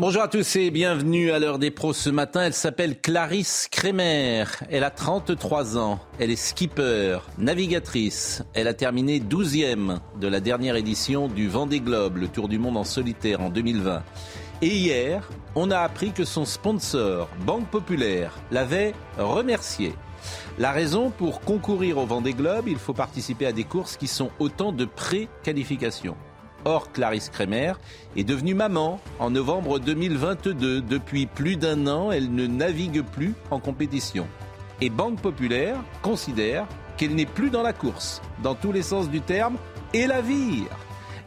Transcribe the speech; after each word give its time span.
Bonjour 0.00 0.22
à 0.22 0.28
tous 0.28 0.56
et 0.56 0.72
bienvenue 0.72 1.30
à 1.30 1.38
l'heure 1.38 1.60
des 1.60 1.70
pros 1.70 1.92
ce 1.92 2.10
matin. 2.10 2.42
Elle 2.42 2.52
s'appelle 2.52 3.00
Clarisse 3.00 3.68
Kremer. 3.70 4.44
Elle 4.68 4.82
a 4.82 4.90
33 4.90 5.78
ans. 5.78 6.00
Elle 6.18 6.32
est 6.32 6.36
skipper, 6.36 7.18
navigatrice. 7.38 8.42
Elle 8.54 8.66
a 8.66 8.74
terminé 8.74 9.20
12e 9.20 10.00
de 10.20 10.26
la 10.26 10.40
dernière 10.40 10.74
édition 10.74 11.28
du 11.28 11.46
Vendée 11.46 11.78
Globe, 11.78 12.16
le 12.16 12.26
tour 12.26 12.48
du 12.48 12.58
monde 12.58 12.76
en 12.76 12.82
solitaire 12.82 13.40
en 13.40 13.50
2020. 13.50 14.02
Et 14.62 14.66
hier, 14.66 15.30
on 15.54 15.70
a 15.70 15.78
appris 15.78 16.10
que 16.10 16.24
son 16.24 16.44
sponsor, 16.44 17.28
Banque 17.46 17.70
Populaire, 17.70 18.34
l'avait 18.50 18.94
remercié. 19.16 19.94
La 20.58 20.72
raison, 20.72 21.10
pour 21.10 21.40
concourir 21.40 21.98
au 21.98 22.06
Vendée 22.06 22.34
Globe, 22.34 22.66
il 22.66 22.78
faut 22.78 22.94
participer 22.94 23.46
à 23.46 23.52
des 23.52 23.62
courses 23.62 23.96
qui 23.96 24.08
sont 24.08 24.30
autant 24.40 24.72
de 24.72 24.86
pré-qualifications. 24.86 26.16
Or, 26.64 26.92
Clarisse 26.92 27.28
Kremer 27.28 27.74
est 28.16 28.24
devenue 28.24 28.54
maman 28.54 29.00
en 29.18 29.30
novembre 29.30 29.78
2022. 29.78 30.80
Depuis 30.80 31.26
plus 31.26 31.56
d'un 31.56 31.86
an, 31.86 32.10
elle 32.10 32.34
ne 32.34 32.46
navigue 32.46 33.02
plus 33.02 33.34
en 33.50 33.60
compétition. 33.60 34.26
Et 34.80 34.88
Banque 34.88 35.20
Populaire 35.20 35.76
considère 36.02 36.66
qu'elle 36.96 37.14
n'est 37.14 37.26
plus 37.26 37.50
dans 37.50 37.62
la 37.62 37.72
course, 37.72 38.22
dans 38.42 38.54
tous 38.54 38.72
les 38.72 38.82
sens 38.82 39.10
du 39.10 39.20
terme, 39.20 39.56
et 39.92 40.06
la 40.06 40.20
vire. 40.20 40.70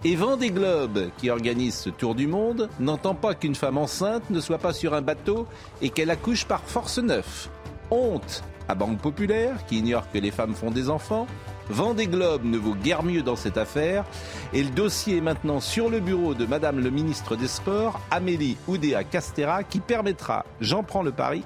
Et 0.03 0.15
Vendée 0.15 0.51
Globe, 0.51 1.09
qui 1.17 1.29
organise 1.29 1.75
ce 1.75 1.89
tour 1.89 2.15
du 2.15 2.27
monde, 2.27 2.69
n'entend 2.79 3.15
pas 3.15 3.35
qu'une 3.35 3.55
femme 3.55 3.77
enceinte 3.77 4.29
ne 4.29 4.39
soit 4.39 4.59
pas 4.59 4.73
sur 4.73 4.93
un 4.93 5.01
bateau 5.01 5.47
et 5.81 5.89
qu'elle 5.89 6.11
accouche 6.11 6.45
par 6.45 6.61
force 6.61 6.97
neuf. 6.97 7.49
Honte 7.91 8.43
à 8.67 8.75
Banque 8.75 8.99
Populaire, 8.99 9.65
qui 9.65 9.79
ignore 9.79 10.09
que 10.11 10.17
les 10.17 10.31
femmes 10.31 10.53
font 10.53 10.71
des 10.71 10.89
enfants, 10.89 11.25
Vendée 11.69 12.07
Globe 12.07 12.45
ne 12.45 12.57
vaut 12.57 12.75
guère 12.75 13.03
mieux 13.03 13.23
dans 13.23 13.35
cette 13.35 13.57
affaire. 13.57 14.05
Et 14.53 14.63
le 14.63 14.69
dossier 14.69 15.17
est 15.17 15.21
maintenant 15.21 15.59
sur 15.59 15.89
le 15.89 15.99
bureau 15.99 16.33
de 16.33 16.45
Madame 16.45 16.79
le 16.79 16.89
ministre 16.89 17.35
des 17.35 17.47
Sports, 17.47 17.99
Amélie 18.09 18.57
Oudéa 18.67 19.03
Castera, 19.03 19.63
qui 19.63 19.79
permettra, 19.79 20.45
j'en 20.61 20.83
prends 20.83 21.03
le 21.03 21.11
pari, 21.11 21.43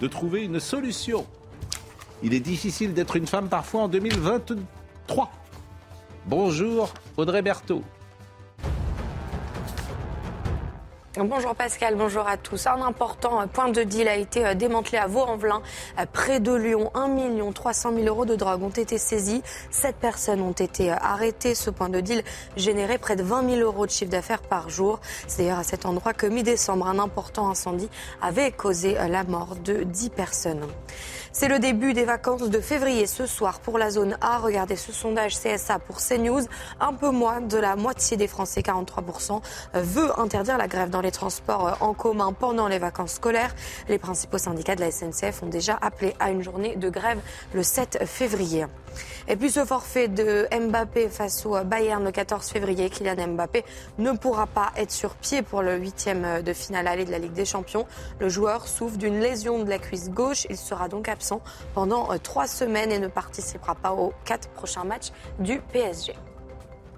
de 0.00 0.06
trouver 0.06 0.44
une 0.44 0.60
solution. 0.60 1.26
Il 2.22 2.34
est 2.34 2.40
difficile 2.40 2.94
d'être 2.94 3.16
une 3.16 3.26
femme 3.26 3.48
parfois 3.48 3.82
en 3.82 3.88
2023. 3.88 5.30
Bonjour 6.26 6.92
Audrey 7.16 7.42
Berthaud. 7.42 7.82
Bonjour 11.24 11.56
Pascal, 11.56 11.96
bonjour 11.96 12.28
à 12.28 12.36
tous. 12.36 12.68
Un 12.68 12.80
important 12.80 13.48
point 13.48 13.70
de 13.70 13.82
deal 13.82 14.06
a 14.06 14.14
été 14.14 14.46
euh, 14.46 14.54
démantelé 14.54 14.98
à 14.98 15.08
Vaux-en-Velin, 15.08 15.62
euh, 15.98 16.06
près 16.12 16.38
de 16.38 16.54
Lyon. 16.54 16.92
1 16.94 17.50
300 17.52 17.92
000 17.92 18.06
euros 18.06 18.24
de 18.24 18.36
drogue 18.36 18.62
ont 18.62 18.68
été 18.68 18.98
saisis. 18.98 19.42
Sept 19.72 19.96
personnes 19.96 20.40
ont 20.40 20.52
été 20.52 20.92
euh, 20.92 20.96
arrêtées. 21.00 21.56
Ce 21.56 21.70
point 21.70 21.88
de 21.88 21.98
deal 21.98 22.22
générait 22.56 22.98
près 22.98 23.16
de 23.16 23.24
20 23.24 23.50
000 23.50 23.62
euros 23.62 23.84
de 23.84 23.90
chiffre 23.90 24.12
d'affaires 24.12 24.42
par 24.42 24.70
jour. 24.70 25.00
C'est 25.26 25.42
d'ailleurs 25.42 25.58
à 25.58 25.64
cet 25.64 25.86
endroit 25.86 26.12
que 26.12 26.26
mi-décembre, 26.26 26.86
un 26.86 27.00
important 27.00 27.50
incendie 27.50 27.88
avait 28.22 28.52
causé 28.52 28.94
la 29.08 29.24
mort 29.24 29.56
de 29.56 29.82
10 29.82 30.10
personnes. 30.10 30.68
C'est 31.38 31.46
le 31.46 31.60
début 31.60 31.92
des 31.92 32.04
vacances 32.04 32.50
de 32.50 32.58
février 32.58 33.06
ce 33.06 33.24
soir 33.24 33.60
pour 33.60 33.78
la 33.78 33.90
zone 33.90 34.18
A. 34.20 34.38
Regardez 34.38 34.74
ce 34.74 34.90
sondage 34.90 35.38
CSA 35.38 35.78
pour 35.78 35.98
CNews. 35.98 36.42
Un 36.80 36.92
peu 36.92 37.10
moins 37.10 37.40
de 37.40 37.56
la 37.56 37.76
moitié 37.76 38.16
des 38.16 38.26
Français, 38.26 38.60
43%, 38.60 39.40
veut 39.74 40.18
interdire 40.18 40.58
la 40.58 40.66
grève 40.66 40.90
dans 40.90 41.00
les 41.00 41.12
transports 41.12 41.76
en 41.78 41.94
commun 41.94 42.32
pendant 42.32 42.66
les 42.66 42.80
vacances 42.80 43.12
scolaires. 43.12 43.54
Les 43.88 43.98
principaux 43.98 44.38
syndicats 44.38 44.74
de 44.74 44.80
la 44.80 44.90
SNCF 44.90 45.44
ont 45.44 45.48
déjà 45.48 45.78
appelé 45.80 46.12
à 46.18 46.32
une 46.32 46.42
journée 46.42 46.74
de 46.74 46.90
grève 46.90 47.20
le 47.54 47.62
7 47.62 48.04
février. 48.04 48.66
Et 49.28 49.36
puis 49.36 49.50
ce 49.50 49.64
forfait 49.64 50.08
de 50.08 50.46
Mbappé 50.52 51.08
face 51.08 51.44
au 51.46 51.62
Bayern 51.64 52.04
le 52.04 52.10
14 52.10 52.46
février, 52.46 52.90
Kylian 52.90 53.28
Mbappé 53.28 53.64
ne 53.98 54.12
pourra 54.12 54.46
pas 54.46 54.72
être 54.76 54.92
sur 54.92 55.14
pied 55.14 55.42
pour 55.42 55.62
le 55.62 55.76
huitième 55.76 56.42
de 56.42 56.52
finale 56.52 56.86
aller 56.86 57.04
de 57.04 57.10
la 57.10 57.18
Ligue 57.18 57.32
des 57.32 57.44
Champions. 57.44 57.86
Le 58.20 58.28
joueur 58.28 58.66
souffre 58.66 58.96
d'une 58.96 59.20
lésion 59.20 59.62
de 59.64 59.68
la 59.68 59.78
cuisse 59.78 60.10
gauche. 60.10 60.46
Il 60.50 60.56
sera 60.56 60.88
donc 60.88 61.08
absent 61.08 61.40
pendant 61.74 62.12
euh, 62.12 62.18
trois 62.22 62.46
semaines 62.46 62.92
et 62.92 62.98
ne 62.98 63.08
participera 63.08 63.74
pas 63.74 63.92
aux 63.92 64.12
quatre 64.24 64.48
prochains 64.50 64.84
matchs 64.84 65.08
du 65.38 65.60
PSG. 65.72 66.14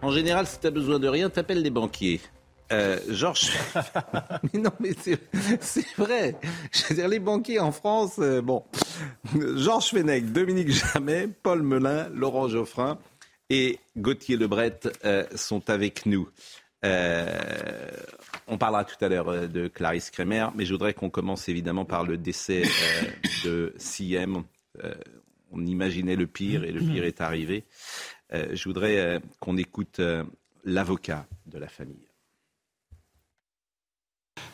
En 0.03 0.11
général, 0.11 0.47
si 0.47 0.59
tu 0.59 0.67
as 0.67 0.71
besoin 0.71 0.99
de 0.99 1.09
rien, 1.09 1.29
t'appelles 1.29 1.63
les 1.63 1.71
banquiers. 1.71 2.21
Euh, 2.73 2.99
Georges. 3.09 3.51
mais 4.53 4.61
non, 4.61 4.71
mais 4.79 4.93
c'est 4.95 5.19
vrai. 5.97 6.37
Je 6.73 6.87
veux 6.89 6.95
dire, 6.95 7.09
les 7.09 7.19
banquiers 7.19 7.59
en 7.59 7.73
France, 7.73 8.17
euh, 8.19 8.41
bon. 8.41 8.65
Georges 9.57 9.91
Fenech, 9.91 10.27
Dominique 10.33 10.71
Jamet, 10.71 11.29
Paul 11.43 11.63
Melun, 11.63 12.09
Laurent 12.11 12.49
Geoffrin 12.49 12.99
et 13.49 13.81
Gauthier 13.97 14.37
Lebret 14.37 14.79
euh, 15.05 15.25
sont 15.35 15.69
avec 15.69 16.07
nous. 16.07 16.29
on 16.85 18.59
parlera 18.59 18.85
tout 18.85 19.05
à 19.05 19.09
l'heure 19.09 19.49
de 19.49 19.67
Clarisse 19.67 20.11
Kremer, 20.11 20.47
mais 20.55 20.65
je 20.65 20.73
voudrais 20.73 20.95
qu'on 20.95 21.11
commence 21.11 21.49
évidemment 21.49 21.85
par 21.85 22.05
le 22.05 22.17
décès 22.17 22.63
de 23.45 23.75
Siem. 23.77 24.45
on 25.51 25.67
imaginait 25.67 26.17
le 26.17 26.27
pire 26.29 26.63
et 26.63 26.71
le 26.71 26.81
pire 26.81 27.05
est 27.05 27.21
arrivé. 27.21 27.65
je 28.33 28.65
voudrais 28.65 29.21
qu'on 29.41 29.57
écoute 29.57 30.01
l'avocat 30.65 31.27
de 31.47 31.59
la 31.59 31.69
famille. 31.69 32.10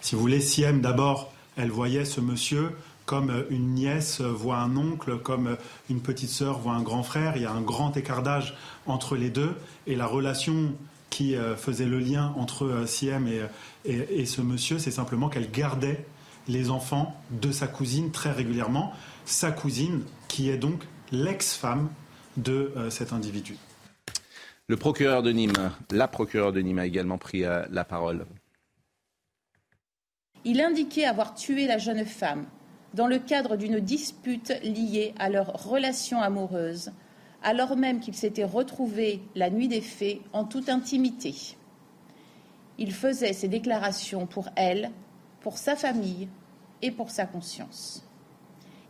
Si 0.06 0.14
vous 0.14 0.20
voulez, 0.20 0.40
Siem, 0.40 0.82
d'abord, 0.82 1.32
elle 1.56 1.72
voyait 1.72 2.04
ce 2.04 2.20
monsieur 2.20 2.70
comme 3.06 3.44
une 3.50 3.74
nièce 3.74 4.20
voit 4.20 4.58
un 4.58 4.76
oncle, 4.76 5.18
comme 5.18 5.56
une 5.90 6.00
petite 6.00 6.30
sœur 6.30 6.60
voit 6.60 6.74
un 6.74 6.82
grand 6.82 7.02
frère. 7.02 7.32
Il 7.34 7.42
y 7.42 7.44
a 7.44 7.50
un 7.50 7.60
grand 7.60 7.96
écart 7.96 8.22
d'âge 8.22 8.54
entre 8.86 9.16
les 9.16 9.30
deux. 9.30 9.56
Et 9.88 9.96
la 9.96 10.06
relation 10.06 10.74
qui 11.10 11.34
euh, 11.34 11.56
faisait 11.56 11.86
le 11.86 11.98
lien 11.98 12.32
entre 12.36 12.66
euh, 12.66 12.86
Siem 12.86 13.28
et, 13.84 14.26
ce 14.26 14.40
monsieur, 14.42 14.78
c'est 14.78 14.92
simplement 14.92 15.28
qu'elle 15.28 15.50
gardait 15.50 16.06
les 16.46 16.70
enfants 16.70 17.20
de 17.32 17.50
sa 17.50 17.66
cousine 17.66 18.12
très 18.12 18.30
régulièrement. 18.30 18.92
Sa 19.24 19.50
cousine, 19.50 20.04
qui 20.28 20.50
est 20.50 20.56
donc 20.56 20.84
l'ex-femme 21.10 21.88
de 22.36 22.72
euh, 22.76 22.90
cet 22.90 23.12
individu. 23.12 23.56
Le 24.68 24.76
procureur 24.76 25.24
de 25.24 25.32
Nîmes, 25.32 25.72
la 25.90 26.06
procureure 26.06 26.52
de 26.52 26.60
Nîmes 26.60 26.78
a 26.78 26.86
également 26.86 27.18
pris 27.18 27.40
la 27.40 27.84
parole. 27.84 28.24
Il 30.48 30.60
indiquait 30.60 31.06
avoir 31.06 31.34
tué 31.34 31.66
la 31.66 31.76
jeune 31.76 32.04
femme 32.04 32.46
dans 32.94 33.08
le 33.08 33.18
cadre 33.18 33.56
d'une 33.56 33.80
dispute 33.80 34.52
liée 34.62 35.12
à 35.18 35.28
leur 35.28 35.68
relation 35.68 36.20
amoureuse, 36.20 36.92
alors 37.42 37.76
même 37.76 37.98
qu'ils 37.98 38.14
s'étaient 38.14 38.44
retrouvés 38.44 39.20
la 39.34 39.50
nuit 39.50 39.66
des 39.66 39.80
faits 39.80 40.20
en 40.32 40.44
toute 40.44 40.68
intimité. 40.68 41.34
Il 42.78 42.92
faisait 42.92 43.32
ces 43.32 43.48
déclarations 43.48 44.26
pour 44.26 44.48
elle, 44.54 44.92
pour 45.40 45.58
sa 45.58 45.74
famille 45.74 46.28
et 46.80 46.92
pour 46.92 47.10
sa 47.10 47.26
conscience. 47.26 48.08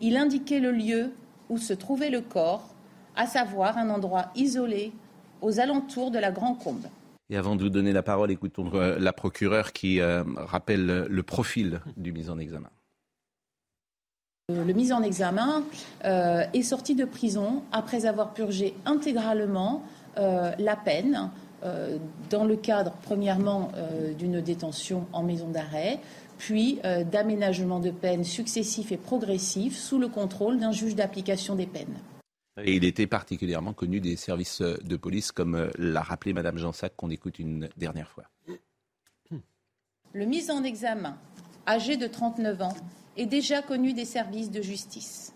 Il 0.02 0.18
indiquait 0.18 0.60
le 0.60 0.72
lieu 0.72 1.14
où 1.48 1.56
se 1.56 1.72
trouvait 1.72 2.10
le 2.10 2.20
corps, 2.20 2.68
à 3.16 3.26
savoir 3.26 3.78
un 3.78 3.88
endroit 3.88 4.30
isolé 4.34 4.92
aux 5.40 5.58
alentours 5.58 6.10
de 6.10 6.18
la 6.18 6.32
Grand 6.32 6.54
Combe. 6.54 6.88
Et 7.28 7.36
avant 7.36 7.56
de 7.56 7.62
vous 7.62 7.70
donner 7.70 7.92
la 7.92 8.04
parole, 8.04 8.30
écoutons 8.30 8.70
euh, 8.74 8.98
la 9.00 9.12
procureure 9.12 9.72
qui 9.72 10.00
euh, 10.00 10.22
rappelle 10.36 11.06
le 11.08 11.22
profil 11.24 11.80
du 11.96 12.12
mis 12.12 12.30
en 12.30 12.38
examen. 12.38 12.70
Le 14.48 14.72
mis 14.72 14.92
en 14.92 15.02
examen 15.02 15.64
euh, 16.04 16.44
est 16.54 16.62
sorti 16.62 16.94
de 16.94 17.04
prison 17.04 17.64
après 17.72 18.06
avoir 18.06 18.32
purgé 18.32 18.74
intégralement 18.84 19.82
la 20.18 20.76
peine 20.76 21.30
dans 22.30 22.44
le 22.44 22.56
cadre, 22.56 22.94
premièrement, 23.02 23.70
d'une 24.16 24.40
détention 24.40 25.04
en 25.12 25.22
maison 25.22 25.48
d'arrêt, 25.48 26.00
puis 26.38 26.80
d'aménagement 27.12 27.80
de 27.80 27.90
peine 27.90 28.24
successifs 28.24 28.92
et 28.92 28.96
progressifs 28.96 29.76
sous 29.76 29.98
le 29.98 30.08
contrôle 30.08 30.58
d'un 30.58 30.72
juge 30.72 30.94
d'application 30.94 31.54
des 31.54 31.66
peines. 31.66 31.98
Et 32.62 32.76
il 32.76 32.84
était 32.84 33.06
particulièrement 33.06 33.74
connu 33.74 34.00
des 34.00 34.16
services 34.16 34.62
de 34.62 34.96
police, 34.96 35.30
comme 35.30 35.54
euh, 35.54 35.70
l'a 35.76 36.02
rappelé 36.02 36.32
Madame 36.32 36.56
Jansac, 36.56 36.96
qu'on 36.96 37.10
écoute 37.10 37.38
une 37.38 37.68
dernière 37.76 38.08
fois. 38.08 38.24
Le 40.12 40.24
mis 40.24 40.50
en 40.50 40.64
examen, 40.64 41.18
âgé 41.66 41.98
de 41.98 42.06
39 42.06 42.62
ans, 42.62 42.76
est 43.18 43.26
déjà 43.26 43.60
connu 43.60 43.92
des 43.92 44.06
services 44.06 44.50
de 44.50 44.62
justice. 44.62 45.34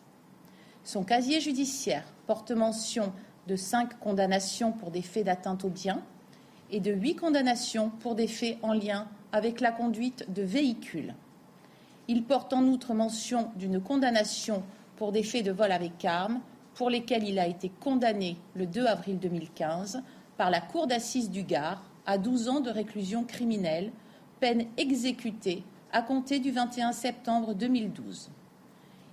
Son 0.84 1.04
casier 1.04 1.40
judiciaire 1.40 2.04
porte 2.26 2.50
mention 2.50 3.12
de 3.46 3.56
cinq 3.56 3.98
condamnations 4.00 4.72
pour 4.72 4.90
des 4.90 5.02
faits 5.02 5.26
d'atteinte 5.26 5.64
aux 5.64 5.70
biens 5.70 6.02
et 6.70 6.80
de 6.80 6.92
huit 6.92 7.16
condamnations 7.16 7.90
pour 7.90 8.14
des 8.14 8.28
faits 8.28 8.56
en 8.62 8.72
lien 8.72 9.08
avec 9.32 9.60
la 9.60 9.72
conduite 9.72 10.32
de 10.32 10.42
véhicules. 10.42 11.14
Il 12.08 12.24
porte 12.24 12.52
en 12.52 12.64
outre 12.64 12.94
mention 12.94 13.50
d'une 13.56 13.80
condamnation 13.80 14.62
pour 14.96 15.12
des 15.12 15.22
faits 15.22 15.44
de 15.44 15.52
vol 15.52 15.72
avec 15.72 16.04
armes 16.04 16.40
pour 16.80 16.88
lesquels 16.88 17.28
il 17.28 17.38
a 17.38 17.46
été 17.46 17.68
condamné 17.68 18.38
le 18.54 18.64
2 18.64 18.86
avril 18.86 19.18
2015 19.18 20.02
par 20.38 20.48
la 20.48 20.62
Cour 20.62 20.86
d'assises 20.86 21.28
du 21.28 21.42
Gard 21.42 21.84
à 22.06 22.16
12 22.16 22.48
ans 22.48 22.60
de 22.60 22.70
réclusion 22.70 23.22
criminelle, 23.24 23.92
peine 24.40 24.64
exécutée 24.78 25.62
à 25.92 26.00
compter 26.00 26.38
du 26.38 26.52
21 26.52 26.92
septembre 26.92 27.52
2012. 27.52 28.30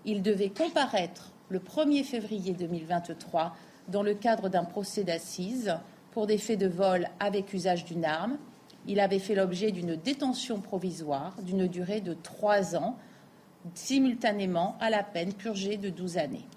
Il 0.06 0.22
devait 0.22 0.52
comparaître 0.52 1.34
le 1.50 1.60
1er 1.60 2.06
février 2.06 2.54
2023 2.54 3.54
dans 3.90 4.02
le 4.02 4.14
cadre 4.14 4.48
d'un 4.48 4.64
procès 4.64 5.04
d'assises 5.04 5.76
pour 6.12 6.26
des 6.26 6.38
faits 6.38 6.60
de 6.60 6.68
vol 6.68 7.10
avec 7.20 7.54
usage 7.54 7.84
d'une 7.84 8.06
arme. 8.06 8.38
Il 8.88 9.02
avait 9.02 9.20
fait 9.20 9.36
l'objet 9.36 9.74
d'une 9.74 9.98
détention 9.98 10.62
provisoire 10.62 11.36
d'une 11.42 11.68
durée 11.68 12.00
de 12.00 12.14
trois 12.14 12.78
ans, 12.78 12.96
simultanément 13.74 14.78
à 14.80 14.90
la 14.90 15.04
peine 15.04 15.34
purgée 15.34 15.76
de 15.76 15.90
12 15.90 16.18
années. 16.18 16.48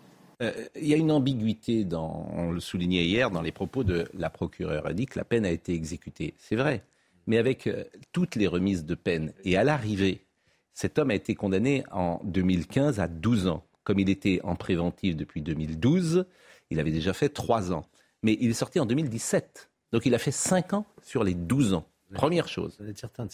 Euh, 0.42 0.52
il 0.74 0.86
y 0.86 0.94
a 0.94 0.96
une 0.96 1.10
ambiguïté, 1.10 1.84
dans, 1.84 2.28
on 2.32 2.50
le 2.50 2.60
soulignait 2.60 3.04
hier, 3.04 3.30
dans 3.30 3.42
les 3.42 3.52
propos 3.52 3.84
de 3.84 4.08
la 4.14 4.30
procureure. 4.30 4.86
Elle 4.86 4.94
dit 4.94 5.06
que 5.06 5.18
la 5.18 5.24
peine 5.24 5.44
a 5.44 5.50
été 5.50 5.74
exécutée. 5.74 6.34
C'est 6.38 6.56
vrai. 6.56 6.82
Mais 7.26 7.38
avec 7.38 7.66
euh, 7.66 7.84
toutes 8.12 8.36
les 8.36 8.46
remises 8.46 8.84
de 8.84 8.94
peine, 8.94 9.32
et 9.44 9.56
à 9.56 9.64
l'arrivée, 9.64 10.24
cet 10.72 10.98
homme 10.98 11.10
a 11.10 11.14
été 11.14 11.34
condamné 11.34 11.84
en 11.90 12.20
2015 12.24 13.00
à 13.00 13.08
12 13.08 13.48
ans. 13.48 13.64
Comme 13.84 13.98
il 13.98 14.08
était 14.08 14.40
en 14.44 14.56
préventif 14.56 15.16
depuis 15.16 15.42
2012, 15.42 16.24
il 16.70 16.80
avait 16.80 16.92
déjà 16.92 17.12
fait 17.12 17.28
3 17.28 17.72
ans. 17.72 17.84
Mais 18.22 18.36
il 18.40 18.50
est 18.50 18.54
sorti 18.54 18.80
en 18.80 18.86
2017. 18.86 19.70
Donc 19.92 20.06
il 20.06 20.14
a 20.14 20.18
fait 20.18 20.30
5 20.30 20.74
ans 20.74 20.86
sur 21.02 21.24
les 21.24 21.34
12 21.34 21.74
ans. 21.74 21.86
Première 22.14 22.48
chose. 22.48 22.78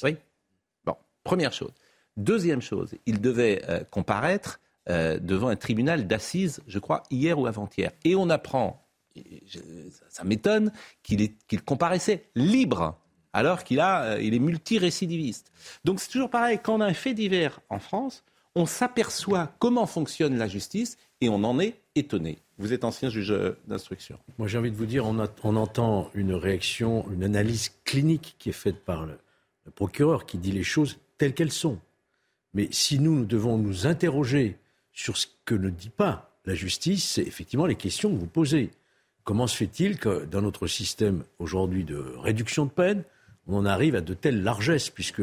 Oui. 0.02 0.16
Bon, 0.84 0.96
première 1.24 1.52
chose. 1.52 1.72
Deuxième 2.16 2.62
chose, 2.62 2.94
il 3.04 3.20
devait 3.20 3.62
euh, 3.68 3.84
comparaître 3.90 4.60
euh, 4.88 5.18
devant 5.18 5.48
un 5.48 5.56
tribunal 5.56 6.06
d'assises, 6.06 6.60
je 6.68 6.78
crois, 6.78 7.02
hier 7.10 7.38
ou 7.38 7.46
avant-hier. 7.46 7.90
Et 8.04 8.14
on 8.14 8.30
apprend, 8.30 8.86
ça 10.08 10.22
m'étonne, 10.24 10.72
qu'il 11.02 11.62
comparaissait 11.64 12.28
libre 12.34 12.98
alors 13.32 13.64
qu'il 13.64 13.80
euh, 13.80 14.18
il 14.22 14.32
est 14.32 14.38
multirécidiviste. 14.38 15.52
Donc 15.84 16.00
c'est 16.00 16.10
toujours 16.10 16.30
pareil, 16.30 16.58
quand 16.62 16.76
on 16.76 16.80
a 16.80 16.86
un 16.86 16.94
fait 16.94 17.14
divers 17.14 17.60
en 17.68 17.78
France, 17.78 18.24
on 18.54 18.64
s'aperçoit 18.64 19.52
comment 19.58 19.86
fonctionne 19.86 20.38
la 20.38 20.48
justice 20.48 20.96
et 21.20 21.28
on 21.28 21.44
en 21.44 21.58
est 21.58 21.80
étonné. 21.96 22.38
Vous 22.56 22.72
êtes 22.72 22.84
ancien 22.84 23.10
juge 23.10 23.34
d'instruction. 23.66 24.18
Moi 24.38 24.48
j'ai 24.48 24.56
envie 24.56 24.70
de 24.70 24.76
vous 24.76 24.86
dire, 24.86 25.04
on, 25.04 25.18
on, 25.42 25.56
entend 25.56 26.10
une 26.14 26.32
réaction, 26.32 27.04
une 27.12 27.24
analyse 27.24 27.72
clinique 27.84 28.36
qui 28.38 28.48
est 28.48 28.52
faite 28.52 28.84
par 28.84 29.04
le 29.04 29.18
procureur 29.74 30.24
qui 30.24 30.38
dit 30.38 30.52
les 30.52 30.62
choses 30.62 30.98
telles 31.18 31.34
qu'elles 31.34 31.52
sont. 31.52 31.78
Mais 32.54 32.68
si 32.70 32.98
nous, 32.98 33.14
nous 33.14 33.26
devons 33.26 33.58
nous 33.58 33.86
interroger 33.86 34.56
sur 34.96 35.16
ce 35.18 35.26
que 35.44 35.54
ne 35.54 35.68
dit 35.68 35.90
pas 35.90 36.32
la 36.46 36.54
justice, 36.54 37.04
c'est 37.04 37.22
effectivement 37.22 37.66
les 37.66 37.76
questions 37.76 38.10
que 38.10 38.18
vous 38.18 38.26
posez. 38.26 38.70
Comment 39.24 39.46
se 39.46 39.56
fait-il 39.56 39.98
que 39.98 40.24
dans 40.24 40.40
notre 40.40 40.66
système 40.66 41.22
aujourd'hui 41.38 41.84
de 41.84 42.14
réduction 42.18 42.64
de 42.64 42.70
peine, 42.70 43.04
on 43.46 43.66
arrive 43.66 43.94
à 43.94 44.00
de 44.00 44.14
telles 44.14 44.42
largesses, 44.42 44.88
puisque 44.88 45.22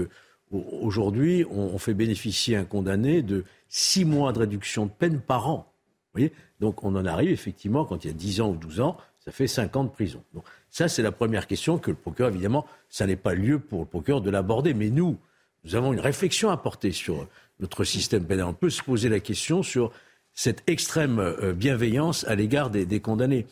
aujourd'hui, 0.52 1.44
on 1.50 1.78
fait 1.80 1.96
bénéficier 1.96 2.56
un 2.56 2.66
condamné 2.66 3.24
de 3.24 3.44
six 3.68 4.06
mois 4.06 4.32
de 4.32 4.40
réduction 4.40 4.86
de 4.86 4.92
peine 4.92 5.20
par 5.20 5.50
an. 5.50 5.74
Vous 6.14 6.20
voyez? 6.20 6.34
Donc 6.60 6.84
on 6.84 6.96
en 6.96 7.06
arrive 7.06 7.32
effectivement, 7.32 7.84
quand 7.84 8.06
il 8.06 8.08
y 8.08 8.12
a 8.12 8.14
10 8.14 8.42
ans 8.42 8.52
ou 8.52 8.56
12 8.56 8.80
ans, 8.80 8.98
ça 9.26 9.32
fait 9.32 9.48
5 9.48 9.76
ans 9.76 9.84
de 9.86 9.90
prison. 9.90 10.24
Donc 10.36 10.46
ça, 10.70 10.88
c'est 10.88 11.02
la 11.02 11.12
première 11.12 11.48
question 11.48 11.80
que 11.80 11.90
le 11.90 11.98
procureur, 11.98 12.30
évidemment, 12.32 12.68
ça 12.90 13.08
n'est 13.08 13.16
pas 13.16 13.34
lieu 13.34 13.58
pour 13.58 13.80
le 13.80 13.86
procureur 13.86 14.22
de 14.22 14.30
l'aborder. 14.30 14.76
Mais 14.76 14.92
nous, 14.92 15.18
nous 15.64 15.76
avons 15.76 15.94
une 15.94 16.00
réflexion 16.00 16.50
à 16.52 16.58
porter 16.58 16.92
sur 16.92 17.28
notre 17.60 17.84
système 17.84 18.26
pénal. 18.26 18.46
On 18.46 18.54
peut 18.54 18.70
se 18.70 18.82
poser 18.82 19.10
la 19.10 19.20
question 19.20 19.64
sur 19.64 19.92
cette 20.34 20.64
extrême 20.68 21.20
euh, 21.20 21.54
bienveillance 21.54 22.26
à 22.26 22.36
l'égard 22.36 22.70
des, 22.70 23.00
condamnés. 23.00 23.46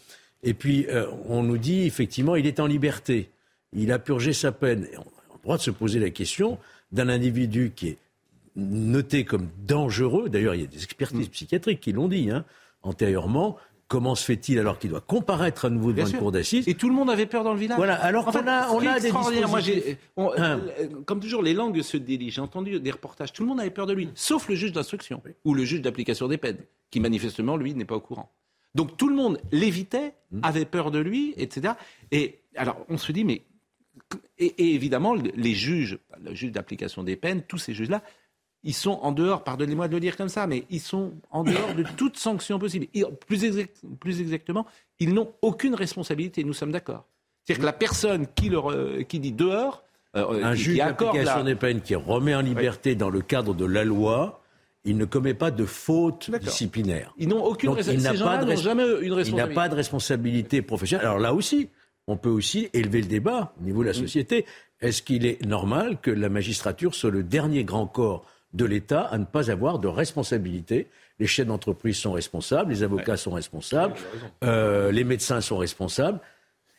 Et 0.43 0.53
puis, 0.53 0.87
euh, 0.87 1.07
on 1.27 1.43
nous 1.43 1.57
dit, 1.57 1.83
effectivement, 1.83 2.35
il 2.35 2.47
est 2.47 2.59
en 2.59 2.65
liberté. 2.65 3.29
Il 3.73 3.91
a 3.91 3.99
purgé 3.99 4.33
sa 4.33 4.51
peine. 4.51 4.87
on 4.97 5.01
a 5.01 5.35
le 5.35 5.43
droit 5.43 5.57
de 5.57 5.61
se 5.61 5.71
poser 5.71 5.99
la 5.99 6.09
question 6.09 6.57
d'un 6.91 7.09
individu 7.09 7.71
qui 7.75 7.89
est 7.89 7.97
noté 8.55 9.23
comme 9.23 9.49
dangereux. 9.65 10.29
D'ailleurs, 10.29 10.55
il 10.55 10.61
y 10.61 10.63
a 10.63 10.67
des 10.67 10.83
expertises 10.83 11.27
mm. 11.27 11.31
psychiatriques 11.31 11.79
qui 11.79 11.93
l'ont 11.93 12.07
dit 12.07 12.29
hein, 12.29 12.45
antérieurement. 12.83 13.57
Comment 13.91 14.15
se 14.15 14.23
fait-il 14.23 14.57
alors 14.57 14.79
qu'il 14.79 14.89
doit 14.89 15.01
comparaître 15.01 15.65
à 15.65 15.69
nouveau 15.69 15.91
devant 15.91 16.07
une 16.07 16.17
cour 16.17 16.31
d'assises 16.31 16.65
Et 16.65 16.75
tout 16.75 16.87
le 16.87 16.95
monde 16.95 17.09
avait 17.09 17.25
peur 17.25 17.43
dans 17.43 17.51
le 17.51 17.59
village. 17.59 17.75
Voilà, 17.75 17.95
alors 17.95 18.23
qu'on 18.23 18.47
a, 18.47 18.69
on 18.69 18.79
a 18.87 19.01
des 19.01 19.11
hein. 19.11 19.97
euh, 20.17 20.87
comme 21.05 21.19
toujours, 21.19 21.43
les 21.43 21.53
langues 21.53 21.81
se 21.81 21.97
délient. 21.97 22.31
J'ai 22.31 22.39
entendu 22.39 22.79
des 22.79 22.91
reportages, 22.91 23.33
tout 23.33 23.43
le 23.43 23.49
monde 23.49 23.59
avait 23.59 23.69
peur 23.69 23.87
de 23.87 23.91
lui, 23.91 24.07
sauf 24.15 24.47
le 24.47 24.55
juge 24.55 24.71
d'instruction 24.71 25.21
ou 25.43 25.53
le 25.53 25.65
juge 25.65 25.81
d'application 25.81 26.29
des 26.29 26.37
peines, 26.37 26.59
qui 26.89 27.01
manifestement, 27.01 27.57
lui, 27.57 27.73
n'est 27.73 27.83
pas 27.83 27.95
au 27.95 27.99
courant. 27.99 28.31
Donc 28.75 28.95
tout 28.95 29.09
le 29.09 29.15
monde 29.15 29.41
l'évitait, 29.51 30.13
mmh. 30.31 30.39
avait 30.43 30.63
peur 30.63 30.91
de 30.91 30.99
lui, 30.99 31.33
etc. 31.35 31.73
Et 32.13 32.39
alors 32.55 32.85
on 32.87 32.97
se 32.97 33.11
dit, 33.11 33.25
mais... 33.25 33.41
Et, 34.37 34.45
et 34.45 34.73
évidemment, 34.73 35.15
les 35.15 35.53
juges, 35.53 35.99
le 36.17 36.33
juge 36.33 36.53
d'application 36.53 37.03
des 37.03 37.17
peines, 37.17 37.43
tous 37.43 37.57
ces 37.57 37.73
juges-là, 37.73 38.01
ils 38.63 38.73
sont 38.73 38.99
en 39.01 39.11
dehors, 39.11 39.43
pardonnez-moi 39.43 39.87
de 39.87 39.93
le 39.93 39.99
dire 39.99 40.15
comme 40.15 40.29
ça, 40.29 40.45
mais 40.47 40.65
ils 40.69 40.79
sont 40.79 41.13
en 41.31 41.43
dehors 41.43 41.73
de 41.75 41.83
toute 41.97 42.17
sanction 42.17 42.59
possible. 42.59 42.87
plus, 43.27 44.21
exactement, 44.21 44.65
ils 44.99 45.13
n'ont 45.13 45.33
aucune 45.41 45.75
responsabilité, 45.75 46.43
nous 46.43 46.53
sommes 46.53 46.71
d'accord. 46.71 47.05
C'est-à-dire 47.43 47.61
que 47.61 47.65
la 47.65 47.73
personne 47.73 48.27
qui, 48.35 48.49
leur, 48.49 48.71
euh, 48.71 49.01
qui 49.01 49.19
dit 49.19 49.31
dehors, 49.31 49.83
euh, 50.15 50.43
un 50.43 50.53
juge 50.53 50.77
d'application 50.77 51.43
des 51.43 51.55
peines 51.55 51.81
qui 51.81 51.95
remet 51.95 52.35
en 52.35 52.41
liberté 52.41 52.95
dans 52.95 53.09
le 53.09 53.21
cadre 53.21 53.55
de 53.55 53.65
la 53.65 53.83
loi, 53.83 54.41
il 54.83 54.97
ne 54.97 55.05
commet 55.05 55.33
pas 55.33 55.51
de 55.51 55.65
faute 55.65 56.29
disciplinaire. 56.39 57.13
Ils 57.17 57.29
n'ont 57.29 57.43
aucune 57.43 57.69
responsabilité. 57.71 58.17
jamais 58.57 58.83
une 58.83 59.13
responsabilité. 59.13 59.29
Il 59.29 59.35
n'a 59.35 59.47
pas 59.47 59.69
de 59.69 59.75
responsabilité 59.75 60.61
professionnelle. 60.61 61.07
Alors 61.07 61.19
là 61.19 61.33
aussi, 61.33 61.69
on 62.07 62.17
peut 62.17 62.29
aussi 62.29 62.69
élever 62.73 63.01
le 63.01 63.07
débat 63.07 63.53
au 63.59 63.63
niveau 63.63 63.81
de 63.81 63.87
la 63.87 63.93
société. 63.93 64.45
Est-ce 64.81 65.01
qu'il 65.01 65.25
est 65.25 65.43
normal 65.45 65.99
que 66.01 66.11
la 66.11 66.29
magistrature 66.29 66.95
soit 66.95 67.11
le 67.11 67.23
dernier 67.23 67.63
grand 67.63 67.87
corps 67.87 68.25
de 68.53 68.65
l'État 68.65 69.01
à 69.03 69.17
ne 69.17 69.25
pas 69.25 69.49
avoir 69.49 69.79
de 69.79 69.87
responsabilité. 69.87 70.87
Les 71.19 71.27
chefs 71.27 71.47
d'entreprise 71.47 71.97
sont 71.97 72.11
responsables, 72.11 72.71
les 72.71 72.83
avocats 72.83 73.17
sont 73.17 73.31
responsables, 73.31 73.93
euh, 74.43 74.91
les 74.91 75.03
médecins 75.03 75.41
sont 75.41 75.57
responsables, 75.57 76.19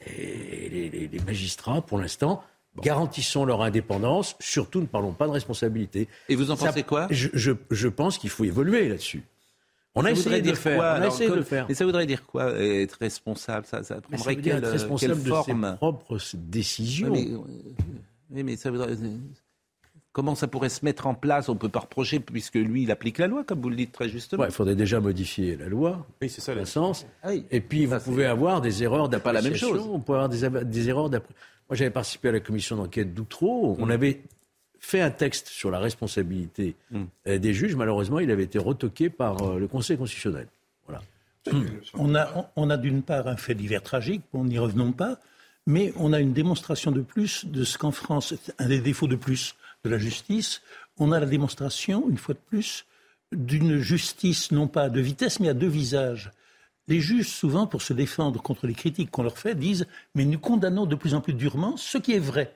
et 0.07 1.09
les, 1.13 1.21
magistrats, 1.21 1.81
pour 1.81 1.99
l'instant, 1.99 2.43
garantissons 2.83 3.45
leur 3.45 3.63
indépendance, 3.63 4.37
surtout 4.41 4.81
ne 4.81 4.87
parlons 4.87 5.13
pas 5.13 5.27
de 5.27 5.33
responsabilité. 5.33 6.09
Et 6.29 6.35
vous 6.35 6.51
en 6.51 6.57
pensez 6.57 6.83
quoi? 6.83 7.07
je, 7.11 7.89
pense 7.89 8.19
qu'il 8.19 8.31
faut 8.31 8.45
évoluer 8.45 8.89
là-dessus. 8.89 9.23
On 9.95 10.05
a 10.05 10.11
essayé 10.11 10.41
de 10.41 10.51
le 10.51 10.57
faire. 10.57 10.79
on 10.79 11.03
a 11.03 11.07
essayé 11.07 11.29
de 11.29 11.35
le 11.35 11.43
faire. 11.43 11.67
Mais 11.69 11.75
ça 11.75 11.85
voudrait 11.85 12.07
dire 12.07 12.25
quoi 12.25 12.53
être 12.59 12.99
responsable? 13.01 13.67
Ça, 13.67 13.83
ça 13.83 14.01
prendrait 14.01 14.37
quelle, 14.37 14.65
être 14.65 14.71
responsable 14.71 15.23
de 15.23 15.33
ses 15.45 15.77
propres 15.77 16.19
décisions. 16.35 17.13
Oui, 17.13 17.37
mais, 18.31 18.43
mais 18.43 18.57
ça 18.57 18.71
voudrait 18.71 18.97
Comment 20.13 20.35
ça 20.35 20.47
pourrait 20.47 20.69
se 20.69 20.85
mettre 20.85 21.07
en 21.07 21.15
place 21.15 21.49
On 21.49 21.55
ne 21.55 21.59
peut 21.59 21.71
pas 21.71 21.81
reprocher 21.81 22.21
puisque 22.21 22.57
lui, 22.57 22.83
il 22.83 22.91
applique 22.91 23.17
la 23.17 23.29
loi, 23.29 23.45
comme 23.45 23.63
vous 23.63 23.71
le 23.71 23.77
dites 23.77 23.93
très 23.93 24.11
justement. 24.11 24.45
il 24.45 24.51
faudrait 24.51 24.75
déjà 24.75 25.01
modifier 25.01 25.57
la 25.57 25.69
loi. 25.69 26.07
Oui, 26.21 26.29
c'est 26.29 26.43
ça. 26.43 26.55
Le 26.55 26.67
sens. 26.67 27.07
Ah 27.23 27.33
Et 27.51 27.61
puis, 27.61 27.87
vous 27.87 27.99
pouvez 27.99 28.27
avoir 28.27 28.61
des 28.61 28.83
erreurs 28.83 29.09
d'appréciation. 29.09 29.23
Pas 29.23 29.33
la 29.33 29.43
même 29.43 29.59
chose. 29.59 29.89
On 29.91 30.01
peut 30.01 30.13
avoir 30.13 30.29
des, 30.29 30.45
erreurs 30.89 31.09
d'appréciation. 31.09 31.49
Moi, 31.71 31.77
j'avais 31.77 31.91
participé 31.91 32.29
à 32.29 32.33
la 32.33 32.41
commission 32.41 32.77
d'enquête 32.77 33.15
d'Outreau. 33.15 33.77
On 33.79 33.87
mm. 33.87 33.91
avait 33.91 34.21
fait 34.81 35.01
un 35.01 35.11
texte 35.11 35.49
sur 35.49 35.71
la 35.71 35.79
responsabilité 35.79 36.77
mm. 36.91 37.03
euh, 37.29 37.39
des 37.39 37.55
juges. 37.55 37.75
Malheureusement, 37.75 38.19
il 38.19 38.31
avait 38.31 38.43
été 38.43 38.59
retoqué 38.59 39.09
par 39.09 39.41
euh, 39.43 39.59
le 39.59 39.67
Conseil 39.67 39.97
constitutionnel. 39.97 40.47
Voilà. 40.87 41.01
On 41.95 42.15
a, 42.15 42.51
on 42.55 42.69
a 42.69 42.77
d'une 42.77 43.03
part 43.03 43.29
un 43.29 43.37
fait 43.37 43.55
divers 43.55 43.83
tragique, 43.83 44.23
on 44.33 44.45
n'y 44.45 44.59
revenons 44.59 44.93
pas, 44.93 45.19
mais 45.67 45.93
on 45.97 46.13
a 46.13 46.21
une 46.21 46.33
démonstration 46.33 46.93
de 46.93 47.01
plus 47.01 47.47
de 47.47 47.65
ce 47.65 47.79
qu'en 47.79 47.91
France, 47.91 48.35
un 48.59 48.69
des 48.69 48.81
défauts 48.81 49.09
de 49.09 49.17
plus 49.17 49.57
de 49.85 49.91
la 49.91 49.99
justice, 49.99 50.63
on 50.99 51.13
a 51.13 51.21
la 51.21 51.27
démonstration, 51.27 52.09
une 52.09 52.19
fois 52.19 52.35
de 52.35 52.41
plus, 52.41 52.85
d'une 53.33 53.79
justice 53.79 54.53
non 54.53 54.69
pas 54.69 54.91
de 54.91 55.01
vitesse, 55.01 55.41
mais 55.41 55.49
à 55.49 55.55
deux 55.55 55.69
visages. 55.69 56.31
Les 56.89 57.01
juges, 57.01 57.29
souvent, 57.29 57.67
pour 57.67 57.83
se 57.83 57.93
défendre 57.93 58.43
contre 58.43 58.67
les 58.67 58.75
critiques 58.75 59.11
qu'on 59.11 59.23
leur 59.23 59.39
fait, 59.39 59.55
disent 59.55 59.87
Mais 60.15 60.25
nous 60.25 60.39
condamnons 60.39 60.87
de 60.87 60.97
plus 60.97 61.15
en 61.15 61.21
plus 61.21 61.35
durement 61.35 61.77
ce 61.77 61.99
qui 61.99 62.13
est 62.13 62.19
vrai. 62.19 62.55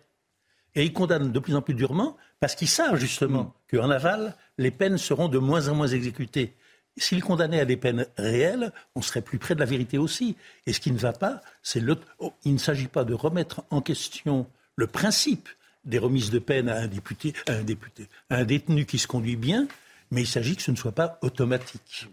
Et 0.74 0.84
ils 0.84 0.92
condamnent 0.92 1.32
de 1.32 1.38
plus 1.38 1.56
en 1.56 1.62
plus 1.62 1.74
durement 1.74 2.16
parce 2.38 2.54
qu'ils 2.54 2.68
savent 2.68 2.96
justement 2.96 3.54
mm. 3.72 3.76
qu'en 3.76 3.90
aval, 3.90 4.36
les 4.58 4.70
peines 4.70 4.98
seront 4.98 5.28
de 5.28 5.38
moins 5.38 5.68
en 5.68 5.74
moins 5.74 5.86
exécutées. 5.86 6.54
S'ils 6.98 7.22
condamnaient 7.22 7.60
à 7.60 7.64
des 7.64 7.76
peines 7.76 8.06
réelles, 8.16 8.72
on 8.94 9.02
serait 9.02 9.22
plus 9.22 9.38
près 9.38 9.54
de 9.54 9.60
la 9.60 9.66
vérité 9.66 9.98
aussi. 9.98 10.36
Et 10.66 10.72
ce 10.72 10.80
qui 10.80 10.90
ne 10.90 10.98
va 10.98 11.12
pas, 11.12 11.40
c'est 11.62 11.80
le. 11.80 11.96
Oh, 12.18 12.32
il 12.44 12.54
ne 12.54 12.58
s'agit 12.58 12.88
pas 12.88 13.04
de 13.04 13.14
remettre 13.14 13.64
en 13.70 13.80
question 13.80 14.46
le 14.76 14.86
principe 14.86 15.48
des 15.86 15.98
remises 15.98 16.30
de 16.30 16.38
peine 16.38 16.68
à 16.68 16.78
un 16.78 16.88
député, 16.88 17.32
à 17.48 17.52
un 17.52 17.62
député, 17.62 18.08
un 18.28 18.44
détenu 18.44 18.84
qui 18.84 18.98
se 18.98 19.06
conduit 19.06 19.36
bien, 19.36 19.66
mais 20.10 20.22
il 20.22 20.26
s'agit 20.26 20.56
que 20.56 20.62
ce 20.62 20.70
ne 20.70 20.76
soit 20.76 20.92
pas 20.92 21.18
automatique. 21.22 22.08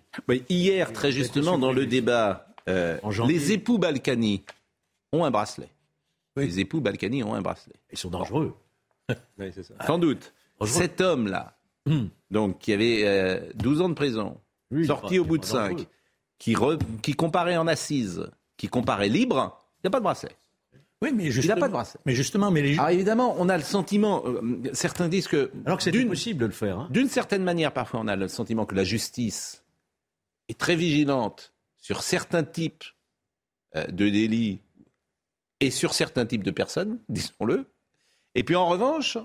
hier, 0.49 0.93
très 0.93 1.11
justement, 1.11 1.57
dans 1.57 1.73
le 1.73 1.85
débat, 1.85 2.47
euh, 2.69 2.97
les 3.27 3.51
époux 3.51 3.77
Balkany 3.77 4.43
ont 5.11 5.25
un 5.25 5.31
bracelet. 5.31 5.69
Les 6.35 6.59
époux 6.59 6.81
Balkany 6.81 7.23
ont 7.23 7.33
un 7.33 7.41
bracelet. 7.41 7.75
Ils 7.91 7.97
sont 7.97 8.09
dangereux. 8.09 8.55
Sans 9.85 9.99
doute. 9.99 10.33
Cet 10.65 11.01
homme-là, 11.01 11.57
hmm. 11.85 12.05
donc 12.31 12.59
qui 12.59 12.71
avait 12.71 13.51
12 13.55 13.81
euh, 13.81 13.83
ans 13.83 13.89
de 13.89 13.93
prison, 13.93 14.37
sorti 14.85 15.19
au 15.19 15.25
bout 15.25 15.37
de 15.37 15.45
5, 15.45 15.85
qui, 16.39 16.55
qui 17.01 17.13
comparait 17.13 17.57
en 17.57 17.67
assise, 17.67 18.27
qui 18.55 18.67
comparait 18.67 19.09
libre, 19.09 19.59
il 19.77 19.81
n'y 19.83 19.87
a 19.89 19.91
pas 19.91 19.99
de 19.99 20.03
bracelet. 20.03 20.35
Oui, 21.03 21.11
mais 21.13 21.25
Il 21.25 21.47
n'a 21.47 21.55
pas 21.55 21.67
de 21.67 21.73
bracelet. 21.73 21.99
Mais 22.05 22.13
justement, 22.15 22.49
mais 22.49 22.61
les... 22.61 22.73
Alors 22.73 22.89
évidemment, 22.89 23.35
on 23.37 23.49
a 23.49 23.57
le 23.57 23.63
sentiment, 23.63 24.23
euh, 24.25 24.41
certains 24.73 25.09
disent 25.09 25.27
que... 25.27 25.51
Alors 25.65 25.77
que 25.77 25.83
c'est 25.83 25.95
impossible 25.97 26.39
de 26.39 26.45
le 26.45 26.51
faire. 26.51 26.79
hein. 26.79 26.87
D'une 26.91 27.09
certaine 27.09 27.43
manière, 27.43 27.71
parfois, 27.73 27.99
on 27.99 28.07
a 28.07 28.15
le 28.15 28.27
sentiment 28.27 28.65
que 28.65 28.75
la 28.75 28.83
justice 28.83 29.63
est 30.49 30.57
très 30.57 30.75
vigilante 30.75 31.53
sur 31.77 32.01
certains 32.03 32.43
types 32.43 32.83
euh, 33.75 33.85
de 33.87 34.09
délits 34.09 34.59
et 35.59 35.71
sur 35.71 35.93
certains 35.93 36.25
types 36.25 36.43
de 36.43 36.51
personnes, 36.51 36.99
disons-le. 37.09 37.65
Et 38.35 38.43
puis 38.43 38.55
en 38.55 38.67
revanche, 38.67 39.17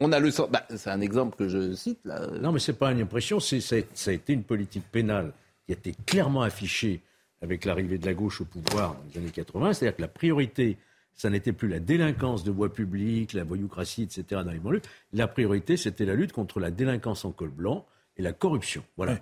on 0.00 0.12
a 0.12 0.18
le 0.18 0.30
sens. 0.30 0.48
bah, 0.50 0.66
c'est 0.74 0.90
un 0.90 1.00
exemple 1.00 1.36
que 1.36 1.48
je 1.48 1.74
cite 1.74 2.00
là. 2.04 2.26
Non, 2.40 2.52
mais 2.52 2.58
c'est 2.58 2.72
pas 2.72 2.90
une 2.90 3.00
impression, 3.00 3.38
c'est, 3.40 3.60
ça 3.60 3.76
a 3.76 4.12
été 4.12 4.32
une 4.32 4.42
politique 4.42 4.84
pénale 4.90 5.32
qui 5.66 5.72
a 5.72 5.74
été 5.76 5.94
clairement 6.06 6.42
affichée 6.42 7.00
avec 7.40 7.64
l'arrivée 7.64 7.98
de 7.98 8.06
la 8.06 8.14
gauche 8.14 8.40
au 8.40 8.44
pouvoir 8.44 8.94
dans 8.94 9.00
les 9.14 9.18
années 9.18 9.30
80. 9.30 9.72
C'est-à-dire 9.72 9.96
que 9.96 10.02
la 10.02 10.08
priorité, 10.08 10.76
ça 11.14 11.30
n'était 11.30 11.52
plus 11.52 11.68
la 11.68 11.78
délinquance 11.78 12.44
de 12.44 12.50
voie 12.50 12.72
publique, 12.72 13.32
la 13.32 13.44
voyoucratie, 13.44 14.02
etc. 14.02 14.42
dans 14.44 14.50
les 14.52 14.58
banlieues. 14.58 14.80
La 15.12 15.28
priorité, 15.28 15.76
c'était 15.76 16.04
la 16.04 16.14
lutte 16.14 16.32
contre 16.32 16.58
la 16.60 16.70
délinquance 16.70 17.24
en 17.24 17.32
col 17.32 17.50
blanc 17.50 17.86
et 18.16 18.22
la 18.22 18.32
corruption. 18.32 18.82
Voilà. 18.96 19.18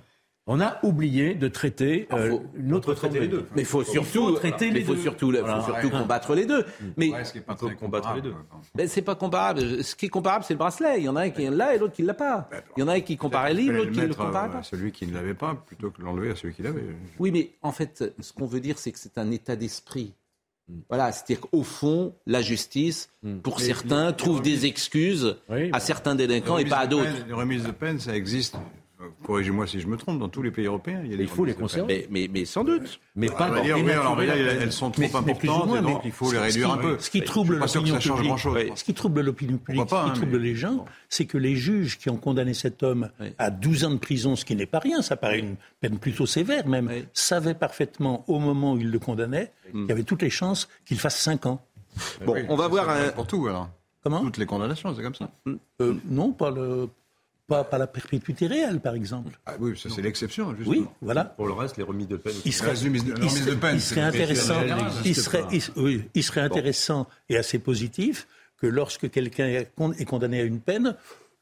On 0.46 0.60
a 0.60 0.80
oublié 0.84 1.34
de 1.34 1.46
traiter 1.46 2.08
euh, 2.12 2.30
faut- 2.30 2.42
une 2.56 2.72
autre 2.72 2.94
forme 2.94 3.12
de- 3.12 3.44
Mais 3.54 3.62
il 3.62 3.64
faut 3.64 3.84
surtout, 3.84 4.28
faut 4.28 4.32
traiter 4.32 4.68
mais 4.68 4.78
les 4.80 4.84
faut 4.84 4.94
deux. 4.94 5.00
surtout, 5.02 5.30
faut 5.30 5.62
surtout 5.62 5.86
Ouais. 5.86 5.90
combattre 6.00 6.34
les 6.34 6.46
deux. 6.46 6.64
Mais 6.96 7.10
Ouais, 7.10 7.24
ce 7.24 7.32
qui 7.32 7.38
est 7.38 7.42
pas 7.42 7.54
combattre 7.54 8.14
les 8.14 8.22
deux. 8.22 8.34
ben, 8.74 8.88
c'est 8.88 9.02
pas 9.02 9.14
comparable. 9.14 9.84
Ce 9.84 9.94
qui 9.94 10.06
est 10.06 10.08
comparable, 10.08 10.44
c'est 10.44 10.54
le 10.54 10.58
bracelet. 10.58 10.98
Il 10.98 11.04
y 11.04 11.08
en 11.08 11.14
a 11.14 11.22
un 11.24 11.30
qui 11.30 11.46
l'a 11.48 11.74
et 11.74 11.78
l'autre 11.78 11.92
qui 11.92 12.02
l'a 12.02 12.14
pas. 12.14 12.48
Il 12.76 12.80
y 12.80 12.82
en 12.82 12.88
a 12.88 12.94
un 12.94 13.00
qui 13.00 13.12
les 13.12 13.18
livres, 13.18 13.30
fallait 13.30 13.62
l'autre 13.70 13.90
qui 13.92 14.00
ne 14.00 14.06
le 14.06 14.14
compare 14.14 14.44
euh, 14.46 14.52
pas. 14.52 14.58
à 14.58 14.62
celui 14.64 14.90
qui 14.90 15.06
ne 15.06 15.14
l'avait 15.14 15.34
pas 15.34 15.54
plutôt 15.54 15.90
que 15.90 16.02
l'enlever 16.02 16.30
à 16.30 16.36
celui 16.36 16.54
qui 16.54 16.62
l'avait. 16.62 16.82
Oui, 17.20 17.30
mais 17.30 17.50
en 17.62 17.70
fait, 17.70 18.12
ce 18.18 18.32
qu'on 18.32 18.46
veut 18.46 18.60
dire, 18.60 18.78
c'est 18.78 18.90
que 18.90 18.98
c'est 18.98 19.18
un 19.18 19.30
état 19.30 19.54
d'esprit. 19.54 20.14
Voilà, 20.88 21.12
c'est-à-dire 21.12 21.40
qu'au 21.40 21.62
fond, 21.62 22.14
la 22.26 22.42
justice, 22.42 23.10
pour 23.42 23.58
Mais 23.58 23.64
certains, 23.66 24.10
les- 24.10 24.16
trouve 24.16 24.42
des 24.42 24.66
excuses 24.66 25.36
Oui, 25.48 25.70
à 25.72 25.80
certains 25.80 26.14
délinquants 26.14 26.58
et 26.58 26.64
pas 26.64 26.78
à 26.78 26.86
d'autres. 26.86 27.10
Les 27.26 27.32
remises 27.34 27.64
de 27.64 27.70
peine, 27.72 27.98
ça 27.98 28.14
existe. 28.16 28.56
Euh, 29.02 29.04
Corrigez-moi 29.24 29.66
si 29.66 29.80
je 29.80 29.86
me 29.86 29.96
trompe, 29.96 30.18
dans 30.18 30.28
tous 30.28 30.42
les 30.42 30.50
pays 30.50 30.66
européens, 30.66 31.00
il 31.04 31.10
y 31.10 31.14
a 31.14 31.16
des 31.16 31.22
Il 31.24 31.28
faut 31.28 31.44
les 31.44 31.54
conserver. 31.54 32.06
Mais, 32.10 32.22
mais, 32.26 32.30
mais 32.32 32.44
sans 32.44 32.64
doute. 32.64 33.00
Mais 33.16 33.30
On 33.30 33.34
pas 33.36 33.48
va 33.48 33.56
dans 33.58 33.62
dire, 33.64 33.76
oui, 33.76 33.82
dénaturer 33.82 34.00
alors, 34.06 34.16
mais 34.16 34.26
là, 34.26 34.36
la 34.36 34.52
elles- 34.62 34.72
sont 34.72 34.90
trop 34.90 35.00
Mais- 35.02 35.14
importantes, 35.16 35.66
moins, 35.66 35.78
et 35.78 35.82
donc 35.82 36.00
mais 36.04 36.08
il 36.10 36.12
faut 36.12 36.30
les 36.32 36.38
réduire 36.38 36.66
qui- 36.68 36.72
un 36.72 36.76
peu. 36.78 36.96
Ce 36.98 37.10
qui 37.10 37.22
trouble 37.22 37.56
l'opinion 37.58 37.98
publique, 37.98 38.38
ce 38.76 38.84
qui 38.84 38.94
trouble 38.94 39.20
l'opinion 39.22 39.58
publique, 39.58 39.88
pas, 39.88 40.00
ce 40.00 40.04
qui 40.04 40.10
hein, 40.10 40.14
trouble 40.14 40.36
les 40.38 40.54
gens, 40.54 40.84
c'est 41.08 41.24
que 41.26 41.38
les 41.38 41.56
juges 41.56 41.98
qui 41.98 42.10
ont 42.10 42.16
condamné 42.16 42.54
cet 42.54 42.82
homme 42.82 43.10
Oui. 43.20 43.28
à 43.38 43.50
12 43.50 43.84
ans 43.84 43.90
de 43.90 43.96
prison, 43.98 44.36
ce 44.36 44.44
qui 44.44 44.54
n'est 44.56 44.66
pas 44.66 44.78
rien, 44.80 45.02
ça 45.02 45.16
paraît 45.16 45.40
une 45.40 45.56
peine 45.80 45.98
plutôt 45.98 46.26
sévère 46.26 46.66
même, 46.68 46.88
Oui. 46.88 47.04
savaient 47.12 47.54
parfaitement 47.54 48.24
au 48.28 48.38
moment 48.38 48.74
où 48.74 48.78
il 48.78 48.90
le 48.90 48.98
condamnait 48.98 49.52
qu'il 49.72 49.86
y 49.86 49.92
avait 49.92 50.02
toutes 50.04 50.22
les 50.22 50.30
chances 50.30 50.68
qu'il 50.84 50.98
fasse 50.98 51.18
5 51.20 51.46
ans. 51.46 51.62
Bon, 52.24 52.34
Oui, 52.34 52.40
on 52.48 52.54
va 52.56 52.68
voir 52.68 53.12
Pour 53.14 53.26
tout, 53.26 53.46
alors. 53.48 53.68
Comment? 54.02 54.20
Toutes 54.22 54.38
les 54.38 54.46
condamnations, 54.46 54.94
c'est 54.96 55.02
comme 55.02 55.14
ça. 55.14 55.30
Euh, 55.80 55.94
Non, 56.08 56.32
pas, 56.32 56.50
le, 56.50 56.88
pas, 57.50 57.64
pas 57.64 57.78
la 57.78 57.86
perpétuité 57.88 58.46
réelle, 58.46 58.78
par 58.80 58.94
exemple. 58.94 59.38
Ah 59.44 59.54
oui, 59.58 59.76
ça 59.76 59.88
c'est 59.94 60.02
l'exception, 60.02 60.54
justement. 60.56 60.70
Oui, 60.70 60.86
voilà. 61.02 61.24
Pour 61.24 61.46
le 61.48 61.52
reste, 61.52 61.76
les 61.76 61.82
remises 61.82 62.08
de 62.08 62.16
peine. 62.16 62.32
Il 62.44 62.52
serait, 62.52 62.74
de- 62.74 63.24
il 63.24 63.58
peine, 63.58 63.74
il 63.76 63.80
serait 63.80 64.00
intéressant, 64.02 64.60
il 65.04 65.14
serait, 65.16 65.44
il- 65.52 65.62
oui, 65.76 66.04
il 66.14 66.22
serait 66.22 66.40
intéressant 66.42 67.06
et 67.28 67.36
assez 67.36 67.58
positif 67.58 68.28
que 68.56 68.66
lorsque 68.68 69.10
quelqu'un 69.10 69.46
est 69.48 70.04
condamné 70.04 70.40
à 70.40 70.44
une 70.44 70.60
peine, 70.60 70.94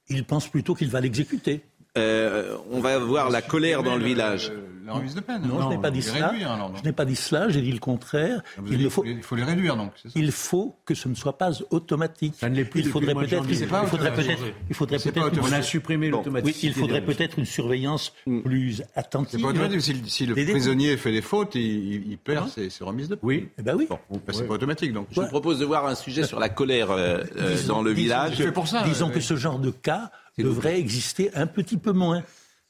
il 0.08 0.24
pense 0.24 0.48
plutôt 0.48 0.74
qu'il 0.74 0.88
va 0.90 1.00
l'exécuter. 1.00 1.60
Euh, 1.96 2.56
on 2.70 2.80
va 2.80 2.98
voir 2.98 3.30
la 3.30 3.42
colère 3.42 3.82
dans 3.82 3.96
le 3.96 4.04
village. 4.04 4.52
La 4.88 4.94
remise 4.94 5.14
de 5.14 5.20
peine. 5.20 5.42
Non, 5.42 5.60
je 5.60 5.68
n'ai 5.68 5.82
pas 5.82 5.90
dit 5.90 6.00
cela. 6.00 6.28
réduire, 6.28 6.50
alors, 6.50 6.72
Je 6.74 6.82
n'ai 6.82 6.92
pas 6.92 7.04
dit 7.04 7.14
cela, 7.14 7.50
j'ai 7.50 7.60
dit 7.60 7.72
le 7.72 7.78
contraire. 7.78 8.40
Vous 8.56 8.72
Il, 8.72 8.88
faut, 8.88 9.04
il 9.04 9.22
faut 9.22 9.36
les 9.36 9.44
réduire, 9.44 9.76
donc. 9.76 9.92
ça 10.02 10.08
il 10.14 10.32
faut 10.32 10.76
que 10.86 10.94
ce 10.94 11.10
ne 11.10 11.14
soit 11.14 11.36
pas 11.36 11.50
automatique. 11.70 12.34
Ça 12.38 12.48
ne 12.48 12.56
l'est 12.56 12.64
plus 12.64 12.80
il 12.80 12.88
faudrait 12.88 13.14
peut-être, 13.14 13.44
il 13.50 13.66
faudrait 13.66 13.84
automatique. 13.84 14.38
peut-être, 14.38 14.54
il 14.70 14.74
faudrait 14.74 14.98
peut-être, 14.98 15.40
On 15.42 15.52
a 15.52 15.60
supprimé 15.60 16.06
oui, 16.06 16.12
l'automaticité. 16.12 16.66
il 16.68 16.72
faudrait 16.72 17.04
peut-être 17.04 17.38
une 17.38 17.44
surveillance 17.44 18.14
plus 18.44 18.82
attentive. 18.94 19.38
C'est 19.38 19.42
pas 19.42 19.48
automatique. 19.48 19.82
Si, 19.82 20.02
si 20.06 20.24
le 20.26 20.34
prisonnier 20.34 20.96
fait 20.96 21.12
des 21.12 21.22
fautes, 21.22 21.54
il, 21.54 22.16
perd 22.16 22.46
Hein 22.46 22.50
ses, 22.54 22.70
ses 22.70 22.84
remises 22.84 23.10
de 23.10 23.16
peine. 23.16 23.28
Oui. 23.28 23.48
Eh 23.58 23.62
ben 23.62 23.76
oui. 23.76 23.88
C'est 24.30 24.46
pas 24.46 24.54
automatique, 24.54 24.94
donc. 24.94 25.08
Je 25.10 25.20
vous 25.20 25.26
propose 25.26 25.58
de 25.58 25.66
voir 25.66 25.86
un 25.86 25.96
sujet 25.96 26.22
sur 26.22 26.40
la 26.40 26.48
colère 26.48 26.90
euh, 26.92 27.24
euh, 27.36 27.56
dans 27.66 27.82
le 27.82 27.90
village. 27.90 28.36
Je 28.38 28.44
fais 28.44 28.52
pour 28.52 28.68
ça. 28.68 28.84
Disons 28.84 29.10
que 29.10 29.20
ce 29.20 29.36
genre 29.36 29.58
de 29.58 29.70
cas 29.70 30.10
devrait 30.38 30.78
exister 30.78 31.30
un 31.34 31.46
petit 31.46 31.76
peu 31.76 31.92
moins. 31.92 32.22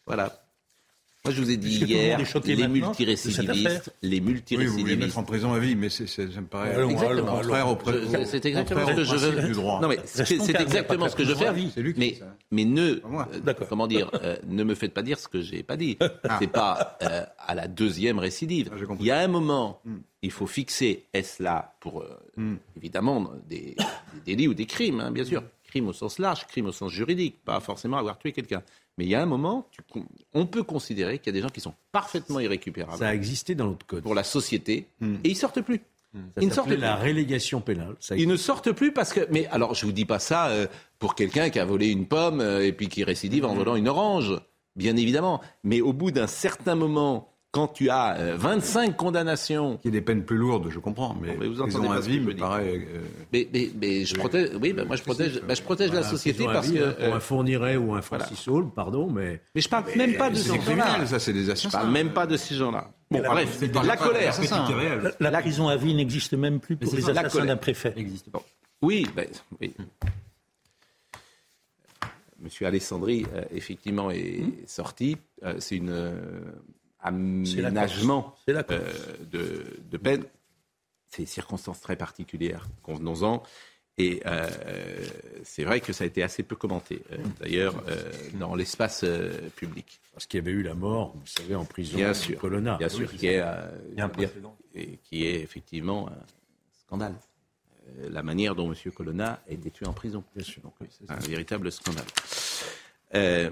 Voilà. 0.06 0.42
Moi, 1.24 1.34
je 1.34 1.42
vous 1.42 1.50
ai 1.50 1.56
dit 1.58 1.80
le 1.80 1.86
hier, 1.88 2.24
choqué 2.26 2.54
les 2.54 2.68
multirécidivistes, 2.68 3.92
les 4.02 4.08
Oui, 4.08 4.16
vous 4.18 4.24
voulez 4.24 4.32
multirécidivistes. 4.32 4.98
mettre 5.00 5.18
en 5.18 5.24
prison 5.24 5.52
à 5.52 5.58
vie, 5.58 5.74
mais 5.76 5.90
c'est, 5.90 6.06
c'est- 6.06 6.30
ça 6.30 6.40
me 6.40 6.46
paraît 6.46 6.70
Exactement. 6.88 7.42
Je- 7.42 8.24
c'est 8.24 8.46
exactement 8.46 8.86
ce 8.86 8.92
que 8.94 9.04
je 9.04 9.14
veux. 9.16 9.32
principe 9.32 9.46
du 9.46 9.52
droit. 9.52 9.80
Non, 9.82 9.88
mais 9.88 9.98
c'est 10.06 10.30
exactement 10.60 11.08
ce 11.08 11.16
que 11.16 11.24
je 11.24 11.28
veux 11.30 11.34
faire. 11.34 11.54
Mais, 11.96 12.18
mais 12.50 12.64
ne, 12.64 12.82
euh, 12.82 13.54
comment 13.68 13.86
dire, 13.88 14.10
euh, 14.22 14.36
ne 14.46 14.62
me 14.64 14.74
faites 14.74 14.94
pas 14.94 15.02
dire 15.02 15.18
ce 15.18 15.28
que 15.28 15.42
j'ai 15.42 15.62
pas 15.62 15.76
dit. 15.76 15.98
C'est 16.38 16.46
pas 16.46 16.96
euh, 17.02 17.24
à 17.38 17.54
la 17.54 17.66
deuxième 17.68 18.18
récidive. 18.20 18.70
Ah. 18.72 18.94
Il 18.98 19.04
y 19.06 19.10
a 19.10 19.18
un 19.18 19.28
moment, 19.28 19.82
il 20.22 20.30
faut 20.30 20.46
fixer, 20.46 21.04
est-ce 21.12 21.42
là 21.42 21.74
pour, 21.80 22.00
euh, 22.00 22.16
Hmm. 22.36 22.54
évidemment, 22.76 23.32
des, 23.48 23.74
des 24.24 24.36
délits 24.36 24.46
ou 24.48 24.54
des 24.54 24.66
crimes, 24.66 25.00
hein, 25.00 25.10
bien 25.10 25.24
sûr. 25.24 25.42
Crime 25.68 25.86
au 25.88 25.92
sens 25.92 26.18
large, 26.18 26.46
crime 26.46 26.66
au 26.66 26.72
sens 26.72 26.90
juridique, 26.90 27.44
pas 27.44 27.60
forcément 27.60 27.98
avoir 27.98 28.18
tué 28.18 28.32
quelqu'un. 28.32 28.62
Mais 28.96 29.04
il 29.04 29.10
y 29.10 29.14
a 29.14 29.22
un 29.22 29.26
moment, 29.26 29.68
tu 29.70 29.80
on 30.34 30.46
peut 30.46 30.64
considérer 30.64 31.18
qu'il 31.18 31.26
y 31.26 31.36
a 31.36 31.38
des 31.38 31.42
gens 31.42 31.50
qui 31.52 31.60
sont 31.60 31.74
parfaitement 31.92 32.40
irrécupérables 32.40 32.98
Ça 32.98 33.08
a 33.08 33.14
existé 33.14 33.54
dans 33.54 33.66
notre 33.66 33.86
code. 33.86 34.02
pour 34.02 34.14
la 34.14 34.24
société 34.24 34.88
Hmm. 35.00 35.16
et 35.22 35.28
ils 35.30 35.36
sortent 35.36 35.60
plus. 35.60 35.80
Ça 36.14 36.18
Ils 36.40 36.48
ne 36.48 36.52
sortent 36.54 36.68
plus. 36.68 36.78
la 36.78 36.96
relégation 36.96 37.60
pénale. 37.60 37.94
Ça 38.00 38.16
Ils 38.16 38.26
ne 38.26 38.36
sortent 38.36 38.72
plus 38.72 38.92
parce 38.92 39.12
que. 39.12 39.28
Mais 39.30 39.46
alors, 39.48 39.74
je 39.74 39.84
vous 39.86 39.92
dis 39.92 40.06
pas 40.06 40.18
ça 40.18 40.48
euh, 40.48 40.66
pour 40.98 41.14
quelqu'un 41.14 41.50
qui 41.50 41.58
a 41.60 41.64
volé 41.66 41.88
une 41.90 42.06
pomme 42.06 42.40
euh, 42.40 42.64
et 42.66 42.72
puis 42.72 42.88
qui 42.88 43.04
récidive 43.04 43.44
en 43.44 43.54
volant 43.54 43.76
une 43.76 43.88
orange, 43.88 44.34
bien 44.74 44.96
évidemment. 44.96 45.40
Mais 45.64 45.80
au 45.82 45.92
bout 45.92 46.10
d'un 46.10 46.26
certain 46.26 46.74
moment, 46.74 47.30
quand 47.50 47.68
tu 47.68 47.88
as 47.88 48.16
euh, 48.18 48.36
25 48.36 48.94
condamnations, 48.96 49.78
Qu'il 49.78 49.92
y 49.92 49.96
ait 49.96 50.00
des 50.00 50.04
peines 50.04 50.24
plus 50.24 50.36
lourdes, 50.36 50.68
je 50.70 50.78
comprends, 50.78 51.16
mais, 51.20 51.34
Mais 51.38 51.48
vous 51.48 51.60
entendez 51.62 51.86
à 51.86 51.94
pas 51.94 52.00
vie 52.00 52.16
je 52.16 52.20
me 52.20 52.36
paraît. 52.36 52.86
euh, 52.94 53.00
mais, 53.32 53.48
mais, 53.52 53.70
mais 53.80 54.04
je 54.04 54.14
protège. 54.16 54.50
Oui, 54.60 54.74
moi 54.86 54.96
je 54.96 55.02
protège. 55.02 55.40
je 55.48 55.62
protège 55.62 55.92
la 55.92 56.02
société 56.02 56.44
parce 56.44 56.68
avis, 56.68 56.78
que. 56.78 56.84
hein, 56.84 56.94
Pour 56.98 57.04
euh, 57.14 57.16
un 57.16 57.20
Fourniret 57.20 57.76
ou 57.76 57.94
un 57.94 58.02
Francis 58.02 58.46
Hall, 58.48 58.68
pardon, 58.74 59.10
mais. 59.10 59.40
mais 59.54 59.60
je 59.62 59.68
parle 59.68 59.84
même 59.96 60.16
pas 60.16 60.28
de 60.30 60.34
ces 60.36 60.48
gens-là. 60.48 60.60
criminels, 60.62 61.08
ça, 61.08 61.18
c'est 61.18 61.32
des 61.32 61.44
Je 61.44 61.50
assassins. 61.52 61.78
parle 61.78 61.90
même 61.90 62.12
pas 62.12 62.26
de 62.26 62.36
ces 62.36 62.54
gens-là. 62.54 62.90
Bon, 63.10 63.22
la- 63.22 63.28
bref, 63.30 63.60
la 63.62 63.68
pas- 63.68 63.96
colère. 63.96 64.36
réel. 64.76 65.14
La, 65.18 65.30
La- 65.30 65.40
prison 65.40 65.68
à 65.68 65.76
vie 65.76 65.94
n'existe 65.94 66.34
même 66.34 66.60
plus 66.60 66.76
pour 66.76 66.90
c'est 66.90 66.96
les 66.98 67.02
la 67.02 67.08
assassins 67.20 67.28
colère. 67.30 67.46
d'un 67.46 67.56
préfet. 67.56 67.94
Existe 67.96 68.30
pas. 68.30 68.42
Oui, 68.82 69.06
ben, 69.16 69.26
oui. 69.60 69.72
Monsieur 72.40 72.66
Alessandri, 72.66 73.26
euh, 73.34 73.42
effectivement, 73.52 74.10
est 74.10 74.42
sorti. 74.66 75.16
Euh, 75.42 75.54
c'est 75.58 75.76
une 75.76 75.90
euh, 75.90 76.12
la 76.12 76.52
aménagement 77.00 78.34
la 78.46 78.64
euh, 78.70 78.92
de, 79.30 79.64
de 79.90 79.96
peine. 79.96 80.24
C'est 81.10 81.26
circonstances 81.26 81.80
très 81.80 81.96
particulières, 81.96 82.66
convenons-en. 82.82 83.42
Et 84.00 84.22
euh, 84.26 84.48
c'est 85.42 85.64
vrai 85.64 85.80
que 85.80 85.92
ça 85.92 86.04
a 86.04 86.06
été 86.06 86.22
assez 86.22 86.44
peu 86.44 86.54
commenté, 86.54 87.02
euh, 87.10 87.16
d'ailleurs, 87.40 87.82
euh, 87.88 88.12
dans 88.34 88.54
l'espace 88.54 89.00
euh, 89.02 89.32
public. 89.56 90.00
Parce 90.12 90.26
qu'il 90.26 90.38
y 90.38 90.40
avait 90.42 90.52
eu 90.52 90.62
la 90.62 90.74
mort, 90.74 91.14
vous 91.16 91.26
savez, 91.26 91.56
en 91.56 91.64
prison 91.64 91.96
Bien 91.96 92.10
de 92.10 92.14
sûr. 92.14 92.38
Colonna. 92.38 92.76
Bien 92.76 92.88
sûr, 92.88 93.10
qui 93.10 93.26
est, 93.26 93.40
euh, 93.40 93.66
Il 93.90 93.98
y 93.98 94.00
a 94.00 94.04
un 94.04 94.12
je 94.16 94.20
veux 94.26 94.40
dire, 94.40 94.98
qui 95.02 95.24
est 95.24 95.40
effectivement 95.40 96.08
un 96.08 96.22
scandale. 96.86 97.14
Euh, 97.98 98.08
la 98.10 98.22
manière 98.22 98.54
dont 98.54 98.72
M. 98.72 98.92
Colonna 98.92 99.40
a 99.48 99.52
été 99.52 99.70
tué 99.72 99.86
en 99.86 99.92
prison. 99.92 100.22
Bien 100.36 100.44
sûr. 100.44 100.62
Donc, 100.62 100.74
oui, 100.80 100.86
c'est 100.90 101.10
un 101.10 101.16
véritable 101.16 101.72
scandale. 101.72 102.04
Euh, 103.14 103.50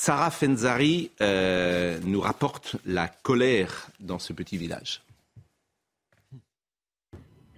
Sarah 0.00 0.30
Fenzari 0.30 1.10
euh, 1.20 1.98
nous 2.04 2.20
rapporte 2.20 2.76
la 2.86 3.08
colère 3.08 3.88
dans 3.98 4.20
ce 4.20 4.32
petit 4.32 4.56
village. 4.56 5.02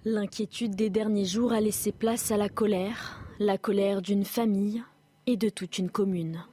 L'inquiétude 0.05 0.75
des 0.75 0.89
derniers 0.89 1.25
jours 1.25 1.53
a 1.53 1.61
laissé 1.61 1.91
place 1.91 2.31
à 2.31 2.37
la 2.37 2.49
colère, 2.49 3.21
la 3.37 3.59
colère 3.59 4.01
d'une 4.01 4.25
famille 4.25 4.81
et 5.27 5.37
de 5.37 5.49
toute 5.49 5.77
une 5.77 5.91
commune. 5.91 6.43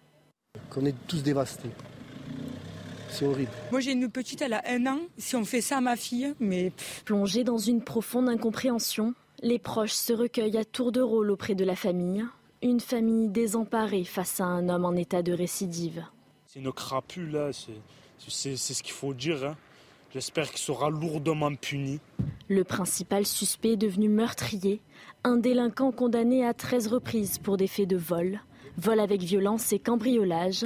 qu'on 0.68 0.84
est 0.84 0.94
tous 1.06 1.22
dévastés. 1.22 1.70
C'est 3.08 3.24
horrible. 3.24 3.50
Moi 3.70 3.80
j'ai 3.80 3.92
une 3.92 4.10
petite, 4.10 4.42
elle 4.42 4.52
a 4.52 4.62
un 4.66 4.86
an. 4.86 4.98
Si 5.16 5.36
on 5.36 5.46
fait 5.46 5.62
ça 5.62 5.78
à 5.78 5.80
ma 5.80 5.96
fille, 5.96 6.34
mais 6.38 6.68
pff, 6.68 7.02
Plongés 7.06 7.44
dans 7.44 7.56
une 7.56 7.82
profonde 7.82 8.28
incompréhension, 8.28 9.14
les 9.42 9.58
proches 9.58 9.94
se 9.94 10.12
recueillent 10.12 10.58
à 10.58 10.66
tour 10.66 10.92
de 10.92 11.00
rôle 11.00 11.30
auprès 11.30 11.54
de 11.54 11.64
la 11.64 11.76
famille, 11.76 12.26
une 12.62 12.80
famille 12.80 13.28
désemparée 13.28 14.04
face 14.04 14.40
à 14.40 14.44
un 14.44 14.68
homme 14.68 14.84
en 14.84 14.94
état 14.94 15.22
de 15.22 15.32
récidive. 15.32 16.04
C'est 16.46 16.60
une 16.60 16.72
crapule, 16.72 17.30
là. 17.32 17.52
c'est- 17.52 17.72
C'est 18.26 18.56
c'est 18.56 18.74
ce 18.74 18.82
qu'il 18.82 18.92
faut 18.94 19.14
dire. 19.14 19.44
hein. 19.44 19.56
J'espère 20.12 20.48
qu'il 20.50 20.58
sera 20.58 20.90
lourdement 20.90 21.54
puni. 21.54 22.00
Le 22.48 22.64
principal 22.64 23.24
suspect 23.26 23.74
est 23.74 23.76
devenu 23.76 24.08
meurtrier, 24.08 24.80
un 25.22 25.36
délinquant 25.36 25.92
condamné 25.92 26.44
à 26.44 26.52
13 26.52 26.88
reprises 26.88 27.38
pour 27.38 27.56
des 27.58 27.68
faits 27.68 27.86
de 27.88 27.96
vol, 27.96 28.40
vol 28.76 28.98
avec 28.98 29.22
violence 29.22 29.72
et 29.72 29.78
cambriolage. 29.78 30.64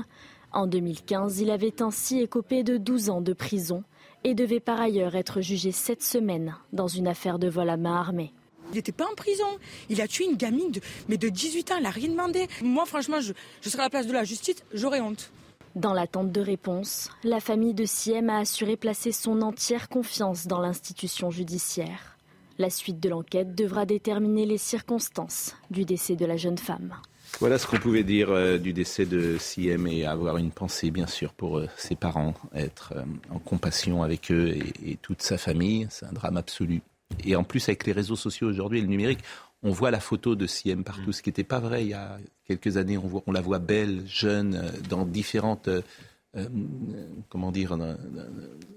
En 0.52 0.66
2015, 0.66 1.40
il 1.40 1.50
avait 1.50 1.82
ainsi 1.82 2.20
écopé 2.20 2.62
de 2.62 2.78
12 2.78 3.10
ans 3.10 3.20
de 3.20 3.32
prison 3.34 3.84
et 4.24 4.34
devait 4.34 4.60
par 4.60 4.80
ailleurs 4.80 5.14
être 5.14 5.40
jugé 5.42 5.72
cette 5.72 6.02
semaine 6.02 6.54
dans 6.72 6.88
une 6.88 7.08
affaire 7.08 7.38
de 7.38 7.48
vol 7.48 7.68
à 7.68 7.76
main 7.76 7.96
armée. 7.96 8.32
Il 8.72 8.76
n'était 8.76 8.92
pas 8.92 9.06
en 9.10 9.14
prison. 9.14 9.46
Il 9.90 10.00
a 10.00 10.08
tué 10.08 10.24
une 10.24 10.36
gamine 10.36 10.70
de, 10.70 10.80
mais 11.08 11.18
de 11.18 11.28
18 11.28 11.72
ans. 11.72 11.76
Il 11.76 11.82
n'a 11.82 11.90
rien 11.90 12.08
demandé. 12.08 12.48
Moi, 12.62 12.86
franchement, 12.86 13.20
je, 13.20 13.32
je 13.60 13.68
serais 13.68 13.82
à 13.82 13.86
la 13.86 13.90
place 13.90 14.06
de 14.06 14.12
la 14.12 14.24
justice, 14.24 14.64
j'aurais 14.72 15.00
honte. 15.00 15.30
Dans 15.74 15.94
l'attente 15.94 16.32
de 16.32 16.40
réponse, 16.40 17.08
la 17.24 17.40
famille 17.40 17.72
de 17.72 17.86
Siem 17.86 18.28
a 18.28 18.38
assuré 18.38 18.76
placer 18.76 19.10
son 19.10 19.40
entière 19.40 19.88
confiance 19.88 20.46
dans 20.46 20.60
l'institution 20.60 21.30
judiciaire. 21.30 22.18
La 22.58 22.68
suite 22.68 23.00
de 23.00 23.08
l'enquête 23.08 23.54
devra 23.54 23.86
déterminer 23.86 24.44
les 24.44 24.58
circonstances 24.58 25.56
du 25.70 25.86
décès 25.86 26.14
de 26.14 26.26
la 26.26 26.36
jeune 26.36 26.58
femme. 26.58 26.94
Voilà 27.40 27.58
ce 27.58 27.66
qu'on 27.66 27.78
pouvait 27.78 28.04
dire 28.04 28.30
euh, 28.30 28.58
du 28.58 28.74
décès 28.74 29.06
de 29.06 29.38
Siem 29.38 29.86
et 29.86 30.04
avoir 30.04 30.36
une 30.36 30.50
pensée, 30.50 30.90
bien 30.90 31.06
sûr, 31.06 31.32
pour 31.32 31.58
euh, 31.58 31.66
ses 31.76 31.96
parents, 31.96 32.34
être 32.54 32.92
euh, 32.94 33.04
en 33.30 33.38
compassion 33.38 34.02
avec 34.02 34.30
eux 34.30 34.48
et, 34.48 34.92
et 34.92 34.96
toute 34.96 35.22
sa 35.22 35.38
famille. 35.38 35.86
C'est 35.90 36.04
un 36.04 36.12
drame 36.12 36.36
absolu. 36.36 36.82
Et 37.24 37.36
en 37.36 37.44
plus, 37.44 37.68
avec 37.68 37.86
les 37.86 37.92
réseaux 37.92 38.16
sociaux 38.16 38.48
aujourd'hui 38.48 38.78
et 38.78 38.82
le 38.82 38.88
numérique, 38.88 39.20
on 39.62 39.70
voit 39.70 39.90
la 39.90 40.00
photo 40.00 40.34
de 40.34 40.46
Siem 40.46 40.82
partout, 40.84 41.12
ce 41.12 41.22
qui 41.22 41.28
n'était 41.28 41.44
pas 41.44 41.60
vrai 41.60 41.84
il 41.84 41.90
y 41.90 41.94
a 41.94 42.18
quelques 42.46 42.76
années. 42.76 42.98
On, 42.98 43.06
voit, 43.06 43.22
on 43.26 43.32
la 43.32 43.40
voit 43.40 43.58
belle, 43.60 44.02
jeune, 44.06 44.54
euh, 44.56 44.70
dans 44.88 45.04
différentes, 45.06 45.68
euh, 45.68 45.82
euh, 46.36 46.48
comment 47.28 47.52
dire, 47.52 47.76
dans, 47.76 47.96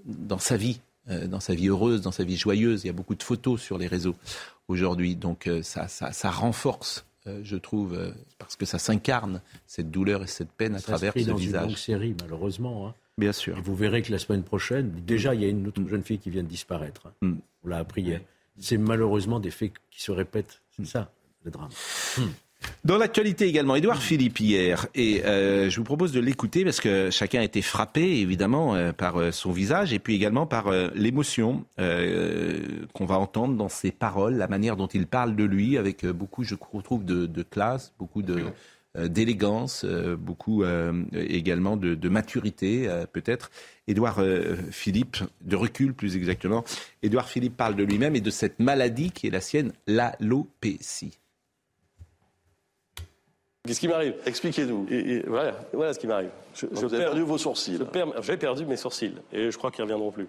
dans 0.06 0.38
sa 0.38 0.56
vie, 0.56 0.80
euh, 1.08 1.26
dans 1.26 1.40
sa 1.40 1.54
vie 1.54 1.68
heureuse, 1.68 2.02
dans 2.02 2.12
sa 2.12 2.22
vie 2.22 2.36
joyeuse. 2.36 2.84
Il 2.84 2.86
y 2.86 2.90
a 2.90 2.92
beaucoup 2.92 3.16
de 3.16 3.22
photos 3.22 3.60
sur 3.60 3.78
les 3.78 3.88
réseaux 3.88 4.14
aujourd'hui, 4.68 5.16
donc 5.16 5.48
ça, 5.62 5.88
ça, 5.88 6.12
ça 6.12 6.30
renforce. 6.30 7.04
Je 7.42 7.56
trouve, 7.56 7.98
parce 8.38 8.54
que 8.54 8.64
ça 8.66 8.78
s'incarne 8.78 9.40
cette 9.66 9.90
douleur 9.90 10.22
et 10.22 10.28
cette 10.28 10.52
peine 10.52 10.76
à 10.76 10.78
Ça 10.78 10.86
travers 10.92 11.12
ce 11.14 11.18
dans 11.20 11.36
une 11.36 11.46
visage. 11.46 11.66
longue 11.66 11.76
série, 11.76 12.14
malheureusement. 12.20 12.86
hein. 12.88 12.94
Bien 13.18 13.32
sûr. 13.32 13.56
Et 13.58 13.60
vous 13.60 13.74
verrez 13.74 14.02
que 14.02 14.12
la 14.12 14.18
semaine 14.18 14.42
prochaine, 14.42 14.92
déjà, 15.06 15.34
il 15.34 15.42
y 15.42 15.44
a 15.44 15.48
une 15.48 15.66
autre 15.66 15.80
jeune 15.88 16.02
fille 16.02 16.18
qui 16.18 16.30
vient 16.30 16.42
de 16.42 16.48
disparaître. 16.48 17.12
Mm. 17.22 17.34
On 17.64 17.68
l'a 17.68 17.78
appris 17.78 18.02
hier. 18.02 18.20
C'est 18.58 18.78
malheureusement 18.78 19.40
des 19.40 19.50
faits 19.50 19.72
qui 19.90 20.02
se 20.02 20.12
répètent. 20.12 20.60
C'est 20.70 20.86
ça, 20.86 21.10
le 21.44 21.50
drame. 21.50 21.70
Dans 22.84 22.98
l'actualité 22.98 23.46
également, 23.46 23.76
Édouard 23.76 24.00
Philippe 24.00 24.40
hier, 24.40 24.86
et 24.94 25.24
euh, 25.24 25.68
je 25.68 25.76
vous 25.76 25.84
propose 25.84 26.12
de 26.12 26.20
l'écouter 26.20 26.64
parce 26.64 26.80
que 26.80 27.10
chacun 27.10 27.40
a 27.40 27.42
été 27.42 27.60
frappé 27.60 28.20
évidemment 28.20 28.74
euh, 28.74 28.92
par 28.92 29.16
euh, 29.16 29.30
son 29.30 29.52
visage 29.52 29.92
et 29.92 29.98
puis 29.98 30.14
également 30.14 30.46
par 30.46 30.70
l'émotion 30.94 31.64
qu'on 31.76 33.04
va 33.04 33.18
entendre 33.18 33.56
dans 33.56 33.68
ses 33.68 33.90
paroles, 33.90 34.36
la 34.36 34.48
manière 34.48 34.76
dont 34.76 34.86
il 34.86 35.06
parle 35.06 35.36
de 35.36 35.44
lui 35.44 35.76
avec 35.76 36.06
beaucoup, 36.06 36.44
je 36.44 36.54
trouve, 36.54 37.04
de, 37.04 37.26
de 37.26 37.42
classe, 37.42 37.92
beaucoup 37.98 38.22
de 38.22 38.44
d'élégance, 39.08 39.84
euh, 39.84 40.16
beaucoup 40.16 40.62
euh, 40.64 41.04
également 41.12 41.76
de, 41.76 41.94
de 41.94 42.08
maturité 42.08 42.88
euh, 42.88 43.06
peut-être. 43.06 43.50
Édouard 43.88 44.20
euh, 44.20 44.56
Philippe, 44.70 45.18
de 45.42 45.56
recul 45.56 45.94
plus 45.94 46.16
exactement, 46.16 46.64
Édouard 47.02 47.28
Philippe 47.28 47.56
parle 47.56 47.76
de 47.76 47.84
lui-même 47.84 48.16
et 48.16 48.20
de 48.20 48.30
cette 48.30 48.58
maladie 48.58 49.10
qui 49.10 49.26
est 49.26 49.30
la 49.30 49.40
sienne, 49.40 49.72
l'alopécie. 49.86 51.18
Qu'est-ce 53.66 53.80
qui 53.80 53.88
m'arrive? 53.88 54.14
Expliquez-nous. 54.24 54.86
Voilà, 55.26 55.58
voilà 55.72 55.92
ce 55.92 55.98
qui 55.98 56.06
m'arrive. 56.06 56.30
Je- 56.54 56.66
Vous 56.66 56.84
avez 56.84 56.98
perdu 56.98 57.22
vos 57.22 57.36
sourcils. 57.38 57.78
J'ai 58.22 58.36
perdu 58.36 58.64
mes 58.64 58.76
sourcils 58.76 59.14
et 59.32 59.50
je 59.50 59.58
crois 59.58 59.70
qu'ils 59.72 59.80
ne 59.84 59.90
reviendront 59.90 60.12
plus. 60.12 60.28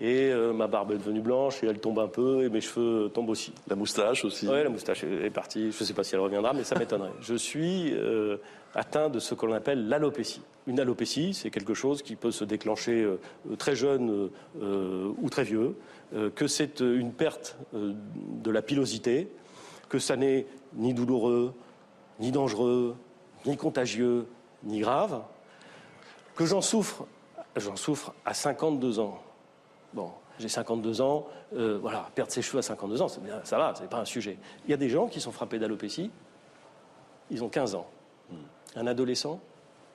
Et 0.00 0.30
euh, 0.30 0.52
ma 0.52 0.66
barbe 0.66 0.92
est 0.92 0.98
devenue 0.98 1.20
blanche 1.20 1.62
et 1.62 1.66
elle 1.66 1.78
tombe 1.78 2.00
un 2.00 2.08
peu 2.08 2.42
et 2.42 2.48
mes 2.48 2.60
cheveux 2.60 3.10
tombent 3.10 3.28
aussi. 3.28 3.52
La 3.68 3.76
moustache 3.76 4.24
aussi. 4.24 4.48
Oui, 4.48 4.62
la 4.62 4.68
moustache 4.68 5.04
est 5.04 5.30
partie. 5.30 5.70
Je 5.70 5.80
ne 5.80 5.84
sais 5.84 5.94
pas 5.94 6.02
si 6.02 6.14
elle 6.14 6.20
reviendra, 6.20 6.52
mais 6.52 6.64
ça 6.64 6.76
m'étonnerait. 6.76 7.12
Je 7.20 7.34
suis 7.34 7.92
euh, 7.94 8.38
atteint 8.74 9.08
de 9.08 9.20
ce 9.20 9.34
que 9.34 9.46
l'on 9.46 9.54
appelle 9.54 9.88
l'alopécie. 9.88 10.42
Une 10.66 10.80
alopécie, 10.80 11.32
c'est 11.32 11.50
quelque 11.50 11.74
chose 11.74 12.02
qui 12.02 12.16
peut 12.16 12.32
se 12.32 12.44
déclencher 12.44 13.02
euh, 13.02 13.18
très 13.56 13.76
jeune 13.76 14.30
ou 14.60 15.30
très 15.30 15.44
vieux, 15.44 15.76
que 16.34 16.46
c'est 16.46 16.80
une 16.80 17.12
perte 17.12 17.56
de 17.72 18.50
la 18.50 18.62
pilosité, 18.62 19.28
que 19.88 19.98
ça 19.98 20.16
n'est 20.16 20.46
ni 20.74 20.94
douloureux, 20.94 21.52
ni 22.18 22.32
dangereux, 22.32 22.96
ni 23.46 23.56
contagieux, 23.56 24.26
ni 24.64 24.80
grave, 24.80 25.22
que 26.34 26.46
j'en 26.46 26.62
souffre, 26.62 27.06
j'en 27.56 27.76
souffre 27.76 28.14
à 28.24 28.34
52 28.34 28.98
ans. 28.98 29.23
Bon, 29.94 30.10
j'ai 30.38 30.48
52 30.48 31.00
ans, 31.00 31.26
euh, 31.56 31.78
voilà, 31.80 32.10
perdre 32.14 32.32
ses 32.32 32.42
cheveux 32.42 32.58
à 32.58 32.62
52 32.62 33.00
ans, 33.02 33.06
bien, 33.22 33.40
ça 33.44 33.56
va, 33.58 33.72
c'est 33.76 33.88
pas 33.88 33.98
un 34.00 34.04
sujet. 34.04 34.36
Il 34.66 34.70
y 34.70 34.74
a 34.74 34.76
des 34.76 34.88
gens 34.88 35.06
qui 35.06 35.20
sont 35.20 35.30
frappés 35.32 35.58
d'alopécie, 35.58 36.10
ils 37.30 37.42
ont 37.44 37.48
15 37.48 37.74
ans. 37.76 37.86
Un 38.76 38.86
adolescent, 38.88 39.38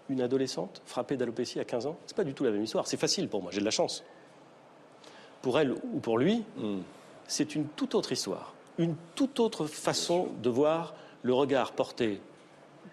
une 0.08 0.22
adolescente 0.22 0.82
frappée 0.86 1.18
d'alopécie 1.18 1.60
à 1.60 1.66
15 1.66 1.86
ans, 1.88 1.98
c'est 2.06 2.16
pas 2.16 2.24
du 2.24 2.34
tout 2.34 2.46
la 2.46 2.52
même 2.52 2.64
histoire. 2.64 2.88
C'est 2.88 2.96
facile 2.98 3.28
pour 3.28 3.42
moi, 3.44 3.52
j'ai 3.52 3.60
de 3.60 3.66
la 3.66 3.72
chance. 3.72 4.04
Pour 5.42 5.60
elle 5.60 5.72
ou 5.74 6.00
pour 6.02 6.18
lui, 6.18 6.44
c'est 7.28 7.56
une 7.56 7.66
toute 7.68 7.94
autre 7.96 8.12
histoire, 8.14 8.54
une 8.78 8.96
toute 9.16 9.40
autre 9.42 9.66
façon 9.66 10.30
de 10.42 10.50
voir 10.50 10.94
le 11.24 11.34
regard 11.34 11.74
porté 11.74 12.22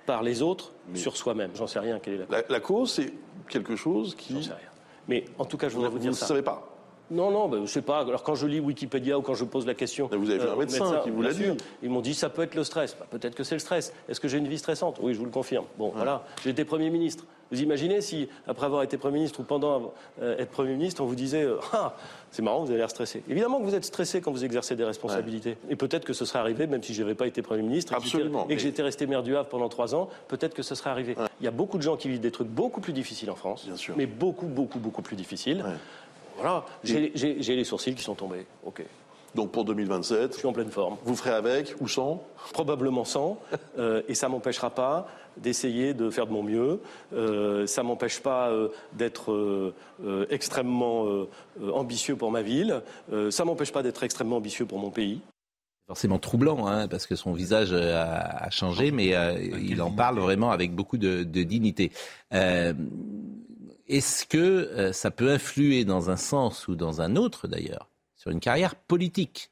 par 0.07 0.23
les 0.25 0.43
autres 0.43 0.73
sur 0.95 1.17
soi-même. 1.17 1.53
J'en 1.55 1.67
sais 1.69 1.79
rien 1.79 1.99
quelle 2.01 2.15
est 2.15 2.27
la 2.31 2.39
La, 2.41 2.43
la 2.49 2.61
cause, 2.61 2.93
c'est 2.93 3.13
quelque 3.49 3.77
chose 3.77 4.15
qui. 4.17 4.35
J'en 4.35 4.43
sais 4.43 4.55
rien. 4.55 4.69
Mais 5.09 5.25
en 5.39 5.45
tout 5.45 5.57
cas, 5.57 5.69
je 5.69 5.75
voudrais 5.75 5.89
vous, 5.89 5.97
Vous 5.97 6.03
dire 6.03 6.11
ne 6.11 6.17
ça. 6.17 6.27
savez 6.27 6.43
pas. 6.43 6.76
Non, 7.11 7.31
non, 7.31 7.49
ben, 7.49 7.65
je 7.65 7.71
sais 7.71 7.83
pas. 7.83 8.01
Alors 8.01 8.23
quand 8.23 8.35
je 8.35 8.47
lis 8.47 8.61
Wikipédia 8.61 9.19
ou 9.19 9.23
quand 9.23 9.35
je 9.35 9.45
pose 9.45 9.67
la 9.67 9.75
question, 9.75 10.09
vous 10.11 10.31
avez 10.31 10.39
vu 10.39 10.49
un 10.49 10.55
au 10.55 10.57
médecin 10.59 11.01
qui 11.05 11.11
vous 11.11 11.21
bien 11.21 11.29
l'a 11.31 11.35
sûr, 11.35 11.55
dit. 11.55 11.65
Ils 11.83 11.91
m'ont 11.91 12.01
dit 12.01 12.15
ça 12.15 12.29
peut 12.31 12.43
être 12.43 12.55
le 12.55 12.65
stress. 12.65 12.97
Bah, 12.99 13.07
Peut-être 13.11 13.35
que 13.35 13.45
c'est 13.45 13.55
le 13.55 13.61
stress. 13.61 13.93
Est-ce 14.09 14.21
que 14.21 14.29
j'ai 14.29 14.39
une 14.39 14.49
vie 14.49 14.59
stressante? 14.59 14.99
Oui, 15.01 15.15
je 15.15 15.19
vous 15.19 15.25
le 15.25 15.31
confirme. 15.31 15.67
Bon, 15.79 15.93
voilà. 15.95 16.25
J'ai 16.43 16.51
été 16.51 16.65
Premier 16.65 16.91
ministre. 16.91 17.25
Vous 17.53 17.63
imaginez 17.63 18.01
si, 18.01 18.29
après 18.49 18.67
avoir 18.67 18.83
été 18.83 18.97
Premier 18.99 19.19
ministre 19.19 19.39
ou 19.39 19.45
pendant 19.45 19.93
euh, 20.21 20.37
être 20.37 20.51
Premier 20.51 20.73
ministre, 20.75 21.01
on 21.01 21.07
vous 21.07 21.15
disait 21.15 21.45
euh, 21.45 21.59
Ah, 21.73 21.95
c'est 22.33 22.43
marrant, 22.43 22.65
vous 22.65 22.71
avez 22.71 22.79
l'air 22.79 22.91
stressé. 22.91 23.23
Évidemment 23.31 23.61
que 23.61 23.65
vous 23.65 23.77
êtes 23.77 23.85
stressé 23.85 24.21
quand 24.21 24.33
vous 24.33 24.45
exercez 24.45 24.75
des 24.75 24.83
responsabilités. 24.85 25.57
Et 25.71 25.77
peut-être 25.77 26.05
que 26.05 26.13
ce 26.13 26.25
serait 26.25 26.41
arrivé, 26.41 26.67
même 26.67 26.83
si 26.83 26.93
je 26.93 27.03
n'avais 27.03 27.15
pas 27.15 27.29
été 27.29 27.43
Premier 27.43 27.63
ministre, 27.63 27.93
et 27.93 27.97
que 27.99 28.03
j'étais- 28.03 28.17
Absolument, 28.17 28.45
et 28.47 28.49
que 28.49 28.53
mais- 28.55 28.59
j'étais 28.59 28.83
resté 28.83 29.07
maire 29.07 29.23
du 29.23 29.37
Havre 29.37 29.49
pendant 29.49 29.69
trois 29.69 29.95
ans, 29.95 30.09
peut-être 30.27 30.55
que 30.55 30.63
ce 30.65 30.75
serait 30.75 30.91
arrivé. 30.91 31.15
Il 31.41 31.45
y 31.45 31.47
a 31.49 31.53
beaucoup 31.53 31.77
de 31.77 31.83
gens 31.83 31.97
qui 31.97 32.09
vivent 32.09 32.19
des 32.21 32.33
trucs 32.33 32.49
beaucoup 32.49 32.81
plus 32.81 32.93
difficiles 32.93 33.31
en 33.31 33.37
France, 33.37 33.69
mais 33.97 34.07
beaucoup, 34.07 34.47
beaucoup, 34.47 34.81
beaucoup 34.81 35.03
plus 35.03 35.15
difficiles. 35.15 35.65
Voilà, 36.37 36.65
j'ai 36.85 37.11
les 37.57 37.65
sourcils 37.65 37.95
qui 37.95 38.03
sont 38.03 38.15
tombés. 38.15 38.47
Ok. 38.65 38.85
Donc 39.35 39.53
pour 39.53 39.65
2027, 39.67 40.33
je 40.33 40.39
suis 40.39 40.47
en 40.47 40.53
pleine 40.55 40.71
forme. 40.71 40.97
Vous 41.05 41.15
ferez 41.15 41.33
avec 41.35 41.75
ou 41.81 41.89
sans? 41.89 42.23
Probablement 42.53 43.05
sans, 43.05 43.39
euh, 43.79 44.01
et 44.09 44.15
ça 44.15 44.29
m'empêchera 44.31 44.71
pas 44.71 45.09
d'essayer 45.37 45.93
de 45.93 46.09
faire 46.09 46.27
de 46.27 46.33
mon 46.33 46.43
mieux. 46.43 46.81
Euh, 47.13 47.67
ça 47.67 47.83
m'empêche 47.83 48.21
pas 48.21 48.49
euh, 48.49 48.69
d'être 48.95 49.33
euh, 49.33 49.75
euh, 50.03 50.25
extrêmement 50.31 51.05
ambitieux 51.75 52.17
pour 52.17 52.31
ma 52.31 52.41
ville. 52.41 52.81
Euh, 53.13 53.31
ça 53.31 53.45
m'empêche 53.45 53.73
pas 53.73 53.83
d'être 53.83 54.03
extrêmement 54.05 54.37
ambitieux 54.37 54.65
pour 54.65 54.79
mon 54.79 54.91
pays. 54.91 55.21
forcément 55.87 56.19
troublant, 56.19 56.67
hein, 56.67 56.89
parce 56.89 57.07
que 57.07 57.15
son 57.15 57.33
visage 57.35 57.75
a, 57.75 58.47
a 58.47 58.51
changé, 58.51 58.91
mais 58.91 59.15
euh, 59.15 59.39
il 59.61 59.83
en 59.83 59.91
parle 59.91 60.19
vraiment 60.19 60.51
avec 60.51 60.75
beaucoup 60.75 60.97
de, 60.97 61.23
de 61.25 61.43
dignité. 61.43 61.93
Euh, 62.33 62.73
Est-ce 63.89 64.27
que 64.27 64.37
euh, 64.39 64.93
ça 64.93 65.11
peut 65.11 65.31
influer 65.31 65.85
dans 65.85 66.11
un 66.11 66.17
sens 66.17 66.69
ou 66.69 66.75
dans 66.75 67.01
un 67.01 67.17
autre, 67.17 67.49
d'ailleurs, 67.49 67.89
sur 68.17 68.31
une 68.31 68.41
carrière 68.41 68.75
politique? 68.75 69.51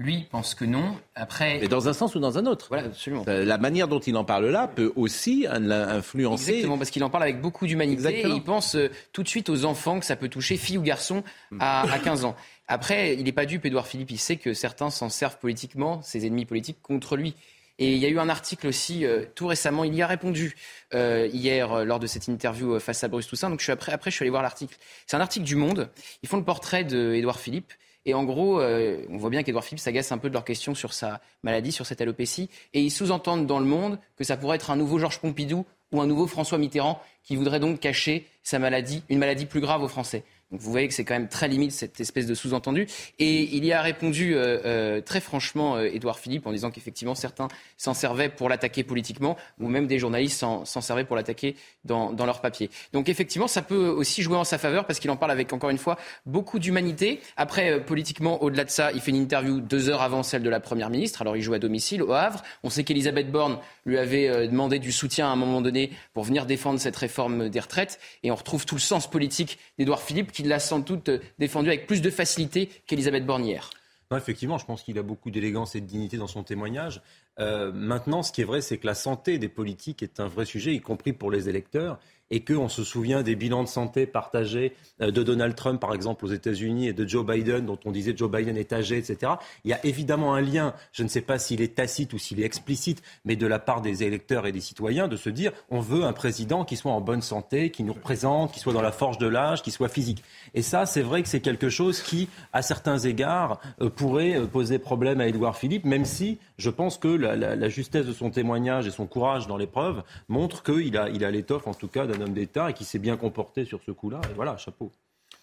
Lui 0.00 0.28
pense 0.30 0.54
que 0.54 0.64
non. 0.64 0.96
Après, 1.16 1.58
Mais 1.60 1.66
dans 1.66 1.88
un 1.88 1.92
sens 1.92 2.14
ou 2.14 2.20
dans 2.20 2.38
un 2.38 2.46
autre. 2.46 2.66
Voilà, 2.68 2.84
absolument. 2.86 3.24
Euh, 3.26 3.44
La 3.44 3.58
manière 3.58 3.88
dont 3.88 3.98
il 3.98 4.16
en 4.16 4.24
parle 4.24 4.46
là 4.46 4.68
peut 4.68 4.92
aussi 4.94 5.44
in- 5.50 5.70
influencer. 5.72 6.50
Exactement, 6.50 6.78
parce 6.78 6.90
qu'il 6.90 7.02
en 7.02 7.10
parle 7.10 7.24
avec 7.24 7.40
beaucoup 7.40 7.66
d'humanité 7.66 8.20
et 8.20 8.28
il 8.28 8.44
pense 8.44 8.76
euh, 8.76 8.90
tout 9.12 9.24
de 9.24 9.28
suite 9.28 9.48
aux 9.48 9.64
enfants 9.64 9.98
que 9.98 10.06
ça 10.06 10.14
peut 10.14 10.28
toucher, 10.28 10.56
filles 10.56 10.78
ou 10.78 10.82
garçons, 10.82 11.24
à, 11.58 11.82
à 11.92 11.98
15 11.98 12.24
ans. 12.24 12.36
Après, 12.68 13.14
il 13.16 13.24
n'est 13.24 13.32
pas 13.32 13.44
dupe, 13.44 13.66
Édouard 13.66 13.88
Philippe, 13.88 14.12
il 14.12 14.18
sait 14.18 14.36
que 14.36 14.54
certains 14.54 14.90
s'en 14.90 15.08
servent 15.08 15.38
politiquement, 15.38 16.00
ses 16.02 16.24
ennemis 16.26 16.44
politiques, 16.44 16.78
contre 16.80 17.16
lui. 17.16 17.34
Et 17.78 17.92
il 17.92 17.98
y 17.98 18.06
a 18.06 18.08
eu 18.08 18.18
un 18.18 18.28
article 18.28 18.66
aussi 18.66 19.04
euh, 19.04 19.24
tout 19.34 19.46
récemment, 19.46 19.84
il 19.84 19.94
y 19.94 20.02
a 20.02 20.06
répondu 20.06 20.56
euh, 20.94 21.28
hier 21.32 21.72
euh, 21.72 21.84
lors 21.84 22.00
de 22.00 22.06
cette 22.06 22.26
interview 22.26 22.74
euh, 22.74 22.80
face 22.80 23.04
à 23.04 23.08
Bruce 23.08 23.28
Toussaint. 23.28 23.50
Donc 23.50 23.60
je 23.60 23.64
suis 23.64 23.72
après, 23.72 23.92
après 23.92 24.10
je 24.10 24.16
suis 24.16 24.24
allé 24.24 24.30
voir 24.30 24.42
l'article. 24.42 24.76
C'est 25.06 25.16
un 25.16 25.20
article 25.20 25.44
du 25.44 25.56
Monde. 25.56 25.90
Ils 26.22 26.28
font 26.28 26.38
le 26.38 26.44
portrait 26.44 26.84
d'Édouard 26.84 27.38
Philippe. 27.38 27.72
Et 28.04 28.14
en 28.14 28.24
gros, 28.24 28.60
euh, 28.60 29.04
on 29.10 29.18
voit 29.18 29.28
bien 29.30 29.42
qu'Édouard 29.42 29.64
Philippe 29.64 29.80
s'agace 29.80 30.12
un 30.12 30.18
peu 30.18 30.28
de 30.28 30.34
leurs 30.34 30.44
questions 30.44 30.74
sur 30.74 30.94
sa 30.94 31.20
maladie, 31.42 31.72
sur 31.72 31.84
cette 31.84 32.00
alopécie. 32.00 32.48
Et 32.72 32.80
ils 32.80 32.90
sous-entendent 32.90 33.46
dans 33.46 33.58
le 33.58 33.66
monde 33.66 33.98
que 34.16 34.24
ça 34.24 34.36
pourrait 34.36 34.56
être 34.56 34.70
un 34.70 34.76
nouveau 34.76 34.98
Georges 34.98 35.18
Pompidou 35.20 35.66
ou 35.92 36.00
un 36.00 36.06
nouveau 36.06 36.26
François 36.26 36.58
Mitterrand 36.58 37.02
qui 37.22 37.36
voudrait 37.36 37.60
donc 37.60 37.80
cacher 37.80 38.26
sa 38.42 38.58
maladie, 38.58 39.02
une 39.08 39.18
maladie 39.18 39.46
plus 39.46 39.60
grave 39.60 39.82
aux 39.82 39.88
Français. 39.88 40.24
Donc 40.50 40.60
vous 40.60 40.70
voyez 40.70 40.88
que 40.88 40.94
c'est 40.94 41.04
quand 41.04 41.14
même 41.14 41.28
très 41.28 41.46
limite 41.46 41.72
cette 41.72 42.00
espèce 42.00 42.26
de 42.26 42.34
sous-entendu. 42.34 42.86
Et 43.18 43.54
il 43.54 43.64
y 43.64 43.72
a 43.72 43.82
répondu 43.82 44.34
euh, 44.34 44.58
euh, 44.64 45.00
très 45.02 45.20
franchement 45.20 45.76
euh, 45.76 45.84
Édouard 45.92 46.18
Philippe 46.18 46.46
en 46.46 46.52
disant 46.52 46.70
qu'effectivement 46.70 47.14
certains 47.14 47.48
s'en 47.76 47.92
servaient 47.92 48.30
pour 48.30 48.48
l'attaquer 48.48 48.82
politiquement 48.82 49.36
ou 49.60 49.68
même 49.68 49.86
des 49.86 49.98
journalistes 49.98 50.38
s'en 50.38 50.80
servaient 50.80 51.04
pour 51.04 51.16
l'attaquer 51.16 51.54
dans, 51.84 52.12
dans 52.12 52.26
leur 52.26 52.40
papier. 52.40 52.70
Donc 52.92 53.08
effectivement 53.08 53.48
ça 53.48 53.62
peut 53.62 53.88
aussi 53.88 54.22
jouer 54.22 54.36
en 54.36 54.44
sa 54.44 54.58
faveur 54.58 54.86
parce 54.86 54.98
qu'il 55.00 55.10
en 55.10 55.16
parle 55.16 55.32
avec 55.32 55.52
encore 55.52 55.70
une 55.70 55.78
fois 55.78 55.98
beaucoup 56.24 56.58
d'humanité. 56.58 57.20
Après 57.36 57.72
euh, 57.72 57.80
politiquement 57.80 58.42
au-delà 58.42 58.64
de 58.64 58.70
ça 58.70 58.92
il 58.92 59.00
fait 59.00 59.10
une 59.10 59.16
interview 59.16 59.60
deux 59.60 59.88
heures 59.88 60.02
avant 60.02 60.22
celle 60.22 60.42
de 60.42 60.50
la 60.50 60.60
Première 60.60 60.88
ministre. 60.88 61.20
Alors 61.20 61.36
il 61.36 61.42
joue 61.42 61.54
à 61.54 61.58
domicile 61.58 62.02
au 62.02 62.12
Havre. 62.12 62.42
On 62.62 62.70
sait 62.70 62.84
qu'Elisabeth 62.84 63.30
Borne 63.30 63.58
lui 63.84 63.98
avait 63.98 64.28
euh, 64.28 64.46
demandé 64.46 64.78
du 64.78 64.92
soutien 64.92 65.28
à 65.28 65.30
un 65.30 65.36
moment 65.36 65.60
donné 65.60 65.90
pour 66.14 66.24
venir 66.24 66.46
défendre 66.46 66.80
cette 66.80 66.96
réforme 66.96 67.48
des 67.48 67.60
retraites 67.60 67.98
et 68.22 68.30
on 68.30 68.34
retrouve 68.34 68.64
tout 68.64 68.76
le 68.76 68.80
sens 68.80 69.10
politique 69.10 69.58
d'Édouard 69.78 70.02
Philippe 70.02 70.32
qui 70.38 70.44
l'a 70.44 70.60
sans 70.60 70.78
doute 70.78 71.10
défendu 71.40 71.68
avec 71.68 71.88
plus 71.88 72.00
de 72.00 72.10
facilité 72.10 72.70
qu'Elisabeth. 72.86 73.26
Non, 73.26 74.16
effectivement, 74.16 74.56
je 74.56 74.64
pense 74.64 74.84
qu'il 74.84 74.96
a 74.96 75.02
beaucoup 75.02 75.32
d'élégance 75.32 75.74
et 75.74 75.80
de 75.80 75.86
dignité 75.86 76.16
dans 76.16 76.28
son 76.28 76.44
témoignage. 76.44 77.02
Euh, 77.40 77.72
maintenant, 77.72 78.22
ce 78.22 78.30
qui 78.30 78.42
est 78.42 78.44
vrai, 78.44 78.60
c'est 78.60 78.78
que 78.78 78.86
la 78.86 78.94
santé 78.94 79.38
des 79.38 79.48
politiques 79.48 80.00
est 80.04 80.20
un 80.20 80.28
vrai 80.28 80.44
sujet, 80.44 80.72
y 80.72 80.80
compris 80.80 81.12
pour 81.12 81.32
les 81.32 81.48
électeurs 81.48 81.98
et 82.30 82.44
qu'on 82.44 82.68
se 82.68 82.84
souvient 82.84 83.22
des 83.22 83.36
bilans 83.36 83.62
de 83.62 83.68
santé 83.68 84.06
partagés 84.06 84.74
euh, 85.00 85.10
de 85.10 85.22
Donald 85.22 85.54
Trump, 85.54 85.80
par 85.80 85.94
exemple, 85.94 86.24
aux 86.24 86.28
États-Unis, 86.28 86.88
et 86.88 86.92
de 86.92 87.06
Joe 87.06 87.24
Biden, 87.24 87.66
dont 87.66 87.78
on 87.84 87.90
disait 87.90 88.14
Joe 88.16 88.30
Biden 88.30 88.56
est 88.56 88.72
âgé, 88.72 88.98
etc. 88.98 89.32
Il 89.64 89.70
y 89.70 89.74
a 89.74 89.84
évidemment 89.84 90.34
un 90.34 90.40
lien, 90.40 90.74
je 90.92 91.02
ne 91.02 91.08
sais 91.08 91.20
pas 91.20 91.38
s'il 91.38 91.60
est 91.60 91.74
tacite 91.74 92.12
ou 92.12 92.18
s'il 92.18 92.40
est 92.40 92.44
explicite, 92.44 93.02
mais 93.24 93.36
de 93.36 93.46
la 93.46 93.58
part 93.58 93.80
des 93.80 94.02
électeurs 94.02 94.46
et 94.46 94.52
des 94.52 94.60
citoyens, 94.60 95.08
de 95.08 95.16
se 95.16 95.30
dire 95.30 95.52
on 95.70 95.80
veut 95.80 96.04
un 96.04 96.12
président 96.12 96.64
qui 96.64 96.76
soit 96.76 96.92
en 96.92 97.00
bonne 97.00 97.22
santé, 97.22 97.70
qui 97.70 97.82
nous 97.82 97.92
représente, 97.92 98.52
qui 98.52 98.60
soit 98.60 98.72
dans 98.72 98.82
la 98.82 98.92
force 98.92 99.18
de 99.18 99.26
l'âge, 99.26 99.62
qui 99.62 99.70
soit 99.70 99.88
physique. 99.88 100.22
Et 100.54 100.62
ça, 100.62 100.86
c'est 100.86 101.02
vrai 101.02 101.22
que 101.22 101.28
c'est 101.28 101.40
quelque 101.40 101.68
chose 101.68 102.00
qui, 102.00 102.28
à 102.52 102.62
certains 102.62 102.98
égards, 102.98 103.60
euh, 103.80 103.90
pourrait 103.90 104.36
euh, 104.36 104.46
poser 104.46 104.78
problème 104.78 105.20
à 105.20 105.26
Édouard 105.26 105.56
Philippe, 105.56 105.84
même 105.84 106.04
si 106.04 106.38
je 106.58 106.70
pense 106.70 106.98
que 106.98 107.08
la, 107.08 107.36
la, 107.36 107.54
la, 107.54 107.68
justesse 107.68 108.06
de 108.06 108.12
son 108.12 108.30
témoignage 108.30 108.86
et 108.86 108.90
son 108.90 109.06
courage 109.06 109.46
dans 109.46 109.56
l'épreuve 109.56 110.02
montrent 110.28 110.62
qu'il 110.64 110.96
a, 110.96 111.08
il 111.08 111.24
a 111.24 111.30
l'étoffe, 111.30 111.68
en 111.68 111.74
tout 111.74 111.88
cas, 111.88 112.06
d'un 112.06 112.20
homme 112.20 112.34
d'État 112.34 112.70
et 112.70 112.74
qui 112.74 112.84
s'est 112.84 112.98
bien 112.98 113.16
comporté 113.16 113.64
sur 113.64 113.80
ce 113.82 113.92
coup-là. 113.92 114.20
Et 114.30 114.34
voilà, 114.34 114.56
chapeau. 114.56 114.90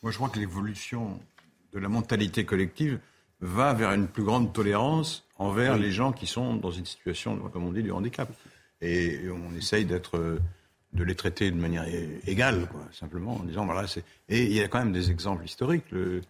Moi, 0.04 0.12
je 0.12 0.18
crois 0.18 0.30
que 0.30 0.40
l'évolution 0.40 1.20
de 1.74 1.80
la 1.80 1.88
mentalité 1.88 2.46
collective 2.46 3.00
va 3.40 3.74
vers 3.74 3.92
une 3.92 4.08
plus 4.08 4.24
grande 4.24 4.52
tolérance 4.54 5.26
envers 5.38 5.76
oui. 5.76 5.82
les 5.82 5.92
gens 5.92 6.12
qui 6.12 6.28
sont 6.28 6.56
dans 6.56 6.72
une 6.72 6.86
situation, 6.86 7.38
comme 7.52 7.66
on 7.66 7.72
dit, 7.72 7.84
du 7.84 7.92
handicap. 7.92 8.30
Et 8.82 9.22
on 9.30 9.56
essaye 9.56 9.86
d'être 9.86 10.40
de 10.94 11.04
les 11.04 11.16
traiter 11.16 11.50
de 11.50 11.58
manière 11.58 11.86
égale, 12.28 12.68
quoi, 12.68 12.82
simplement, 12.92 13.36
en 13.36 13.44
disant, 13.44 13.66
voilà, 13.66 13.88
c'est... 13.88 14.04
Et 14.30 14.44
il 14.44 14.54
y 14.54 14.62
a 14.62 14.68
quand 14.68 14.80
même 14.80 14.94
des 14.94 15.12
exemples 15.12 15.46
historiques. 15.46 15.86
Le 15.92 16.22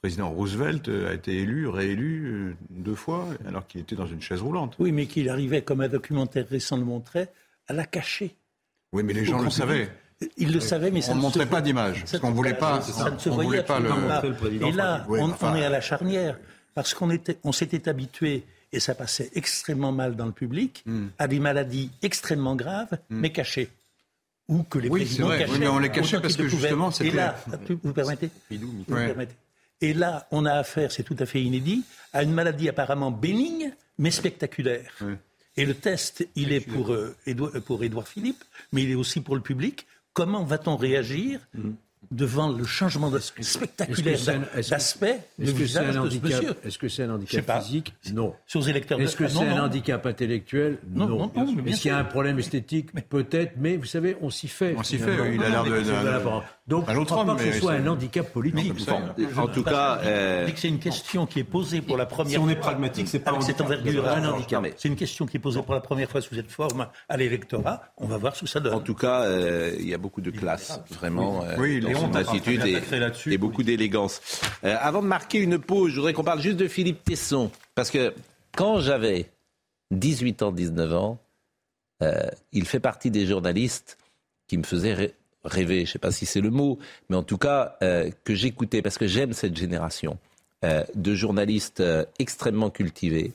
président 0.00 0.30
Roosevelt 0.30 0.88
a 0.88 1.12
été 1.12 1.36
élu, 1.36 1.68
réélu 1.68 2.56
deux 2.70 2.94
fois, 2.94 3.26
alors 3.46 3.66
qu'il 3.66 3.82
était 3.82 3.96
dans 3.96 4.06
une 4.06 4.22
chaise 4.22 4.40
roulante. 4.40 4.76
Oui, 4.78 4.92
mais 4.92 5.06
qu'il 5.06 5.28
arrivait, 5.28 5.62
comme 5.62 5.82
un 5.82 5.88
documentaire 5.88 6.46
récent 6.48 6.76
le 6.76 6.84
montrait, 6.84 7.30
à 7.68 7.74
la 7.74 7.84
cacher. 7.84 8.34
Oui, 8.92 9.02
mais 9.02 9.12
les 9.12 9.24
gens 9.24 9.40
le 9.42 9.50
savaient. 9.50 9.90
Ils 10.36 10.52
le 10.52 10.60
savaient, 10.60 10.90
mais 10.90 11.00
ça 11.00 11.12
on 11.12 11.16
ne 11.16 11.20
montrait 11.20 11.46
pas 11.46 11.60
d'image, 11.60 12.00
parce 12.00 12.18
qu'on 12.18 12.30
ne 12.30 12.34
voulait 12.34 12.54
pas, 12.54 12.80
ça 12.82 13.10
ne 13.10 13.18
se 13.18 13.30
on 13.30 13.34
voyait 13.34 13.62
pas 13.62 13.80
le... 13.80 13.88
pas. 13.88 14.22
Et 14.50 14.72
là, 14.72 15.06
oui, 15.08 15.18
on, 15.20 15.30
enfin... 15.30 15.52
on, 15.52 15.56
est 15.56 15.64
à 15.64 15.70
la 15.70 15.80
charnière, 15.80 16.38
parce 16.74 16.92
qu'on 16.92 17.10
était, 17.10 17.38
on 17.42 17.52
s'était 17.52 17.88
habitué, 17.88 18.44
et 18.72 18.80
ça 18.80 18.94
passait 18.94 19.30
extrêmement 19.34 19.92
mal 19.92 20.16
dans 20.16 20.26
le 20.26 20.32
public, 20.32 20.82
mm. 20.84 21.06
à 21.18 21.26
des 21.26 21.40
maladies 21.40 21.90
extrêmement 22.02 22.54
graves, 22.54 22.98
mm. 23.08 23.20
mais 23.20 23.32
cachées. 23.32 23.70
Ou 24.48 24.62
que 24.62 24.78
les 24.78 24.88
oui, 24.88 25.02
présidents 25.02 25.28
vrai. 25.28 25.38
cachaient. 25.38 25.52
Oui, 25.52 25.58
mais 25.60 25.68
on 25.68 25.78
les 25.78 25.90
cachait 25.90 26.20
parce 26.20 26.36
que 26.36 26.48
justement, 26.48 26.90
c'était... 26.90 27.10
Et 27.10 27.12
là, 27.12 27.36
vous 27.82 27.92
permettez, 27.92 28.30
vous 28.50 28.84
permettez 28.84 29.34
Et 29.80 29.94
là, 29.94 30.26
on 30.30 30.44
a 30.44 30.52
affaire, 30.52 30.92
c'est 30.92 31.02
tout 31.02 31.16
à 31.18 31.26
fait 31.26 31.42
inédit, 31.42 31.84
à 32.12 32.22
une 32.22 32.32
maladie 32.32 32.68
apparemment 32.68 33.10
bénigne, 33.10 33.72
mais 33.98 34.10
spectaculaire. 34.10 34.92
Oui. 35.00 35.14
Et 35.56 35.66
le 35.66 35.74
test, 35.74 36.26
il 36.36 36.52
est 36.52 36.60
pour, 36.60 36.92
euh, 36.92 37.14
Édouard, 37.26 37.52
pour 37.64 37.82
Édouard 37.82 38.08
Philippe, 38.08 38.42
mais 38.72 38.82
il 38.84 38.90
est 38.90 38.94
aussi 38.94 39.20
pour 39.20 39.34
le 39.34 39.40
public. 39.40 39.86
Comment 40.12 40.44
va-t-on 40.44 40.76
réagir 40.76 41.40
mmh. 41.54 41.70
devant 42.10 42.50
le 42.50 42.64
changement 42.64 43.10
de 43.10 43.18
spectaculaire 43.18 44.18
d'aspect 44.68 45.20
du 45.38 45.52
visage 45.52 45.96
de 45.96 46.10
ce 46.10 46.18
monsieur? 46.18 46.54
Est-ce 46.64 46.78
que 46.78 46.88
c'est 46.88 47.02
un 47.04 47.10
handicap 47.10 47.62
physique? 47.62 47.94
Non. 48.12 48.34
Sur 48.46 48.60
les 48.60 48.70
électeurs 48.70 49.00
Est-ce 49.00 49.16
que 49.16 49.28
c'est 49.28 49.46
un 49.46 49.64
handicap 49.64 50.04
intellectuel? 50.06 50.78
Non. 50.88 51.08
non, 51.08 51.32
non 51.34 51.66
Est-ce 51.66 51.82
qu'il 51.82 51.90
y 51.90 51.94
a 51.94 51.98
un 51.98 52.04
problème 52.04 52.38
esthétique? 52.38 52.92
Peut-être, 53.08 53.54
mais 53.56 53.76
vous 53.76 53.86
savez, 53.86 54.16
on 54.20 54.30
s'y 54.30 54.48
fait. 54.48 54.74
On 54.76 54.82
s'y 54.82 54.98
fait, 54.98 55.34
il 55.34 55.42
a 55.42 55.48
l'air 55.48 55.64
de... 55.64 56.42
Donc, 56.70 56.86
je 56.88 56.98
ne 56.98 57.04
crois 57.04 57.26
pas 57.26 57.34
que 57.34 57.52
ce 57.52 57.60
soit 57.60 57.72
un 57.72 57.86
handicap 57.86 58.32
politique. 58.32 58.88
En 59.36 59.48
tout 59.48 59.62
cas... 59.62 60.00
C'est 60.56 60.68
une 60.68 60.78
question 60.78 61.26
qui 61.26 61.40
est 61.40 61.44
posée 61.44 61.80
pour 61.80 61.96
la 61.96 62.06
première 62.06 62.38
fois. 62.38 62.48
Si 62.48 62.48
on 62.48 62.48
est 62.48 62.60
pragmatique, 62.60 63.08
c'est 63.08 63.18
pas 63.18 63.38
cette 63.40 63.60
envergure 63.60 64.08
un 64.08 64.32
handicap. 64.32 64.64
C'est 64.76 64.88
une 64.88 64.96
question 64.96 65.26
qui 65.26 65.36
est 65.36 65.40
posée 65.40 65.62
pour 65.62 65.74
la 65.74 65.80
première 65.80 66.10
fois 66.10 66.20
sous 66.20 66.34
cette 66.34 66.50
forme 66.50 66.86
à 67.08 67.16
l'électorat. 67.16 67.82
On 67.98 68.06
va 68.06 68.16
voir 68.16 68.34
ce 68.34 68.42
que 68.42 68.46
ça 68.46 68.60
donne. 68.60 68.74
En 68.74 68.80
tout 68.80 68.94
cas, 68.94 69.26
il 69.78 69.88
y 69.88 69.94
a 69.94 69.98
beaucoup 69.98 70.20
de 70.20 70.30
classe, 70.30 70.80
vraiment, 70.90 71.44
oui, 71.58 71.80
dans 71.80 72.00
son 72.00 72.14
attitude 72.14 72.64
et, 72.64 72.80
et 73.26 73.38
beaucoup 73.38 73.62
d'élégance. 73.62 74.20
Euh, 74.64 74.76
avant 74.80 75.02
de 75.02 75.06
marquer 75.06 75.38
une 75.38 75.58
pause, 75.58 75.90
je 75.90 75.96
voudrais 75.96 76.12
qu'on 76.12 76.24
parle 76.24 76.40
juste 76.40 76.56
de 76.56 76.68
Philippe 76.68 77.04
Tesson. 77.04 77.50
Parce 77.74 77.90
que 77.90 78.14
quand 78.56 78.80
j'avais 78.80 79.30
18 79.90 80.42
ans, 80.42 80.52
19 80.52 80.94
ans, 80.94 81.18
euh, 82.02 82.22
il 82.52 82.66
fait 82.66 82.80
partie 82.80 83.10
des 83.10 83.26
journalistes 83.26 83.98
qui 84.46 84.58
me 84.58 84.62
faisaient 84.62 85.14
rêver, 85.44 85.76
je 85.76 85.80
ne 85.82 85.86
sais 85.86 85.98
pas 85.98 86.12
si 86.12 86.26
c'est 86.26 86.40
le 86.40 86.50
mot, 86.50 86.78
mais 87.08 87.16
en 87.16 87.22
tout 87.22 87.38
cas 87.38 87.76
euh, 87.82 88.10
que 88.24 88.34
j'écoutais, 88.34 88.82
parce 88.82 88.98
que 88.98 89.06
j'aime 89.06 89.32
cette 89.32 89.56
génération 89.56 90.18
euh, 90.64 90.84
de 90.94 91.14
journalistes 91.14 91.80
euh, 91.80 92.04
extrêmement 92.18 92.70
cultivés, 92.70 93.32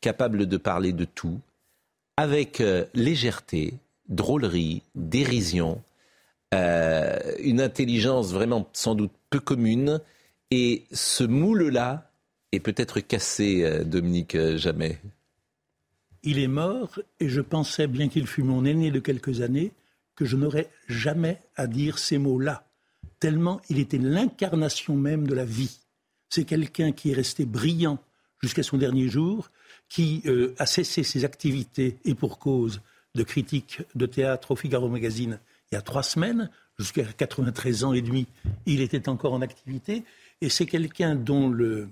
capables 0.00 0.46
de 0.46 0.56
parler 0.56 0.92
de 0.92 1.04
tout, 1.04 1.40
avec 2.18 2.62
légèreté, 2.94 3.74
drôlerie, 4.08 4.82
dérision, 4.94 5.82
une 6.52 7.60
intelligence 7.60 8.32
vraiment 8.32 8.66
sans 8.72 8.94
doute 8.94 9.10
peu 9.28 9.38
commune, 9.38 10.00
et 10.50 10.84
ce 10.92 11.24
moule-là 11.24 12.10
est 12.52 12.60
peut-être 12.60 13.00
cassé, 13.00 13.84
Dominique 13.84 14.34
Jamais. 14.56 14.98
Il 16.22 16.38
est 16.38 16.48
mort, 16.48 17.00
et 17.20 17.28
je 17.28 17.42
pensais, 17.42 17.86
bien 17.86 18.08
qu'il 18.08 18.26
fût 18.26 18.42
mon 18.42 18.64
aîné 18.64 18.90
de 18.90 19.00
quelques 19.00 19.42
années, 19.42 19.72
que 20.16 20.24
je 20.24 20.36
n'aurais 20.36 20.70
jamais 20.88 21.40
à 21.54 21.66
dire 21.66 21.98
ces 21.98 22.18
mots-là, 22.18 22.66
tellement 23.20 23.60
il 23.68 23.78
était 23.78 23.98
l'incarnation 23.98 24.96
même 24.96 25.26
de 25.26 25.34
la 25.34 25.44
vie. 25.44 25.78
C'est 26.28 26.44
quelqu'un 26.44 26.92
qui 26.92 27.10
est 27.10 27.14
resté 27.14 27.44
brillant 27.44 27.98
jusqu'à 28.42 28.62
son 28.62 28.78
dernier 28.78 29.08
jour, 29.08 29.50
qui 29.88 30.22
euh, 30.26 30.54
a 30.58 30.66
cessé 30.66 31.02
ses 31.02 31.24
activités, 31.24 31.96
et 32.04 32.14
pour 32.14 32.38
cause 32.38 32.80
de 33.14 33.22
critique 33.22 33.82
de 33.94 34.06
théâtre 34.06 34.50
au 34.50 34.56
Figaro 34.56 34.88
Magazine, 34.88 35.38
il 35.70 35.74
y 35.74 35.78
a 35.78 35.82
trois 35.82 36.02
semaines, 36.02 36.50
jusqu'à 36.78 37.04
93 37.04 37.84
ans 37.84 37.92
et 37.92 38.02
demi, 38.02 38.26
il 38.66 38.80
était 38.80 39.08
encore 39.08 39.32
en 39.32 39.42
activité, 39.42 40.04
et 40.40 40.48
c'est 40.48 40.66
quelqu'un 40.66 41.14
dont 41.14 41.48
le... 41.48 41.88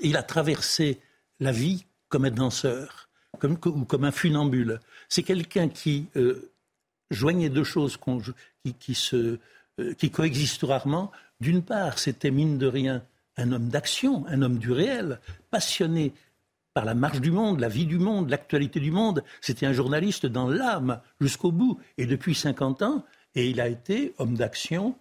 il 0.00 0.16
a 0.16 0.22
traversé 0.22 0.98
la 1.40 1.52
vie 1.52 1.84
comme 2.08 2.24
un 2.24 2.30
danseur, 2.30 3.08
comme, 3.38 3.58
ou 3.66 3.84
comme 3.84 4.04
un 4.04 4.12
funambule. 4.12 4.80
C'est 5.08 5.22
quelqu'un 5.22 5.68
qui... 5.68 6.06
Euh, 6.16 6.50
joignait 7.10 7.48
deux 7.48 7.64
choses 7.64 7.98
qui, 8.78 8.98
euh, 9.12 9.38
qui 9.98 10.10
coexistent 10.10 10.64
rarement. 10.64 11.10
D'une 11.40 11.62
part, 11.62 11.98
c'était 11.98 12.30
mine 12.30 12.58
de 12.58 12.66
rien 12.66 13.02
un 13.36 13.52
homme 13.52 13.68
d'action, 13.68 14.24
un 14.28 14.42
homme 14.42 14.58
du 14.58 14.72
réel, 14.72 15.20
passionné 15.50 16.14
par 16.72 16.84
la 16.84 16.94
marche 16.94 17.20
du 17.20 17.30
monde, 17.30 17.60
la 17.60 17.68
vie 17.68 17.86
du 17.86 17.98
monde, 17.98 18.30
l'actualité 18.30 18.80
du 18.80 18.90
monde. 18.90 19.24
C'était 19.40 19.66
un 19.66 19.72
journaliste 19.72 20.26
dans 20.26 20.48
l'âme 20.48 21.00
jusqu'au 21.20 21.52
bout. 21.52 21.78
Et 21.98 22.06
depuis 22.06 22.34
50 22.34 22.82
ans, 22.82 23.04
et 23.34 23.48
il 23.48 23.60
a 23.60 23.68
été 23.68 24.14
homme 24.18 24.34
d'action, 24.34 24.96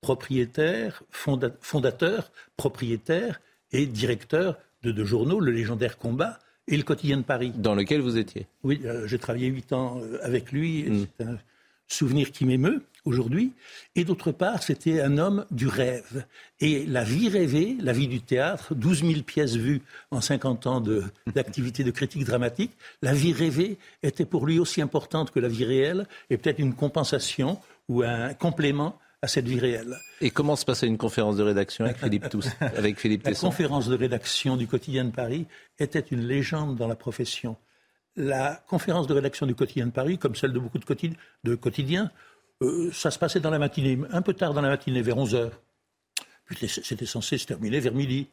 propriétaire, 0.00 1.02
fondateur, 1.10 2.30
propriétaire 2.56 3.40
et 3.72 3.86
directeur 3.86 4.58
de 4.82 4.92
deux 4.92 5.04
journaux, 5.04 5.40
le 5.40 5.52
légendaire 5.52 5.98
Combat 5.98 6.38
et 6.68 6.76
le 6.76 6.82
quotidien 6.82 7.16
de 7.16 7.22
Paris. 7.22 7.52
Dans 7.56 7.74
lequel 7.74 8.00
vous 8.00 8.16
étiez 8.16 8.46
Oui, 8.62 8.80
euh, 8.84 9.06
j'ai 9.06 9.18
travaillé 9.18 9.48
huit 9.48 9.72
ans 9.72 10.00
euh, 10.00 10.18
avec 10.22 10.52
lui. 10.52 10.84
Mm. 10.84 11.06
C'est 11.18 11.26
un 11.26 11.38
souvenir 11.88 12.30
qui 12.30 12.44
m'émeut 12.44 12.82
aujourd'hui. 13.04 13.52
Et 13.96 14.04
d'autre 14.04 14.30
part, 14.30 14.62
c'était 14.62 15.00
un 15.00 15.16
homme 15.16 15.46
du 15.50 15.66
rêve. 15.66 16.26
Et 16.60 16.84
la 16.84 17.02
vie 17.02 17.30
rêvée, 17.30 17.76
la 17.80 17.92
vie 17.92 18.08
du 18.08 18.20
théâtre, 18.20 18.74
12 18.74 19.04
000 19.04 19.22
pièces 19.22 19.56
vues 19.56 19.80
en 20.10 20.20
50 20.20 20.66
ans 20.66 20.82
d'activité 21.34 21.82
de, 21.82 21.88
de, 21.88 21.94
critique 21.94 22.24
dramatique, 22.24 22.72
la 23.00 23.14
vie 23.14 23.32
rêvée 23.32 23.78
était 24.02 24.26
pour 24.26 24.46
lui 24.46 24.58
aussi 24.58 24.82
importante 24.82 25.30
que 25.30 25.40
la 25.40 25.48
vie 25.48 25.64
réelle 25.64 26.06
et 26.28 26.36
peut-être 26.36 26.58
une 26.58 26.74
compensation 26.74 27.58
ou 27.88 28.02
un 28.02 28.34
complément 28.34 28.98
à 29.22 29.28
cette 29.28 29.46
vie 29.46 29.58
réelle. 29.58 29.96
Et 30.20 30.30
comment 30.30 30.56
se 30.56 30.64
passait 30.64 30.86
une 30.86 30.98
conférence 30.98 31.36
de 31.36 31.42
rédaction 31.42 31.84
avec 31.84 31.98
Philippe 31.98 32.28
Tous, 32.28 32.48
avec 32.60 32.98
Philippe 32.98 33.24
La 33.24 33.32
Tesson? 33.32 33.48
conférence 33.48 33.88
de 33.88 33.96
rédaction 33.96 34.56
du 34.56 34.66
quotidien 34.66 35.04
de 35.04 35.10
Paris 35.10 35.46
était 35.78 36.00
une 36.00 36.26
légende 36.26 36.76
dans 36.76 36.86
la 36.86 36.94
profession. 36.94 37.56
La 38.16 38.62
conférence 38.68 39.06
de 39.06 39.14
rédaction 39.14 39.46
du 39.46 39.54
quotidien 39.54 39.86
de 39.86 39.92
Paris, 39.92 40.18
comme 40.18 40.34
celle 40.34 40.52
de 40.52 40.58
beaucoup 40.58 40.78
de, 40.78 40.84
quotid 40.84 41.14
de 41.44 41.54
quotidiens, 41.54 42.10
euh, 42.62 42.90
ça 42.92 43.10
se 43.10 43.18
passait 43.18 43.40
dans 43.40 43.50
la 43.50 43.58
matinée, 43.58 43.98
un 44.10 44.22
peu 44.22 44.34
tard 44.34 44.54
dans 44.54 44.62
la 44.62 44.68
matinée, 44.68 45.02
vers 45.02 45.16
11 45.16 45.34
heures. 45.34 45.60
C'était 46.66 47.06
censé 47.06 47.38
se 47.38 47.46
terminer 47.46 47.78
vers 47.78 47.92
midi. 47.92 48.28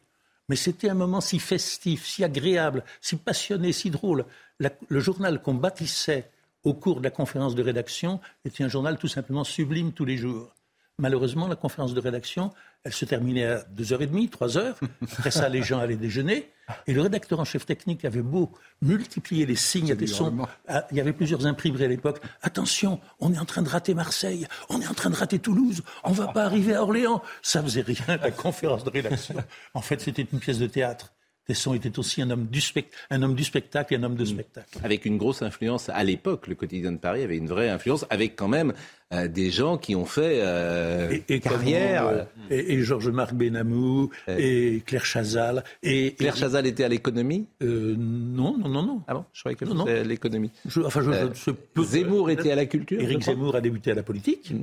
Mais 0.48 0.56
c'était 0.56 0.88
un 0.88 0.94
moment 0.94 1.20
si 1.20 1.38
festif, 1.38 2.06
si 2.06 2.24
agréable, 2.24 2.84
si 3.00 3.16
passionné, 3.16 3.72
si 3.72 3.90
drôle. 3.90 4.24
La, 4.60 4.70
le 4.88 5.00
journal 5.00 5.42
qu'on 5.42 5.54
bâtissait 5.54 6.30
au 6.62 6.72
cours 6.72 7.00
de 7.00 7.04
la 7.04 7.10
conférence 7.10 7.54
de 7.54 7.62
rédaction 7.62 8.20
était 8.44 8.64
un 8.64 8.68
journal 8.68 8.96
tout 8.96 9.08
simplement 9.08 9.44
sublime 9.44 9.92
tous 9.92 10.04
les 10.04 10.16
jours. 10.16 10.55
Malheureusement, 10.98 11.46
la 11.46 11.56
conférence 11.56 11.92
de 11.92 12.00
rédaction, 12.00 12.52
elle 12.82 12.92
se 12.94 13.04
terminait 13.04 13.44
à 13.44 13.58
2h30, 13.76 14.30
3h. 14.30 14.74
Après 15.12 15.30
ça, 15.30 15.48
les 15.50 15.62
gens 15.62 15.78
allaient 15.78 15.96
déjeuner. 15.96 16.50
Et 16.86 16.94
le 16.94 17.02
rédacteur 17.02 17.38
en 17.38 17.44
chef 17.44 17.66
technique 17.66 18.06
avait 18.06 18.22
beau 18.22 18.50
multiplier 18.80 19.44
les 19.44 19.56
signes 19.56 19.88
et 19.88 19.94
des 19.94 20.06
sons. 20.06 20.34
Ah, 20.66 20.86
Il 20.90 20.96
y 20.96 21.00
avait 21.00 21.12
plusieurs 21.12 21.46
imprimeries 21.46 21.84
à 21.84 21.88
l'époque. 21.88 22.20
Attention, 22.40 22.98
on 23.20 23.32
est 23.34 23.38
en 23.38 23.44
train 23.44 23.60
de 23.60 23.68
rater 23.68 23.92
Marseille, 23.92 24.48
on 24.70 24.80
est 24.80 24.86
en 24.86 24.94
train 24.94 25.10
de 25.10 25.16
rater 25.16 25.38
Toulouse, 25.38 25.82
on 26.02 26.12
va 26.12 26.28
pas 26.28 26.44
arriver 26.44 26.74
à 26.74 26.82
Orléans. 26.82 27.22
Ça 27.42 27.62
faisait 27.62 27.82
rien, 27.82 28.16
la 28.16 28.30
conférence 28.30 28.82
de 28.82 28.90
rédaction. 28.90 29.36
En 29.74 29.82
fait, 29.82 30.00
c'était 30.00 30.26
une 30.32 30.40
pièce 30.40 30.58
de 30.58 30.66
théâtre. 30.66 31.12
Tesson 31.46 31.74
était 31.74 31.98
aussi 31.98 32.20
un 32.22 32.30
homme, 32.30 32.46
du 32.46 32.60
spect- 32.60 32.92
un 33.10 33.22
homme 33.22 33.34
du 33.34 33.44
spectacle 33.44 33.94
et 33.94 33.96
un 33.96 34.02
homme 34.02 34.16
de 34.16 34.24
spectacle. 34.24 34.78
Avec 34.82 35.04
une 35.04 35.16
grosse 35.16 35.42
influence 35.42 35.88
à 35.88 36.02
l'époque, 36.04 36.46
le 36.48 36.54
quotidien 36.56 36.92
de 36.92 36.98
Paris 36.98 37.22
avait 37.22 37.36
une 37.36 37.46
vraie 37.46 37.68
influence, 37.68 38.04
avec 38.10 38.34
quand 38.36 38.48
même 38.48 38.72
euh, 39.12 39.28
des 39.28 39.50
gens 39.52 39.78
qui 39.78 39.94
ont 39.94 40.04
fait 40.06 40.40
euh, 40.42 41.16
et 41.28 41.38
carrière. 41.40 42.06
euh, 42.08 42.24
et, 42.50 42.74
et 42.74 42.82
Georges-Marc 42.82 43.34
Benamou, 43.34 44.10
et 44.28 44.82
Claire 44.84 45.04
Chazal. 45.04 45.62
Et, 45.82 46.14
Claire 46.14 46.36
Chazal 46.36 46.66
était 46.66 46.82
à 46.84 46.88
l'économie? 46.88 47.46
Euh, 47.62 47.94
Non, 47.96 48.58
non, 48.58 48.68
non, 48.68 48.82
non. 48.84 49.02
Ah 49.06 49.14
bon? 49.14 49.24
Je 49.32 49.40
croyais 49.40 49.56
que 49.56 49.64
c'était 49.66 49.98
à 50.00 50.04
l'économie. 50.04 50.50
Je- 50.66 50.80
enfin, 50.80 51.02
je, 51.02 51.10
Euh, 51.10 51.28
je- 51.32 51.40
je 51.46 51.50
peux- 51.52 51.84
Zemmour 51.84 52.30
était 52.30 52.50
à 52.50 52.56
la 52.56 52.66
culture 52.66 53.00
Éric 53.00 53.22
Zemmour 53.22 53.54
a 53.54 53.60
débuté 53.60 53.92
à 53.92 53.94
la 53.94 54.02
politique. 54.02 54.52
Euh, 54.52 54.56
euh, 54.56 54.62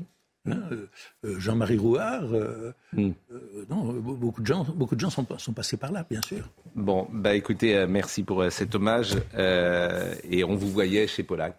Jean-Marie 1.23 1.77
Rouard. 1.77 2.34
euh, 2.34 2.73
Hmm. 2.93 3.12
euh, 3.32 3.65
non, 3.69 3.89
euh, 3.89 3.99
beaucoup 3.99 4.41
de 4.41 4.45
gens, 4.47 4.63
beaucoup 4.75 4.95
de 4.95 4.99
gens 4.99 5.10
sont, 5.10 5.25
sont 5.38 5.53
passés 5.53 5.77
par 5.77 5.91
là, 5.91 6.06
bien 6.10 6.21
sûr. 6.21 6.47
Bon, 6.75 7.08
bah 7.12 7.34
écoutez, 7.34 7.86
merci 7.88 8.23
pour 8.23 8.43
cet 8.51 8.75
hommage. 8.75 9.15
et 9.38 10.43
on 10.43 10.56
vous 10.56 10.69
voyait 10.69 11.08
chez 11.08 11.23
Polac, 11.23 11.56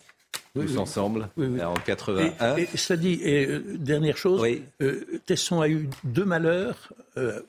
tous 0.54 0.60
oui. 0.72 0.78
ensemble, 0.78 1.28
Oui, 1.36 1.46
oui. 1.46 1.62
en 1.62 1.74
Et, 1.74 1.80
81. 1.84 2.56
et 2.56 2.66
cela 2.76 2.96
dit, 2.96 3.20
et, 3.22 3.46
euh, 3.46 3.76
dernière 3.78 4.16
chose, 4.16 4.42
euh, 4.82 5.04
Tesson 5.26 5.60
a 5.60 5.68
eu 5.68 5.88
deux 6.04 6.24
malheurs 6.24 6.92
euh, 7.16 7.40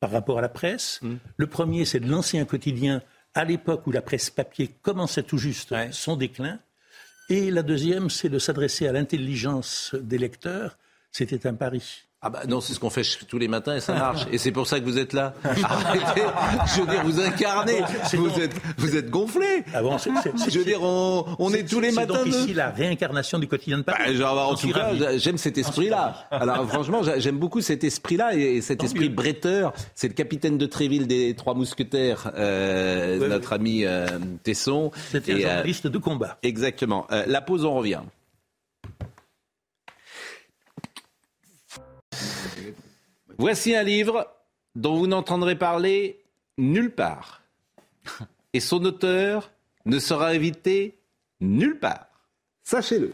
par 0.00 0.10
rapport 0.10 0.38
à 0.38 0.42
la 0.42 0.48
presse. 0.50 1.00
Hmm. 1.02 1.14
Le 1.36 1.46
premier, 1.46 1.84
c'est 1.86 2.00
de 2.00 2.10
lancer 2.10 2.38
un 2.38 2.44
quotidien 2.44 3.00
à 3.34 3.44
l'époque 3.44 3.86
où 3.86 3.90
la 3.92 4.02
presse 4.02 4.28
papier 4.30 4.70
commençait 4.82 5.22
tout 5.22 5.38
juste 5.38 5.74
son 5.92 6.16
déclin. 6.16 6.58
Et 7.30 7.50
la 7.50 7.62
deuxième, 7.62 8.10
c'est 8.10 8.28
de 8.28 8.38
s'adresser 8.38 8.86
à 8.86 8.92
l'intelligence 8.92 9.94
des 9.94 10.18
lecteurs. 10.18 10.76
C'était 11.10 11.46
un 11.46 11.54
pari. 11.54 12.04
Ah 12.26 12.30
bah 12.30 12.40
non, 12.48 12.62
c'est 12.62 12.72
ce 12.72 12.80
qu'on 12.80 12.88
fait 12.88 13.02
tous 13.28 13.36
les 13.38 13.48
matins 13.48 13.76
et 13.76 13.80
ça 13.80 13.92
marche. 13.92 14.22
Et 14.32 14.38
c'est 14.38 14.50
pour 14.50 14.66
ça 14.66 14.80
que 14.80 14.84
vous 14.86 14.98
êtes 14.98 15.12
là. 15.12 15.34
Arrêtez. 15.44 16.22
Je 16.74 16.80
veux 16.80 16.86
dire, 16.86 17.02
vous 17.04 17.20
incarnez. 17.20 17.82
Vous 18.14 18.40
êtes, 18.40 18.52
vous 18.78 18.96
êtes 18.96 19.10
gonflé. 19.10 19.62
Ah 19.74 19.82
bon, 19.82 19.98
c'est- 19.98 20.08
c'est- 20.22 20.32
c'est- 20.38 20.50
Je 20.50 20.58
veux 20.58 20.64
dire, 20.64 20.82
on, 20.82 21.26
on 21.38 21.52
est, 21.52 21.68
tous 21.68 21.80
les 21.80 21.90
c'est 21.90 21.96
matins. 21.96 22.14
donc 22.14 22.24
de- 22.24 22.30
ici 22.30 22.54
la 22.54 22.70
réincarnation 22.70 23.38
du 23.38 23.46
quotidien 23.46 23.76
de 23.78 23.82
Paris. 23.82 23.98
Bah, 24.06 24.14
genre, 24.14 24.52
en 24.52 24.54
tout 24.54 24.70
cas, 24.70 24.92
j'aime 25.18 25.36
cet 25.36 25.58
esprit-là. 25.58 26.16
Alors 26.30 26.66
franchement, 26.68 27.02
j'a- 27.02 27.18
j'aime 27.18 27.36
beaucoup 27.38 27.60
cet 27.60 27.84
esprit-là 27.84 28.34
et, 28.34 28.56
et 28.56 28.60
cet 28.62 28.82
esprit 28.82 29.10
bretteur. 29.10 29.74
C'est 29.94 30.08
le 30.08 30.14
capitaine 30.14 30.56
de 30.56 30.64
Tréville 30.64 31.06
des 31.06 31.34
Trois 31.34 31.52
Mousquetaires, 31.54 32.30
euh, 32.38 33.28
notre 33.28 33.52
ami 33.52 33.84
euh, 33.84 34.06
Tesson. 34.44 34.90
C'était 35.12 35.32
un 35.32 35.36
euh, 35.36 35.40
journaliste 35.42 35.86
de 35.88 35.98
combat. 35.98 36.38
Exactement. 36.42 37.06
La 37.26 37.40
pause, 37.42 37.64
on 37.66 37.74
revient. 37.74 38.00
Voici 43.38 43.74
un 43.74 43.82
livre 43.82 44.28
dont 44.74 44.96
vous 44.96 45.06
n'entendrez 45.06 45.56
parler 45.56 46.24
nulle 46.58 46.94
part. 46.94 47.42
Et 48.52 48.60
son 48.60 48.84
auteur 48.84 49.50
ne 49.86 49.98
sera 49.98 50.28
invité 50.28 50.98
nulle 51.40 51.78
part. 51.78 52.08
Sachez-le. 52.62 53.12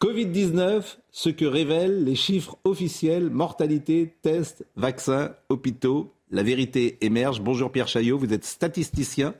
Covid-19, 0.00 0.98
ce 1.10 1.28
que 1.28 1.44
révèlent 1.44 2.04
les 2.04 2.14
chiffres 2.14 2.56
officiels, 2.64 3.30
mortalité, 3.30 4.14
tests, 4.22 4.64
vaccins, 4.76 5.34
hôpitaux. 5.48 6.12
La 6.30 6.42
vérité 6.42 6.98
émerge. 7.00 7.40
Bonjour 7.40 7.72
Pierre 7.72 7.88
Chaillot, 7.88 8.18
vous 8.18 8.32
êtes 8.32 8.44
statisticien. 8.44 9.34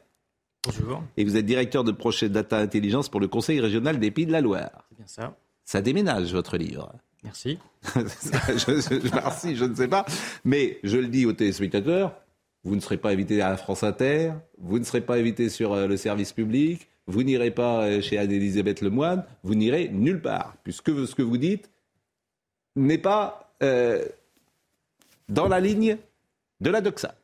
Bonjour. 0.65 1.03
Et 1.17 1.25
vous 1.25 1.37
êtes 1.37 1.47
directeur 1.47 1.85
de 1.85 1.93
projet 1.93 2.29
Data 2.29 2.59
Intelligence 2.59 3.09
pour 3.09 3.21
le 3.21 3.29
Conseil 3.29 3.61
régional 3.61 3.99
des 3.99 4.11
Pays 4.11 4.27
de 4.27 4.33
la 4.33 4.41
Loire. 4.41 4.87
C'est 4.89 4.97
bien 4.97 5.07
ça. 5.07 5.37
Ça 5.65 5.83
déménage 5.83 6.33
votre 6.33 6.57
livre. 6.57 6.93
Merci. 7.25 7.59
je, 7.95 8.01
je- 8.01 9.15
merci, 9.15 9.57
je 9.57 9.65
ne 9.65 9.75
sais 9.75 9.89
pas. 9.89 10.07
Mais 10.45 10.79
je 10.85 10.97
le 10.99 11.09
dis 11.09 11.27
aux 11.27 11.33
téléspectateurs, 11.33 12.15
vous 12.65 12.75
ne 12.77 12.81
serez 12.81 12.97
pas 12.97 13.11
invité 13.11 13.43
à 13.43 13.57
France 13.57 13.83
Inter, 13.83 14.33
vous 14.59 14.79
ne 14.79 14.85
serez 14.85 15.01
pas 15.01 15.17
invité 15.17 15.49
sur 15.49 15.73
euh, 15.73 15.87
le 15.87 15.97
service 15.97 16.33
public, 16.33 16.89
vous 17.07 17.23
n'irez 17.23 17.51
pas 17.51 17.83
euh, 17.85 18.01
chez 18.01 18.19
Anne-Elisabeth 18.19 18.81
Lemoine, 18.83 19.25
vous 19.43 19.55
n'irez 19.55 19.89
nulle 19.89 20.21
part, 20.21 20.55
puisque 20.63 20.91
ce 21.07 21.15
que 21.15 21.23
vous 21.23 21.39
dites 21.39 21.71
n'est 22.77 22.99
pas 22.99 23.53
euh, 23.63 24.05
dans 25.29 25.49
la 25.49 25.59
ligne 25.61 25.97
de 26.61 26.71
la 26.71 26.81
doxa. 26.81 27.15